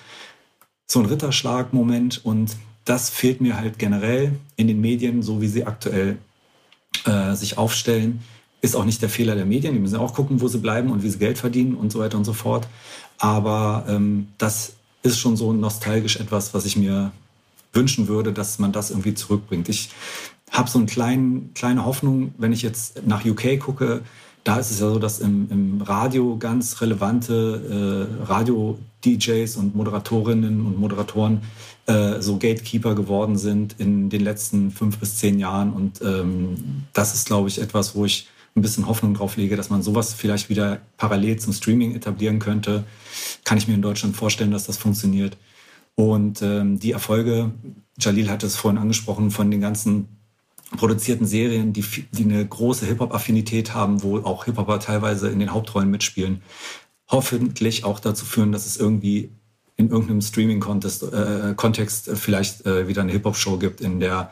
so 0.87 0.99
einen 0.99 1.09
Ritterschlag-Moment 1.09 2.25
und 2.25 2.55
das 2.85 3.09
fehlt 3.09 3.41
mir 3.41 3.57
halt 3.57 3.77
generell 3.77 4.33
in 4.55 4.67
den 4.67 4.81
Medien, 4.81 5.21
so 5.21 5.41
wie 5.41 5.47
sie 5.47 5.65
aktuell 5.65 6.17
äh, 7.05 7.35
sich 7.35 7.57
aufstellen. 7.57 8.21
Ist 8.61 8.75
auch 8.75 8.85
nicht 8.85 9.01
der 9.01 9.09
Fehler 9.09 9.35
der 9.35 9.45
Medien. 9.45 9.73
Die 9.73 9.79
müssen 9.79 9.97
auch 9.97 10.13
gucken, 10.13 10.41
wo 10.41 10.47
sie 10.47 10.59
bleiben 10.59 10.91
und 10.91 11.03
wie 11.03 11.09
sie 11.09 11.17
Geld 11.17 11.37
verdienen 11.37 11.75
und 11.75 11.91
so 11.91 11.99
weiter 11.99 12.17
und 12.17 12.25
so 12.25 12.33
fort. 12.33 12.67
Aber 13.17 13.85
ähm, 13.87 14.27
das 14.37 14.73
ist 15.03 15.19
schon 15.19 15.35
so 15.35 15.53
nostalgisch 15.53 16.17
etwas, 16.17 16.53
was 16.53 16.65
ich 16.65 16.77
mir 16.77 17.11
wünschen 17.73 18.07
würde, 18.07 18.33
dass 18.33 18.59
man 18.59 18.71
das 18.71 18.89
irgendwie 18.89 19.13
zurückbringt. 19.13 19.69
Ich 19.69 19.89
habe 20.51 20.69
so 20.69 20.77
eine 20.77 20.87
kleine, 20.87 21.43
kleine 21.55 21.85
Hoffnung, 21.85 22.33
wenn 22.37 22.51
ich 22.51 22.61
jetzt 22.61 23.05
nach 23.07 23.25
UK 23.25 23.59
gucke, 23.59 24.01
da 24.43 24.57
ist 24.57 24.71
es 24.71 24.79
ja 24.79 24.89
so, 24.89 24.99
dass 24.99 25.19
im, 25.19 25.47
im 25.51 25.81
Radio 25.81 26.37
ganz 26.37 26.81
relevante 26.81 28.09
äh, 28.19 28.23
Radio-DJs 28.23 29.55
und 29.55 29.75
Moderatorinnen 29.75 30.65
und 30.65 30.79
Moderatoren 30.79 31.41
äh, 31.85 32.21
so 32.21 32.37
Gatekeeper 32.37 32.95
geworden 32.95 33.37
sind 33.37 33.75
in 33.77 34.09
den 34.09 34.21
letzten 34.21 34.71
fünf 34.71 34.97
bis 34.97 35.17
zehn 35.17 35.37
Jahren. 35.37 35.71
Und 35.73 36.01
ähm, 36.01 36.85
das 36.93 37.13
ist, 37.13 37.27
glaube 37.27 37.49
ich, 37.49 37.61
etwas, 37.61 37.95
wo 37.95 38.05
ich 38.05 38.27
ein 38.55 38.61
bisschen 38.61 38.87
Hoffnung 38.87 39.13
drauf 39.13 39.37
lege, 39.37 39.55
dass 39.55 39.69
man 39.69 39.81
sowas 39.81 40.13
vielleicht 40.13 40.49
wieder 40.49 40.81
parallel 40.97 41.39
zum 41.39 41.53
Streaming 41.53 41.95
etablieren 41.95 42.39
könnte. 42.39 42.83
Kann 43.45 43.57
ich 43.57 43.67
mir 43.67 43.75
in 43.75 43.81
Deutschland 43.81 44.15
vorstellen, 44.15 44.51
dass 44.51 44.65
das 44.65 44.77
funktioniert. 44.77 45.37
Und 45.95 46.41
ähm, 46.41 46.79
die 46.79 46.91
Erfolge, 46.91 47.51
Jalil 47.99 48.29
hat 48.29 48.43
es 48.43 48.55
vorhin 48.55 48.79
angesprochen, 48.79 49.31
von 49.31 49.51
den 49.51 49.61
ganzen 49.61 50.07
produzierten 50.77 51.27
Serien, 51.27 51.73
die, 51.73 51.83
die 52.11 52.23
eine 52.23 52.45
große 52.45 52.85
Hip-Hop-Affinität 52.85 53.73
haben, 53.73 54.03
wo 54.03 54.17
auch 54.19 54.45
Hip-Hopper 54.45 54.79
teilweise 54.79 55.29
in 55.29 55.39
den 55.39 55.53
Hauptrollen 55.53 55.91
mitspielen, 55.91 56.41
hoffentlich 57.09 57.83
auch 57.83 57.99
dazu 57.99 58.25
führen, 58.25 58.51
dass 58.51 58.65
es 58.65 58.77
irgendwie 58.77 59.31
in 59.75 59.89
irgendeinem 59.89 60.21
Streaming-Kontext 60.21 62.07
äh, 62.07 62.15
vielleicht 62.15 62.65
äh, 62.65 62.87
wieder 62.87 63.01
eine 63.01 63.11
Hip-Hop-Show 63.11 63.57
gibt, 63.57 63.81
in 63.81 63.99
der 63.99 64.31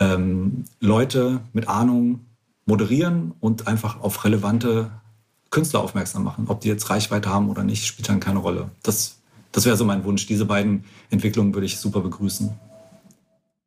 ähm, 0.00 0.64
Leute 0.80 1.40
mit 1.52 1.68
Ahnung 1.68 2.20
moderieren 2.68 3.32
und 3.40 3.66
einfach 3.66 4.00
auf 4.00 4.24
relevante 4.24 4.90
Künstler 5.50 5.80
aufmerksam 5.80 6.22
machen. 6.22 6.44
Ob 6.48 6.60
die 6.60 6.68
jetzt 6.68 6.90
Reichweite 6.90 7.30
haben 7.30 7.48
oder 7.48 7.64
nicht, 7.64 7.86
spielt 7.86 8.08
dann 8.08 8.20
keine 8.20 8.38
Rolle. 8.38 8.70
Das, 8.82 9.18
das 9.52 9.64
wäre 9.64 9.76
so 9.76 9.84
mein 9.86 10.04
Wunsch. 10.04 10.26
Diese 10.26 10.44
beiden 10.44 10.84
Entwicklungen 11.10 11.54
würde 11.54 11.64
ich 11.66 11.78
super 11.78 12.00
begrüßen. 12.00 12.50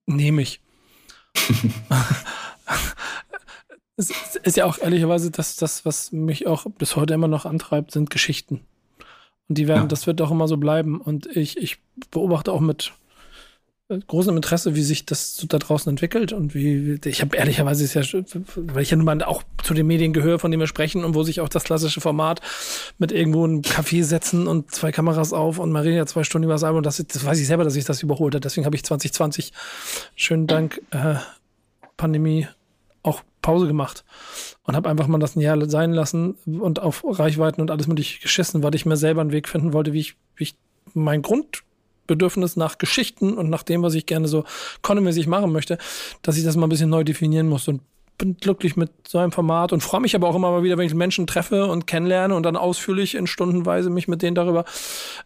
Nehme 0.05 0.43
ich. 0.43 0.61
es 3.97 4.11
ist 4.43 4.57
ja 4.57 4.65
auch 4.65 4.77
ehrlicherweise 4.77 5.31
das, 5.31 5.55
das, 5.55 5.83
was 5.83 6.11
mich 6.11 6.45
auch 6.45 6.67
bis 6.77 6.95
heute 6.95 7.15
immer 7.15 7.27
noch 7.27 7.45
antreibt, 7.45 7.91
sind 7.91 8.11
Geschichten. 8.11 8.61
Und 9.49 9.57
die 9.57 9.67
werden, 9.67 9.83
ja. 9.83 9.87
das 9.87 10.05
wird 10.05 10.21
auch 10.21 10.29
immer 10.29 10.47
so 10.47 10.57
bleiben. 10.57 11.01
Und 11.01 11.25
ich, 11.25 11.57
ich 11.57 11.79
beobachte 12.11 12.51
auch 12.51 12.61
mit 12.61 12.93
großem 13.99 14.35
Interesse, 14.35 14.76
wie 14.76 14.81
sich 14.81 15.05
das 15.05 15.45
da 15.47 15.57
draußen 15.57 15.89
entwickelt 15.89 16.34
und 16.34 16.55
wie 16.55 16.99
ich 17.05 17.22
habe 17.22 17.35
ehrlicherweise 17.35 17.84
ist 17.84 17.93
ja, 17.93 18.01
weil 18.55 18.84
ich 18.84 18.91
ja 18.91 18.97
nun 18.97 19.05
mal 19.05 19.22
auch 19.23 19.43
zu 19.63 19.73
den 19.73 19.88
Medien 19.88 20.13
gehöre, 20.13 20.39
von 20.39 20.51
denen 20.51 20.61
wir 20.61 20.68
sprechen 20.68 21.03
und 21.03 21.15
wo 21.15 21.23
sich 21.23 21.41
auch 21.41 21.49
das 21.49 21.63
klassische 21.63 22.01
Format 22.01 22.41
mit 22.97 23.11
irgendwo 23.11 23.43
einem 23.43 23.61
Café 23.61 24.03
setzen 24.03 24.47
und 24.47 24.72
zwei 24.72 24.91
Kameras 24.91 25.34
auf 25.34 25.59
und 25.59 25.72
Maria 25.72 26.05
zwei 26.05 26.23
Stunden 26.23 26.45
über 26.45 26.53
das 26.53 26.63
Album, 26.63 26.84
das, 26.84 26.97
das 26.97 27.26
weiß 27.26 27.39
ich 27.39 27.47
selber, 27.47 27.63
dass 27.63 27.76
ich 27.76 27.85
das 27.85 28.01
überholt 28.01 28.34
habe. 28.34 28.41
Deswegen 28.41 28.65
habe 28.65 28.76
ich 28.76 28.84
2020 28.84 29.51
schönen 30.15 30.47
Dank 30.47 30.81
äh, 30.91 31.15
Pandemie 31.97 32.47
auch 33.03 33.22
Pause 33.41 33.68
gemacht 33.68 34.03
und 34.63 34.76
habe 34.76 34.89
einfach 34.89 35.07
mal 35.07 35.19
das 35.19 35.35
ein 35.35 35.41
Jahr 35.41 35.69
sein 35.69 35.91
lassen 35.91 36.35
und 36.45 36.80
auf 36.80 37.03
Reichweiten 37.05 37.61
und 37.61 37.72
alles 37.72 37.88
mögliche 37.88 38.22
geschissen, 38.22 38.63
weil 38.63 38.76
ich 38.76 38.85
mir 38.85 38.97
selber 38.97 39.22
einen 39.22 39.31
Weg 39.31 39.47
finden 39.47 39.73
wollte, 39.73 39.93
wie 39.93 39.99
ich, 39.99 40.15
wie 40.35 40.43
ich 40.43 40.55
mein 40.93 41.22
Grund 41.22 41.63
Bedürfnis 42.11 42.55
nach 42.55 42.77
Geschichten 42.77 43.33
und 43.33 43.49
nach 43.49 43.63
dem, 43.63 43.81
was 43.81 43.93
ich 43.93 44.05
gerne 44.05 44.27
so 44.27 44.43
kontemäßig 44.81 45.27
machen 45.27 45.51
möchte, 45.51 45.77
dass 46.21 46.38
ich 46.38 46.43
das 46.43 46.57
mal 46.57 46.67
ein 46.67 46.69
bisschen 46.69 46.89
neu 46.89 47.03
definieren 47.03 47.47
muss 47.47 47.67
und 47.67 47.81
bin 48.21 48.38
glücklich 48.38 48.75
mit 48.75 48.91
so 49.07 49.17
einem 49.17 49.31
Format 49.31 49.73
und 49.73 49.81
freue 49.81 49.99
mich 49.99 50.15
aber 50.15 50.27
auch 50.27 50.35
immer 50.35 50.51
mal 50.51 50.61
wieder, 50.61 50.77
wenn 50.77 50.85
ich 50.85 50.93
Menschen 50.93 51.25
treffe 51.25 51.65
und 51.65 51.88
kennenlerne 51.88 52.35
und 52.35 52.43
dann 52.43 52.55
ausführlich 52.55 53.15
in 53.15 53.25
Stundenweise 53.25 53.89
mich 53.89 54.07
mit 54.07 54.21
denen 54.21 54.35
darüber 54.35 54.63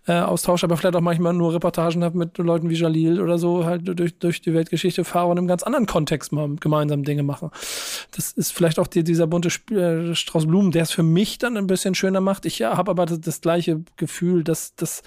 äh, 0.08 0.14
austausche, 0.14 0.66
aber 0.66 0.78
vielleicht 0.78 0.96
auch 0.96 1.02
manchmal 1.02 1.34
nur 1.34 1.54
Reportagen 1.54 2.06
habe 2.06 2.18
mit 2.18 2.38
Leuten 2.38 2.70
wie 2.70 2.76
Jalil 2.76 3.20
oder 3.20 3.38
so, 3.38 3.66
halt 3.66 3.82
durch, 3.86 4.18
durch 4.18 4.42
die 4.42 4.54
Weltgeschichte 4.54 5.04
fahre 5.04 5.28
und 5.28 5.38
im 5.38 5.48
ganz 5.48 5.64
anderen 5.64 5.88
Kontext 5.88 6.32
mal 6.32 6.56
gemeinsam 6.56 7.04
Dinge 7.04 7.24
machen. 7.24 7.52
Das 8.16 8.32
ist 8.32 8.54
vielleicht 8.54 8.80
auch 8.80 8.88
die, 8.88 9.04
dieser 9.04 9.28
bunte 9.28 9.50
äh, 9.74 10.16
Strauß 10.16 10.48
Blumen, 10.48 10.72
der 10.72 10.84
es 10.84 10.92
für 10.92 11.04
mich 11.04 11.38
dann 11.38 11.58
ein 11.58 11.68
bisschen 11.68 11.96
schöner 11.96 12.22
macht. 12.22 12.46
Ich 12.46 12.60
ja, 12.60 12.78
habe 12.78 12.92
aber 12.92 13.06
das, 13.06 13.20
das 13.20 13.42
gleiche 13.42 13.84
Gefühl, 13.98 14.46
dass 14.46 14.74
das 14.76 15.04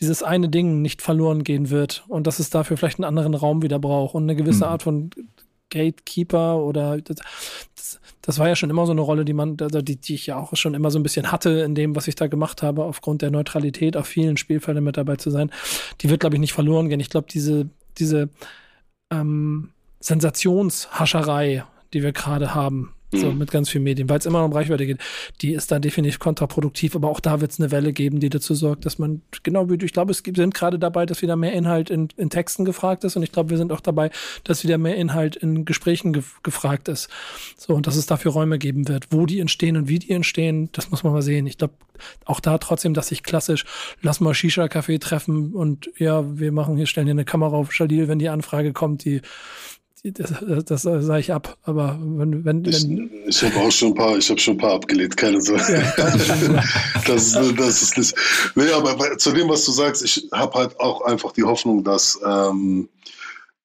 dieses 0.00 0.22
eine 0.22 0.48
Ding 0.48 0.82
nicht 0.82 1.02
verloren 1.02 1.42
gehen 1.42 1.70
wird 1.70 2.04
und 2.08 2.26
dass 2.26 2.38
es 2.38 2.50
dafür 2.50 2.76
vielleicht 2.76 2.98
einen 2.98 3.04
anderen 3.04 3.34
Raum 3.34 3.62
wieder 3.62 3.78
braucht 3.78 4.14
und 4.14 4.24
eine 4.24 4.36
gewisse 4.36 4.66
mhm. 4.66 4.70
Art 4.70 4.82
von 4.82 5.10
Gatekeeper 5.70 6.58
oder 6.58 6.98
das, 7.00 7.16
das, 7.74 8.00
das, 8.22 8.38
war 8.38 8.48
ja 8.48 8.56
schon 8.56 8.70
immer 8.70 8.86
so 8.86 8.92
eine 8.92 9.00
Rolle, 9.00 9.24
die 9.24 9.32
man, 9.32 9.56
also 9.60 9.82
die, 9.82 9.96
die 9.96 10.14
ich 10.14 10.26
ja 10.26 10.36
auch 10.36 10.54
schon 10.56 10.74
immer 10.74 10.90
so 10.90 10.98
ein 10.98 11.02
bisschen 11.02 11.32
hatte 11.32 11.50
in 11.50 11.74
dem, 11.74 11.96
was 11.96 12.08
ich 12.08 12.14
da 12.14 12.26
gemacht 12.28 12.62
habe, 12.62 12.84
aufgrund 12.84 13.22
der 13.22 13.30
Neutralität 13.30 13.96
auf 13.96 14.06
vielen 14.06 14.36
Spielfeldern 14.36 14.84
mit 14.84 14.96
dabei 14.96 15.16
zu 15.16 15.30
sein. 15.30 15.50
Die 16.00 16.10
wird, 16.10 16.20
glaube 16.20 16.36
ich, 16.36 16.40
nicht 16.40 16.52
verloren 16.52 16.88
gehen. 16.88 17.00
Ich 17.00 17.10
glaube, 17.10 17.26
diese, 17.30 17.68
diese 17.98 18.28
ähm, 19.10 19.70
Sensationshascherei, 20.00 21.64
die 21.92 22.02
wir 22.02 22.12
gerade 22.12 22.54
haben, 22.54 22.95
so 23.12 23.30
mhm. 23.30 23.38
mit 23.38 23.50
ganz 23.50 23.70
vielen 23.70 23.84
Medien, 23.84 24.08
weil 24.08 24.18
es 24.18 24.26
immer 24.26 24.44
um 24.44 24.52
Reichweite 24.52 24.86
geht. 24.86 24.98
Die 25.40 25.52
ist 25.52 25.70
dann 25.70 25.82
definitiv 25.82 26.18
kontraproduktiv, 26.18 26.96
aber 26.96 27.08
auch 27.08 27.20
da 27.20 27.40
wird 27.40 27.52
es 27.52 27.60
eine 27.60 27.70
Welle 27.70 27.92
geben, 27.92 28.20
die 28.20 28.28
dazu 28.28 28.54
sorgt, 28.54 28.84
dass 28.84 28.98
man, 28.98 29.22
genau 29.42 29.70
wie 29.70 29.78
du, 29.78 29.86
ich 29.86 29.92
glaube, 29.92 30.10
es 30.10 30.22
gibt, 30.22 30.36
sind 30.36 30.54
gerade 30.54 30.78
dabei, 30.78 31.06
dass 31.06 31.22
wieder 31.22 31.36
mehr 31.36 31.52
Inhalt 31.52 31.90
in, 31.90 32.08
in 32.16 32.30
Texten 32.30 32.64
gefragt 32.64 33.04
ist 33.04 33.16
und 33.16 33.22
ich 33.22 33.32
glaube, 33.32 33.50
wir 33.50 33.56
sind 33.56 33.72
auch 33.72 33.80
dabei, 33.80 34.10
dass 34.44 34.64
wieder 34.64 34.78
mehr 34.78 34.96
Inhalt 34.96 35.36
in 35.36 35.64
Gesprächen 35.64 36.12
ge 36.12 36.22
gefragt 36.42 36.88
ist. 36.88 37.08
So, 37.56 37.74
und 37.74 37.86
dass 37.86 37.96
es 37.96 38.06
dafür 38.06 38.32
Räume 38.32 38.58
geben 38.58 38.88
wird. 38.88 39.06
Wo 39.10 39.26
die 39.26 39.40
entstehen 39.40 39.76
und 39.76 39.88
wie 39.88 39.98
die 39.98 40.10
entstehen, 40.10 40.70
das 40.72 40.90
muss 40.90 41.04
man 41.04 41.12
mal 41.12 41.22
sehen. 41.22 41.46
Ich 41.46 41.58
glaube, 41.58 41.74
auch 42.24 42.40
da 42.40 42.58
trotzdem, 42.58 42.94
dass 42.94 43.10
ich 43.12 43.22
klassisch, 43.22 43.64
lass 44.02 44.20
mal 44.20 44.34
Shisha-Café 44.34 45.00
treffen 45.00 45.54
und 45.54 45.90
ja, 45.96 46.38
wir 46.38 46.52
machen 46.52 46.76
hier, 46.76 46.86
stellen 46.86 47.06
hier 47.06 47.12
eine 47.12 47.24
Kamera 47.24 47.56
auf 47.56 47.72
Shalil, 47.72 48.08
wenn 48.08 48.18
die 48.18 48.28
Anfrage 48.28 48.72
kommt, 48.72 49.04
die 49.04 49.22
das, 50.12 50.64
das 50.64 50.82
sage 50.82 51.20
ich 51.20 51.32
ab. 51.32 51.56
Aber 51.64 51.98
wenn, 52.00 52.44
wenn, 52.44 52.64
wenn 52.64 52.64
ich, 52.64 52.88
ich 53.26 53.42
habe 53.42 53.56
auch 53.64 53.70
schon 53.70 53.88
ein 53.88 53.94
paar, 53.94 54.16
ich 54.16 54.28
habe 54.28 54.40
schon 54.40 54.54
ein 54.54 54.58
paar 54.58 54.74
abgelehnt, 54.74 55.16
keine 55.16 55.40
Sorge. 55.40 55.84
Ja, 55.96 56.12
das, 57.06 57.32
das 57.56 57.82
ist 57.82 57.98
nicht. 57.98 58.14
Nee, 58.54 58.70
aber 58.70 59.18
zu 59.18 59.32
dem, 59.32 59.48
was 59.48 59.64
du 59.64 59.72
sagst, 59.72 60.04
ich 60.04 60.28
habe 60.32 60.58
halt 60.58 60.78
auch 60.80 61.02
einfach 61.02 61.32
die 61.32 61.44
Hoffnung, 61.44 61.84
dass 61.84 62.18
ähm, 62.24 62.88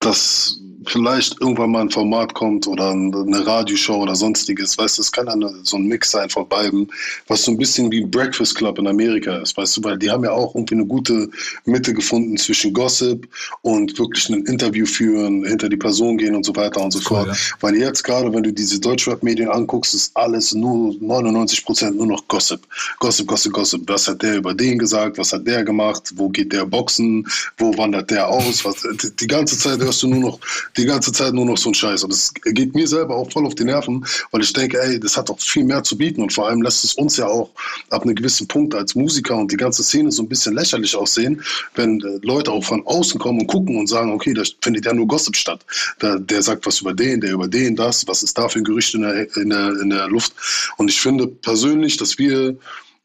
dass 0.02 0.62
vielleicht 0.86 1.40
irgendwann 1.40 1.72
mal 1.72 1.82
ein 1.82 1.90
Format 1.90 2.34
kommt 2.34 2.68
oder 2.68 2.92
eine 2.92 3.46
Radioshow 3.46 3.98
oder 3.98 4.16
sonstiges, 4.16 4.78
weißt 4.78 4.98
du, 4.98 5.02
es 5.02 5.12
kann 5.12 5.28
dann 5.28 5.64
so 5.64 5.78
ein 5.78 5.86
Mix 5.86 6.12
sein 6.12 6.30
von 6.30 6.48
beiden, 6.48 6.92
was 7.28 7.44
so 7.44 7.52
ein 7.52 7.58
bisschen 7.58 7.92
wie 7.92 8.02
Breakfast 8.02 8.56
Club 8.56 8.80
in 8.80 8.88
Amerika 8.88 9.38
ist, 9.38 9.56
weißt 9.58 9.78
du, 9.78 9.84
weil 9.84 9.98
die 9.98 10.10
haben 10.10 10.24
ja 10.24 10.32
auch 10.32 10.56
irgendwie 10.56 10.76
eine 10.76 10.86
gute 10.86 11.30
Mitte 11.66 11.94
gefunden 11.94 12.38
zwischen 12.38 12.74
Gossip 12.74 13.28
und 13.62 13.98
wirklich 14.00 14.30
ein 14.30 14.44
Interview 14.46 14.86
führen, 14.86 15.46
hinter 15.46 15.70
die 15.70 15.78
Person 15.78 16.18
gehen 16.18 16.36
und 16.36 16.46
so 16.46 16.56
weiter 16.56 16.82
und 16.82 16.92
so 16.92 17.00
cool, 17.00 17.06
fort. 17.06 17.28
Ja. 17.28 17.34
Weil 17.60 17.76
jetzt 17.76 18.04
gerade, 18.04 18.34
wenn 18.34 18.44
du 18.44 18.52
diese 18.52 18.80
Deutschrap-Medien 18.80 19.50
anguckst, 19.50 19.94
ist 19.94 20.16
alles 20.16 20.54
nur 20.54 20.96
99 21.00 21.66
Prozent 21.66 21.98
nur 21.98 22.08
noch 22.08 22.28
Gossip. 22.28 22.62
Gossip, 23.00 23.28
Gossip, 23.28 23.54
Gossip. 23.54 23.82
Was 23.88 24.08
hat 24.08 24.22
der 24.22 24.38
über 24.38 24.54
den 24.54 24.80
gesagt? 24.80 25.18
Was 25.18 25.32
hat 25.34 25.46
der 25.46 25.64
gemacht? 25.64 26.12
Wo 26.16 26.30
geht 26.30 26.52
der 26.54 26.66
boxen? 26.66 27.28
Wo 27.58 27.78
wandert 27.78 28.10
der 28.10 28.28
aus? 28.28 28.66
Was, 28.66 28.84
die 29.20 29.28
ganze 29.28 29.58
Zeit 29.58 29.82
hörst 29.92 30.04
du 30.04 30.08
nur 30.08 30.22
noch 30.22 30.40
die 30.78 30.86
ganze 30.86 31.12
Zeit 31.12 31.34
nur 31.34 31.46
noch 31.46 31.58
so 31.58 31.70
ein 31.70 31.74
Scheiß. 31.74 32.06
Und 32.06 32.14
es 32.14 32.34
geht 32.34 32.74
mir 32.74 32.88
selber 32.88 33.18
auch 33.18 33.30
voll 33.30 33.46
auf 33.46 33.56
die 33.56 33.66
Nerven, 33.66 34.06
weil 34.32 34.42
ich 34.42 34.54
denke, 34.54 34.82
ey, 34.82 34.98
das 35.00 35.18
hat 35.18 35.28
doch 35.28 35.40
viel 35.40 35.66
mehr 35.66 35.84
zu 35.84 35.98
bieten. 35.98 36.22
Und 36.22 36.32
vor 36.32 36.48
allem 36.48 36.62
lässt 36.62 36.86
es 36.86 36.94
uns 36.94 37.18
ja 37.18 37.28
auch 37.28 37.50
ab 37.90 38.04
einem 38.04 38.16
gewissen 38.16 38.48
Punkt 38.48 38.74
als 38.74 38.96
Musiker 38.96 39.36
und 39.36 39.52
die 39.52 39.58
ganze 39.58 39.84
Szene 39.84 40.10
so 40.12 40.24
ein 40.24 40.30
bisschen 40.30 40.56
lächerlich 40.56 40.96
aussehen, 40.96 41.42
wenn 41.76 42.00
äh, 42.00 42.20
Leute 42.22 42.52
auch 42.52 42.64
von 42.64 42.86
außen 42.88 43.20
kommen 43.20 43.42
und 43.42 43.48
gucken 43.48 43.78
und 43.78 43.88
sagen, 43.88 44.14
okay, 44.14 44.34
da 44.34 44.44
findet 44.62 44.86
ja 44.86 44.94
nur 44.94 45.08
Gossip 45.08 45.36
statt. 45.36 45.66
Da, 46.00 46.18
der 46.18 46.42
sagt 46.42 46.66
was 46.66 46.80
über 46.80 46.94
den, 46.94 47.20
der 47.20 47.34
über 47.34 47.50
den, 47.50 47.76
das, 47.76 48.08
was 48.08 48.24
ist 48.24 48.38
da 48.38 48.48
für 48.48 48.60
ein 48.60 48.64
Gerücht 48.64 48.94
in 48.94 49.02
der, 49.02 49.36
in 49.36 49.50
der, 49.50 49.74
in 49.82 49.90
der 49.90 50.08
Luft. 50.08 50.34
Und 50.78 50.88
ich 50.88 51.02
finde 51.02 51.28
persönlich, 51.28 51.98
dass 51.98 52.18
wir 52.18 52.56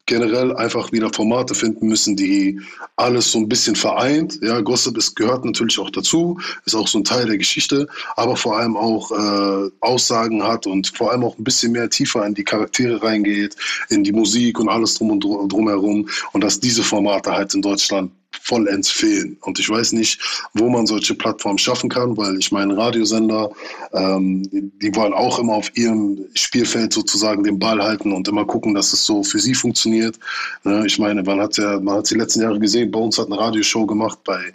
generell 0.07 0.55
einfach 0.55 0.91
wieder 0.91 1.11
Formate 1.13 1.53
finden 1.53 1.87
müssen, 1.87 2.15
die 2.15 2.59
alles 2.95 3.31
so 3.31 3.37
ein 3.37 3.47
bisschen 3.47 3.75
vereint. 3.75 4.39
Ja, 4.41 4.61
Gossip 4.61 4.97
ist, 4.97 5.15
gehört 5.15 5.45
natürlich 5.45 5.77
auch 5.77 5.91
dazu, 5.91 6.39
ist 6.65 6.75
auch 6.75 6.87
so 6.87 6.97
ein 6.97 7.03
Teil 7.03 7.27
der 7.27 7.37
Geschichte, 7.37 7.87
aber 8.15 8.35
vor 8.35 8.57
allem 8.57 8.75
auch 8.75 9.11
äh, 9.11 9.69
Aussagen 9.81 10.43
hat 10.43 10.65
und 10.65 10.87
vor 10.97 11.11
allem 11.11 11.23
auch 11.23 11.37
ein 11.37 11.43
bisschen 11.43 11.73
mehr 11.73 11.89
tiefer 11.89 12.25
in 12.25 12.33
die 12.33 12.43
Charaktere 12.43 13.03
reingeht, 13.03 13.55
in 13.89 14.03
die 14.03 14.13
Musik 14.13 14.59
und 14.59 14.69
alles 14.69 14.95
drum 14.95 15.11
und 15.11 15.21
drumherum. 15.21 16.09
Und 16.31 16.43
dass 16.43 16.59
diese 16.59 16.83
Formate 16.83 17.31
halt 17.31 17.53
in 17.53 17.61
Deutschland 17.61 18.11
vollends 18.41 18.89
fehlen. 18.89 19.37
Und 19.41 19.59
ich 19.59 19.69
weiß 19.69 19.93
nicht, 19.93 20.19
wo 20.53 20.69
man 20.69 20.87
solche 20.87 21.15
Plattformen 21.15 21.57
schaffen 21.57 21.89
kann, 21.89 22.17
weil 22.17 22.37
ich 22.37 22.51
meine, 22.51 22.77
Radiosender, 22.77 23.49
ähm, 23.93 24.43
die 24.51 24.95
wollen 24.95 25.13
auch 25.13 25.39
immer 25.39 25.53
auf 25.53 25.75
ihrem 25.75 26.25
Spielfeld 26.33 26.93
sozusagen 26.93 27.43
den 27.43 27.59
Ball 27.59 27.81
halten 27.81 28.11
und 28.11 28.27
immer 28.27 28.45
gucken, 28.45 28.73
dass 28.73 28.93
es 28.93 29.05
so 29.05 29.23
für 29.23 29.39
sie 29.39 29.53
funktioniert. 29.53 30.17
Ne, 30.63 30.85
ich 30.85 30.99
meine, 30.99 31.23
man 31.23 31.39
hat 31.39 31.57
ja, 31.57 31.79
man 31.79 31.97
hat 31.97 32.09
die 32.09 32.15
letzten 32.15 32.41
Jahre 32.41 32.59
gesehen, 32.59 32.91
bei 32.91 32.99
uns 32.99 33.17
hat 33.17 33.27
eine 33.27 33.39
Radioshow 33.39 33.85
gemacht 33.85 34.19
bei 34.23 34.53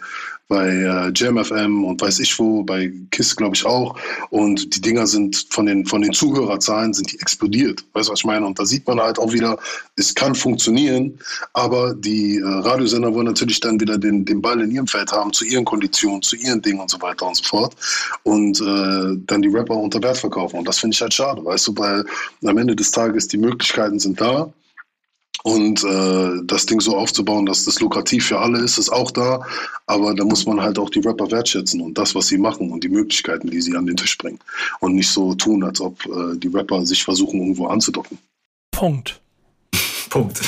bei 0.53 0.69
äh, 0.69 1.11
JamFM 1.15 1.83
und 1.83 1.99
weiß 1.99 2.19
ich 2.19 2.37
wo, 2.37 2.61
bei 2.61 2.93
KISS 3.09 3.35
glaube 3.35 3.55
ich 3.55 3.65
auch. 3.65 3.97
Und 4.29 4.75
die 4.75 4.81
Dinger 4.81 5.07
sind 5.07 5.47
von 5.49 5.65
den, 5.65 5.83
von 5.87 6.03
den 6.03 6.13
Zuhörerzahlen 6.13 6.93
sind 6.93 7.11
die 7.11 7.19
explodiert. 7.19 7.83
Weißt 7.93 8.07
du, 8.07 8.11
was 8.11 8.19
ich 8.19 8.25
meine? 8.25 8.45
Und 8.45 8.59
da 8.59 8.65
sieht 8.65 8.85
man 8.85 8.99
halt 8.99 9.17
auch 9.17 9.33
wieder, 9.33 9.57
es 9.95 10.13
kann 10.13 10.35
funktionieren, 10.35 11.17
aber 11.53 11.95
die 11.95 12.37
äh, 12.37 12.43
Radiosender 12.45 13.11
wollen 13.15 13.25
natürlich 13.25 13.61
dann 13.61 13.79
wieder 13.79 13.97
den, 13.97 14.25
den 14.25 14.43
Ball 14.43 14.61
in 14.61 14.69
ihrem 14.69 14.85
Feld 14.85 15.11
haben, 15.11 15.33
zu 15.33 15.43
ihren 15.43 15.65
Konditionen, 15.65 16.21
zu 16.21 16.35
ihren 16.35 16.61
Dingen 16.61 16.81
und 16.81 16.91
so 16.91 17.01
weiter 17.01 17.25
und 17.25 17.35
so 17.35 17.43
fort. 17.43 17.75
Und 18.21 18.61
äh, 18.61 19.17
dann 19.25 19.41
die 19.41 19.47
Rapper 19.49 19.75
unter 19.75 20.03
Wert 20.03 20.19
verkaufen. 20.19 20.59
Und 20.59 20.67
das 20.67 20.77
finde 20.77 20.93
ich 20.93 21.01
halt 21.01 21.15
schade, 21.15 21.43
weißt 21.43 21.67
du, 21.67 21.77
weil 21.77 22.05
am 22.45 22.57
Ende 22.59 22.75
des 22.75 22.91
Tages 22.91 23.27
die 23.27 23.39
Möglichkeiten 23.39 23.97
sind 23.97 24.21
da 24.21 24.53
und 25.41 25.83
äh, 25.83 26.41
das 26.45 26.65
Ding 26.65 26.79
so 26.79 26.95
aufzubauen, 26.95 27.45
dass 27.45 27.65
das 27.65 27.79
lukrativ 27.81 28.27
für 28.27 28.39
alle 28.39 28.59
ist, 28.59 28.77
ist 28.77 28.89
auch 28.89 29.11
da. 29.11 29.45
Aber 29.87 30.13
da 30.13 30.23
muss 30.23 30.45
man 30.45 30.61
halt 30.61 30.79
auch 30.79 30.89
die 30.89 30.99
Rapper 30.99 31.29
wertschätzen 31.31 31.81
und 31.81 31.97
das, 31.97 32.15
was 32.15 32.27
sie 32.27 32.37
machen 32.37 32.71
und 32.71 32.83
die 32.83 32.89
Möglichkeiten, 32.89 33.49
die 33.49 33.61
sie 33.61 33.75
an 33.75 33.85
den 33.85 33.97
Tisch 33.97 34.17
bringen. 34.17 34.39
Und 34.79 34.95
nicht 34.95 35.09
so 35.09 35.33
tun, 35.35 35.63
als 35.63 35.81
ob 35.81 36.05
äh, 36.05 36.37
die 36.37 36.47
Rapper 36.47 36.85
sich 36.85 37.03
versuchen, 37.03 37.41
irgendwo 37.41 37.67
anzudocken. 37.67 38.17
Punkt. 38.71 39.19
Punkt. 40.09 40.39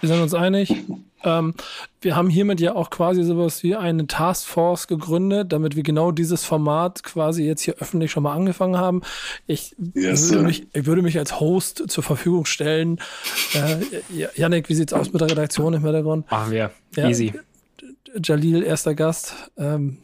Wir 0.00 0.08
sind 0.08 0.20
uns 0.20 0.34
einig. 0.34 0.74
Ähm, 1.24 1.54
wir 2.00 2.16
haben 2.16 2.30
hiermit 2.30 2.60
ja 2.60 2.74
auch 2.74 2.90
quasi 2.90 3.22
sowas 3.22 3.62
wie 3.62 3.76
eine 3.76 4.06
Taskforce 4.06 4.86
gegründet, 4.86 5.52
damit 5.52 5.76
wir 5.76 5.82
genau 5.82 6.12
dieses 6.12 6.44
Format 6.44 7.02
quasi 7.02 7.44
jetzt 7.44 7.62
hier 7.62 7.74
öffentlich 7.78 8.10
schon 8.10 8.22
mal 8.22 8.34
angefangen 8.34 8.78
haben. 8.78 9.02
Ich, 9.46 9.76
yes, 9.94 10.30
würde, 10.30 10.44
mich, 10.44 10.66
ich 10.72 10.86
würde 10.86 11.02
mich 11.02 11.18
als 11.18 11.40
Host 11.40 11.84
zur 11.88 12.02
Verfügung 12.02 12.46
stellen. 12.46 13.00
Äh, 13.54 14.28
Janik, 14.34 14.68
wie 14.68 14.74
sieht's 14.74 14.92
aus 14.92 15.12
mit 15.12 15.20
der 15.20 15.30
Redaktion 15.30 15.74
im 15.74 15.82
Hintergrund? 15.82 16.30
Machen 16.30 16.52
wir. 16.52 16.70
Ja, 16.96 17.08
Easy. 17.08 17.32
Jalil, 18.22 18.62
erster 18.62 18.94
Gast. 18.94 19.34
Ähm, 19.56 19.98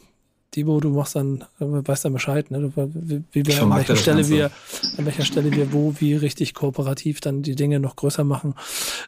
Debo, 0.57 0.81
du 0.81 0.91
machst 0.91 1.17
dann, 1.17 1.45
weißt 1.59 2.07
dann 2.07 2.13
Bescheid, 2.15 2.51
ne? 2.51 2.73
wie, 2.75 3.23
wie 3.33 3.47
wir, 3.47 3.63
an 3.63 3.75
welcher 3.75 3.97
Stelle 3.97 4.27
wir, 4.29 4.51
an 4.97 5.05
welcher 5.07 5.25
Stelle 5.25 5.53
wir 5.53 5.73
wo, 5.73 5.95
wie 5.99 6.15
richtig 6.15 6.55
kooperativ 6.55 7.21
dann 7.21 7.43
die 7.43 7.55
Dinge 7.55 7.79
noch 7.79 7.97
größer 7.97 8.25
machen. 8.25 8.55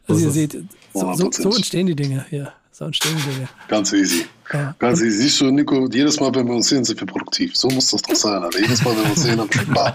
Also 0.07 0.27
ihr 0.27 0.31
seht, 0.31 0.59
so, 0.93 1.13
so, 1.15 1.31
so, 1.33 1.51
entstehen 1.55 1.87
die 1.87 1.97
Dinge 1.97 2.27
hier. 2.29 2.53
So 2.71 2.85
entstehen 2.85 3.17
die 3.17 3.35
Dinge. 3.35 3.49
Ganz 3.67 3.93
easy. 3.93 4.27
Ja. 4.53 4.75
Ganz 4.79 5.01
easy. 5.01 5.23
Siehst 5.23 5.41
du, 5.41 5.51
Nico, 5.51 5.89
jedes 5.89 6.21
Mal, 6.21 6.33
wenn 6.35 6.47
wir 6.47 6.55
uns 6.55 6.69
sehen, 6.69 6.85
sind 6.85 7.01
wir 7.01 7.07
produktiv. 7.07 7.57
So 7.57 7.69
muss 7.71 7.91
das 7.91 8.03
doch 8.03 8.15
sein, 8.15 8.43
Alter. 8.43 8.61
Jedes 8.61 8.85
Mal, 8.85 8.95
wenn 8.95 9.05
wir 9.05 9.11
uns 9.11 9.23
sehen, 9.23 9.39
dann 9.39 9.75
bam, 9.75 9.95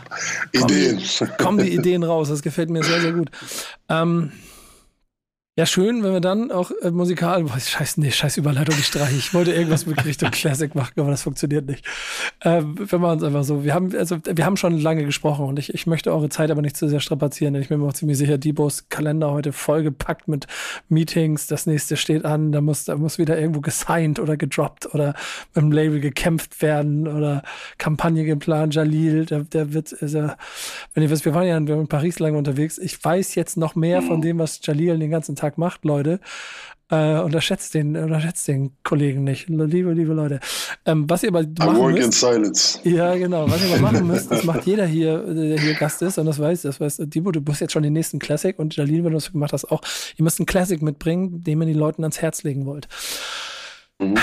Ideen. 0.52 1.02
Kommen 1.38 1.64
die 1.64 1.74
Ideen 1.74 2.04
raus. 2.04 2.30
Das 2.30 2.42
gefällt 2.42 2.70
mir 2.70 2.84
sehr, 2.84 3.00
sehr 3.00 3.14
gut. 3.14 3.30
Ähm, 3.88 4.32
ja, 5.56 5.68
schön, 5.68 6.02
wenn 6.02 6.14
wir 6.14 6.20
dann 6.20 6.52
auch 6.52 6.72
äh, 6.82 6.90
musikal. 6.90 7.44
Boah, 7.44 7.60
scheiß, 7.60 7.98
nee, 7.98 8.10
scheiß 8.10 8.38
Überleitung, 8.38 8.74
ich 8.80 8.88
streiche. 8.88 9.16
Ich 9.16 9.36
wollte 9.36 9.54
irgendwas 9.54 9.86
mit 9.86 10.04
Richtung 10.04 10.32
Classic 10.32 10.74
machen, 10.74 11.00
aber 11.00 11.12
das 11.12 11.22
funktioniert 11.22 11.68
nicht. 11.68 11.86
Ähm, 12.42 12.76
wir 12.90 12.98
machen 12.98 13.20
es 13.20 13.24
einfach 13.24 13.44
so. 13.44 13.64
Wir 13.64 13.76
haben, 13.76 13.96
also, 13.96 14.18
wir 14.26 14.46
haben 14.48 14.58
schon 14.58 14.80
lange 14.80 15.06
gesprochen 15.06 15.46
und 15.46 15.60
ich, 15.60 15.72
ich 15.72 15.86
möchte 15.86 16.12
eure 16.12 16.30
Zeit 16.30 16.50
aber 16.50 16.64
nicht 16.64 16.76
zu 16.76 16.90
sehr 16.90 17.02
strapazieren, 17.02 17.54
denn 17.54 17.62
ich 17.62 17.70
bin 17.70 17.80
mir 17.80 17.88
auch 17.88 17.94
ziemlich 17.94 18.18
sicher, 18.18 18.40
Dibos 18.40 18.90
Kalender 18.90 19.30
heute 19.30 19.54
vollgepackt 19.54 20.28
mit 20.28 20.48
Meetings. 20.90 21.46
Das 21.46 21.68
nächste 21.68 21.98
steht 21.98 22.26
an, 22.26 22.52
da 22.52 22.60
muss, 22.60 22.86
da 22.86 22.96
muss 22.98 23.20
wieder 23.20 23.40
irgendwo 23.40 23.62
gesigned 23.62 24.18
oder 24.18 24.38
gedroppt 24.38 24.92
oder 24.96 25.14
mit 25.54 25.64
dem 25.64 25.72
Label 25.72 26.00
gekämpft 26.00 26.64
werden 26.64 27.08
oder 27.08 27.44
Kampagne 27.78 28.26
geplant. 28.26 28.74
Jalil, 28.74 29.28
der, 29.28 29.42
der 29.42 29.72
wird, 29.72 29.96
also, 30.02 30.32
wenn 30.96 31.04
ihr 31.04 31.12
wisst, 31.12 31.26
wir 31.26 31.36
waren 31.36 31.46
ja 31.46 31.58
in, 31.58 31.68
in 31.68 31.88
Paris 31.88 32.18
lange 32.18 32.40
unterwegs. 32.40 32.80
Ich 32.80 33.04
weiß 33.04 33.36
jetzt 33.36 33.56
noch 33.56 33.76
mehr 33.76 34.02
von 34.02 34.20
dem, 34.20 34.40
was 34.40 34.60
Jalil 34.64 34.98
den 34.98 35.12
ganzen 35.12 35.36
Tag 35.36 35.43
Tag 35.44 35.58
macht, 35.58 35.84
Leute. 35.84 36.20
Äh, 36.90 37.20
unterschätzt, 37.20 37.74
den, 37.74 37.98
unterschätzt 37.98 38.48
den 38.48 38.72
Kollegen 38.84 39.24
nicht. 39.24 39.50
Liebe, 39.50 39.94
liebe 39.94 40.14
Leute. 40.14 40.40
Ähm, 40.86 41.10
was 41.10 41.24
ihr 41.24 41.30
aber 41.30 41.42
I 41.42 41.48
machen 41.60 41.78
work 41.78 41.94
müsst, 41.94 42.06
in 42.06 42.12
silence. 42.12 42.80
Ja, 42.84 43.16
genau. 43.16 43.50
Was 43.50 43.62
ihr 43.62 43.74
aber 43.74 43.82
machen 43.82 44.08
müsst, 44.08 44.32
das 44.32 44.44
macht 44.44 44.66
jeder 44.66 44.86
hier, 44.86 45.18
der 45.18 45.60
hier 45.60 45.74
Gast 45.74 46.02
ist 46.02 46.18
und 46.18 46.28
das 46.28 46.40
weiß, 46.40 46.62
das 46.62 46.80
weiß, 46.80 47.02
Dibo, 47.06 47.32
du 47.32 47.42
bist 47.42 47.62
jetzt 47.62 47.74
schon 47.74 47.84
den 47.84 47.94
nächsten 47.94 48.20
Classic 48.20 48.58
und 48.58 48.76
Jalil, 48.76 49.04
wenn 49.04 49.12
du 49.12 49.18
das 49.18 49.32
gemacht 49.32 49.54
hast, 49.54 49.66
auch. 49.72 49.82
Ihr 50.18 50.24
müsst 50.24 50.40
einen 50.40 50.46
Classic 50.46 50.82
mitbringen, 50.82 51.44
den 51.44 51.62
ihr 51.62 51.68
den 51.68 51.78
Leuten 51.78 52.04
ans 52.04 52.22
Herz 52.22 52.44
legen 52.44 52.66
wollt. 52.66 52.88
Mhm. 54.00 54.16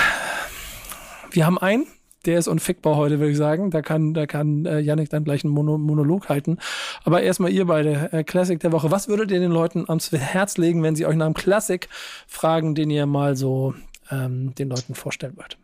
Wir 1.31 1.45
haben 1.45 1.57
einen, 1.57 1.85
der 2.25 2.37
ist 2.37 2.47
unfickbar 2.47 2.95
heute, 2.95 3.19
würde 3.19 3.31
ich 3.31 3.37
sagen. 3.37 3.71
Da 3.71 3.81
kann, 3.81 4.13
da 4.13 4.25
kann 4.25 4.65
äh, 4.65 4.79
Yannick 4.79 5.09
dann 5.09 5.23
gleich 5.23 5.43
einen 5.43 5.53
Mono 5.53 5.77
Monolog 5.77 6.29
halten. 6.29 6.57
Aber 7.03 7.21
erstmal 7.21 7.51
ihr 7.51 7.65
beide, 7.65 8.11
äh, 8.11 8.23
Classic 8.23 8.59
der 8.59 8.71
Woche. 8.71 8.91
Was 8.91 9.07
würdet 9.07 9.31
ihr 9.31 9.39
den 9.39 9.51
Leuten 9.51 9.85
ans 9.87 10.11
Herz 10.11 10.57
legen, 10.57 10.83
wenn 10.83 10.95
sie 10.95 11.05
euch 11.05 11.15
nach 11.15 11.25
einem 11.25 11.35
Classic 11.35 11.87
fragen, 12.27 12.75
den 12.75 12.89
ihr 12.89 13.05
mal 13.05 13.35
so 13.35 13.73
ähm, 14.11 14.53
den 14.55 14.69
Leuten 14.69 14.95
vorstellen 14.95 15.37
wollt? 15.37 15.57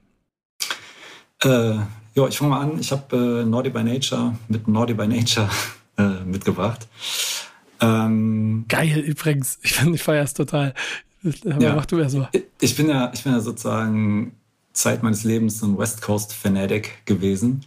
Äh, 1.43 1.79
ja, 2.15 2.27
ich 2.27 2.37
fange 2.37 2.51
mal 2.51 2.61
an. 2.61 2.79
Ich 2.79 2.91
habe 2.91 3.15
äh, 3.15 3.45
Naughty 3.45 3.69
by 3.69 3.83
Nature 3.83 4.35
mit 4.47 4.67
Naughty 4.67 4.93
by 4.93 5.07
Nature 5.07 5.49
äh, 5.97 6.23
mitgebracht. 6.25 6.87
Ähm, 7.79 8.65
Geil 8.67 8.99
übrigens. 8.99 9.59
Ich, 9.61 9.79
ich 9.81 10.01
feiere 10.01 10.23
es 10.23 10.33
total. 10.33 10.73
Ja, 11.21 11.75
mach 11.75 11.85
du 11.85 11.99
ja 11.99 12.09
so. 12.09 12.27
Ich 12.59 12.75
bin 12.75 12.89
ja, 12.89 13.11
ich 13.13 13.23
bin 13.23 13.33
ja 13.33 13.39
sozusagen 13.39 14.33
Zeit 14.77 15.03
meines 15.03 15.23
Lebens 15.23 15.59
so 15.59 15.65
ein 15.65 15.77
West 15.77 16.01
Coast 16.01 16.33
Fanatic 16.33 17.05
gewesen. 17.05 17.65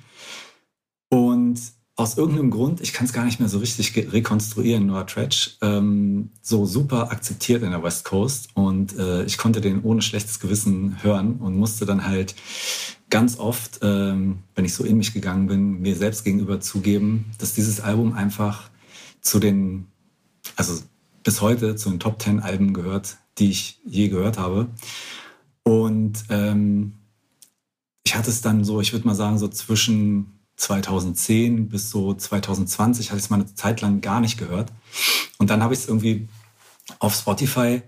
Und 1.09 1.61
aus 1.97 2.17
irgendeinem 2.17 2.51
Grund, 2.51 2.81
ich 2.81 2.93
kann 2.93 3.05
es 3.05 3.13
gar 3.13 3.25
nicht 3.25 3.41
mehr 3.41 3.49
so 3.49 3.59
richtig 3.59 3.95
rekonstruieren, 3.95 4.87
Noah 4.87 5.07
Tretch, 5.07 5.59
ähm, 5.61 6.31
so 6.41 6.65
super 6.65 7.11
akzeptiert 7.11 7.63
in 7.63 7.73
der 7.73 7.83
West 7.83 8.05
Coast. 8.05 8.49
Und 8.55 8.97
äh, 8.97 9.25
ich 9.25 9.37
konnte 9.37 9.61
den 9.61 9.83
ohne 9.83 10.01
schlechtes 10.01 10.41
Gewissen 10.41 11.03
hören 11.03 11.37
und 11.37 11.57
musste 11.57 11.85
dann 11.85 12.07
halt 12.07 12.35
ganz 13.11 13.39
oft, 13.39 13.81
ähm, 13.83 14.39
wenn 14.55 14.65
ich 14.65 14.73
so 14.73 14.85
in 14.85 14.97
mich 14.97 15.13
gegangen 15.13 15.49
bin, 15.49 15.81
mir 15.83 15.97
selbst 15.97 16.25
gegenüber 16.25 16.61
zugeben, 16.61 17.27
dass 17.39 17.55
dieses 17.55 17.81
Album 17.81 18.15
einfach 18.15 18.71
zu 19.21 19.41
den, 19.41 19.89
also 20.57 20.81
bis 21.25 21.41
heute 21.41 21.75
zu 21.75 21.91
den 21.91 22.01
Top 22.01 22.19
Ten 22.19 22.41
Alben 22.41 22.73
gehört, 22.73 23.19
die 23.39 23.51
ich 23.51 23.81
je 23.85 24.09
gehört 24.09 24.39
habe. 24.39 24.69
Und 25.65 26.25
ähm, 26.31 26.95
ich 28.11 28.17
hatte 28.17 28.31
es 28.31 28.41
dann 28.41 28.65
so, 28.65 28.81
ich 28.81 28.93
würde 28.93 29.07
mal 29.07 29.15
sagen, 29.15 29.39
so 29.39 29.47
zwischen 29.47 30.41
2010 30.57 31.69
bis 31.69 31.91
so 31.91 32.13
2020 32.13 33.09
hatte 33.09 33.19
ich 33.19 33.25
es 33.25 33.31
mal 33.31 33.37
eine 33.37 33.55
Zeit 33.55 33.83
lang 33.83 34.01
gar 34.01 34.21
nicht 34.21 34.37
gehört. 34.37 34.73
Und 35.39 35.49
dann 35.49 35.63
habe 35.63 35.75
ich 35.75 35.81
es 35.81 35.87
irgendwie 35.87 36.29
auf 36.99 37.15
Spotify 37.15 37.83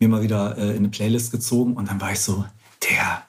mir 0.00 0.08
mal 0.08 0.20
wieder 0.20 0.58
äh, 0.58 0.70
in 0.70 0.78
eine 0.78 0.88
Playlist 0.88 1.30
gezogen 1.30 1.74
und 1.74 1.88
dann 1.88 2.00
war 2.00 2.10
ich 2.10 2.18
so, 2.18 2.44
der, 2.90 3.22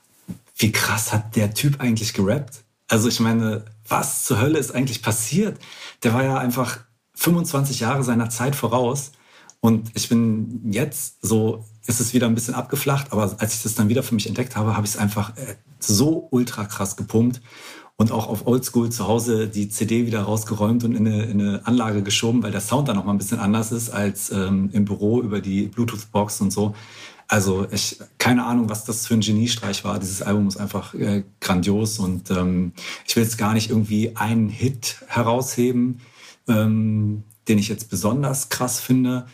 wie 0.57 0.71
krass 0.71 1.13
hat 1.13 1.35
der 1.35 1.53
Typ 1.53 1.81
eigentlich 1.81 2.15
gerappt? 2.15 2.63
Also 2.87 3.09
ich 3.09 3.19
meine, 3.19 3.65
was 3.87 4.25
zur 4.25 4.41
Hölle 4.41 4.57
ist 4.57 4.73
eigentlich 4.73 5.03
passiert? 5.03 5.59
Der 6.01 6.15
war 6.15 6.23
ja 6.23 6.39
einfach 6.39 6.79
25 7.13 7.81
Jahre 7.81 8.03
seiner 8.03 8.31
Zeit 8.31 8.55
voraus. 8.55 9.11
Und 9.59 9.91
ich 9.93 10.09
bin 10.09 10.71
jetzt 10.71 11.17
so, 11.21 11.63
ist 11.85 11.99
es 11.99 12.15
wieder 12.15 12.25
ein 12.25 12.33
bisschen 12.33 12.55
abgeflacht, 12.55 13.11
aber 13.11 13.35
als 13.37 13.53
ich 13.53 13.61
das 13.61 13.75
dann 13.75 13.87
wieder 13.87 14.01
für 14.01 14.15
mich 14.15 14.25
entdeckt 14.25 14.55
habe, 14.55 14.75
habe 14.75 14.87
ich 14.87 14.93
es 14.93 14.97
einfach 14.97 15.37
äh, 15.37 15.55
so 15.79 16.27
ultra 16.31 16.65
krass 16.65 16.95
gepumpt 16.95 17.41
und 17.99 18.13
auch 18.13 18.27
auf 18.29 18.47
Oldschool 18.47 18.89
zu 18.89 19.07
Hause 19.07 19.49
die 19.49 19.67
CD 19.67 20.05
wieder 20.05 20.21
rausgeräumt 20.21 20.85
und 20.85 20.95
in 20.95 21.05
eine, 21.05 21.23
in 21.23 21.41
eine 21.41 21.67
Anlage 21.67 22.01
geschoben, 22.01 22.41
weil 22.41 22.51
der 22.51 22.61
Sound 22.61 22.87
dann 22.87 22.95
noch 22.95 23.03
mal 23.03 23.11
ein 23.11 23.17
bisschen 23.17 23.39
anders 23.39 23.73
ist 23.73 23.89
als 23.89 24.31
ähm, 24.31 24.69
im 24.71 24.85
Büro 24.85 25.21
über 25.21 25.41
die 25.41 25.63
Bluetooth-Box 25.63 26.39
und 26.39 26.51
so. 26.51 26.73
Also 27.27 27.67
ich 27.71 27.99
keine 28.17 28.45
Ahnung, 28.45 28.69
was 28.69 28.85
das 28.85 29.05
für 29.05 29.15
ein 29.15 29.19
Geniestreich 29.19 29.83
war. 29.83 29.99
Dieses 29.99 30.21
Album 30.21 30.47
ist 30.47 30.57
einfach 30.57 30.93
äh, 30.93 31.23
grandios 31.41 31.99
und 31.99 32.31
ähm, 32.31 32.71
ich 33.05 33.15
will 33.17 33.23
jetzt 33.23 33.37
gar 33.37 33.53
nicht 33.53 33.69
irgendwie 33.69 34.15
einen 34.15 34.47
Hit 34.47 35.03
herausheben, 35.07 35.99
ähm, 36.47 37.23
den 37.49 37.59
ich 37.59 37.67
jetzt 37.67 37.89
besonders 37.89 38.47
krass 38.47 38.79
finde. 38.79 39.27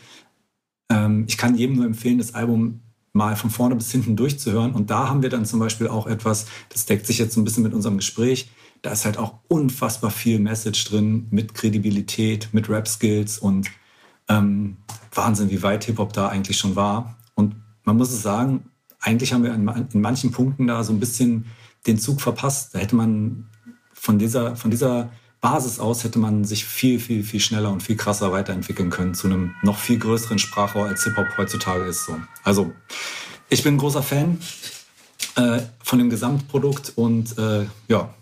Ähm, 0.90 1.24
ich 1.28 1.38
kann 1.38 1.54
jedem 1.54 1.76
nur 1.76 1.86
empfehlen, 1.86 2.18
das 2.18 2.34
Album 2.34 2.80
mal 3.16 3.34
von 3.34 3.50
vorne 3.50 3.74
bis 3.74 3.90
hinten 3.90 4.14
durchzuhören. 4.14 4.72
Und 4.72 4.90
da 4.90 5.08
haben 5.08 5.22
wir 5.22 5.30
dann 5.30 5.46
zum 5.46 5.58
Beispiel 5.58 5.88
auch 5.88 6.06
etwas, 6.06 6.46
das 6.68 6.86
deckt 6.86 7.06
sich 7.06 7.18
jetzt 7.18 7.36
ein 7.36 7.44
bisschen 7.44 7.62
mit 7.62 7.74
unserem 7.74 7.96
Gespräch. 7.96 8.50
Da 8.82 8.92
ist 8.92 9.04
halt 9.04 9.18
auch 9.18 9.38
unfassbar 9.48 10.10
viel 10.10 10.38
Message 10.38 10.84
drin 10.84 11.26
mit 11.30 11.54
Kredibilität, 11.54 12.50
mit 12.52 12.68
Rap-Skills 12.68 13.38
und 13.38 13.70
ähm, 14.28 14.76
Wahnsinn, 15.12 15.50
wie 15.50 15.62
weit 15.62 15.84
Hip-Hop 15.84 16.12
da 16.12 16.28
eigentlich 16.28 16.58
schon 16.58 16.76
war. 16.76 17.16
Und 17.34 17.56
man 17.84 17.96
muss 17.96 18.12
es 18.12 18.22
sagen, 18.22 18.70
eigentlich 19.00 19.32
haben 19.32 19.44
wir 19.44 19.54
in, 19.54 20.00
manchen 20.00 20.30
Punkten 20.30 20.66
da 20.66 20.84
so 20.84 20.92
ein 20.92 21.00
bisschen 21.00 21.46
den 21.86 21.98
Zug 21.98 22.20
verpasst. 22.20 22.74
Da 22.74 22.80
hätte 22.80 22.96
man 22.96 23.46
von 23.92 24.18
dieser, 24.18 24.56
von 24.56 24.70
dieser 24.70 25.10
Basis 25.46 25.78
aus 25.78 26.02
hätte 26.02 26.18
man 26.18 26.44
sich 26.44 26.64
viel, 26.64 26.98
viel, 26.98 27.22
viel 27.22 27.38
schneller 27.38 27.70
und 27.70 27.80
viel 27.80 27.96
krasser 27.96 28.32
weiterentwickeln 28.32 28.90
können 28.90 29.14
zu 29.14 29.28
einem 29.28 29.54
noch 29.62 29.78
viel 29.78 29.96
größeren 29.96 30.40
Sprachrohr, 30.40 30.86
als 30.86 31.04
Hip-Hop 31.04 31.38
heutzutage 31.38 31.84
ist. 31.84 32.04
So. 32.04 32.16
Also, 32.42 32.72
ich 33.48 33.62
bin 33.62 33.74
ein 33.74 33.78
großer 33.78 34.02
Fan 34.02 34.40
äh, 35.36 35.60
von 35.84 36.00
dem 36.00 36.10
Gesamtprodukt 36.10 36.94
und 36.96 37.38
äh, 37.38 37.66
ja, 37.86 38.12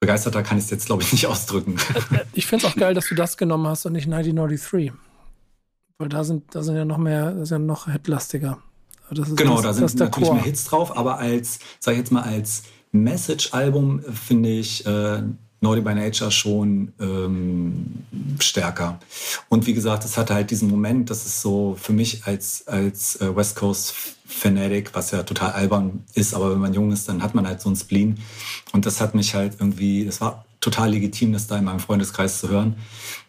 begeisterter 0.00 0.42
kann 0.42 0.56
ich 0.56 0.64
es 0.64 0.70
jetzt, 0.70 0.86
glaube 0.86 1.02
ich, 1.02 1.12
nicht 1.12 1.26
ausdrücken. 1.26 1.76
Ich 2.32 2.46
finde 2.46 2.64
es 2.64 2.72
auch 2.72 2.76
geil, 2.76 2.94
dass 2.94 3.08
du 3.08 3.14
das 3.14 3.36
genommen 3.36 3.66
hast 3.66 3.84
und 3.84 3.92
nicht 3.92 4.06
1993. 4.06 4.90
Weil 5.98 6.08
da 6.08 6.24
sind, 6.24 6.54
da 6.54 6.62
sind 6.62 6.76
ja 6.76 6.86
noch 6.86 6.96
mehr, 6.96 7.32
das 7.32 7.42
ist 7.42 7.50
ja 7.50 7.58
noch 7.58 7.92
hitlastiger. 7.92 8.56
genau, 9.10 9.60
das, 9.60 9.76
da 9.76 9.86
sind 9.86 10.00
natürlich 10.00 10.28
Chor. 10.28 10.36
mehr 10.36 10.44
Hits 10.44 10.64
drauf, 10.64 10.96
aber 10.96 11.18
als, 11.18 11.58
sag 11.78 11.92
ich 11.92 11.98
jetzt 11.98 12.10
mal, 12.10 12.22
als 12.22 12.62
Message-Album 12.92 14.00
finde 14.14 14.48
ich 14.48 14.86
äh, 14.86 15.24
Naughty 15.60 15.80
by 15.80 15.94
Nature 15.94 16.30
schon 16.30 16.92
ähm, 17.00 18.04
stärker. 18.38 19.00
Und 19.48 19.66
wie 19.66 19.74
gesagt, 19.74 20.04
es 20.04 20.16
hatte 20.16 20.34
halt 20.34 20.50
diesen 20.50 20.70
Moment, 20.70 21.10
das 21.10 21.26
ist 21.26 21.42
so 21.42 21.76
für 21.80 21.92
mich 21.92 22.26
als, 22.26 22.66
als 22.68 23.20
äh, 23.20 23.34
West 23.34 23.56
Coast 23.56 23.94
Fanatic, 24.26 24.94
was 24.94 25.10
ja 25.10 25.22
total 25.22 25.52
albern 25.52 26.04
ist, 26.14 26.34
aber 26.34 26.52
wenn 26.52 26.60
man 26.60 26.74
jung 26.74 26.92
ist, 26.92 27.08
dann 27.08 27.22
hat 27.22 27.34
man 27.34 27.46
halt 27.46 27.60
so 27.60 27.70
ein 27.70 27.76
Spleen. 27.76 28.18
Und 28.72 28.86
das 28.86 29.00
hat 29.00 29.14
mich 29.14 29.34
halt 29.34 29.56
irgendwie, 29.58 30.04
das 30.04 30.20
war 30.20 30.44
total 30.60 30.90
legitim, 30.90 31.32
das 31.32 31.46
da 31.46 31.56
in 31.56 31.64
meinem 31.64 31.80
Freundeskreis 31.80 32.40
zu 32.40 32.48
hören. 32.48 32.76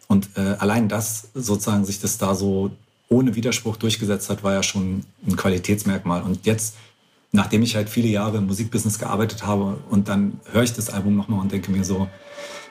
Und 0.06 0.28
äh, 0.36 0.56
allein 0.58 0.88
das, 0.88 1.28
sozusagen, 1.34 1.84
sich 1.84 2.00
das 2.00 2.18
da 2.18 2.34
so 2.34 2.70
ohne 3.08 3.34
Widerspruch 3.34 3.76
durchgesetzt 3.76 4.30
hat, 4.30 4.44
war 4.44 4.52
ja 4.52 4.62
schon 4.62 5.04
ein 5.26 5.36
Qualitätsmerkmal. 5.36 6.22
Und 6.22 6.46
jetzt 6.46 6.76
nachdem 7.32 7.62
ich 7.62 7.76
halt 7.76 7.88
viele 7.88 8.08
Jahre 8.08 8.38
im 8.38 8.46
Musikbusiness 8.46 8.98
gearbeitet 8.98 9.46
habe 9.46 9.78
und 9.88 10.08
dann 10.08 10.40
höre 10.52 10.62
ich 10.62 10.72
das 10.72 10.90
Album 10.90 11.16
nochmal 11.16 11.40
und 11.40 11.52
denke 11.52 11.70
mir 11.70 11.84
so, 11.84 12.08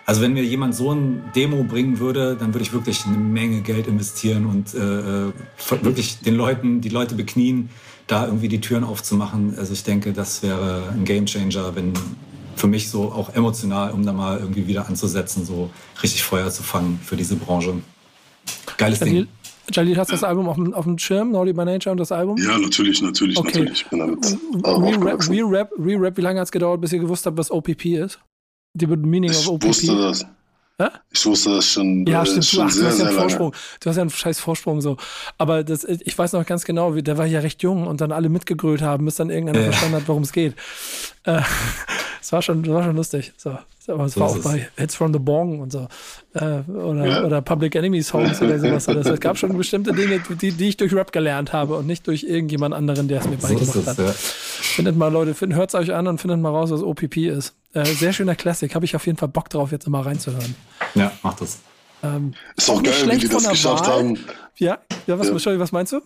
also 0.05 0.21
wenn 0.21 0.33
mir 0.33 0.43
jemand 0.43 0.73
so 0.73 0.91
ein 0.91 1.21
Demo 1.35 1.63
bringen 1.63 1.99
würde, 1.99 2.35
dann 2.35 2.53
würde 2.53 2.63
ich 2.63 2.73
wirklich 2.73 3.05
eine 3.05 3.17
Menge 3.17 3.61
Geld 3.61 3.87
investieren 3.87 4.47
und 4.47 4.73
äh, 4.73 5.27
äh 5.27 5.31
wirklich 5.83 6.19
den 6.21 6.35
Leuten, 6.35 6.81
die 6.81 6.89
Leute 6.89 7.13
beknien, 7.15 7.69
da 8.07 8.25
irgendwie 8.25 8.47
die 8.47 8.59
Türen 8.59 8.83
aufzumachen. 8.83 9.55
Also 9.57 9.73
ich 9.73 9.83
denke, 9.83 10.13
das 10.13 10.41
wäre 10.41 10.89
ein 10.91 11.05
Gamechanger, 11.05 11.75
wenn 11.75 11.93
für 12.55 12.67
mich 12.67 12.89
so 12.89 13.11
auch 13.11 13.33
emotional, 13.35 13.91
um 13.91 14.03
da 14.03 14.11
mal 14.11 14.39
irgendwie 14.39 14.67
wieder 14.67 14.87
anzusetzen, 14.87 15.45
so 15.45 15.69
richtig 16.01 16.23
Feuer 16.23 16.49
zu 16.49 16.63
fangen 16.63 16.99
für 17.03 17.15
diese 17.15 17.35
Branche. 17.35 17.75
Geiles 18.77 18.99
Ding. 18.99 19.27
Jalil, 19.71 19.97
hast 19.97 20.09
du 20.09 20.13
das 20.13 20.23
Album 20.23 20.49
auf 20.49 20.55
dem, 20.55 20.73
auf 20.73 20.85
dem 20.85 20.97
Schirm, 20.97 21.31
Naughty 21.31 21.53
by 21.53 21.65
Nature 21.65 21.91
und 21.91 21.99
das 21.99 22.11
Album? 22.11 22.37
Ja, 22.37 22.57
natürlich, 22.57 23.01
natürlich, 23.01 23.37
okay. 23.37 23.59
natürlich. 23.59 23.81
Ich 23.81 23.87
bin 23.87 23.99
damit 23.99 24.37
Re-Rap, 24.65 25.29
Re-Rap, 25.29 25.71
Re-Rap, 25.77 26.17
wie 26.17 26.21
lange 26.21 26.39
hat 26.39 26.45
es 26.45 26.51
gedauert, 26.51 26.81
bis 26.81 26.93
ihr 26.93 26.99
gewusst 26.99 27.25
habt, 27.25 27.37
was 27.37 27.51
OPP 27.51 27.85
ist? 27.85 28.19
Die 28.73 28.87
Meaning 28.87 29.31
ich 29.31 29.37
of 29.37 29.49
OPP? 29.49 29.63
Ich 29.63 29.69
wusste 29.69 29.95
das. 29.95 30.25
Hä? 30.79 30.87
Ich 31.11 31.25
wusste 31.25 31.55
das 31.55 31.65
schon. 31.65 32.05
Ja, 32.05 32.23
äh, 32.23 32.25
stimmt. 32.25 32.45
Schon 32.45 32.65
Ach, 32.67 32.71
sehr, 32.71 32.83
du 32.83 32.89
hast 32.89 32.99
ja 32.99 33.07
einen 33.07 33.17
Vorsprung. 33.17 33.51
Lange. 33.51 33.63
Du 33.81 33.89
hast 33.89 33.95
ja 33.97 34.01
einen 34.01 34.09
scheiß 34.09 34.39
Vorsprung 34.39 34.81
so. 34.81 34.97
Aber 35.37 35.63
das, 35.63 35.83
ich 35.83 36.17
weiß 36.17 36.33
noch 36.33 36.45
ganz 36.45 36.63
genau, 36.63 36.95
wie, 36.95 37.03
der 37.03 37.17
war 37.17 37.25
ja 37.25 37.41
recht 37.41 37.61
jung 37.63 37.85
und 37.85 37.99
dann 37.99 38.13
alle 38.13 38.29
mitgegrölt 38.29 38.81
haben, 38.81 39.03
bis 39.03 39.15
dann 39.15 39.29
irgendeiner 39.29 39.59
äh. 39.59 39.63
verstanden 39.65 39.95
hat, 39.97 40.07
worum 40.07 40.23
es 40.23 40.31
geht. 40.31 40.55
Äh, 41.25 41.41
es 42.21 42.31
war 42.31 42.41
schon, 42.41 42.65
war 42.67 42.83
schon 42.83 42.95
lustig. 42.95 43.33
So. 43.35 43.57
Aber 43.89 44.05
es 44.05 44.13
so 44.13 44.21
war 44.21 44.29
auch 44.29 44.39
bei 44.39 44.67
Hits 44.77 44.95
from 44.95 45.13
the 45.13 45.19
Bong 45.19 45.59
und 45.59 45.71
so. 45.71 45.87
Äh, 46.33 46.61
oder, 46.69 47.05
ja. 47.05 47.23
oder 47.25 47.41
Public 47.41 47.75
Enemy 47.75 48.01
Songs 48.03 48.41
oder 48.41 48.59
sowas. 48.59 48.87
Also 48.87 49.13
es 49.13 49.19
gab 49.19 49.37
schon 49.37 49.57
bestimmte 49.57 49.93
Dinge, 49.93 50.21
die, 50.41 50.51
die 50.51 50.69
ich 50.69 50.77
durch 50.77 50.93
Rap 50.93 51.11
gelernt 51.11 51.53
habe 51.53 51.75
und 51.75 51.87
nicht 51.87 52.07
durch 52.07 52.23
irgendjemand 52.23 52.75
anderen, 52.75 53.07
der 53.07 53.21
es 53.21 53.27
mir 53.27 53.37
beigebracht 53.37 53.73
so 53.73 53.85
hat. 53.85 53.97
Ja. 53.97 54.13
Findet 54.13 54.95
mal, 54.95 55.11
Leute, 55.11 55.35
hört 55.55 55.69
es 55.69 55.75
euch 55.75 55.93
an 55.93 56.07
und 56.07 56.21
findet 56.21 56.39
mal 56.39 56.49
raus, 56.49 56.71
was 56.71 56.81
OPP 56.81 57.17
ist. 57.27 57.55
Äh, 57.73 57.85
sehr 57.85 58.13
schöner 58.13 58.35
Classic. 58.35 58.73
Habe 58.73 58.85
ich 58.85 58.95
auf 58.95 59.05
jeden 59.05 59.17
Fall 59.17 59.29
Bock 59.29 59.49
drauf, 59.49 59.71
jetzt 59.71 59.87
immer 59.87 60.05
reinzuhören. 60.05 60.55
Ja, 60.95 61.11
macht 61.23 61.41
das. 61.41 61.59
Ähm, 62.01 62.33
ist 62.55 62.69
auch 62.69 62.81
geil, 62.81 62.93
wie 63.05 63.17
die 63.17 63.27
das 63.27 63.49
geschafft 63.49 63.87
Wahl. 63.87 63.99
haben. 63.99 64.19
Ja, 64.57 64.79
ja 65.07 65.19
was, 65.19 65.45
ja. 65.45 65.59
was 65.59 65.71
meinst 65.71 65.93
du? 65.93 66.01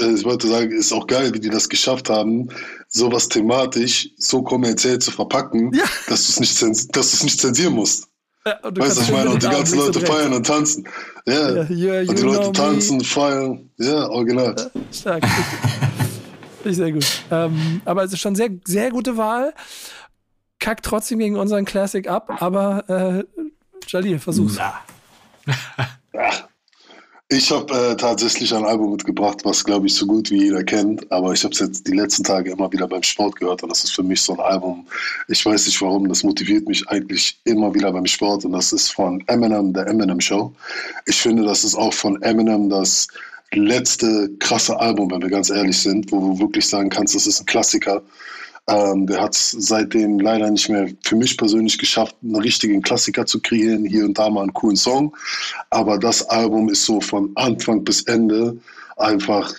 Äh, 0.00 0.14
ich 0.14 0.24
wollte 0.24 0.48
sagen, 0.48 0.72
ist 0.72 0.92
auch 0.92 1.06
geil, 1.06 1.32
wie 1.34 1.40
die 1.40 1.50
das 1.50 1.68
geschafft 1.68 2.10
haben, 2.10 2.48
sowas 2.88 3.28
thematisch 3.28 4.10
so 4.16 4.42
kommerziell 4.42 4.98
zu 4.98 5.10
verpacken, 5.10 5.72
ja. 5.74 5.84
dass 6.08 6.26
du 6.26 6.32
es 6.32 6.60
nicht, 6.60 6.96
dass 6.96 7.22
nicht 7.22 7.40
zensieren 7.40 7.74
musst. 7.74 8.08
Ja, 8.44 8.58
weißt 8.62 8.98
du, 8.98 9.02
ich 9.02 9.10
meine, 9.10 9.30
und 9.30 9.42
die 9.42 9.48
ganzen 9.48 9.78
Leute 9.78 10.00
feiern 10.00 10.32
und 10.32 10.46
tanzen. 10.46 10.86
Ja, 11.26 11.68
yeah, 11.68 12.08
und 12.08 12.16
die 12.16 12.22
Leute 12.22 12.52
tanzen, 12.52 13.00
feiern. 13.00 13.68
Ja, 13.76 14.08
original. 14.08 14.54
Ja, 14.56 14.80
stark. 14.92 15.26
Finde 16.62 16.70
ich 16.70 16.76
sehr 16.76 16.92
gut. 16.92 17.06
Ähm, 17.32 17.80
aber 17.84 18.04
es 18.04 18.12
ist 18.12 18.20
schon 18.20 18.36
sehr, 18.36 18.50
sehr 18.64 18.90
gute 18.90 19.16
Wahl. 19.16 19.52
Kackt 20.60 20.84
trotzdem 20.84 21.18
gegen 21.18 21.36
unseren 21.36 21.64
Classic 21.64 22.08
ab, 22.08 22.40
aber 22.40 22.88
äh, 22.88 23.42
Jalil, 23.88 24.18
versuch's. 24.18 24.58
Ja. 26.12 26.48
Ich 27.28 27.50
habe 27.50 27.74
äh, 27.74 27.96
tatsächlich 27.96 28.54
ein 28.54 28.64
Album 28.64 28.92
mitgebracht, 28.92 29.38
was, 29.42 29.64
glaube 29.64 29.88
ich, 29.88 29.94
so 29.96 30.06
gut 30.06 30.30
wie 30.30 30.44
jeder 30.44 30.62
kennt. 30.62 31.10
Aber 31.10 31.32
ich 31.32 31.42
habe 31.42 31.52
es 31.52 31.58
jetzt 31.58 31.84
die 31.84 31.92
letzten 31.92 32.22
Tage 32.22 32.52
immer 32.52 32.72
wieder 32.72 32.86
beim 32.86 33.02
Sport 33.02 33.34
gehört. 33.40 33.64
Und 33.64 33.68
das 33.70 33.82
ist 33.82 33.96
für 33.96 34.04
mich 34.04 34.22
so 34.22 34.34
ein 34.34 34.40
Album. 34.40 34.86
Ich 35.26 35.44
weiß 35.44 35.66
nicht 35.66 35.82
warum. 35.82 36.08
Das 36.08 36.22
motiviert 36.22 36.68
mich 36.68 36.88
eigentlich 36.88 37.40
immer 37.42 37.74
wieder 37.74 37.92
beim 37.92 38.06
Sport. 38.06 38.44
Und 38.44 38.52
das 38.52 38.72
ist 38.72 38.92
von 38.92 39.24
Eminem, 39.26 39.72
der 39.72 39.88
Eminem 39.88 40.20
Show. 40.20 40.52
Ich 41.06 41.16
finde, 41.16 41.42
das 41.42 41.64
ist 41.64 41.74
auch 41.74 41.92
von 41.92 42.22
Eminem 42.22 42.70
das 42.70 43.08
letzte 43.52 44.30
krasse 44.38 44.78
Album, 44.78 45.10
wenn 45.10 45.22
wir 45.22 45.30
ganz 45.30 45.50
ehrlich 45.50 45.78
sind, 45.78 46.12
wo 46.12 46.20
du 46.20 46.38
wirklich 46.38 46.68
sagen 46.68 46.90
kannst, 46.90 47.16
das 47.16 47.26
ist 47.26 47.40
ein 47.40 47.46
Klassiker. 47.46 48.02
Ähm, 48.68 49.06
der 49.06 49.20
hat 49.20 49.34
es 49.34 49.50
seitdem 49.52 50.18
leider 50.18 50.50
nicht 50.50 50.68
mehr 50.68 50.88
für 51.04 51.16
mich 51.16 51.36
persönlich 51.36 51.78
geschafft, 51.78 52.16
einen 52.22 52.36
richtigen 52.36 52.82
Klassiker 52.82 53.26
zu 53.26 53.40
kreieren. 53.40 53.84
Hier 53.84 54.04
und 54.04 54.18
da 54.18 54.28
mal 54.28 54.42
einen 54.42 54.54
coolen 54.54 54.76
Song. 54.76 55.16
Aber 55.70 55.98
das 55.98 56.28
Album 56.28 56.68
ist 56.68 56.84
so 56.84 57.00
von 57.00 57.30
Anfang 57.36 57.84
bis 57.84 58.02
Ende 58.02 58.58
einfach 58.96 59.52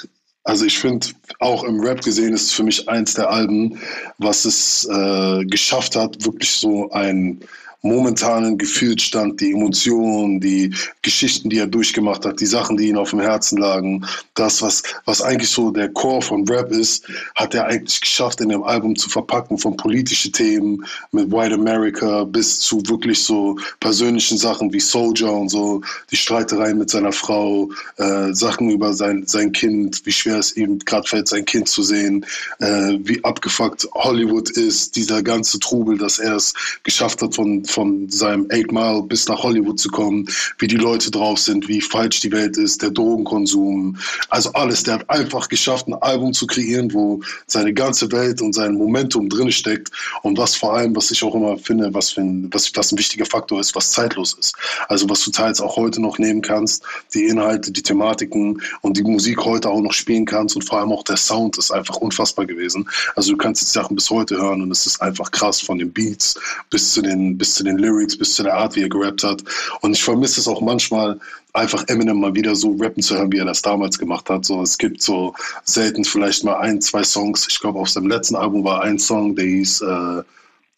also 0.48 0.64
ich 0.64 0.80
finde, 0.80 1.08
auch 1.40 1.66
im 1.66 1.82
Rap 1.82 2.02
gesehen 2.02 2.34
ist 2.34 2.44
es 2.44 2.54
für 2.54 2.64
mich 2.64 2.88
eins 2.88 3.16
der 3.16 3.30
Alben, 3.30 3.82
was 4.18 4.46
es 4.46 4.86
äh, 4.90 5.44
geschafft 5.44 5.98
hat, 5.98 6.24
wirklich 6.24 6.52
so 6.52 6.90
ein 6.92 7.42
momentanen 7.88 8.58
Gefühlsstand, 8.58 9.40
die 9.40 9.52
Emotionen, 9.52 10.40
die 10.40 10.74
Geschichten, 11.02 11.50
die 11.50 11.60
er 11.60 11.68
durchgemacht 11.68 12.26
hat, 12.26 12.40
die 12.40 12.46
Sachen, 12.46 12.78
die 12.78 12.90
ihm 12.90 12.98
auf 12.98 13.12
dem 13.12 13.22
Herzen 13.22 13.58
lagen, 13.58 14.06
das, 14.36 14.62
was, 14.62 14.84
was 15.06 15.22
eigentlich 15.22 15.50
so 15.50 15.72
der 15.72 15.90
Core 15.90 16.22
von 16.22 16.48
Rap 16.48 16.72
ist, 16.72 17.08
hat 17.36 17.56
er 17.56 17.66
eigentlich 17.66 18.02
geschafft, 18.02 18.42
in 18.42 18.50
dem 18.50 18.64
Album 18.64 18.96
zu 18.96 19.10
verpacken, 19.10 19.58
von 19.58 19.78
politischen 19.78 20.32
Themen 20.32 20.86
mit 21.12 21.32
White 21.32 21.56
America 21.56 22.24
bis 22.26 22.60
zu 22.60 22.82
wirklich 22.88 23.24
so 23.24 23.58
persönlichen 23.80 24.38
Sachen 24.38 24.72
wie 24.74 24.80
Soldier 24.80 25.32
und 25.32 25.50
so, 25.50 25.82
die 26.12 26.18
Streitereien 26.18 26.78
mit 26.78 26.90
seiner 26.90 27.12
Frau, 27.12 27.70
äh, 27.98 28.34
Sachen 28.34 28.70
über 28.70 28.94
sein, 28.94 29.24
sein 29.26 29.52
Kind, 29.52 30.06
wie 30.06 30.12
schwer 30.12 30.40
es 30.40 30.56
ihm 30.58 30.80
gerade 30.80 31.08
fällt, 31.08 31.28
sein 31.28 31.46
Kind 31.46 31.70
zu 31.70 31.84
sehen, 31.84 32.26
äh, 32.60 32.98
wie 33.00 33.24
abgefuckt 33.24 33.88
Hollywood 33.94 34.50
ist, 34.52 34.96
dieser 34.96 35.24
ganze 35.24 35.60
Trubel, 35.60 35.98
dass 35.98 36.20
er 36.20 36.36
es 36.36 36.54
geschafft 36.84 37.22
hat, 37.22 37.36
von 37.36 37.64
von 37.77 37.77
seinem 38.10 38.48
Eight 38.50 38.72
Mile 38.72 39.04
bis 39.04 39.28
nach 39.28 39.42
Hollywood 39.44 39.80
zu 39.80 39.90
kommen, 39.90 40.28
wie 40.60 40.68
die 40.68 40.78
Leute 40.78 41.12
drauf 41.12 41.40
sind, 41.40 41.68
wie 41.68 41.82
falsch 41.82 42.20
die 42.22 42.32
Welt 42.32 42.58
ist, 42.58 42.82
der 42.82 42.92
Drogenkonsum, 42.92 43.98
also 44.30 44.52
alles. 44.54 44.84
Der 44.84 44.96
hat 44.96 45.10
einfach 45.10 45.50
geschafft, 45.50 45.88
ein 45.88 45.94
Album 45.96 46.34
zu 46.34 46.48
kreieren, 46.48 46.94
wo 46.94 47.22
seine 47.48 47.74
ganze 47.74 48.12
Welt 48.12 48.42
und 48.42 48.54
sein 48.54 48.76
Momentum 48.76 49.30
drin 49.30 49.52
steckt 49.52 49.92
und 50.24 50.38
was 50.38 50.56
vor 50.56 50.74
allem, 50.74 50.96
was 50.96 51.12
ich 51.12 51.24
auch 51.24 51.36
immer 51.36 51.58
finde, 51.58 51.94
was, 51.94 52.12
für 52.12 52.22
ein, 52.22 52.50
was 52.52 52.72
das 52.72 52.92
ein 52.92 52.98
wichtiger 52.98 53.26
Faktor 53.26 53.60
ist, 53.60 53.76
was 53.76 53.92
zeitlos 53.92 54.34
ist. 54.40 54.56
Also 54.88 55.10
was 55.10 55.24
du 55.24 55.32
teils 55.32 55.62
auch 55.62 55.76
heute 55.76 56.02
noch 56.02 56.18
nehmen 56.18 56.42
kannst, 56.42 56.84
die 57.14 57.26
Inhalte, 57.26 57.72
die 57.72 57.82
Thematiken 57.82 58.62
und 58.82 58.98
die 58.98 59.04
Musik 59.04 59.44
heute 59.46 59.70
auch 59.70 59.82
noch 59.82 59.94
spielen 59.94 60.26
kannst 60.26 60.56
und 60.56 60.64
vor 60.64 60.80
allem 60.80 60.92
auch 60.92 61.04
der 61.04 61.18
Sound 61.18 61.58
ist 61.58 61.72
einfach 61.72 61.98
unfassbar 61.98 62.46
gewesen. 62.46 62.90
Also 63.16 63.32
du 63.32 63.38
kannst 63.38 63.62
die 63.62 63.66
Sachen 63.66 63.96
bis 63.96 64.10
heute 64.10 64.38
hören 64.38 64.62
und 64.62 64.72
es 64.72 64.86
ist 64.86 65.02
einfach 65.02 65.32
krass 65.32 65.62
von 65.62 65.78
den 65.78 65.92
Beats 65.92 66.40
bis 66.70 66.94
zu 66.94 67.02
den, 67.02 67.38
bis 67.38 67.56
zu 67.58 67.64
den 67.64 67.78
Lyrics, 67.78 68.18
bis 68.18 68.36
zu 68.36 68.44
der 68.44 68.56
Art, 68.56 68.76
wie 68.76 68.84
er 68.84 68.90
gerappt 68.90 69.24
hat. 69.24 69.44
Und 69.82 69.94
ich 69.94 70.04
vermisse 70.04 70.40
es 70.40 70.48
auch 70.48 70.62
manchmal, 70.62 71.20
einfach 71.54 71.84
Eminem 71.88 72.20
mal 72.20 72.36
wieder 72.36 72.56
so 72.56 72.76
rappen 72.80 73.02
zu 73.02 73.16
hören, 73.16 73.32
wie 73.32 73.40
er 73.40 73.46
das 73.46 73.62
damals 73.62 73.98
gemacht 73.98 74.30
hat. 74.30 74.46
So, 74.46 74.62
es 74.62 74.78
gibt 74.78 75.02
so 75.02 75.34
selten 75.64 76.04
vielleicht 76.06 76.44
mal 76.44 76.58
ein, 76.58 76.82
zwei 76.82 77.04
Songs. 77.04 77.48
Ich 77.50 77.60
glaube, 77.60 77.80
auf 77.80 77.90
seinem 77.90 78.08
letzten 78.08 78.36
Album 78.36 78.64
war 78.64 78.84
ein 78.84 79.00
Song, 79.00 79.36
der 79.36 79.46
hieß 79.46 79.82
äh, 79.82 80.24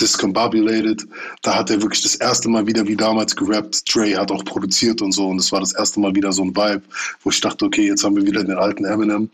Discombobulated. 0.02 1.06
Da 1.42 1.56
hat 1.56 1.70
er 1.70 1.82
wirklich 1.82 2.02
das 2.02 2.16
erste 2.16 2.50
Mal 2.50 2.66
wieder 2.66 2.88
wie 2.88 2.96
damals 2.96 3.36
gerappt. 3.36 3.94
Dre 3.94 4.18
hat 4.18 4.32
auch 4.32 4.46
produziert 4.46 5.02
und 5.02 5.12
so. 5.12 5.28
Und 5.28 5.40
es 5.40 5.52
war 5.52 5.60
das 5.60 5.74
erste 5.74 6.00
Mal 6.00 6.16
wieder 6.16 6.32
so 6.32 6.44
ein 6.44 6.56
Vibe, 6.56 6.82
wo 7.24 7.30
ich 7.30 7.42
dachte, 7.42 7.66
okay, 7.66 7.86
jetzt 7.86 8.04
haben 8.04 8.16
wir 8.16 8.26
wieder 8.26 8.44
den 8.44 8.58
alten 8.58 8.86
Eminem. 8.86 9.30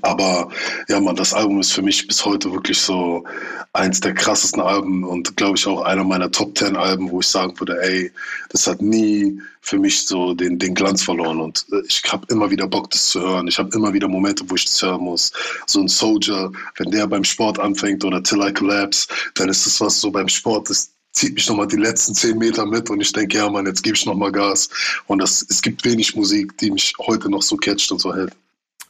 Aber 0.00 0.48
ja, 0.88 1.00
man, 1.00 1.16
das 1.16 1.34
Album 1.34 1.60
ist 1.60 1.72
für 1.72 1.82
mich 1.82 2.06
bis 2.06 2.24
heute 2.24 2.52
wirklich 2.52 2.78
so 2.80 3.24
eins 3.72 4.00
der 4.00 4.14
krassesten 4.14 4.62
Alben 4.62 5.04
und 5.04 5.36
glaube 5.36 5.56
ich 5.56 5.66
auch 5.66 5.82
einer 5.82 6.04
meiner 6.04 6.30
Top 6.30 6.54
Ten 6.54 6.76
Alben, 6.76 7.10
wo 7.10 7.20
ich 7.20 7.26
sagen 7.26 7.58
würde, 7.58 7.80
ey, 7.82 8.10
das 8.48 8.66
hat 8.66 8.82
nie 8.82 9.40
für 9.60 9.78
mich 9.78 10.06
so 10.06 10.34
den, 10.34 10.58
den 10.58 10.74
Glanz 10.74 11.02
verloren 11.02 11.40
und 11.40 11.64
äh, 11.72 11.82
ich 11.86 12.02
habe 12.10 12.26
immer 12.28 12.50
wieder 12.50 12.66
Bock, 12.66 12.90
das 12.90 13.10
zu 13.10 13.20
hören. 13.20 13.46
Ich 13.46 13.58
habe 13.58 13.70
immer 13.74 13.92
wieder 13.92 14.08
Momente, 14.08 14.44
wo 14.48 14.56
ich 14.56 14.64
das 14.64 14.82
hören 14.82 15.02
muss. 15.02 15.32
So 15.66 15.80
ein 15.80 15.88
Soldier, 15.88 16.50
wenn 16.76 16.90
der 16.90 17.06
beim 17.06 17.24
Sport 17.24 17.58
anfängt 17.58 18.04
oder 18.04 18.22
Till 18.22 18.42
I 18.42 18.52
Collapse, 18.52 19.06
dann 19.34 19.48
ist 19.48 19.66
das 19.66 19.80
was 19.80 20.00
so 20.00 20.10
beim 20.10 20.28
Sport, 20.28 20.68
das 20.68 20.90
zieht 21.12 21.34
mich 21.34 21.48
nochmal 21.48 21.68
die 21.68 21.76
letzten 21.76 22.14
zehn 22.14 22.38
Meter 22.38 22.66
mit 22.66 22.90
und 22.90 23.00
ich 23.00 23.12
denke, 23.12 23.36
ja, 23.38 23.48
Mann, 23.48 23.66
jetzt 23.66 23.82
gebe 23.82 23.96
ich 23.96 24.06
nochmal 24.06 24.32
Gas. 24.32 24.68
Und 25.06 25.20
das, 25.20 25.44
es 25.48 25.62
gibt 25.62 25.84
wenig 25.84 26.16
Musik, 26.16 26.56
die 26.58 26.70
mich 26.70 26.94
heute 26.98 27.30
noch 27.30 27.42
so 27.42 27.56
catcht 27.56 27.92
und 27.92 28.00
so 28.00 28.14
hält. 28.14 28.32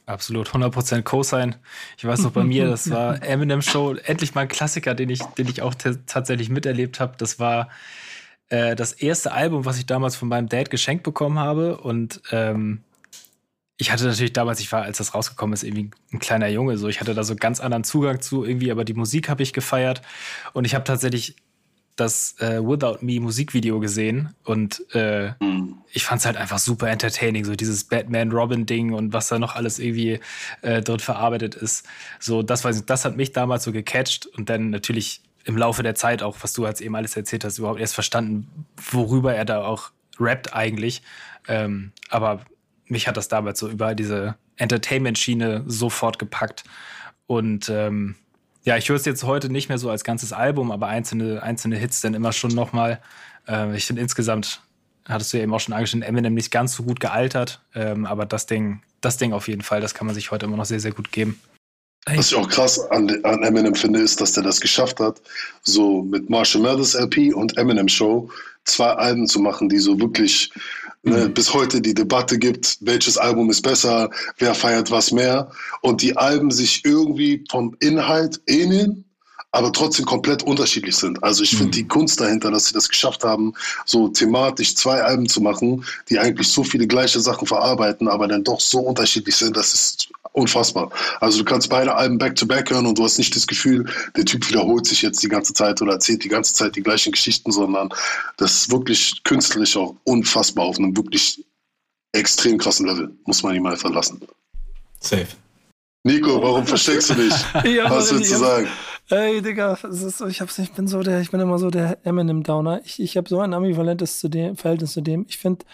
Absolut, 0.05 0.49
100% 0.49 1.03
Co-Sign. 1.03 1.55
Ich 1.97 2.03
weiß 2.03 2.19
noch 2.23 2.31
bei 2.31 2.43
mir, 2.43 2.67
das 2.67 2.89
war 2.89 3.23
Eminem 3.27 3.61
Show, 3.61 3.93
endlich 3.93 4.35
mal 4.35 4.41
ein 4.41 4.47
Klassiker, 4.49 4.95
den 4.95 5.09
ich, 5.09 5.21
den 5.37 5.47
ich 5.47 5.61
auch 5.61 5.73
tatsächlich 5.75 6.49
miterlebt 6.49 6.99
habe. 6.99 7.13
Das 7.17 7.39
war 7.39 7.69
äh, 8.49 8.75
das 8.75 8.91
erste 8.91 9.31
Album, 9.31 9.63
was 9.65 9.77
ich 9.77 9.85
damals 9.85 10.17
von 10.17 10.27
meinem 10.27 10.49
Dad 10.49 10.69
geschenkt 10.69 11.03
bekommen 11.03 11.39
habe. 11.39 11.77
Und 11.77 12.21
ähm, 12.31 12.83
ich 13.77 13.91
hatte 13.91 14.05
natürlich 14.05 14.33
damals, 14.33 14.59
ich 14.59 14.71
war, 14.73 14.83
als 14.83 14.97
das 14.97 15.15
rausgekommen 15.15 15.53
ist, 15.53 15.63
irgendwie 15.63 15.91
ein 16.11 16.19
kleiner 16.19 16.47
Junge, 16.47 16.77
so 16.77 16.89
ich 16.89 16.99
hatte 16.99 17.13
da 17.13 17.23
so 17.23 17.35
ganz 17.35 17.61
anderen 17.61 17.85
Zugang 17.85 18.21
zu 18.21 18.43
irgendwie, 18.43 18.71
aber 18.71 18.83
die 18.83 18.93
Musik 18.93 19.29
habe 19.29 19.41
ich 19.41 19.53
gefeiert. 19.53 20.01
Und 20.51 20.65
ich 20.65 20.75
habe 20.75 20.83
tatsächlich 20.83 21.37
das 21.95 22.35
äh, 22.39 22.59
Without 22.59 22.99
Me 23.01 23.19
Musikvideo 23.19 23.79
gesehen 23.79 24.33
und 24.43 24.83
äh, 24.93 25.33
mhm. 25.39 25.77
ich 25.91 26.03
fand 26.05 26.19
es 26.19 26.25
halt 26.25 26.37
einfach 26.37 26.57
super 26.57 26.89
entertaining, 26.89 27.45
so 27.45 27.55
dieses 27.55 27.83
Batman-Robin-Ding 27.83 28.93
und 28.93 29.13
was 29.13 29.27
da 29.27 29.37
noch 29.37 29.55
alles 29.55 29.79
irgendwie 29.79 30.19
äh, 30.61 30.81
drin 30.81 30.99
verarbeitet 30.99 31.55
ist. 31.55 31.85
So, 32.19 32.41
das 32.41 32.63
weiß 32.63 32.79
ich, 32.79 32.85
das 32.85 33.05
hat 33.05 33.15
mich 33.15 33.31
damals 33.31 33.63
so 33.63 33.71
gecatcht 33.71 34.25
und 34.25 34.49
dann 34.49 34.71
natürlich 34.71 35.21
im 35.45 35.57
Laufe 35.57 35.83
der 35.83 35.95
Zeit 35.95 36.23
auch, 36.23 36.37
was 36.41 36.53
du 36.53 36.65
jetzt 36.65 36.81
eben 36.81 36.95
alles 36.95 37.15
erzählt 37.15 37.43
hast, 37.43 37.59
überhaupt 37.59 37.79
erst 37.79 37.93
verstanden, 37.93 38.65
worüber 38.91 39.35
er 39.35 39.45
da 39.45 39.63
auch 39.63 39.91
rappt 40.19 40.53
eigentlich. 40.53 41.03
Ähm, 41.47 41.91
aber 42.09 42.45
mich 42.87 43.07
hat 43.07 43.17
das 43.17 43.27
damals 43.27 43.59
so 43.59 43.69
über 43.69 43.93
diese 43.93 44.35
Entertainment-Schiene 44.57 45.63
sofort 45.67 46.17
gepackt 46.19 46.63
und 47.27 47.69
ähm, 47.69 48.15
ja, 48.63 48.77
ich 48.77 48.89
höre 48.89 48.95
es 48.95 49.05
jetzt 49.05 49.23
heute 49.23 49.49
nicht 49.49 49.69
mehr 49.69 49.77
so 49.77 49.89
als 49.89 50.03
ganzes 50.03 50.33
Album, 50.33 50.71
aber 50.71 50.87
einzelne, 50.87 51.43
einzelne 51.43 51.77
Hits 51.77 52.01
dann 52.01 52.13
immer 52.13 52.31
schon 52.31 52.51
nochmal. 52.51 53.01
Äh, 53.47 53.75
ich 53.75 53.85
finde 53.85 54.01
insgesamt, 54.01 54.61
hattest 55.05 55.33
du 55.33 55.37
ja 55.37 55.43
eben 55.43 55.53
auch 55.53 55.59
schon 55.59 55.73
angeschnitten, 55.73 56.07
Eminem 56.07 56.33
nicht 56.33 56.51
ganz 56.51 56.75
so 56.75 56.83
gut 56.83 56.99
gealtert, 56.99 57.61
ähm, 57.75 58.05
aber 58.05 58.25
das 58.25 58.45
Ding, 58.45 58.81
das 59.01 59.17
Ding 59.17 59.33
auf 59.33 59.47
jeden 59.47 59.61
Fall, 59.61 59.81
das 59.81 59.93
kann 59.93 60.07
man 60.07 60.15
sich 60.15 60.31
heute 60.31 60.45
immer 60.45 60.57
noch 60.57 60.65
sehr, 60.65 60.79
sehr 60.79 60.93
gut 60.93 61.11
geben. 61.11 61.39
Was 62.05 62.31
ich 62.31 62.35
auch 62.35 62.49
krass 62.49 62.79
an, 62.91 63.09
an 63.23 63.43
Eminem 63.43 63.75
finde, 63.75 64.01
ist, 64.01 64.19
dass 64.19 64.33
der 64.33 64.43
das 64.43 64.59
geschafft 64.59 64.99
hat, 64.99 65.21
so 65.61 66.01
mit 66.01 66.29
Marshall 66.29 66.61
Mathers 66.61 66.95
LP 66.95 67.33
und 67.33 67.57
Eminem 67.57 67.87
Show 67.87 68.29
zwei 68.65 68.89
Alben 68.91 69.27
zu 69.27 69.39
machen, 69.39 69.69
die 69.69 69.79
so 69.79 69.99
wirklich 69.99 70.51
ne, 71.03 71.27
mhm. 71.27 71.33
bis 71.33 71.53
heute 71.53 71.81
die 71.81 71.93
Debatte 71.93 72.39
gibt, 72.39 72.77
welches 72.81 73.17
Album 73.17 73.49
ist 73.49 73.61
besser, 73.61 74.09
wer 74.37 74.55
feiert 74.55 74.91
was 74.91 75.11
mehr 75.11 75.51
und 75.81 76.01
die 76.01 76.17
Alben 76.17 76.51
sich 76.51 76.83
irgendwie 76.85 77.43
vom 77.49 77.75
Inhalt 77.79 78.41
ähneln, 78.47 79.05
aber 79.53 79.71
trotzdem 79.71 80.05
komplett 80.05 80.41
unterschiedlich 80.43 80.95
sind. 80.95 81.23
Also 81.23 81.43
ich 81.43 81.51
finde 81.51 81.65
mhm. 81.65 81.71
die 81.71 81.87
Kunst 81.87 82.19
dahinter, 82.19 82.49
dass 82.49 82.65
sie 82.65 82.73
das 82.73 82.89
geschafft 82.89 83.23
haben, 83.23 83.53
so 83.85 84.07
thematisch 84.07 84.75
zwei 84.75 85.01
Alben 85.03 85.29
zu 85.29 85.41
machen, 85.41 85.85
die 86.09 86.17
eigentlich 86.17 86.47
so 86.47 86.63
viele 86.63 86.87
gleiche 86.87 87.19
Sachen 87.19 87.47
verarbeiten, 87.47 88.07
aber 88.07 88.27
dann 88.27 88.43
doch 88.43 88.59
so 88.59 88.79
unterschiedlich 88.79 89.35
sind, 89.35 89.55
das 89.55 89.73
ist 89.73 90.09
unfassbar. 90.31 90.89
Also 91.21 91.37
du 91.37 91.45
kannst 91.45 91.69
beide 91.69 91.93
Alben 91.93 92.17
back-to-back 92.17 92.65
-back 92.65 92.73
hören 92.73 92.87
und 92.87 92.97
du 92.97 93.03
hast 93.03 93.19
nicht 93.19 93.35
das 93.35 93.45
Gefühl, 93.45 93.87
der 94.17 94.25
Typ 94.25 94.49
wiederholt 94.49 94.87
sich 94.87 95.03
jetzt 95.03 95.21
die 95.21 95.29
ganze 95.29 95.53
Zeit 95.53 95.79
oder 95.83 95.93
erzählt 95.93 96.23
die 96.23 96.29
ganze 96.29 96.55
Zeit 96.55 96.75
die 96.75 96.81
gleichen 96.81 97.11
Geschichten, 97.11 97.51
sondern 97.51 97.89
das 98.37 98.53
ist 98.53 98.71
wirklich 98.71 99.23
künstlerisch 99.23 99.77
auch 99.77 99.95
unfassbar 100.03 100.65
auf 100.65 100.79
einem 100.79 100.97
wirklich 100.97 101.45
extrem 102.11 102.57
krassen 102.57 102.87
Level. 102.87 103.15
Muss 103.25 103.43
man 103.43 103.53
ihn 103.53 103.61
mal 103.61 103.77
verlassen. 103.77 104.19
Safe. 104.99 105.27
Nico, 106.03 106.41
warum 106.41 106.65
versteckst 106.65 107.11
du 107.11 107.13
dich? 107.13 107.33
ja, 107.75 107.89
Was 107.89 108.11
willst 108.11 108.31
du 108.31 108.37
sagen? 108.37 108.67
Ey, 109.09 109.41
Digga, 109.41 109.77
so, 109.89 110.27
ich, 110.27 110.41
hab's, 110.41 110.57
ich 110.59 110.71
bin 110.71 110.87
so 110.87 111.03
der, 111.03 111.19
ich 111.21 111.31
bin 111.31 111.39
immer 111.39 111.59
so 111.59 111.69
der 111.69 111.97
Eminem-Downer. 112.05 112.81
Ich, 112.85 113.01
ich 113.01 113.17
habe 113.17 113.27
so 113.27 113.39
ein 113.39 113.53
ambivalentes 113.53 114.19
zu 114.19 114.29
dem, 114.29 114.55
Verhältnis 114.55 114.93
zu 114.93 115.01
dem. 115.01 115.25
Ich 115.27 115.37
finde 115.37 115.65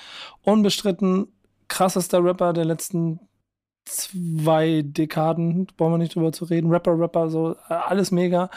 unbestritten 0.42 1.28
krassester 1.68 2.24
Rapper 2.24 2.54
der 2.54 2.66
letzten 2.66 3.20
zwei 3.86 4.84
Dekaden, 4.84 5.68
brauchen 5.78 5.94
wir 5.94 5.98
nicht 5.98 6.16
drüber 6.16 6.32
zu 6.32 6.46
reden. 6.46 6.70
Rapper, 6.70 6.98
Rapper, 7.00 7.30
so 7.30 7.56
alles 7.68 8.12
mega. 8.12 8.50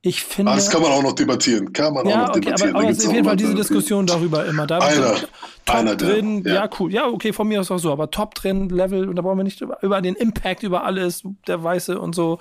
Ich 0.00 0.24
finde. 0.24 0.52
Ah, 0.52 0.56
das 0.56 0.70
kann 0.70 0.82
man 0.82 0.90
auch 0.90 1.02
noch 1.02 1.12
debattieren. 1.12 1.72
Kann 1.72 1.94
man 1.94 2.06
ja, 2.06 2.14
auch 2.14 2.28
noch 2.28 2.28
okay, 2.30 2.40
debattieren. 2.40 2.76
Aber, 2.76 2.88
aber 2.88 2.96
auf 2.96 3.12
jeden 3.12 3.24
Fall 3.24 3.36
diese 3.36 3.54
Diskussion 3.54 4.06
darüber 4.06 4.44
immer. 4.46 4.66
Da 4.66 4.78
einer, 4.78 5.14
top 5.14 5.28
einer 5.76 5.96
drin, 5.96 6.42
ja. 6.44 6.54
ja. 6.54 6.70
cool. 6.78 6.92
Ja, 6.92 7.06
okay, 7.06 7.32
von 7.32 7.46
mir 7.46 7.60
aus 7.60 7.70
auch 7.70 7.78
so, 7.78 7.92
aber 7.92 8.10
top 8.10 8.34
drin, 8.34 8.68
Level, 8.68 9.08
und 9.08 9.16
da 9.16 9.22
brauchen 9.22 9.38
wir 9.38 9.44
nicht 9.44 9.60
über, 9.60 9.80
über 9.82 10.00
den 10.02 10.16
Impact, 10.16 10.64
über 10.64 10.84
alles, 10.84 11.22
der 11.46 11.62
Weiße 11.62 12.00
und 12.00 12.14
so, 12.14 12.38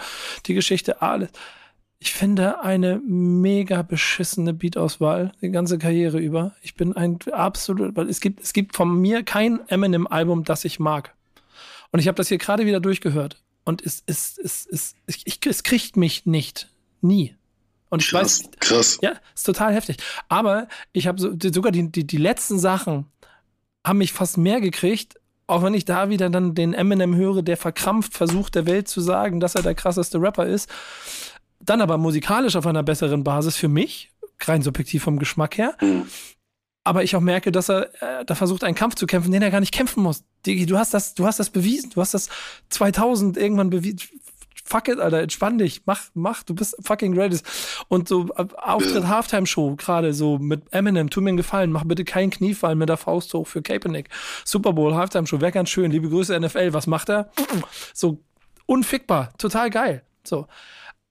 die 0.48 0.56
Geschichte, 0.56 1.02
alles. 1.02 1.30
Ich 2.04 2.14
finde 2.14 2.64
eine 2.64 3.00
mega 3.06 3.84
beschissene 3.84 4.56
Beatauswahl, 4.56 5.34
die 5.40 5.52
ganze 5.52 5.78
Karriere 5.78 6.18
über. 6.18 6.56
Ich 6.64 6.74
bin 6.74 6.96
ein 6.96 7.20
absolut, 7.32 7.96
weil 7.96 8.10
es 8.10 8.20
gibt, 8.22 8.42
es 8.42 8.54
gibt 8.54 8.76
von 8.76 9.00
mir 9.00 9.22
kein 9.22 9.60
Eminem-Album, 9.68 10.44
das 10.44 10.66
ich 10.66 10.80
mag. 10.80 11.14
Und 11.92 12.00
ich 12.00 12.08
habe 12.08 12.16
das 12.16 12.28
hier 12.28 12.40
gerade 12.40 12.66
wieder 12.66 12.80
durchgehört. 12.80 13.38
Und 13.66 13.84
es, 13.86 14.02
es, 14.08 14.40
es, 14.44 14.68
es, 14.72 14.96
es, 15.06 15.22
ich, 15.26 15.46
es 15.46 15.62
kriegt 15.62 15.96
mich 15.96 16.26
nicht. 16.26 16.70
Nie. 17.02 17.36
Und 17.90 18.02
ich 18.02 18.10
krass, 18.10 18.46
weiß, 18.46 18.52
krass. 18.60 18.98
Ja, 19.04 19.12
ist 19.36 19.46
total 19.46 19.72
heftig. 19.72 19.98
Aber 20.28 20.68
ich 20.94 21.06
habe 21.06 21.22
so, 21.22 21.36
sogar 21.54 21.72
die, 21.72 21.92
die, 21.92 22.08
die 22.08 22.18
letzten 22.18 22.58
Sachen 22.58 23.06
haben 23.86 24.00
mich 24.00 24.12
fast 24.12 24.40
mehr 24.40 24.60
gekriegt, 24.60 25.20
auch 25.46 25.62
wenn 25.62 25.74
ich 25.74 25.86
da 25.86 26.10
wieder 26.10 26.32
dann 26.32 26.56
den 26.56 26.74
Eminem 26.74 27.14
höre, 27.14 27.44
der 27.44 27.58
verkrampft 27.58 28.14
versucht, 28.14 28.56
der 28.56 28.66
Welt 28.66 28.88
zu 28.88 29.02
sagen, 29.02 29.40
dass 29.40 29.54
er 29.54 29.62
der 29.62 29.76
krasseste 29.76 30.20
Rapper 30.20 30.48
ist. 30.48 30.70
Dann 31.64 31.82
aber 31.82 31.98
musikalisch 31.98 32.56
auf 32.56 32.66
einer 32.66 32.84
besseren 32.84 33.24
Basis 33.24 33.56
für 33.56 33.68
mich, 33.68 34.12
rein 34.42 34.62
subjektiv 34.62 35.04
vom 35.04 35.20
Geschmack 35.20 35.58
her. 35.58 35.76
Mhm 35.82 36.06
aber 36.84 37.04
ich 37.04 37.16
auch 37.16 37.22
merke, 37.22 37.52
dass 37.52 37.70
er 37.70 37.90
äh, 38.02 38.26
da 38.26 38.36
versucht, 38.36 38.64
einen 38.64 38.76
Kampf 38.76 38.96
zu 38.96 39.06
kämpfen, 39.06 39.32
den 39.32 39.42
er 39.42 39.52
gar 39.52 39.60
nicht 39.60 39.74
kämpfen 39.74 40.02
muss. 40.04 40.24
Digi, 40.46 40.66
du 40.66 40.78
hast 40.78 40.94
das, 40.94 41.14
du 41.14 41.26
hast 41.26 41.40
das 41.40 41.50
bewiesen, 41.50 41.92
du 41.92 42.02
hast 42.02 42.14
das 42.14 42.30
2000 42.70 43.38
irgendwann 43.38 43.70
bewiesen. 43.70 44.00
Fuck 44.64 44.88
it, 44.88 45.00
Alter, 45.00 45.22
entspann 45.22 45.58
dich, 45.58 45.82
mach, 45.86 46.02
mach, 46.14 46.44
du 46.44 46.56
bist 46.56 46.78
fucking 46.82 47.14
greatest. 47.14 47.46
Und 47.88 48.08
so 48.08 48.30
äh, 48.36 48.46
Auftritt, 48.58 49.08
Halftime-Show, 49.08 49.76
gerade 49.76 50.14
so 50.14 50.38
mit 50.40 50.74
Eminem, 50.74 51.10
tu 51.10 51.22
mir 51.22 51.30
einen 51.30 51.38
Gefallen, 51.38 51.72
mach 51.72 51.84
bitte 51.84 52.06
keinen 52.06 52.32
Kniefall 52.32 52.76
mit 52.76 52.90
der 52.90 52.98
Faust 52.98 53.34
hoch 53.34 53.48
für 53.48 53.62
Kaepernick. 53.62 54.10
Super 54.46 54.74
Bowl, 54.74 54.96
Halftime-Show, 54.96 55.42
wäre 55.42 55.52
ganz 55.52 55.70
schön, 55.70 55.92
liebe 55.92 56.10
Grüße 56.10 56.40
NFL, 56.40 56.74
was 56.74 56.88
macht 56.88 57.10
er? 57.10 57.32
So 57.94 58.24
unfickbar, 58.66 59.34
total 59.38 59.70
geil. 59.70 60.04
So. 60.24 60.48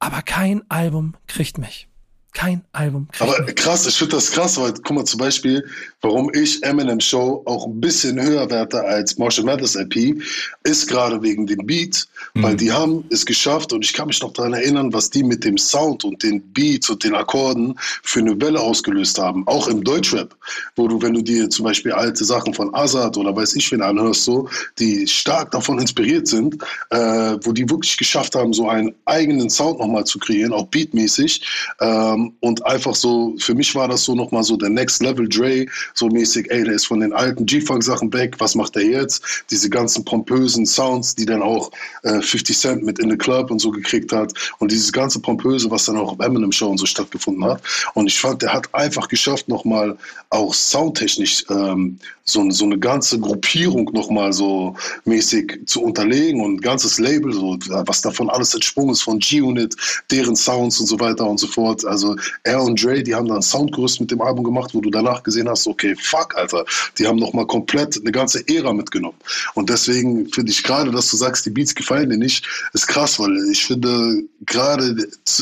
Aber 0.01 0.23
kein 0.23 0.69
Album 0.71 1.15
kriegt 1.27 1.59
mich. 1.59 1.90
Kein 2.33 2.63
Album. 2.73 3.09
Aber 3.19 3.43
krass, 3.55 3.87
ich 3.87 3.97
finde 3.97 4.17
das 4.17 4.31
krass, 4.31 4.57
weil 4.59 4.73
guck 4.73 4.93
mal 4.93 5.05
zum 5.05 5.19
Beispiel, 5.19 5.67
warum 6.01 6.33
ich 6.33 6.63
Eminem 6.63 7.01
Show 7.01 7.43
auch 7.45 7.67
ein 7.67 7.81
bisschen 7.81 8.21
höher 8.23 8.49
werte 8.49 8.83
als 8.85 9.19
Marshall 9.19 9.45
Mathers 9.45 9.75
LP, 9.75 10.23
ist 10.63 10.87
gerade 10.87 11.21
wegen 11.23 11.47
dem 11.47 11.67
Beat, 11.67 12.07
mhm. 12.35 12.43
weil 12.43 12.57
die 12.57 12.71
haben 12.71 13.05
es 13.11 13.27
geschafft 13.27 13.73
und 13.73 13.85
ich 13.85 13.93
kann 13.93 14.07
mich 14.07 14.23
noch 14.23 14.33
daran 14.33 14.53
erinnern, 14.53 14.93
was 14.93 15.11
die 15.11 15.25
mit 15.25 15.45
dem 15.45 15.59
Sound 15.59 16.05
und 16.05 16.23
den 16.23 16.41
Beats 16.53 16.89
und 16.89 17.03
den 17.03 17.15
Akkorden 17.15 17.75
für 18.03 18.21
eine 18.21 18.41
Welle 18.41 18.61
ausgelöst 18.61 19.19
haben. 19.19 19.47
Auch 19.49 19.67
im 19.67 19.83
Deutschrap, 19.83 20.35
wo 20.77 20.87
du, 20.87 21.03
wenn 21.03 21.15
du 21.15 21.23
dir 21.23 21.51
zum 21.51 21.65
Beispiel 21.65 21.93
alte 21.93 22.25
Sachen 22.25 22.55
von 22.55 22.73
Azad 22.75 23.17
oder 23.17 23.35
weiß 23.35 23.57
ich 23.57 23.71
wen 23.73 23.83
anhörst, 23.83 24.25
so, 24.25 24.49
die 24.79 25.07
stark 25.09 25.51
davon 25.51 25.81
inspiriert 25.81 26.29
sind, 26.29 26.63
äh, 26.91 27.37
wo 27.43 27.53
die 27.53 27.69
wirklich 27.69 27.97
geschafft 27.97 28.37
haben, 28.37 28.53
so 28.53 28.69
einen 28.69 28.95
eigenen 29.05 29.51
Sound 29.51 29.81
nochmal 29.81 30.05
zu 30.05 30.19
kreieren, 30.21 30.53
auch 30.53 30.69
beatmäßig. 30.69 31.43
Ähm, 31.81 32.20
ähm, 32.21 32.37
und 32.41 32.65
einfach 32.67 32.95
so, 32.95 33.35
für 33.39 33.55
mich 33.55 33.75
war 33.75 33.89
das 33.89 34.05
so 34.05 34.15
nochmal 34.15 34.43
so 34.43 34.57
der 34.57 34.69
Next 34.69 35.03
Level 35.03 35.29
Dre, 35.29 35.67
so 35.95 36.09
mäßig, 36.09 36.51
ey, 36.51 36.65
der 36.65 36.75
ist 36.75 36.87
von 36.87 37.01
den 37.01 37.13
alten 37.13 37.47
G-Funk-Sachen 37.47 38.13
weg, 38.13 38.37
was 38.39 38.55
macht 38.55 38.77
er 38.77 38.83
jetzt? 38.83 39.45
Diese 39.51 39.71
ganzen 39.71 40.05
pompösen 40.05 40.67
Sounds, 40.67 41.15
die 41.15 41.27
dann 41.27 41.43
auch 41.43 41.71
äh, 42.03 42.21
50 42.21 42.59
Cent 42.59 42.83
mit 42.83 42.99
in 42.99 43.11
the 43.11 43.17
Club 43.17 43.51
und 43.51 43.59
so 43.59 43.71
gekriegt 43.71 44.13
hat 44.13 44.33
und 44.59 44.71
dieses 44.71 44.93
ganze 44.93 45.21
pompöse, 45.21 45.71
was 45.71 45.87
dann 45.87 45.97
auch 45.97 46.13
auf 46.13 46.21
Eminem 46.21 46.53
Show 46.53 46.69
und 46.69 46.79
so 46.79 46.87
stattgefunden 46.87 47.45
hat. 47.45 47.63
Und 47.95 48.07
ich 48.07 48.19
fand, 48.19 48.43
der 48.43 48.53
hat 48.53 48.73
einfach 48.75 49.09
geschafft, 49.09 49.49
nochmal 49.49 49.97
auch 50.31 50.55
soundtechnisch 50.55 51.45
ähm, 51.51 51.99
so, 52.25 52.49
so 52.51 52.65
eine 52.65 52.79
ganze 52.79 53.19
Gruppierung 53.19 53.91
nochmal 53.93 54.33
so 54.33 54.77
mäßig 55.05 55.61
zu 55.67 55.83
unterlegen 55.83 56.41
und 56.41 56.55
ein 56.55 56.61
ganzes 56.61 56.99
Label, 56.99 57.33
so, 57.33 57.59
was 57.69 58.01
davon 58.01 58.31
alles 58.31 58.55
entsprungen 58.55 58.91
ist, 58.91 59.03
von 59.03 59.19
G-Unit, 59.19 59.75
deren 60.11 60.37
Sounds 60.37 60.79
und 60.81 60.87
so 60.87 61.01
weiter 61.01 61.27
und 61.27 61.39
so 61.39 61.47
fort. 61.47 61.85
Also 61.85 62.10
er 62.45 62.63
und 62.63 62.83
Dre, 62.83 63.03
die 63.03 63.15
haben 63.15 63.29
dann 63.29 63.43
Soundgerüst 63.43 64.01
mit 64.01 64.11
dem 64.11 64.21
Album 64.21 64.45
gemacht, 64.45 64.71
wo 64.75 64.81
du 64.81 64.91
danach 64.91 65.23
gesehen 65.23 65.49
hast, 65.49 65.67
okay, 65.67 65.95
fuck, 65.97 66.37
Alter, 66.37 66.65
die 66.99 67.07
haben 67.07 67.19
nochmal 67.19 67.47
komplett 67.47 67.99
eine 68.01 68.13
ganze 68.13 68.47
Ära 68.49 68.73
mitgenommen. 68.73 69.17
Und 69.55 69.71
deswegen 69.71 70.29
finde 70.29 70.53
ich 70.53 70.63
gerade, 70.63 70.91
dass 70.91 71.11
du 71.11 71.17
sagst, 71.17 71.47
die 71.47 71.51
Beats 71.51 71.75
gefallen 71.75 72.11
dir 72.11 72.19
nicht, 72.19 72.47
ist 72.73 72.87
krass, 72.87 73.19
weil 73.19 73.37
ich 73.51 73.65
finde, 73.65 74.23
gerade 74.47 74.97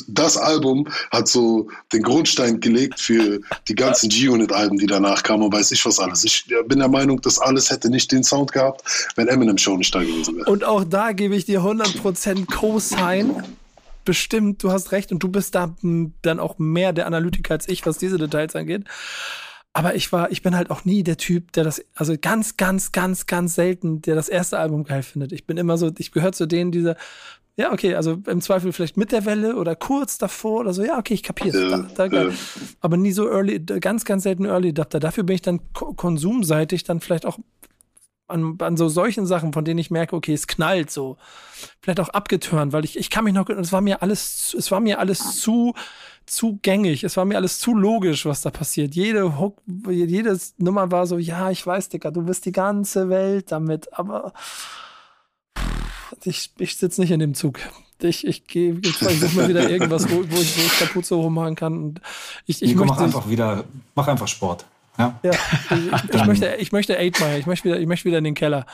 das 0.08 0.36
Album 0.36 0.88
hat 1.10 1.28
so 1.28 1.68
den 1.92 2.02
Grundstein 2.02 2.60
gelegt 2.60 3.00
für 3.00 3.40
die 3.68 3.74
ganzen 3.74 4.08
G-Unit-Alben, 4.08 4.78
die 4.78 4.86
danach 4.86 5.22
kamen 5.22 5.44
und 5.44 5.52
weiß 5.52 5.72
ich 5.72 5.84
was 5.84 5.98
alles. 5.98 6.24
Ich 6.24 6.46
bin 6.66 6.78
der 6.78 6.88
Meinung, 6.88 7.20
dass 7.20 7.38
alles 7.38 7.70
hätte 7.70 7.90
nicht 7.90 8.10
den 8.12 8.24
Sound 8.24 8.52
gehabt, 8.52 8.82
wenn 9.16 9.28
Eminem 9.28 9.58
Show 9.58 9.76
nicht 9.76 9.94
da 9.94 10.00
gewesen 10.00 10.36
wäre. 10.36 10.50
Und 10.50 10.64
auch 10.64 10.84
da 10.84 11.12
gebe 11.12 11.36
ich 11.36 11.44
dir 11.44 11.60
100% 11.60 12.46
Co-Sign. 12.46 13.42
Bestimmt, 14.08 14.62
du 14.62 14.72
hast 14.72 14.92
recht 14.92 15.12
und 15.12 15.22
du 15.22 15.28
bist 15.28 15.54
da 15.54 15.76
dann 16.22 16.40
auch 16.40 16.58
mehr 16.58 16.94
der 16.94 17.06
Analytiker 17.06 17.52
als 17.52 17.68
ich, 17.68 17.84
was 17.84 17.98
diese 17.98 18.16
Details 18.16 18.56
angeht. 18.56 18.84
Aber 19.74 19.96
ich 19.96 20.10
war, 20.12 20.32
ich 20.32 20.40
bin 20.40 20.56
halt 20.56 20.70
auch 20.70 20.86
nie 20.86 21.02
der 21.02 21.18
Typ, 21.18 21.52
der 21.52 21.62
das, 21.62 21.84
also 21.94 22.14
ganz, 22.18 22.56
ganz, 22.56 22.92
ganz, 22.92 23.26
ganz 23.26 23.54
selten, 23.54 24.00
der 24.00 24.14
das 24.14 24.30
erste 24.30 24.58
Album 24.58 24.84
geil 24.84 25.02
findet. 25.02 25.32
Ich 25.32 25.46
bin 25.46 25.58
immer 25.58 25.76
so, 25.76 25.92
ich 25.98 26.10
gehöre 26.10 26.32
zu 26.32 26.46
denen, 26.46 26.72
diese, 26.72 26.96
ja, 27.58 27.70
okay, 27.70 27.96
also 27.96 28.16
im 28.26 28.40
Zweifel 28.40 28.72
vielleicht 28.72 28.96
mit 28.96 29.12
der 29.12 29.26
Welle 29.26 29.56
oder 29.56 29.76
kurz 29.76 30.16
davor 30.16 30.60
oder 30.60 30.72
so. 30.72 30.82
Ja, 30.82 30.96
okay, 30.96 31.12
ich 31.12 31.22
kapiere 31.22 31.54
es. 31.54 31.94
Da, 31.94 32.08
da, 32.08 32.22
ja. 32.22 32.30
Aber 32.80 32.96
nie 32.96 33.12
so 33.12 33.28
early, 33.28 33.60
ganz, 33.60 34.06
ganz 34.06 34.22
selten 34.22 34.46
Early 34.46 34.70
Adapter. 34.70 35.00
Dafür 35.00 35.24
bin 35.24 35.34
ich 35.34 35.42
dann 35.42 35.60
konsumseitig 35.74 36.84
dann 36.84 37.00
vielleicht 37.00 37.26
auch 37.26 37.38
an, 38.28 38.56
an 38.60 38.76
so 38.76 38.88
solchen 38.88 39.26
Sachen, 39.26 39.52
von 39.52 39.64
denen 39.64 39.78
ich 39.78 39.90
merke, 39.90 40.14
okay, 40.14 40.34
es 40.34 40.46
knallt 40.46 40.90
so. 40.90 41.16
Vielleicht 41.80 42.00
auch 42.00 42.10
abgeturnt, 42.10 42.72
weil 42.72 42.84
ich, 42.84 42.98
ich 42.98 43.10
kann 43.10 43.24
mich 43.24 43.34
noch, 43.34 43.48
es 43.48 43.72
war 43.72 43.80
mir 43.80 44.02
alles, 44.02 44.54
es 44.56 44.70
war 44.70 44.80
mir 44.80 44.98
alles 44.98 45.40
zu, 45.40 45.74
zu 46.26 46.58
gängig. 46.62 47.04
Es 47.04 47.16
war 47.16 47.24
mir 47.24 47.36
alles 47.36 47.58
zu 47.58 47.74
logisch, 47.74 48.26
was 48.26 48.42
da 48.42 48.50
passiert. 48.50 48.94
Jede 48.94 49.38
Hook, 49.38 49.58
jede 49.88 50.38
Nummer 50.58 50.90
war 50.90 51.06
so, 51.06 51.18
ja, 51.18 51.50
ich 51.50 51.66
weiß, 51.66 51.88
Digga, 51.88 52.10
du 52.10 52.22
bist 52.22 52.44
die 52.44 52.52
ganze 52.52 53.08
Welt 53.08 53.50
damit, 53.50 53.92
aber 53.98 54.32
ich, 56.24 56.52
ich 56.58 56.76
sitze 56.76 57.00
nicht 57.00 57.10
in 57.10 57.20
dem 57.20 57.34
Zug. 57.34 57.60
Ich, 58.00 58.26
ich 58.26 58.46
gehe, 58.46 58.78
ich 58.80 58.96
suche 58.96 59.36
mal 59.36 59.48
wieder 59.48 59.68
irgendwas, 59.70 60.08
wo, 60.08 60.16
wo, 60.16 60.36
ich, 60.36 60.56
wo 60.56 60.62
ich 60.62 60.78
Kapuze 60.78 61.14
rummachen 61.16 61.56
kann. 61.56 61.82
Und 61.82 62.00
ich, 62.46 62.62
ich 62.62 62.70
Nico, 62.70 62.80
möchte, 62.80 62.94
mach 62.94 63.02
einfach 63.02 63.28
wieder, 63.28 63.64
mach 63.94 64.06
einfach 64.06 64.28
Sport. 64.28 64.66
Ja, 64.98 65.18
ja 65.22 65.30
ich, 65.70 66.14
ich, 66.14 66.26
möchte, 66.26 66.54
ich 66.58 66.72
möchte 66.72 66.98
Eight 66.98 67.20
Mile, 67.20 67.38
ich 67.38 67.46
möchte 67.46 67.64
wieder, 67.68 67.80
ich 67.80 67.86
möchte 67.86 68.04
wieder 68.04 68.18
in 68.18 68.24
den 68.24 68.34
Keller. 68.34 68.66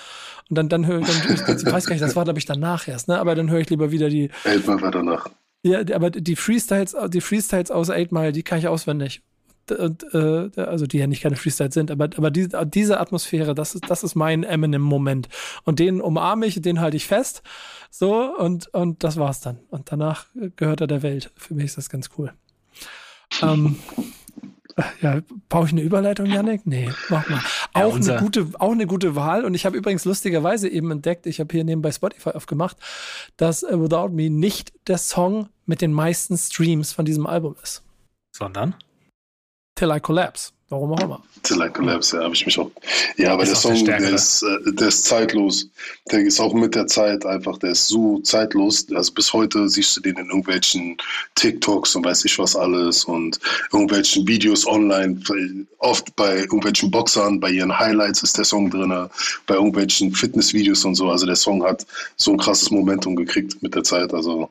Und 0.48 0.56
dann, 0.56 0.68
dann 0.68 0.86
höre 0.86 1.01
ich, 1.01 1.06
dann, 1.06 1.56
ich, 1.56 1.72
weiß 1.72 1.86
gar 1.86 1.94
nicht, 1.94 2.02
das 2.02 2.16
war, 2.16 2.24
glaube 2.24 2.38
ich, 2.38 2.46
danach 2.46 2.88
erst, 2.88 3.09
ne? 3.09 3.18
Aber 3.18 3.34
dann 3.34 3.51
höre 3.51 3.60
ich 3.60 3.70
lieber 3.70 3.90
wieder 3.90 4.09
die. 4.09 4.30
Eight 4.44 4.66
Mile 4.66 4.82
war 4.82 4.90
danach. 4.90 5.28
Ja, 5.62 5.80
aber 5.94 6.10
die 6.10 6.36
Freestyles, 6.36 6.94
die 7.09 7.20
Freestyles 7.20 7.70
aus 7.70 7.88
Eight 7.88 8.12
Mile, 8.12 8.32
die 8.32 8.42
kann 8.42 8.59
ich 8.59 8.68
auswendig 8.68 9.22
äh, 9.70 10.60
also 10.60 10.86
die 10.86 10.98
ja 10.98 11.06
nicht 11.06 11.22
keine 11.22 11.36
Freestyle 11.36 11.72
sind, 11.72 11.90
aber, 11.90 12.05
aber 12.16 12.30
die, 12.30 12.48
diese 12.66 13.01
Atmosphäre, 13.01 13.55
das 13.55 13.74
ist, 13.74 13.88
das 13.88 14.02
ist 14.02 14.14
mein 14.14 14.44
Eminem-Moment. 14.44 15.28
Und 15.64 15.78
den 15.78 16.01
umarme 16.01 16.46
ich, 16.46 16.60
den 16.60 16.80
halte 16.80 16.96
ich 16.96 17.06
fest. 17.06 17.42
So, 17.90 18.36
und, 18.36 18.66
und 18.74 19.05
das 19.05 19.16
war's 19.16 19.40
dann. 19.40 19.60
Und 19.70 19.90
danach 19.92 20.26
gehört 20.56 20.80
er 20.80 20.86
der 20.86 21.02
Welt. 21.02 21.30
Für 21.36 21.55
mich 21.55 21.66
ist 21.66 21.78
das 21.78 21.88
ganz 21.88 22.10
cool. 22.18 22.32
Ähm, 23.42 23.76
ja, 25.01 25.20
brauche 25.48 25.66
ich 25.66 25.72
eine 25.72 25.82
Überleitung, 25.82 26.26
Janik? 26.26 26.66
Nee, 26.66 26.90
mach 27.09 27.28
mal. 27.28 27.40
Auch, 27.72 27.98
ja, 27.98 28.12
eine 28.12 28.22
gute, 28.22 28.48
auch 28.59 28.72
eine 28.72 28.86
gute 28.86 29.14
Wahl. 29.16 29.44
Und 29.44 29.55
ich 29.55 29.66
habe 29.66 29.76
übrigens 29.76 30.05
lustigerweise 30.05 30.68
eben 30.68 30.90
entdeckt, 30.90 31.26
ich 31.26 31.40
habe 31.40 31.52
hier 31.52 31.64
nebenbei 31.64 31.92
Spotify 31.92 32.30
aufgemacht, 32.30 32.76
dass 33.36 33.62
uh, 33.62 33.82
Without 33.82 34.10
Me 34.10 34.30
nicht 34.30 34.72
der 34.88 34.98
Song 34.98 35.48
mit 35.66 35.80
den 35.80 35.92
meisten 35.92 36.36
Streams 36.36 36.92
von 36.92 37.05
diesem 37.05 37.26
Album 37.26 37.56
ist. 37.62 37.82
Sondern? 38.32 38.74
Till 39.76 39.90
I 39.90 40.01
Collapse. 40.01 40.52
Warum 40.74 40.92
auch 40.92 41.01
immer. 41.02 41.22
Till 41.44 41.62
I 41.62 41.68
Collapse, 41.68 42.16
ja, 42.16 42.24
habe 42.24 42.34
ich 42.34 42.44
mich 42.44 42.59
auch. 42.59 42.68
Ja, 43.16 43.34
aber 43.34 43.44
der 43.44 43.55
Song, 43.55 43.84
der, 43.84 44.01
der, 44.01 44.10
ist, 44.10 44.42
äh, 44.42 44.72
der 44.72 44.88
ist 44.88 45.05
zeitlos. 45.05 45.68
Der 46.10 46.20
ist 46.20 46.40
auch 46.40 46.52
mit 46.52 46.74
der 46.74 46.88
Zeit 46.88 47.24
einfach, 47.24 47.59
der 47.59 47.70
ist 47.70 47.86
so 47.86 48.18
zeitlos. 48.20 48.86
Also 48.92 49.12
bis 49.12 49.32
heute 49.32 49.68
siehst 49.68 49.96
du 49.96 50.01
den 50.01 50.16
in 50.16 50.26
irgendwelchen 50.26 50.96
TikToks 51.36 51.94
und 51.94 52.05
weiß 52.05 52.24
ich 52.24 52.36
was 52.40 52.56
alles 52.56 53.05
und 53.05 53.38
irgendwelchen 53.72 54.26
Videos 54.26 54.66
online. 54.66 55.20
Oft 55.78 56.16
bei 56.16 56.38
irgendwelchen 56.38 56.90
Boxern, 56.90 57.38
bei 57.38 57.51
ihren 57.51 57.78
Highlights 57.78 58.24
ist 58.24 58.36
der 58.36 58.44
Song 58.44 58.68
drin, 58.68 58.92
bei 59.46 59.55
irgendwelchen 59.55 60.12
Fitnessvideos 60.12 60.84
und 60.84 60.96
so. 60.96 61.09
Also 61.09 61.24
der 61.24 61.36
Song 61.36 61.62
hat 61.62 61.86
so 62.16 62.32
ein 62.32 62.38
krasses 62.38 62.72
Momentum 62.72 63.14
gekriegt 63.14 63.62
mit 63.62 63.76
der 63.76 63.84
Zeit. 63.84 64.12
Also 64.12 64.51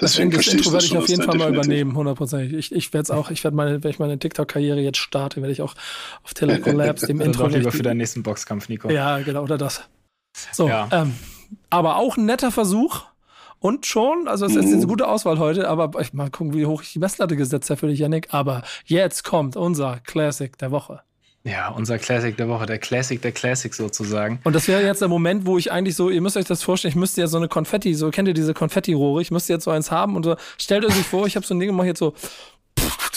Deswegen 0.00 0.30
das 0.32 0.48
Intro 0.48 0.72
werde 0.72 0.84
ich 0.84 0.96
auf 0.96 1.08
jeden 1.08 1.22
Fall 1.22 1.36
mal 1.36 1.54
übernehmen, 1.54 1.94
hundertprozentig. 1.94 2.52
Ich, 2.52 2.74
ich 2.74 2.92
werde 2.92 3.04
es 3.04 3.10
auch, 3.12 3.30
ich 3.30 3.44
werde 3.44 3.56
meine, 3.56 3.84
wenn 3.84 3.90
ich 3.90 4.00
meine 4.00 4.18
TikTok-Karriere 4.18 4.80
jetzt 4.80 4.98
starte, 4.98 5.40
werde 5.40 5.52
ich 5.52 5.62
auch 5.62 5.74
auf 6.24 6.34
Telecollabs 6.34 7.02
dem 7.02 7.20
also 7.20 7.30
Intro. 7.30 7.46
Doch 7.46 7.54
lieber 7.54 7.70
für 7.70 7.84
deinen 7.84 7.98
nächsten 7.98 8.24
Boxkampf, 8.24 8.68
Nico. 8.68 8.90
Ja, 8.90 9.20
genau, 9.20 9.44
oder 9.44 9.56
das. 9.56 9.82
So, 10.52 10.68
ja. 10.68 10.88
ähm, 10.90 11.14
aber 11.70 11.96
auch 11.96 12.16
ein 12.16 12.26
netter 12.26 12.50
Versuch. 12.50 13.02
Und 13.60 13.86
schon, 13.86 14.28
also 14.28 14.44
es 14.44 14.56
ist 14.56 14.66
eine 14.66 14.76
mhm. 14.76 14.88
gute 14.88 15.08
Auswahl 15.08 15.38
heute, 15.38 15.68
aber 15.68 15.98
ich 16.00 16.12
mal 16.12 16.28
gucken, 16.28 16.52
wie 16.52 16.66
hoch 16.66 16.82
ich 16.82 16.92
die 16.92 16.98
Messlatte 16.98 17.34
gesetzt 17.34 17.70
habe 17.70 17.78
für 17.78 17.86
dich, 17.86 18.00
Yannick. 18.00 18.34
Aber 18.34 18.62
jetzt 18.84 19.24
kommt 19.24 19.56
unser 19.56 20.00
Classic 20.00 20.58
der 20.58 20.70
Woche. 20.70 21.00
Ja, 21.46 21.68
unser 21.68 21.98
Classic 21.98 22.34
der 22.34 22.48
Woche, 22.48 22.64
der 22.64 22.78
Classic 22.78 23.20
der 23.20 23.32
Classic 23.32 23.74
sozusagen. 23.74 24.40
Und 24.44 24.54
das 24.54 24.66
wäre 24.66 24.82
jetzt 24.82 25.02
der 25.02 25.08
Moment, 25.08 25.44
wo 25.44 25.58
ich 25.58 25.70
eigentlich 25.70 25.94
so, 25.94 26.08
ihr 26.08 26.22
müsst 26.22 26.38
euch 26.38 26.46
das 26.46 26.62
vorstellen, 26.62 26.90
ich 26.90 26.96
müsste 26.96 27.20
ja 27.20 27.26
so 27.26 27.36
eine 27.36 27.48
Konfetti, 27.48 27.94
so 27.94 28.10
kennt 28.10 28.28
ihr 28.28 28.34
diese 28.34 28.54
Konfetti-Rohre, 28.54 29.20
ich 29.20 29.30
müsste 29.30 29.52
jetzt 29.52 29.64
so 29.64 29.70
eins 29.70 29.90
haben 29.90 30.16
und 30.16 30.22
so, 30.22 30.36
stellt 30.56 30.86
euch 30.86 30.94
vor, 30.94 31.26
ich 31.26 31.36
habe 31.36 31.44
so 31.44 31.54
ein 31.54 31.60
Ding 31.60 31.68
gemacht, 31.68 31.86
jetzt 31.86 31.98
so, 31.98 32.14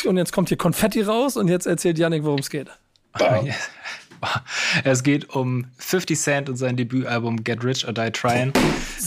und 0.05 0.17
jetzt 0.17 0.33
kommt 0.33 0.49
hier 0.49 0.57
Konfetti 0.57 1.01
raus 1.03 1.37
und 1.37 1.47
jetzt 1.47 1.67
erzählt 1.67 1.97
Yannick, 1.97 2.23
worum 2.23 2.39
es 2.39 2.49
geht. 2.49 2.67
Es 4.83 5.03
geht 5.03 5.29
um 5.35 5.67
50 5.77 6.19
Cent 6.19 6.49
und 6.49 6.55
sein 6.55 6.75
Debütalbum 6.75 7.43
Get 7.43 7.63
Rich 7.63 7.85
or 7.87 7.93
Die 7.93 8.01
Tryin'. 8.01 8.51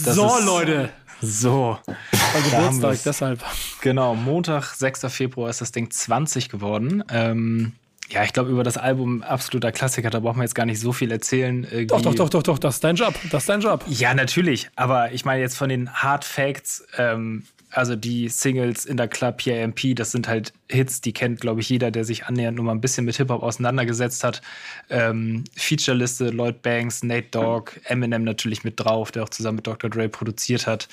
Das 0.05 0.15
so, 0.15 0.39
Leute. 0.45 0.89
So. 1.21 1.77
War 1.85 2.41
Geburtstag, 2.49 2.97
deshalb. 3.03 3.43
Genau, 3.81 4.15
Montag, 4.15 4.73
6. 4.73 5.07
Februar 5.09 5.49
ist 5.49 5.59
das 5.59 5.73
Ding 5.73 5.91
20 5.91 6.47
geworden. 6.47 7.03
Ähm, 7.11 7.73
ja, 8.11 8.23
ich 8.23 8.33
glaube, 8.33 8.49
über 8.49 8.63
das 8.63 8.77
Album 8.77 9.23
absoluter 9.23 9.71
Klassiker, 9.71 10.09
da 10.09 10.19
brauchen 10.19 10.37
wir 10.37 10.43
jetzt 10.43 10.55
gar 10.55 10.65
nicht 10.65 10.79
so 10.79 10.91
viel 10.91 11.11
erzählen. 11.11 11.63
Irgendwie. 11.63 11.87
Doch, 11.87 12.01
doch, 12.01 12.13
doch, 12.13 12.29
doch, 12.29 12.43
doch, 12.43 12.59
das 12.59 12.75
ist 12.75 12.83
dein 12.83 12.95
Job. 12.95 13.15
Das 13.31 13.43
ist 13.43 13.49
dein 13.49 13.61
Job. 13.61 13.83
Ja, 13.87 14.13
natürlich. 14.13 14.69
Aber 14.75 15.11
ich 15.11 15.25
meine 15.25 15.41
jetzt 15.41 15.57
von 15.57 15.69
den 15.69 15.91
Hard 15.91 16.25
Facts, 16.25 16.85
ähm, 16.97 17.43
also 17.71 17.95
die 17.95 18.27
Singles 18.27 18.85
in 18.85 18.97
der 18.97 19.07
Club 19.07 19.37
PIMP, 19.37 19.95
das 19.95 20.11
sind 20.11 20.27
halt 20.27 20.51
Hits, 20.69 20.99
die 21.01 21.13
kennt, 21.13 21.39
glaube 21.39 21.61
ich, 21.61 21.69
jeder, 21.69 21.89
der 21.89 22.03
sich 22.03 22.25
annähernd 22.25 22.57
nur 22.57 22.65
mal 22.65 22.73
ein 22.73 22.81
bisschen 22.81 23.05
mit 23.05 23.15
Hip-Hop 23.15 23.41
auseinandergesetzt 23.41 24.23
hat. 24.23 24.41
Ähm, 24.89 25.45
Featureliste, 25.55 26.29
Lloyd 26.29 26.61
Banks, 26.61 27.03
Nate 27.03 27.29
Dogg, 27.31 27.71
Eminem 27.85 28.23
natürlich 28.23 28.63
mit 28.63 28.79
drauf, 28.79 29.11
der 29.11 29.23
auch 29.23 29.29
zusammen 29.29 29.57
mit 29.57 29.67
Dr. 29.67 29.89
Dre 29.89 30.09
produziert 30.09 30.67
hat. 30.67 30.89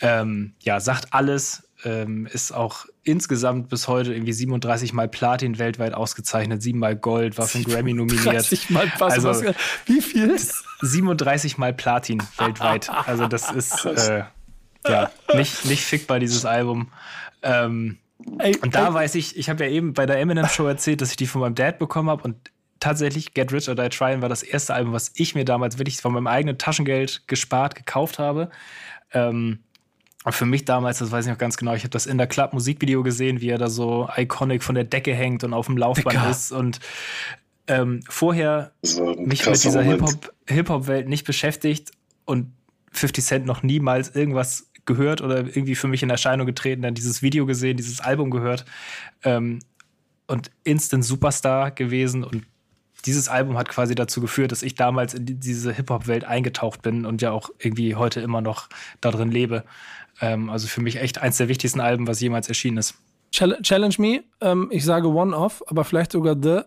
Ähm, 0.00 0.54
ja, 0.60 0.80
sagt 0.80 1.12
alles, 1.12 1.62
ähm, 1.84 2.26
ist 2.26 2.52
auch 2.52 2.86
insgesamt 3.02 3.68
bis 3.68 3.88
heute 3.88 4.12
irgendwie 4.12 4.32
37 4.32 4.92
Mal 4.92 5.08
Platin 5.08 5.58
weltweit 5.58 5.94
ausgezeichnet, 5.94 6.62
7 6.62 6.78
Mal 6.78 6.96
Gold, 6.96 7.38
war 7.38 7.46
für 7.46 7.58
einen 7.58 7.66
Grammy 7.66 7.92
nominiert. 7.92 8.44
37 8.44 8.70
Mal 8.70 8.92
also, 9.00 9.28
was, 9.28 9.42
wie 9.86 10.00
viel? 10.00 10.36
37 10.80 11.58
Mal 11.58 11.72
Platin 11.72 12.22
weltweit. 12.38 12.90
Also 12.90 13.26
das 13.26 13.50
ist 13.52 13.84
äh, 13.84 14.24
ja 14.86 15.10
nicht, 15.34 15.64
nicht 15.66 15.84
fickbar, 15.84 16.18
dieses 16.18 16.44
Album. 16.44 16.88
Ähm, 17.42 17.98
Ey, 18.38 18.56
und 18.58 18.74
da 18.74 18.88
ey. 18.88 18.94
weiß 18.94 19.14
ich, 19.16 19.36
ich 19.36 19.50
habe 19.50 19.64
ja 19.64 19.70
eben 19.70 19.92
bei 19.92 20.06
der 20.06 20.18
Eminem 20.18 20.48
Show 20.48 20.66
erzählt, 20.66 21.00
dass 21.00 21.10
ich 21.10 21.16
die 21.16 21.26
von 21.26 21.40
meinem 21.40 21.54
Dad 21.54 21.78
bekommen 21.78 22.08
habe 22.08 22.22
und 22.22 22.50
tatsächlich 22.80 23.34
Get 23.34 23.52
Rich 23.52 23.68
or 23.68 23.74
Die 23.74 23.88
Trying 23.88 24.22
war 24.22 24.28
das 24.28 24.42
erste 24.42 24.74
Album, 24.74 24.92
was 24.92 25.12
ich 25.14 25.34
mir 25.34 25.44
damals 25.44 25.78
wirklich 25.78 26.00
von 26.00 26.12
meinem 26.12 26.26
eigenen 26.26 26.58
Taschengeld 26.58 27.26
gespart 27.26 27.74
gekauft 27.74 28.18
habe. 28.18 28.50
Ähm, 29.12 29.60
für 30.32 30.46
mich 30.46 30.64
damals, 30.64 30.98
das 30.98 31.10
weiß 31.10 31.26
ich 31.26 31.30
noch 31.30 31.38
ganz 31.38 31.56
genau, 31.56 31.74
ich 31.74 31.82
habe 31.82 31.90
das 31.90 32.06
in 32.06 32.18
der 32.18 32.26
Club 32.26 32.52
Musikvideo 32.52 33.02
gesehen, 33.02 33.40
wie 33.40 33.50
er 33.50 33.58
da 33.58 33.68
so 33.68 34.08
iconic 34.16 34.62
von 34.62 34.74
der 34.74 34.84
Decke 34.84 35.14
hängt 35.14 35.44
und 35.44 35.52
auf 35.52 35.66
dem 35.66 35.76
Laufband 35.76 36.16
Dicker. 36.16 36.30
ist 36.30 36.52
und 36.52 36.80
ähm, 37.66 38.00
vorher 38.08 38.72
mich 38.82 39.46
mit 39.46 39.64
dieser 39.64 39.82
Hip-Hop-Welt 39.82 41.08
nicht 41.08 41.24
beschäftigt 41.24 41.92
und 42.24 42.52
50 42.92 43.24
Cent 43.24 43.46
noch 43.46 43.62
niemals 43.62 44.14
irgendwas 44.14 44.70
gehört 44.86 45.20
oder 45.22 45.38
irgendwie 45.40 45.74
für 45.74 45.88
mich 45.88 46.02
in 46.02 46.10
Erscheinung 46.10 46.46
getreten, 46.46 46.82
dann 46.82 46.94
dieses 46.94 47.22
Video 47.22 47.46
gesehen, 47.46 47.76
dieses 47.76 48.00
Album 48.00 48.30
gehört 48.30 48.64
ähm, 49.22 49.60
und 50.26 50.50
Instant 50.62 51.04
Superstar 51.04 51.70
gewesen 51.70 52.24
und 52.24 52.44
dieses 53.06 53.28
Album 53.28 53.58
hat 53.58 53.68
quasi 53.68 53.94
dazu 53.94 54.20
geführt, 54.20 54.52
dass 54.52 54.62
ich 54.62 54.74
damals 54.74 55.12
in 55.14 55.40
diese 55.40 55.72
Hip-Hop-Welt 55.72 56.24
eingetaucht 56.24 56.82
bin 56.82 57.04
und 57.04 57.20
ja 57.20 57.32
auch 57.32 57.50
irgendwie 57.58 57.94
heute 57.94 58.20
immer 58.20 58.40
noch 58.40 58.68
da 59.00 59.10
drin 59.10 59.30
lebe. 59.30 59.64
Ähm, 60.20 60.50
also 60.50 60.68
für 60.68 60.80
mich 60.80 60.96
echt 60.96 61.18
eins 61.18 61.36
der 61.36 61.48
wichtigsten 61.48 61.80
Alben, 61.80 62.06
was 62.06 62.20
jemals 62.20 62.48
erschienen 62.48 62.78
ist. 62.78 62.94
Challenge 63.30 63.94
Me, 63.98 64.22
ähm, 64.40 64.68
ich 64.70 64.84
sage 64.84 65.08
One-Off, 65.08 65.64
aber 65.66 65.84
vielleicht 65.84 66.12
sogar 66.12 66.36
The 66.40 66.60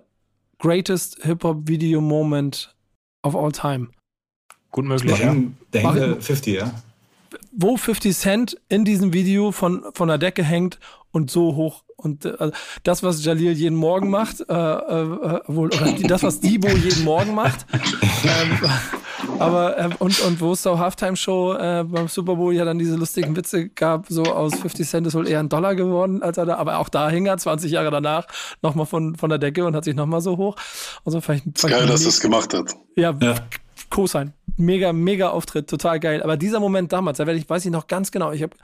Greatest 0.60 1.20
Hip-Hop-Video-Moment 1.24 2.76
of 3.24 3.36
all 3.36 3.52
time. 3.52 3.90
Gut 4.72 4.86
möglich, 4.86 5.18
der 5.18 5.82
ja. 5.82 5.94
Der 5.94 6.22
50, 6.22 6.56
ja. 6.56 6.74
Wo 7.52 7.78
50 7.78 8.16
Cent 8.16 8.58
in 8.68 8.84
diesem 8.84 9.14
Video 9.14 9.52
von, 9.52 9.86
von 9.94 10.10
der 10.10 10.18
Decke 10.18 10.44
hängt 10.44 10.80
und 11.12 11.32
so 11.32 11.56
hoch 11.56 11.84
und 11.96 12.26
äh, 12.26 12.52
das, 12.84 13.02
was 13.02 13.24
Jalil 13.26 13.54
jeden 13.54 13.76
Morgen 13.76 14.10
macht, 14.10 14.42
äh, 14.42 14.54
äh, 14.54 15.40
wohl, 15.48 15.68
oder 15.70 15.92
das, 15.94 16.22
was 16.24 16.40
Debo 16.40 16.68
jeden 16.70 17.04
Morgen 17.04 17.34
macht. 17.34 17.66
ähm, 17.74 18.60
aber 19.40 19.78
äh, 19.78 19.90
und, 20.00 20.20
und 20.22 20.42
wo 20.42 20.52
es 20.54 20.62
zur 20.62 20.80
Halftime-Show 20.80 21.54
äh, 21.54 21.84
beim 21.84 22.08
Super 22.08 22.36
Bowl 22.36 22.54
ja 22.54 22.66
dann 22.66 22.80
diese 22.80 22.96
lustigen 22.96 23.36
Witze 23.36 23.70
gab, 23.70 24.08
so 24.10 24.24
aus 24.24 24.56
50 24.56 24.88
Cent 24.88 25.08
ist 25.08 25.16
wohl 25.16 25.28
eher 25.28 25.40
ein 25.40 25.50
Dollar 25.50 25.76
geworden, 25.76 26.22
als 26.22 26.38
er 26.38 26.46
da, 26.46 26.56
aber 26.56 26.80
auch 26.80 26.90
da 26.90 27.10
hing 27.10 27.26
er 27.26 27.38
20 27.38 27.72
Jahre 27.72 27.92
danach 27.92 28.28
nochmal 28.62 28.86
von, 28.86 29.16
von 29.16 29.30
der 29.30 29.40
Decke 29.40 29.66
und 29.66 29.76
hat 29.76 29.84
sich 29.84 29.96
nochmal 29.96 30.22
so 30.22 30.38
hoch. 30.38 30.56
Und 31.04 31.12
so 31.12 31.22
fand 31.22 31.40
ich, 31.40 31.62
fand 31.62 31.74
geil, 31.74 31.88
dass 31.88 32.04
er 32.04 32.10
es 32.10 32.20
gemacht 32.20 32.54
hat. 32.54 32.74
Ja, 32.96 33.16
ja. 33.22 33.36
Co-Sign. 33.90 34.34
Mega, 34.58 34.92
mega 34.92 35.30
Auftritt, 35.30 35.70
total 35.70 36.00
geil. 36.00 36.24
Aber 36.24 36.36
dieser 36.36 36.60
Moment 36.60 36.92
damals, 36.92 37.18
da 37.20 37.28
werde 37.28 37.40
ich, 37.40 37.50
weiß 37.50 37.64
ich 37.66 37.72
noch 37.72 37.88
ganz 37.88 38.12
genau, 38.12 38.32
ich 38.32 38.42
habe 38.42 38.56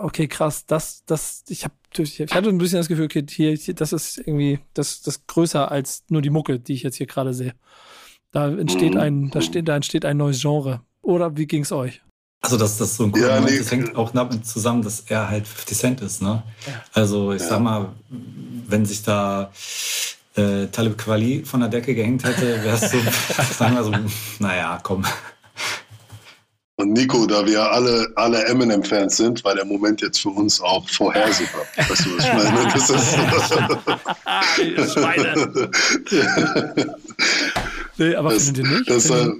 okay, 0.00 0.28
krass, 0.28 0.66
das, 0.66 1.04
das, 1.06 1.44
ich 1.48 1.64
habe, 1.64 1.74
ich 1.98 2.20
hatte 2.20 2.48
ein 2.48 2.58
bisschen 2.58 2.78
das 2.78 2.88
Gefühl, 2.88 3.06
okay, 3.06 3.24
hier, 3.28 3.54
hier, 3.54 3.74
das 3.74 3.92
ist 3.92 4.18
irgendwie, 4.18 4.60
das, 4.74 5.02
das 5.02 5.26
größer 5.26 5.70
als 5.70 6.04
nur 6.08 6.22
die 6.22 6.30
Mucke, 6.30 6.58
die 6.58 6.74
ich 6.74 6.82
jetzt 6.82 6.96
hier 6.96 7.06
gerade 7.06 7.34
sehe. 7.34 7.54
Da 8.32 8.48
entsteht 8.48 8.96
ein, 8.96 9.30
da 9.30 9.42
steht, 9.42 9.68
da 9.68 9.76
entsteht 9.76 10.04
ein 10.04 10.16
neues 10.16 10.40
Genre. 10.40 10.80
Oder 11.02 11.36
wie 11.36 11.46
ging 11.46 11.62
es 11.62 11.72
euch? 11.72 12.00
Also, 12.40 12.56
dass 12.56 12.78
das 12.78 12.96
so 12.96 13.04
ein 13.04 13.12
cooler 13.12 13.28
ja, 13.28 13.34
Moment, 13.36 13.52
nee. 13.52 13.58
das 13.58 13.70
hängt 13.70 13.94
auch 13.94 14.10
damit 14.10 14.44
zusammen, 14.44 14.82
dass 14.82 15.00
er 15.00 15.28
halt 15.28 15.46
50 15.46 15.78
Cent 15.78 16.00
ist, 16.00 16.22
ne? 16.22 16.42
Ja. 16.66 16.72
Also, 16.92 17.32
ich 17.32 17.42
ja. 17.42 17.48
sag 17.48 17.60
mal, 17.60 17.90
wenn 18.66 18.84
sich 18.84 19.02
da 19.02 19.52
äh, 20.34 20.66
Talib 20.66 20.98
Kweli 20.98 21.44
von 21.44 21.60
der 21.60 21.68
Decke 21.68 21.94
gehängt 21.94 22.24
hätte, 22.24 22.64
wäre 22.64 22.76
es 22.76 22.90
so, 22.90 22.98
sagen 23.58 23.76
wir 23.76 23.84
so, 23.84 23.92
naja, 24.40 24.80
komm. 24.82 25.04
Und 26.76 26.94
Nico, 26.94 27.26
da 27.26 27.46
wir 27.46 27.70
alle, 27.70 28.10
alle 28.16 28.46
Eminem-Fans 28.46 29.18
sind, 29.18 29.44
war 29.44 29.54
der 29.54 29.66
Moment 29.66 30.00
jetzt 30.00 30.20
für 30.20 30.30
uns 30.30 30.60
auch 30.60 30.88
vorhersehbar. 30.88 31.66
Weißt 31.76 32.06
du, 32.06 32.16
was 32.16 32.24
ich 32.24 32.32
meine? 32.32 32.62
Das 32.72 32.88
ist. 32.90 33.12
Schweine. 34.92 35.70
nee, 37.98 38.14
aber 38.14 38.30
das, 38.30 38.44
findet 38.44 38.64
ihr 38.64 38.70
nicht? 38.70 38.88
Das, 38.90 39.10
äh, 39.10 39.32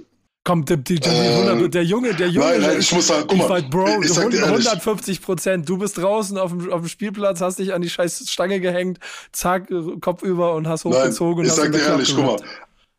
Kommt 0.45 0.69
der, 0.69 0.75
der, 0.75 0.97
äh, 0.97 1.69
der, 1.69 1.85
Junge, 1.85 2.13
der 2.13 2.27
Junge. 2.27 2.49
Nein, 2.49 2.61
nein, 2.61 2.79
ich 2.81 2.91
muss 2.91 3.07
sagen, 3.07 3.23
guck 3.29 3.37
mal, 3.37 3.49
halt, 3.49 3.69
Bro, 3.69 4.03
ich, 4.03 4.11
ich 4.11 4.43
150 4.43 5.21
Prozent. 5.21 5.69
Du 5.69 5.77
bist 5.77 5.97
draußen 5.97 6.37
auf 6.37 6.51
dem, 6.51 6.69
auf 6.69 6.81
dem 6.81 6.89
Spielplatz, 6.89 7.39
hast 7.39 7.59
dich 7.59 7.73
an 7.73 7.81
die 7.81 7.89
scheiß 7.89 8.29
Stange 8.29 8.59
gehängt, 8.59 8.99
zack, 9.31 9.69
Kopf 10.01 10.21
über 10.21 10.53
und 10.55 10.67
hast 10.67 10.83
hochgezogen. 10.83 11.45
Nein, 11.45 11.47
ich 11.47 11.53
sag 11.53 11.71
dir 11.71 11.79
ehrlich, 11.79 12.13
guck 12.13 12.25
mal, 12.25 12.35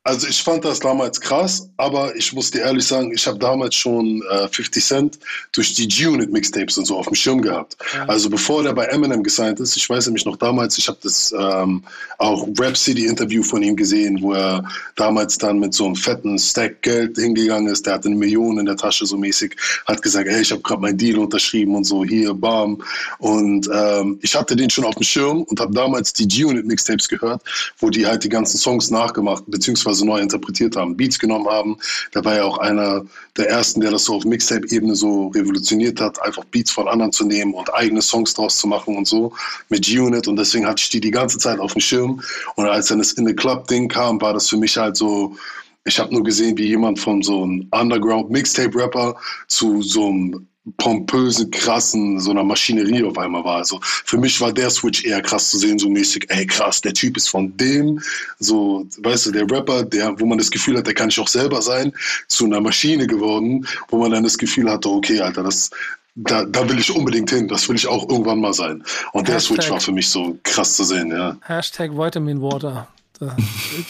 also 0.06 0.28
ich 0.28 0.42
fand 0.42 0.62
das 0.66 0.80
damals 0.80 1.18
krass, 1.18 1.70
aber 1.78 2.14
ich 2.14 2.34
muss 2.34 2.50
dir 2.50 2.60
ehrlich 2.60 2.86
sagen, 2.86 3.10
ich 3.14 3.26
habe 3.26 3.38
damals 3.38 3.74
schon 3.74 4.22
äh, 4.30 4.48
50 4.48 4.84
Cent 4.84 5.18
durch 5.52 5.72
die 5.72 5.88
G-Unit 5.88 6.30
Mixtapes 6.30 6.76
und 6.76 6.84
so 6.84 6.98
auf 6.98 7.06
dem 7.06 7.14
Schirm 7.14 7.40
gehabt. 7.40 7.78
Ja. 7.94 8.04
Also 8.04 8.28
bevor 8.28 8.62
der 8.62 8.74
bei 8.74 8.84
Eminem 8.84 9.22
gesigned 9.22 9.60
ist, 9.60 9.78
ich 9.78 9.88
weiß 9.88 10.04
nämlich 10.06 10.26
noch 10.26 10.36
damals, 10.36 10.76
ich 10.76 10.88
habe 10.88 10.98
das 11.02 11.32
ähm, 11.32 11.82
auch 12.18 12.46
Rap 12.60 12.76
City 12.76 13.06
Interview 13.06 13.42
von 13.42 13.62
ihm 13.62 13.76
gesehen, 13.76 14.20
wo 14.20 14.34
er 14.34 14.62
damals 14.94 15.38
dann 15.38 15.58
mit 15.58 15.72
so 15.72 15.86
einem 15.86 15.96
fetten 15.96 16.38
Stack 16.38 16.82
Geld 16.82 17.16
hingegangen 17.16 17.72
ist, 17.72 17.86
der 17.86 17.94
hatte 17.94 18.08
eine 18.08 18.16
Million 18.16 18.58
in 18.58 18.66
der 18.66 18.76
Tasche 18.76 19.06
so 19.06 19.16
mäßig, 19.16 19.56
hat 19.86 20.02
gesagt, 20.02 20.28
ey, 20.28 20.42
ich 20.42 20.52
habe 20.52 20.60
gerade 20.60 20.82
meinen 20.82 20.98
Deal 20.98 21.18
unterschrieben 21.18 21.74
und 21.76 21.84
so, 21.84 22.04
hier, 22.04 22.34
bam. 22.34 22.82
Und 23.20 23.70
ähm, 23.72 24.18
ich 24.20 24.34
hatte 24.34 24.54
den 24.54 24.68
schon 24.68 24.84
auf 24.84 24.96
dem 24.96 25.04
Schirm 25.04 25.44
und 25.44 25.60
habe 25.60 25.72
damals 25.72 26.12
die 26.12 26.28
G-Unit 26.28 26.66
Mixtapes 26.66 27.08
gehört, 27.08 27.40
wo 27.78 27.88
die 27.88 28.04
halt 28.04 28.22
die 28.22 28.28
ganzen 28.28 28.58
Songs 28.58 28.90
nachgemacht, 28.90 29.44
beziehungsweise 29.46 29.93
so 29.94 30.04
neu 30.04 30.20
interpretiert 30.20 30.76
haben, 30.76 30.96
Beats 30.96 31.18
genommen 31.18 31.48
haben. 31.48 31.76
Der 32.14 32.24
war 32.24 32.36
ja 32.36 32.44
auch 32.44 32.58
einer 32.58 33.04
der 33.36 33.48
ersten, 33.48 33.80
der 33.80 33.90
das 33.90 34.04
so 34.04 34.14
auf 34.14 34.24
Mixtape-Ebene 34.24 34.94
so 34.94 35.28
revolutioniert 35.28 36.00
hat, 36.00 36.20
einfach 36.22 36.44
Beats 36.44 36.70
von 36.70 36.88
anderen 36.88 37.12
zu 37.12 37.24
nehmen 37.24 37.54
und 37.54 37.72
eigene 37.74 38.02
Songs 38.02 38.34
draus 38.34 38.58
zu 38.58 38.66
machen 38.66 38.96
und 38.96 39.06
so 39.06 39.32
mit 39.68 39.84
G-Unit. 39.84 40.28
Und 40.28 40.36
deswegen 40.36 40.66
hatte 40.66 40.82
ich 40.82 40.90
die 40.90 41.00
die 41.00 41.10
ganze 41.10 41.38
Zeit 41.38 41.58
auf 41.58 41.72
dem 41.72 41.80
Schirm. 41.80 42.22
Und 42.56 42.66
als 42.66 42.88
dann 42.88 42.98
das 42.98 43.12
In 43.12 43.26
the 43.26 43.34
Club-Ding 43.34 43.88
kam, 43.88 44.20
war 44.20 44.32
das 44.32 44.48
für 44.48 44.56
mich 44.56 44.76
halt 44.76 44.96
so, 44.96 45.36
ich 45.84 45.98
habe 45.98 46.14
nur 46.14 46.24
gesehen, 46.24 46.56
wie 46.56 46.66
jemand 46.66 46.98
von 46.98 47.22
so 47.22 47.42
einem 47.42 47.66
Underground-Mixtape-Rapper 47.70 49.16
zu 49.48 49.82
so 49.82 50.08
einem 50.08 50.46
pompösen, 50.78 51.50
krassen, 51.50 52.18
so 52.20 52.30
einer 52.30 52.44
Maschinerie 52.44 53.04
auf 53.04 53.18
einmal 53.18 53.44
war. 53.44 53.56
Also 53.56 53.78
für 53.82 54.16
mich 54.16 54.40
war 54.40 54.52
der 54.52 54.70
Switch 54.70 55.04
eher 55.04 55.20
krass 55.20 55.50
zu 55.50 55.58
sehen, 55.58 55.78
so 55.78 55.88
mäßig, 55.88 56.26
ey 56.28 56.46
krass, 56.46 56.80
der 56.80 56.94
Typ 56.94 57.16
ist 57.16 57.28
von 57.28 57.54
dem, 57.56 58.00
so, 58.38 58.86
weißt 58.98 59.26
du, 59.26 59.32
der 59.32 59.50
Rapper, 59.50 59.84
der, 59.84 60.18
wo 60.18 60.26
man 60.26 60.38
das 60.38 60.50
Gefühl 60.50 60.78
hat, 60.78 60.86
der 60.86 60.94
kann 60.94 61.10
ich 61.10 61.20
auch 61.20 61.28
selber 61.28 61.60
sein, 61.60 61.92
zu 62.28 62.46
einer 62.46 62.60
Maschine 62.60 63.06
geworden, 63.06 63.66
wo 63.88 63.98
man 63.98 64.10
dann 64.10 64.24
das 64.24 64.38
Gefühl 64.38 64.70
hatte, 64.70 64.88
okay, 64.88 65.20
Alter, 65.20 65.42
das, 65.42 65.70
da, 66.14 66.44
da 66.44 66.68
will 66.68 66.78
ich 66.78 66.90
unbedingt 66.90 67.30
hin, 67.30 67.46
das 67.48 67.68
will 67.68 67.76
ich 67.76 67.86
auch 67.86 68.08
irgendwann 68.08 68.40
mal 68.40 68.54
sein. 68.54 68.82
Und 69.12 69.28
Hashtag, 69.28 69.32
der 69.32 69.40
Switch 69.40 69.70
war 69.70 69.80
für 69.80 69.92
mich 69.92 70.08
so 70.08 70.38
krass 70.44 70.76
zu 70.76 70.84
sehen, 70.84 71.10
ja. 71.10 71.36
Hashtag 71.42 71.92
Vitamin 71.92 72.40
Water. 72.40 72.88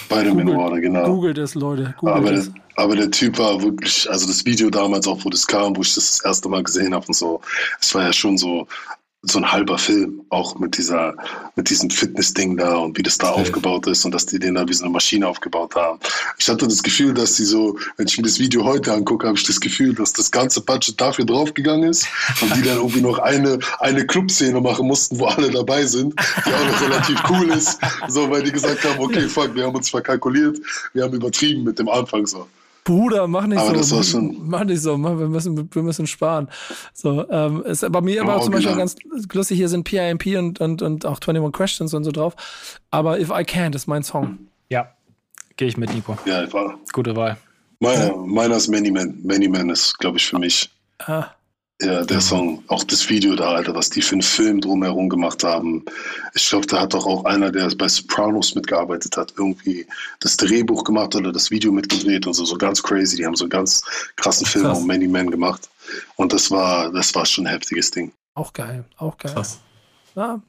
Vitamin 0.09 0.57
Water, 0.57 0.81
genau. 0.81 1.05
Googelt 1.07 1.39
es, 1.39 1.55
Leute. 1.55 1.95
Googelt 1.99 2.17
aber, 2.17 2.33
es. 2.33 2.51
aber 2.77 2.97
der 2.97 3.11
Typ 3.11 3.39
war 3.39 3.63
wirklich, 3.63 4.09
also 4.11 4.27
das 4.27 4.45
Video 4.45 4.71
damals 4.71 5.07
auch, 5.07 5.25
wo 5.25 5.31
das 5.31 5.47
kam, 5.47 5.77
wo 5.77 5.83
ich 5.83 5.95
das, 5.95 6.19
das 6.19 6.25
erste 6.25 6.49
Mal 6.49 6.63
gesehen 6.63 6.95
habe 6.95 7.07
und 7.07 7.15
so, 7.15 7.41
es 7.81 7.95
war 7.95 8.03
ja 8.03 8.13
schon 8.13 8.39
so 8.39 8.67
so 9.27 9.39
ein 9.39 9.51
halber 9.51 9.79
Film, 9.79 10.23
auch 10.29 10.59
mit 10.59 10.77
dieser, 10.77 11.15
mit 11.57 11.71
diesem 11.71 11.91
Fitness-Ding 11.91 12.57
da 12.57 12.77
und 12.77 12.99
wie 12.99 13.03
das 13.03 13.19
da 13.19 13.31
okay. 13.33 13.41
aufgebaut 13.41 13.87
ist 13.87 14.05
und 14.05 14.13
dass 14.13 14.27
die 14.27 14.39
den 14.39 14.55
da 14.55 14.69
wie 14.69 14.75
so 14.75 14.85
eine 14.85 14.93
Maschine 14.93 15.27
aufgebaut 15.27 15.75
haben. 15.75 15.99
Ich 16.39 16.49
hatte 16.49 16.67
das 16.67 16.83
Gefühl, 16.83 17.15
dass 17.15 17.35
die 17.35 17.45
so, 17.45 17.79
wenn 17.97 18.07
ich 18.07 18.17
mir 18.17 18.25
das 18.25 18.39
Video 18.39 18.65
heute 18.65 18.93
angucke, 18.93 19.27
habe 19.27 19.39
ich 19.39 19.45
das 19.45 19.61
Gefühl, 19.61 19.95
dass 19.95 20.13
das 20.13 20.31
ganze 20.31 20.61
Budget 20.61 21.01
dafür 21.01 21.25
draufgegangen 21.25 21.89
ist 21.91 22.07
und 22.41 22.55
die 22.57 22.63
dann 22.63 22.77
irgendwie 22.77 23.01
noch 23.01 23.19
eine, 23.19 23.59
eine 23.81 24.07
Clubszene 24.07 24.61
machen 24.61 24.87
mussten, 24.87 25.19
wo 25.19 25.27
alle 25.27 25.51
dabei 25.51 25.87
sind, 25.87 26.15
die 26.45 26.53
auch 26.53 26.67
noch 26.67 26.81
relativ 26.83 27.23
cool 27.31 27.51
ist, 27.51 27.79
so, 28.09 28.31
weil 28.31 28.43
die 28.43 28.53
gesagt 28.53 28.85
haben, 28.85 29.01
okay, 29.01 29.29
fuck, 29.29 29.55
wir 29.55 29.65
haben 29.65 29.75
uns 29.75 29.91
verkalkuliert, 29.91 30.59
wir 30.93 31.05
haben 31.05 31.15
übertrieben 31.15 31.65
mit 31.65 31.79
dem 31.79 31.89
Anfang 31.89 32.27
so. 32.27 32.47
Bruder, 32.85 33.27
mach 33.27 33.47
nicht 33.47 33.59
aber 33.59 33.83
so. 33.83 34.21
Mach 34.21 34.65
nicht 34.65 34.83
so, 34.83 34.99
wir, 34.99 35.29
müssen, 35.29 35.75
wir 35.75 35.83
müssen 35.83 36.07
sparen. 36.07 36.49
So, 36.93 37.29
ähm, 37.31 37.63
ist 37.63 37.91
bei 37.91 38.01
mir 38.03 38.23
aber 38.23 38.37
oh, 38.37 38.39
auch 38.39 38.45
zum 38.45 38.53
Beispiel 38.53 38.73
genau. 38.73 38.81
ganz 38.81 38.97
lustig, 39.33 39.57
hier 39.57 39.71
sind 39.71 39.85
PIMP 39.85 40.27
und, 40.39 40.61
und, 40.61 40.83
und 40.83 41.07
auch 41.07 41.19
21 41.19 41.51
Questions 41.53 41.95
und 41.95 42.05
so 42.05 42.13
drauf. 42.13 42.37
Aber 42.91 43.19
If 43.19 43.31
I 43.31 43.43
Can't 43.43 43.75
ist 43.75 43.87
mein 43.87 44.03
Song. 44.03 44.39
Ja, 44.69 44.91
gehe 45.57 45.69
ich 45.69 45.79
mit, 45.79 45.95
Nico. 45.95 46.19
Ja, 46.27 46.45
ich 46.45 46.53
war. 46.53 46.79
Gute 46.93 47.17
Wahl. 47.17 47.39
Meiner, 47.81 48.17
meiner 48.17 48.57
ist 48.57 48.69
Many 48.69 48.91
Man. 48.91 49.19
Many 49.23 49.49
Man 49.49 49.71
ist, 49.71 49.99
glaube 49.99 50.19
ich, 50.19 50.27
für 50.27 50.39
mich. 50.39 50.71
Ah. 50.99 51.29
Ja, 51.83 52.05
der 52.05 52.21
Song, 52.21 52.63
auch 52.69 52.85
das 52.85 53.09
Video 53.09 53.35
da, 53.35 53.51
Alter, 53.51 53.75
was 53.75 53.91
die 53.91 54.01
für 54.01 54.13
einen 54.13 54.23
Film 54.23 54.61
drumherum 54.61 55.09
gemacht 55.09 55.43
haben. 55.43 55.85
Ich 56.33 56.49
glaube, 56.49 56.67
da 56.67 56.83
hat 56.83 56.95
doch 56.95 57.05
auch 57.05 57.25
einer, 57.25 57.51
der 57.51 57.69
bei 57.77 57.89
Sopranos 57.89 58.55
mitgearbeitet 58.55 59.17
hat, 59.17 59.35
irgendwie 59.37 59.85
das 60.21 60.37
Drehbuch 60.37 60.85
gemacht 60.85 61.17
oder 61.17 61.33
das 61.33 61.51
Video 61.51 61.73
mitgedreht 61.73 62.29
und 62.29 62.35
so, 62.35 62.45
so 62.45 62.57
ganz 62.57 62.81
crazy. 62.81 63.17
Die 63.17 63.27
haben 63.27 63.35
so 63.35 63.45
einen 63.45 63.51
ganz 63.51 63.83
krassen 64.15 64.47
Film 64.47 64.67
Krass. 64.67 64.79
um 64.79 64.87
Many 64.87 65.09
Men 65.09 65.31
gemacht. 65.33 65.69
Und 66.15 66.33
das 66.33 66.49
war, 66.51 66.93
das 66.93 67.13
war 67.17 67.27
schon 67.27 67.47
ein 67.47 67.53
heftiges 67.53 67.91
Ding. 67.91 68.13
Auch 68.35 68.53
geil, 68.53 68.85
auch 68.97 69.19
geil. 69.19 69.33
Krass. 69.35 69.59
Ja, 70.15 70.41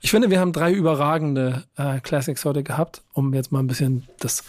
ich 0.00 0.10
finde, 0.10 0.30
wir 0.30 0.40
haben 0.40 0.52
drei 0.52 0.72
überragende 0.72 1.64
äh, 1.76 2.00
Classics 2.00 2.44
heute 2.44 2.62
gehabt, 2.62 3.02
um 3.12 3.32
jetzt 3.34 3.52
mal 3.52 3.60
ein 3.60 3.66
bisschen 3.66 4.08
das 4.18 4.42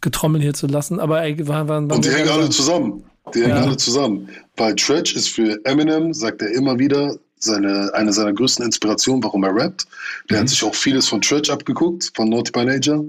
Getrommel 0.00 0.40
hier 0.40 0.54
zu 0.54 0.66
lassen. 0.66 1.00
Aber 1.00 1.22
ey, 1.22 1.36
waren, 1.48 1.68
waren, 1.68 1.90
waren 1.90 1.96
Und 1.96 2.04
die 2.04 2.10
hängen 2.10 2.28
alle 2.28 2.50
zusammen. 2.50 3.04
Die 3.34 3.42
hängen 3.42 3.56
ja. 3.56 3.62
alle 3.62 3.76
zusammen. 3.76 4.28
Weil 4.56 4.74
Tretch 4.74 5.14
ist 5.14 5.28
für 5.28 5.58
Eminem, 5.64 6.12
sagt 6.12 6.42
er 6.42 6.50
immer 6.52 6.78
wieder, 6.78 7.16
seine, 7.38 7.90
eine 7.94 8.12
seiner 8.12 8.32
größten 8.32 8.64
Inspirationen, 8.64 9.22
warum 9.22 9.42
er 9.44 9.54
rappt. 9.54 9.86
Der 10.30 10.36
Mhm. 10.36 10.40
hat 10.42 10.48
sich 10.48 10.62
auch 10.62 10.74
vieles 10.74 11.08
von 11.08 11.20
Church 11.20 11.50
abgeguckt, 11.50 12.12
von 12.14 12.28
Naughty 12.28 12.52
by 12.52 12.64
Nature. 12.64 13.04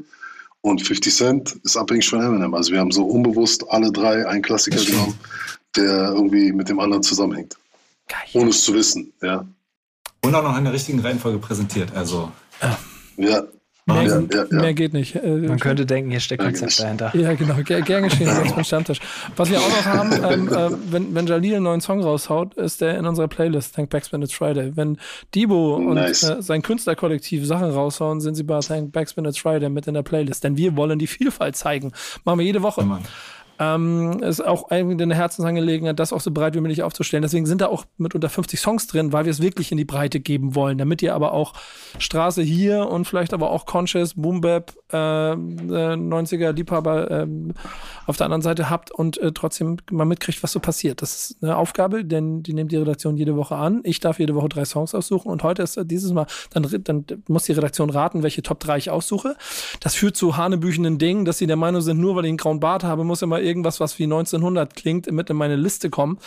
Und 0.62 0.82
50 0.82 1.14
Cent 1.14 1.56
ist 1.64 1.76
abhängig 1.78 2.08
von 2.10 2.22
Eminem. 2.22 2.54
Also 2.54 2.72
wir 2.72 2.80
haben 2.80 2.92
so 2.92 3.04
unbewusst 3.06 3.64
alle 3.70 3.92
drei 3.92 4.26
einen 4.28 4.42
Klassiker 4.42 4.84
genommen, 4.84 5.14
der 5.76 6.12
irgendwie 6.14 6.52
mit 6.54 6.70
dem 6.70 6.80
anderen 6.80 7.04
zusammenhängt. 7.04 7.58
Geil. 8.08 8.20
Ohne 8.42 8.50
es 8.50 8.64
zu 8.64 8.74
wissen, 8.74 9.12
ja. 9.22 9.46
Und 10.22 10.34
auch 10.34 10.44
noch 10.44 10.58
in 10.58 10.64
der 10.64 10.74
richtigen 10.74 11.00
Reihenfolge 11.00 11.38
präsentiert. 11.38 11.94
Also 11.94 12.32
Ja, 13.18 13.44
Mehr, 13.86 14.04
ja, 14.04 14.20
ja, 14.20 14.46
ja. 14.50 14.62
mehr 14.62 14.74
geht 14.74 14.94
nicht. 14.94 15.16
Äh, 15.16 15.28
Man 15.28 15.60
könnte 15.60 15.86
denken, 15.86 16.10
hier 16.10 16.22
steckt 16.22 16.42
Ja, 16.42 16.48
Konzept 16.48 16.78
genau. 16.78 16.84
dahinter. 16.84 17.18
Ja, 17.18 17.34
genau. 17.34 17.56
Ger 17.64 17.82
gern 17.82 18.04
geschehen, 18.04 18.28
das 18.44 18.54
beim 18.54 18.64
Stammtisch. 18.64 19.00
Was 19.36 19.50
wir 19.50 19.60
auch 19.60 19.68
noch 19.68 19.86
haben, 19.86 20.12
ähm, 20.14 20.48
äh, 20.48 20.92
wenn, 20.92 21.14
wenn 21.14 21.28
Jalil 21.28 21.56
einen 21.56 21.64
neuen 21.64 21.82
Song 21.82 22.02
raushaut, 22.02 22.54
ist 22.54 22.80
der 22.80 22.98
in 22.98 23.06
unserer 23.06 23.28
Playlist 23.28 23.76
Thank 23.76 23.90
Backspin 23.90 24.22
It's 24.22 24.34
Friday. 24.34 24.72
Wenn 24.76 24.98
Debo 25.36 25.80
Nice. 25.80 26.24
und 26.24 26.40
äh, 26.40 26.42
sein 26.42 26.62
Künstlerkollektiv 26.62 27.46
Sachen 27.46 27.72
raushauen, 27.72 28.22
sind 28.22 28.36
sie 28.36 28.44
bei 28.44 28.60
Thank 28.62 28.94
Backspin 28.94 29.26
It's 29.26 29.38
Friday 29.38 29.70
mit 29.70 29.86
in 29.88 29.96
der 29.96 30.04
Playlist. 30.04 30.46
Denn 30.46 30.56
wir 30.56 30.78
wollen 30.78 30.98
die 30.98 31.08
Vielfalt 31.08 31.58
zeigen. 31.58 31.92
Machen 32.24 32.40
wir 32.40 32.46
jede 32.46 32.62
Woche. 32.62 32.84
man 32.86 33.04
Ähm, 33.60 34.24
ist 34.24 34.44
auch 34.44 34.70
eine 34.70 35.16
Herzensangelegenheit, 35.16 36.00
das 36.00 36.12
auch 36.12 36.22
so 36.22 36.32
breit 36.32 36.56
wie 36.56 36.60
möglich 36.60 36.82
aufzustellen. 36.82 37.22
Deswegen 37.22 37.46
sind 37.46 37.62
da 37.62 37.68
auch 37.68 37.86
mit 37.98 38.16
unter 38.16 38.30
50 38.30 38.60
Songs 38.60 38.88
drin, 38.88 39.14
weil 39.14 39.26
wir 39.26 39.32
es 39.32 39.42
wirklich 39.42 39.72
in 39.72 39.78
die 39.78 39.86
Breite 39.86 40.20
geben 40.20 40.56
wollen, 40.56 40.78
damit 40.78 41.02
ihr 41.02 41.14
aber 41.14 41.34
auch 41.34 41.54
Straße 42.00 42.42
hier 42.42 42.88
und 42.88 43.06
vielleicht 43.06 43.34
aber 43.34 43.52
auch 43.52 43.66
Conscious, 43.66 44.16
Boom 44.16 44.42
Bap, 44.42 44.74
äh, 44.92 45.34
äh, 45.34 45.36
90er 45.36 46.52
Liebhaber 46.52 47.12
ähm, 47.12 47.54
auf 48.08 48.18
der 48.18 48.26
anderen 48.26 48.42
Seite 48.42 48.70
habt 48.70 48.92
und 48.92 49.18
äh, 49.20 49.32
trotzdem 49.32 49.78
mal 49.92 50.06
mitkriegt, 50.06 50.42
was 50.42 50.52
so 50.52 50.60
passiert. 50.60 51.02
Das 51.02 51.32
ist 51.32 51.44
eine 51.44 51.56
Aufgabe, 51.58 52.04
denn 52.04 52.42
die 52.42 52.54
nimmt 52.54 52.72
die 52.72 52.78
Redaktion 52.78 53.18
jede 53.18 53.36
Woche 53.36 53.56
an. 53.56 53.82
Ich 53.84 54.00
darf 54.00 54.20
jede 54.20 54.34
Woche 54.36 54.50
drei 54.50 54.66
Songs 54.66 54.96
aussuchen 54.96 55.32
und 55.32 55.44
heute 55.44 55.62
ist 55.62 55.78
äh, 55.78 55.86
dieses 55.86 56.12
Mal, 56.12 56.26
dann, 56.52 56.68
dann 56.84 57.06
muss 57.28 57.44
die 57.44 57.54
Redaktion 57.54 57.92
raten, 57.92 58.24
welche 58.24 58.42
Top 58.42 58.60
3 58.60 58.78
ich 58.78 58.90
aussuche. 58.90 59.36
Das 59.80 59.94
führt 59.94 60.18
zu 60.18 60.38
hanebüchenden 60.38 60.98
Dingen, 60.98 61.26
dass 61.26 61.38
sie 61.38 61.48
der 61.48 61.56
Meinung 61.56 61.82
sind, 61.82 62.00
nur 62.00 62.16
weil 62.16 62.26
ich 62.26 62.30
einen 62.30 62.38
grauen 62.38 62.60
Bart 62.60 62.84
habe, 62.84 63.04
muss 63.04 63.22
immer 63.22 63.43
irgendwas, 63.44 63.80
was 63.80 64.00
wie 64.00 64.04
1900 64.04 64.76
klingt, 64.76 65.12
mit 65.12 65.30
in 65.30 65.36
meine 65.36 65.56
Liste 65.56 65.90
kommen. 65.90 66.20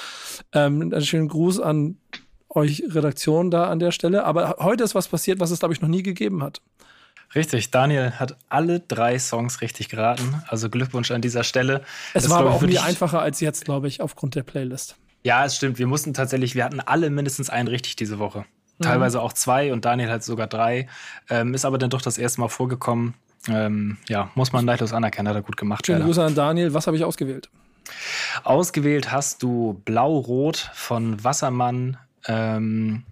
Ähm, 0.53 0.81
einen 0.83 1.05
schönen 1.05 1.29
Gruß 1.29 1.61
an 1.61 1.99
euch 2.49 2.83
Redaktion 2.89 3.51
da 3.51 3.69
an 3.69 3.79
der 3.79 3.93
Stelle. 3.93 4.25
Aber 4.25 4.57
heute 4.61 4.85
ist 4.85 4.95
was 4.95 5.09
passiert, 5.09 5.41
was 5.41 5.51
es, 5.51 5.59
glaube 5.61 5.75
ich, 5.75 5.81
noch 5.81 5.89
nie 5.89 6.03
gegeben 6.03 6.43
hat. 6.43 6.61
Richtig, 7.35 7.71
Daniel 7.71 8.13
hat 8.13 8.37
alle 8.49 8.81
drei 8.81 9.19
Songs 9.19 9.61
richtig 9.61 9.89
geraten. 9.89 10.43
Also 10.49 10.71
Glückwunsch 10.71 11.11
an 11.11 11.21
dieser 11.21 11.45
Stelle. 11.45 11.83
Es 12.15 12.23
Das 12.23 12.31
war 12.31 12.39
aber 12.39 12.53
auch 12.53 12.63
nie 12.63 12.79
einfacher 12.79 13.21
als 13.21 13.41
jetzt, 13.41 13.65
glaube 13.65 13.89
ich, 13.89 14.01
aufgrund 14.01 14.37
der 14.37 14.43
Playlist. 14.45 14.97
Ja, 15.25 15.45
es 15.45 15.57
stimmt. 15.57 15.79
Wir 15.79 15.89
mussten 15.89 16.15
tatsächlich, 16.15 16.55
wir 16.55 16.65
hatten 16.65 16.81
alle 16.81 17.11
mindestens 17.11 17.51
einen 17.51 17.69
richtig 17.69 17.97
diese 17.97 18.19
Woche. 18.19 18.45
Teilweise 18.81 19.23
auch 19.23 19.33
zwei 19.33 19.73
und 19.73 19.85
Daniel 19.85 20.11
hat 20.11 20.23
sogar 20.23 20.47
drei. 20.47 20.87
Ähm, 21.31 21.55
ist 21.55 21.65
aber 21.65 21.79
dann 21.79 21.91
doch 21.91 22.03
das 22.03 22.19
erste 22.19 22.41
Mal 22.41 22.49
vorgekommen. 22.49 23.15
Ähm, 23.49 23.99
ja, 24.09 24.31
muss 24.35 24.53
man 24.53 24.65
neidlos 24.65 24.93
anerkennen, 24.93 25.29
hat 25.29 25.37
er 25.37 25.43
gut 25.43 25.57
gemacht. 25.57 25.87
Schöne 25.87 25.99
leider. 25.99 26.07
Grüße 26.07 26.25
an 26.25 26.35
Daniel. 26.35 26.75
Was 26.75 26.87
habe 26.87 26.97
ich 26.97 27.05
ausgewählt? 27.05 27.49
Ausgewählt 28.43 29.13
hast 29.13 29.43
du 29.43 29.81
Blau-Rot 29.85 30.71
von 30.75 31.23
Wassermann 31.23 31.99
ähm, 32.27 33.05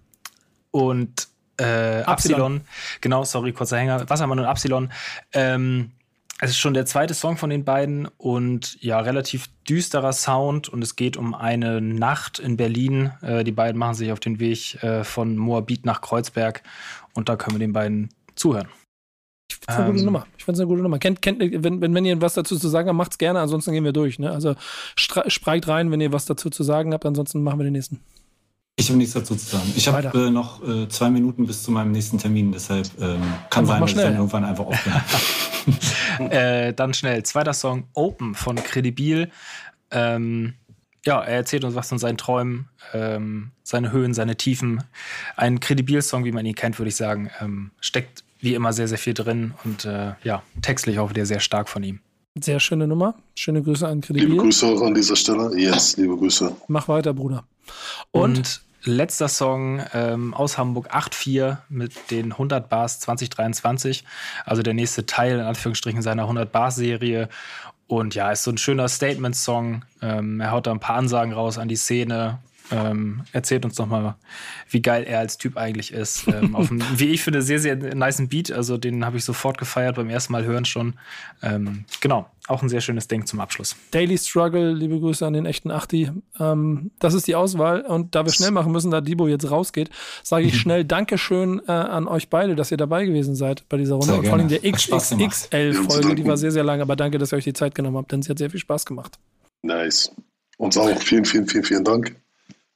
und 0.70 1.28
äh, 1.58 2.02
Absilon. 2.02 2.06
Absilon. 2.06 2.60
Genau, 3.00 3.24
sorry, 3.24 3.52
kurzer 3.52 3.78
Hänger. 3.78 4.08
Wassermann 4.08 4.40
und 4.40 4.46
Absilon. 4.46 4.90
Ähm, 5.32 5.92
es 6.40 6.50
ist 6.50 6.58
schon 6.58 6.74
der 6.74 6.84
zweite 6.84 7.14
Song 7.14 7.36
von 7.36 7.48
den 7.48 7.64
beiden 7.64 8.08
und 8.18 8.76
ja, 8.82 8.98
relativ 8.98 9.46
düsterer 9.68 10.12
Sound 10.12 10.68
und 10.68 10.82
es 10.82 10.96
geht 10.96 11.16
um 11.16 11.32
eine 11.32 11.80
Nacht 11.80 12.40
in 12.40 12.56
Berlin. 12.56 13.12
Äh, 13.22 13.44
die 13.44 13.52
beiden 13.52 13.78
machen 13.78 13.94
sich 13.94 14.10
auf 14.10 14.20
den 14.20 14.40
Weg 14.40 14.82
äh, 14.82 15.04
von 15.04 15.36
Moabit 15.36 15.86
nach 15.86 16.00
Kreuzberg 16.00 16.62
und 17.14 17.28
da 17.28 17.36
können 17.36 17.54
wir 17.54 17.60
den 17.60 17.72
beiden 17.72 18.08
zuhören. 18.34 18.68
Ich 19.48 19.56
finde 19.56 19.72
es 19.72 19.76
eine 19.76 19.86
gute 19.86 19.98
Ähm. 20.00 20.04
Nummer. 20.06 20.26
Ich 20.36 20.44
finde 20.44 20.56
es 20.56 20.60
eine 20.60 20.68
gute 20.68 20.82
Nummer. 20.82 20.98
Kennt, 20.98 21.22
kennt, 21.22 21.40
wenn, 21.40 21.80
wenn, 21.80 21.94
wenn 21.94 22.04
ihr 22.04 22.20
was 22.20 22.34
dazu 22.34 22.58
zu 22.58 22.68
sagen 22.68 22.88
habt, 22.88 22.96
macht's 22.96 23.18
gerne, 23.18 23.40
ansonsten 23.40 23.72
gehen 23.72 23.84
wir 23.84 23.92
durch. 23.92 24.18
Ne? 24.18 24.30
Also 24.30 24.54
spreigt 24.96 25.68
rein, 25.68 25.90
wenn 25.90 26.00
ihr 26.00 26.12
was 26.12 26.26
dazu 26.26 26.50
zu 26.50 26.62
sagen 26.62 26.92
habt, 26.92 27.06
ansonsten 27.06 27.42
machen 27.42 27.58
wir 27.58 27.64
den 27.64 27.72
nächsten. 27.72 28.00
Ich 28.76 28.88
habe 28.88 28.98
nichts 28.98 29.14
dazu 29.14 29.36
zu 29.36 29.56
sagen. 29.56 29.72
Ich 29.76 29.86
habe 29.86 30.26
äh, 30.26 30.30
noch 30.30 30.66
äh, 30.66 30.88
zwei 30.88 31.08
Minuten 31.08 31.46
bis 31.46 31.62
zu 31.62 31.70
meinem 31.70 31.92
nächsten 31.92 32.18
Termin, 32.18 32.50
deshalb 32.50 32.88
ähm, 33.00 33.22
kann 33.48 33.66
sein, 33.66 33.80
dass 33.80 33.90
ich 33.90 33.94
schnell. 33.94 34.06
dann 34.06 34.16
irgendwann 34.16 34.44
einfach 34.44 34.66
aufhöre. 34.66 35.02
Äh, 36.18 36.74
dann 36.74 36.92
schnell, 36.94 37.24
zweiter 37.24 37.54
Song, 37.54 37.88
Open 37.94 38.34
von 38.34 38.54
Credibil. 38.54 39.30
Ähm, 39.90 40.54
ja, 41.06 41.20
er 41.20 41.36
erzählt 41.36 41.64
uns 41.64 41.74
was 41.74 41.88
von 41.88 41.98
seinen 41.98 42.18
Träumen, 42.18 42.68
ähm, 42.92 43.50
seine 43.62 43.90
Höhen, 43.90 44.14
seine 44.14 44.36
Tiefen. 44.36 44.84
Ein 45.36 45.60
Credibil-Song, 45.60 46.24
wie 46.24 46.32
man 46.32 46.46
ihn 46.46 46.54
kennt, 46.54 46.78
würde 46.78 46.90
ich 46.90 46.96
sagen. 46.96 47.30
Ähm, 47.40 47.70
steckt 47.80 48.23
wie 48.44 48.54
immer 48.54 48.72
sehr, 48.72 48.86
sehr 48.88 48.98
viel 48.98 49.14
drin 49.14 49.54
und 49.64 49.84
äh, 49.84 50.12
ja, 50.22 50.42
textlich 50.62 50.98
auch 50.98 51.10
wieder 51.10 51.26
sehr 51.26 51.40
stark 51.40 51.68
von 51.68 51.82
ihm. 51.82 52.00
Sehr 52.40 52.60
schöne 52.60 52.86
Nummer. 52.86 53.14
Schöne 53.36 53.62
Grüße 53.62 53.86
an 53.86 54.00
Liebe 54.00 54.06
Credibil. 54.06 54.36
Grüße 54.38 54.66
auch 54.66 54.82
an 54.82 54.94
dieser 54.94 55.16
Stelle. 55.16 55.56
Yes, 55.56 55.96
liebe 55.96 56.16
Grüße. 56.16 56.54
Mach 56.68 56.88
weiter, 56.88 57.14
Bruder. 57.14 57.44
Und, 58.10 58.38
Und, 58.38 58.60
letzter 58.82 59.28
Song 59.28 59.82
ähm, 59.92 60.34
aus 60.34 60.58
Hamburg 60.58 60.92
8.4 60.92 61.58
mit 61.68 62.10
den 62.10 62.32
100 62.32 62.68
Bars 62.68 63.00
2023. 63.00 64.04
Also 64.44 64.62
der 64.62 64.74
nächste 64.74 65.06
Teil 65.06 65.36
in 65.36 65.44
Anführungsstrichen 65.44 66.02
seiner 66.02 66.22
100 66.22 66.50
Bars 66.50 66.74
Serie. 66.74 67.28
Und 67.86 68.14
ja, 68.14 68.32
ist 68.32 68.42
so 68.42 68.50
ein 68.50 68.58
schöner 68.58 68.88
Statement-Song. 68.88 69.84
Ähm, 70.02 70.40
er 70.40 70.50
haut 70.50 70.66
da 70.66 70.72
ein 70.72 70.80
paar 70.80 70.96
Ansagen 70.96 71.32
raus 71.32 71.56
an 71.56 71.68
die 71.68 71.76
Szene. 71.76 72.40
Ähm, 72.70 73.24
erzählt 73.32 73.64
uns 73.64 73.78
nochmal, 73.78 74.14
wie 74.70 74.80
geil 74.80 75.04
er 75.04 75.18
als 75.18 75.36
Typ 75.36 75.58
eigentlich 75.58 75.92
ist. 75.92 76.26
Ähm, 76.28 76.56
auf 76.56 76.70
einem, 76.70 76.82
wie 76.96 77.10
ich 77.10 77.22
finde, 77.22 77.42
sehr, 77.42 77.58
sehr 77.58 77.76
niceen 77.76 78.28
Beat. 78.28 78.50
Also 78.50 78.78
den 78.78 79.04
habe 79.04 79.18
ich 79.18 79.24
sofort 79.24 79.58
gefeiert 79.58 79.96
beim 79.96 80.08
ersten 80.08 80.32
Mal 80.32 80.44
hören 80.44 80.64
schon. 80.64 80.94
Ähm, 81.42 81.84
genau, 82.00 82.26
auch 82.48 82.62
ein 82.62 82.70
sehr 82.70 82.80
schönes 82.80 83.06
Ding 83.06 83.26
zum 83.26 83.40
Abschluss. 83.40 83.76
Daily 83.90 84.16
Struggle, 84.16 84.72
liebe 84.72 84.98
Grüße 84.98 85.26
an 85.26 85.34
den 85.34 85.44
echten 85.44 85.70
Achti. 85.70 86.10
Ähm, 86.40 86.90
das 86.98 87.12
ist 87.12 87.26
die 87.26 87.34
Auswahl. 87.34 87.82
Und 87.82 88.14
da 88.14 88.24
wir 88.24 88.32
schnell 88.32 88.50
machen 88.50 88.72
müssen, 88.72 88.90
da 88.90 89.02
Debo 89.02 89.28
jetzt 89.28 89.50
rausgeht, 89.50 89.90
sage 90.22 90.46
ich 90.46 90.58
schnell 90.60 90.84
Dankeschön 90.84 91.60
äh, 91.66 91.72
an 91.72 92.08
euch 92.08 92.30
beide, 92.30 92.56
dass 92.56 92.70
ihr 92.70 92.78
dabei 92.78 93.04
gewesen 93.04 93.34
seid 93.34 93.68
bei 93.68 93.76
dieser 93.76 93.96
Runde. 93.96 94.06
Sehr 94.06 94.18
Und 94.18 94.26
vor 94.26 94.38
allem 94.38 94.48
der. 94.48 94.60
XXXL-Folge, 94.62 96.14
die 96.14 96.24
war 96.24 96.38
sehr, 96.38 96.50
sehr 96.50 96.64
lang. 96.64 96.80
Aber 96.80 96.96
danke, 96.96 97.18
dass 97.18 97.32
ihr 97.32 97.36
euch 97.36 97.44
die 97.44 97.52
Zeit 97.52 97.74
genommen 97.74 97.98
habt, 97.98 98.10
denn 98.10 98.22
sie 98.22 98.30
hat 98.30 98.38
sehr 98.38 98.50
viel 98.50 98.60
Spaß 98.60 98.86
gemacht. 98.86 99.18
Nice. 99.62 100.10
Uns 100.56 100.78
auch. 100.78 100.88
Vielen, 101.00 101.24
vielen, 101.24 101.46
vielen, 101.46 101.64
vielen 101.64 101.84
Dank. 101.84 102.16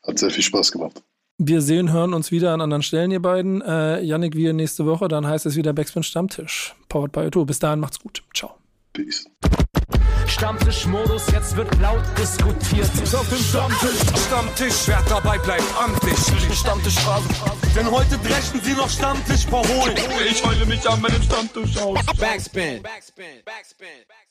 Hat 0.09 0.19
sehr 0.19 0.31
viel 0.31 0.43
Spaß 0.43 0.73
gemacht. 0.73 1.03
Wir 1.41 1.61
sehen, 1.61 1.93
hören 1.93 2.15
uns 2.15 2.33
wieder 2.33 2.53
an 2.53 2.61
anderen 2.61 2.83
Stellen, 2.83 3.13
ihr 3.13 3.23
beiden. 3.23 3.63
Äh, 3.63 4.01
Yannick, 4.01 4.35
wir 4.35 4.53
nächste 4.53 4.87
Woche. 4.87 5.07
Dann 5.07 5.27
heißt 5.27 5.47
es 5.47 5.55
wieder 5.55 5.73
Backspin 5.73 6.03
Stammtisch. 6.03 6.75
Powered 6.89 7.13
by 7.13 7.21
Otto. 7.21 7.45
Bis 7.45 7.61
dahin, 7.61 7.79
macht's 7.79 8.01
gut. 8.01 8.25
Ciao. 8.35 8.57
Peace. 8.93 9.27
Stammtischmodus, 10.27 11.31
jetzt 11.31 11.57
wird 11.57 11.69
laut 11.81 12.03
diskutiert. 12.19 12.91
Ist 13.03 13.15
auf 13.15 13.29
dem 13.29 13.39
Stammtisch, 13.39 14.01
Stammtisch, 14.27 14.87
wer 14.87 15.03
dabei 15.09 15.39
bleibt 15.39 15.65
am 15.83 15.99
Tisch. 16.01 16.59
Stammtisch 16.59 16.99
Phase. 16.99 17.29
Denn 17.77 17.91
heute 17.91 18.19
brechen 18.19 18.61
sie 18.63 18.73
noch 18.73 18.91
Stammtisch 18.91 19.47
verholen. 19.47 19.97
Ich 20.29 20.45
heule 20.45 20.67
mich 20.67 20.89
an 20.89 21.01
meinem 21.01 21.23
Stammtisch 21.23 21.79
aus. 21.79 21.99
Backspin. 22.19 22.83
Backspin. 22.83 22.83
Backspin. 22.83 23.45
Backspin. 23.45 24.28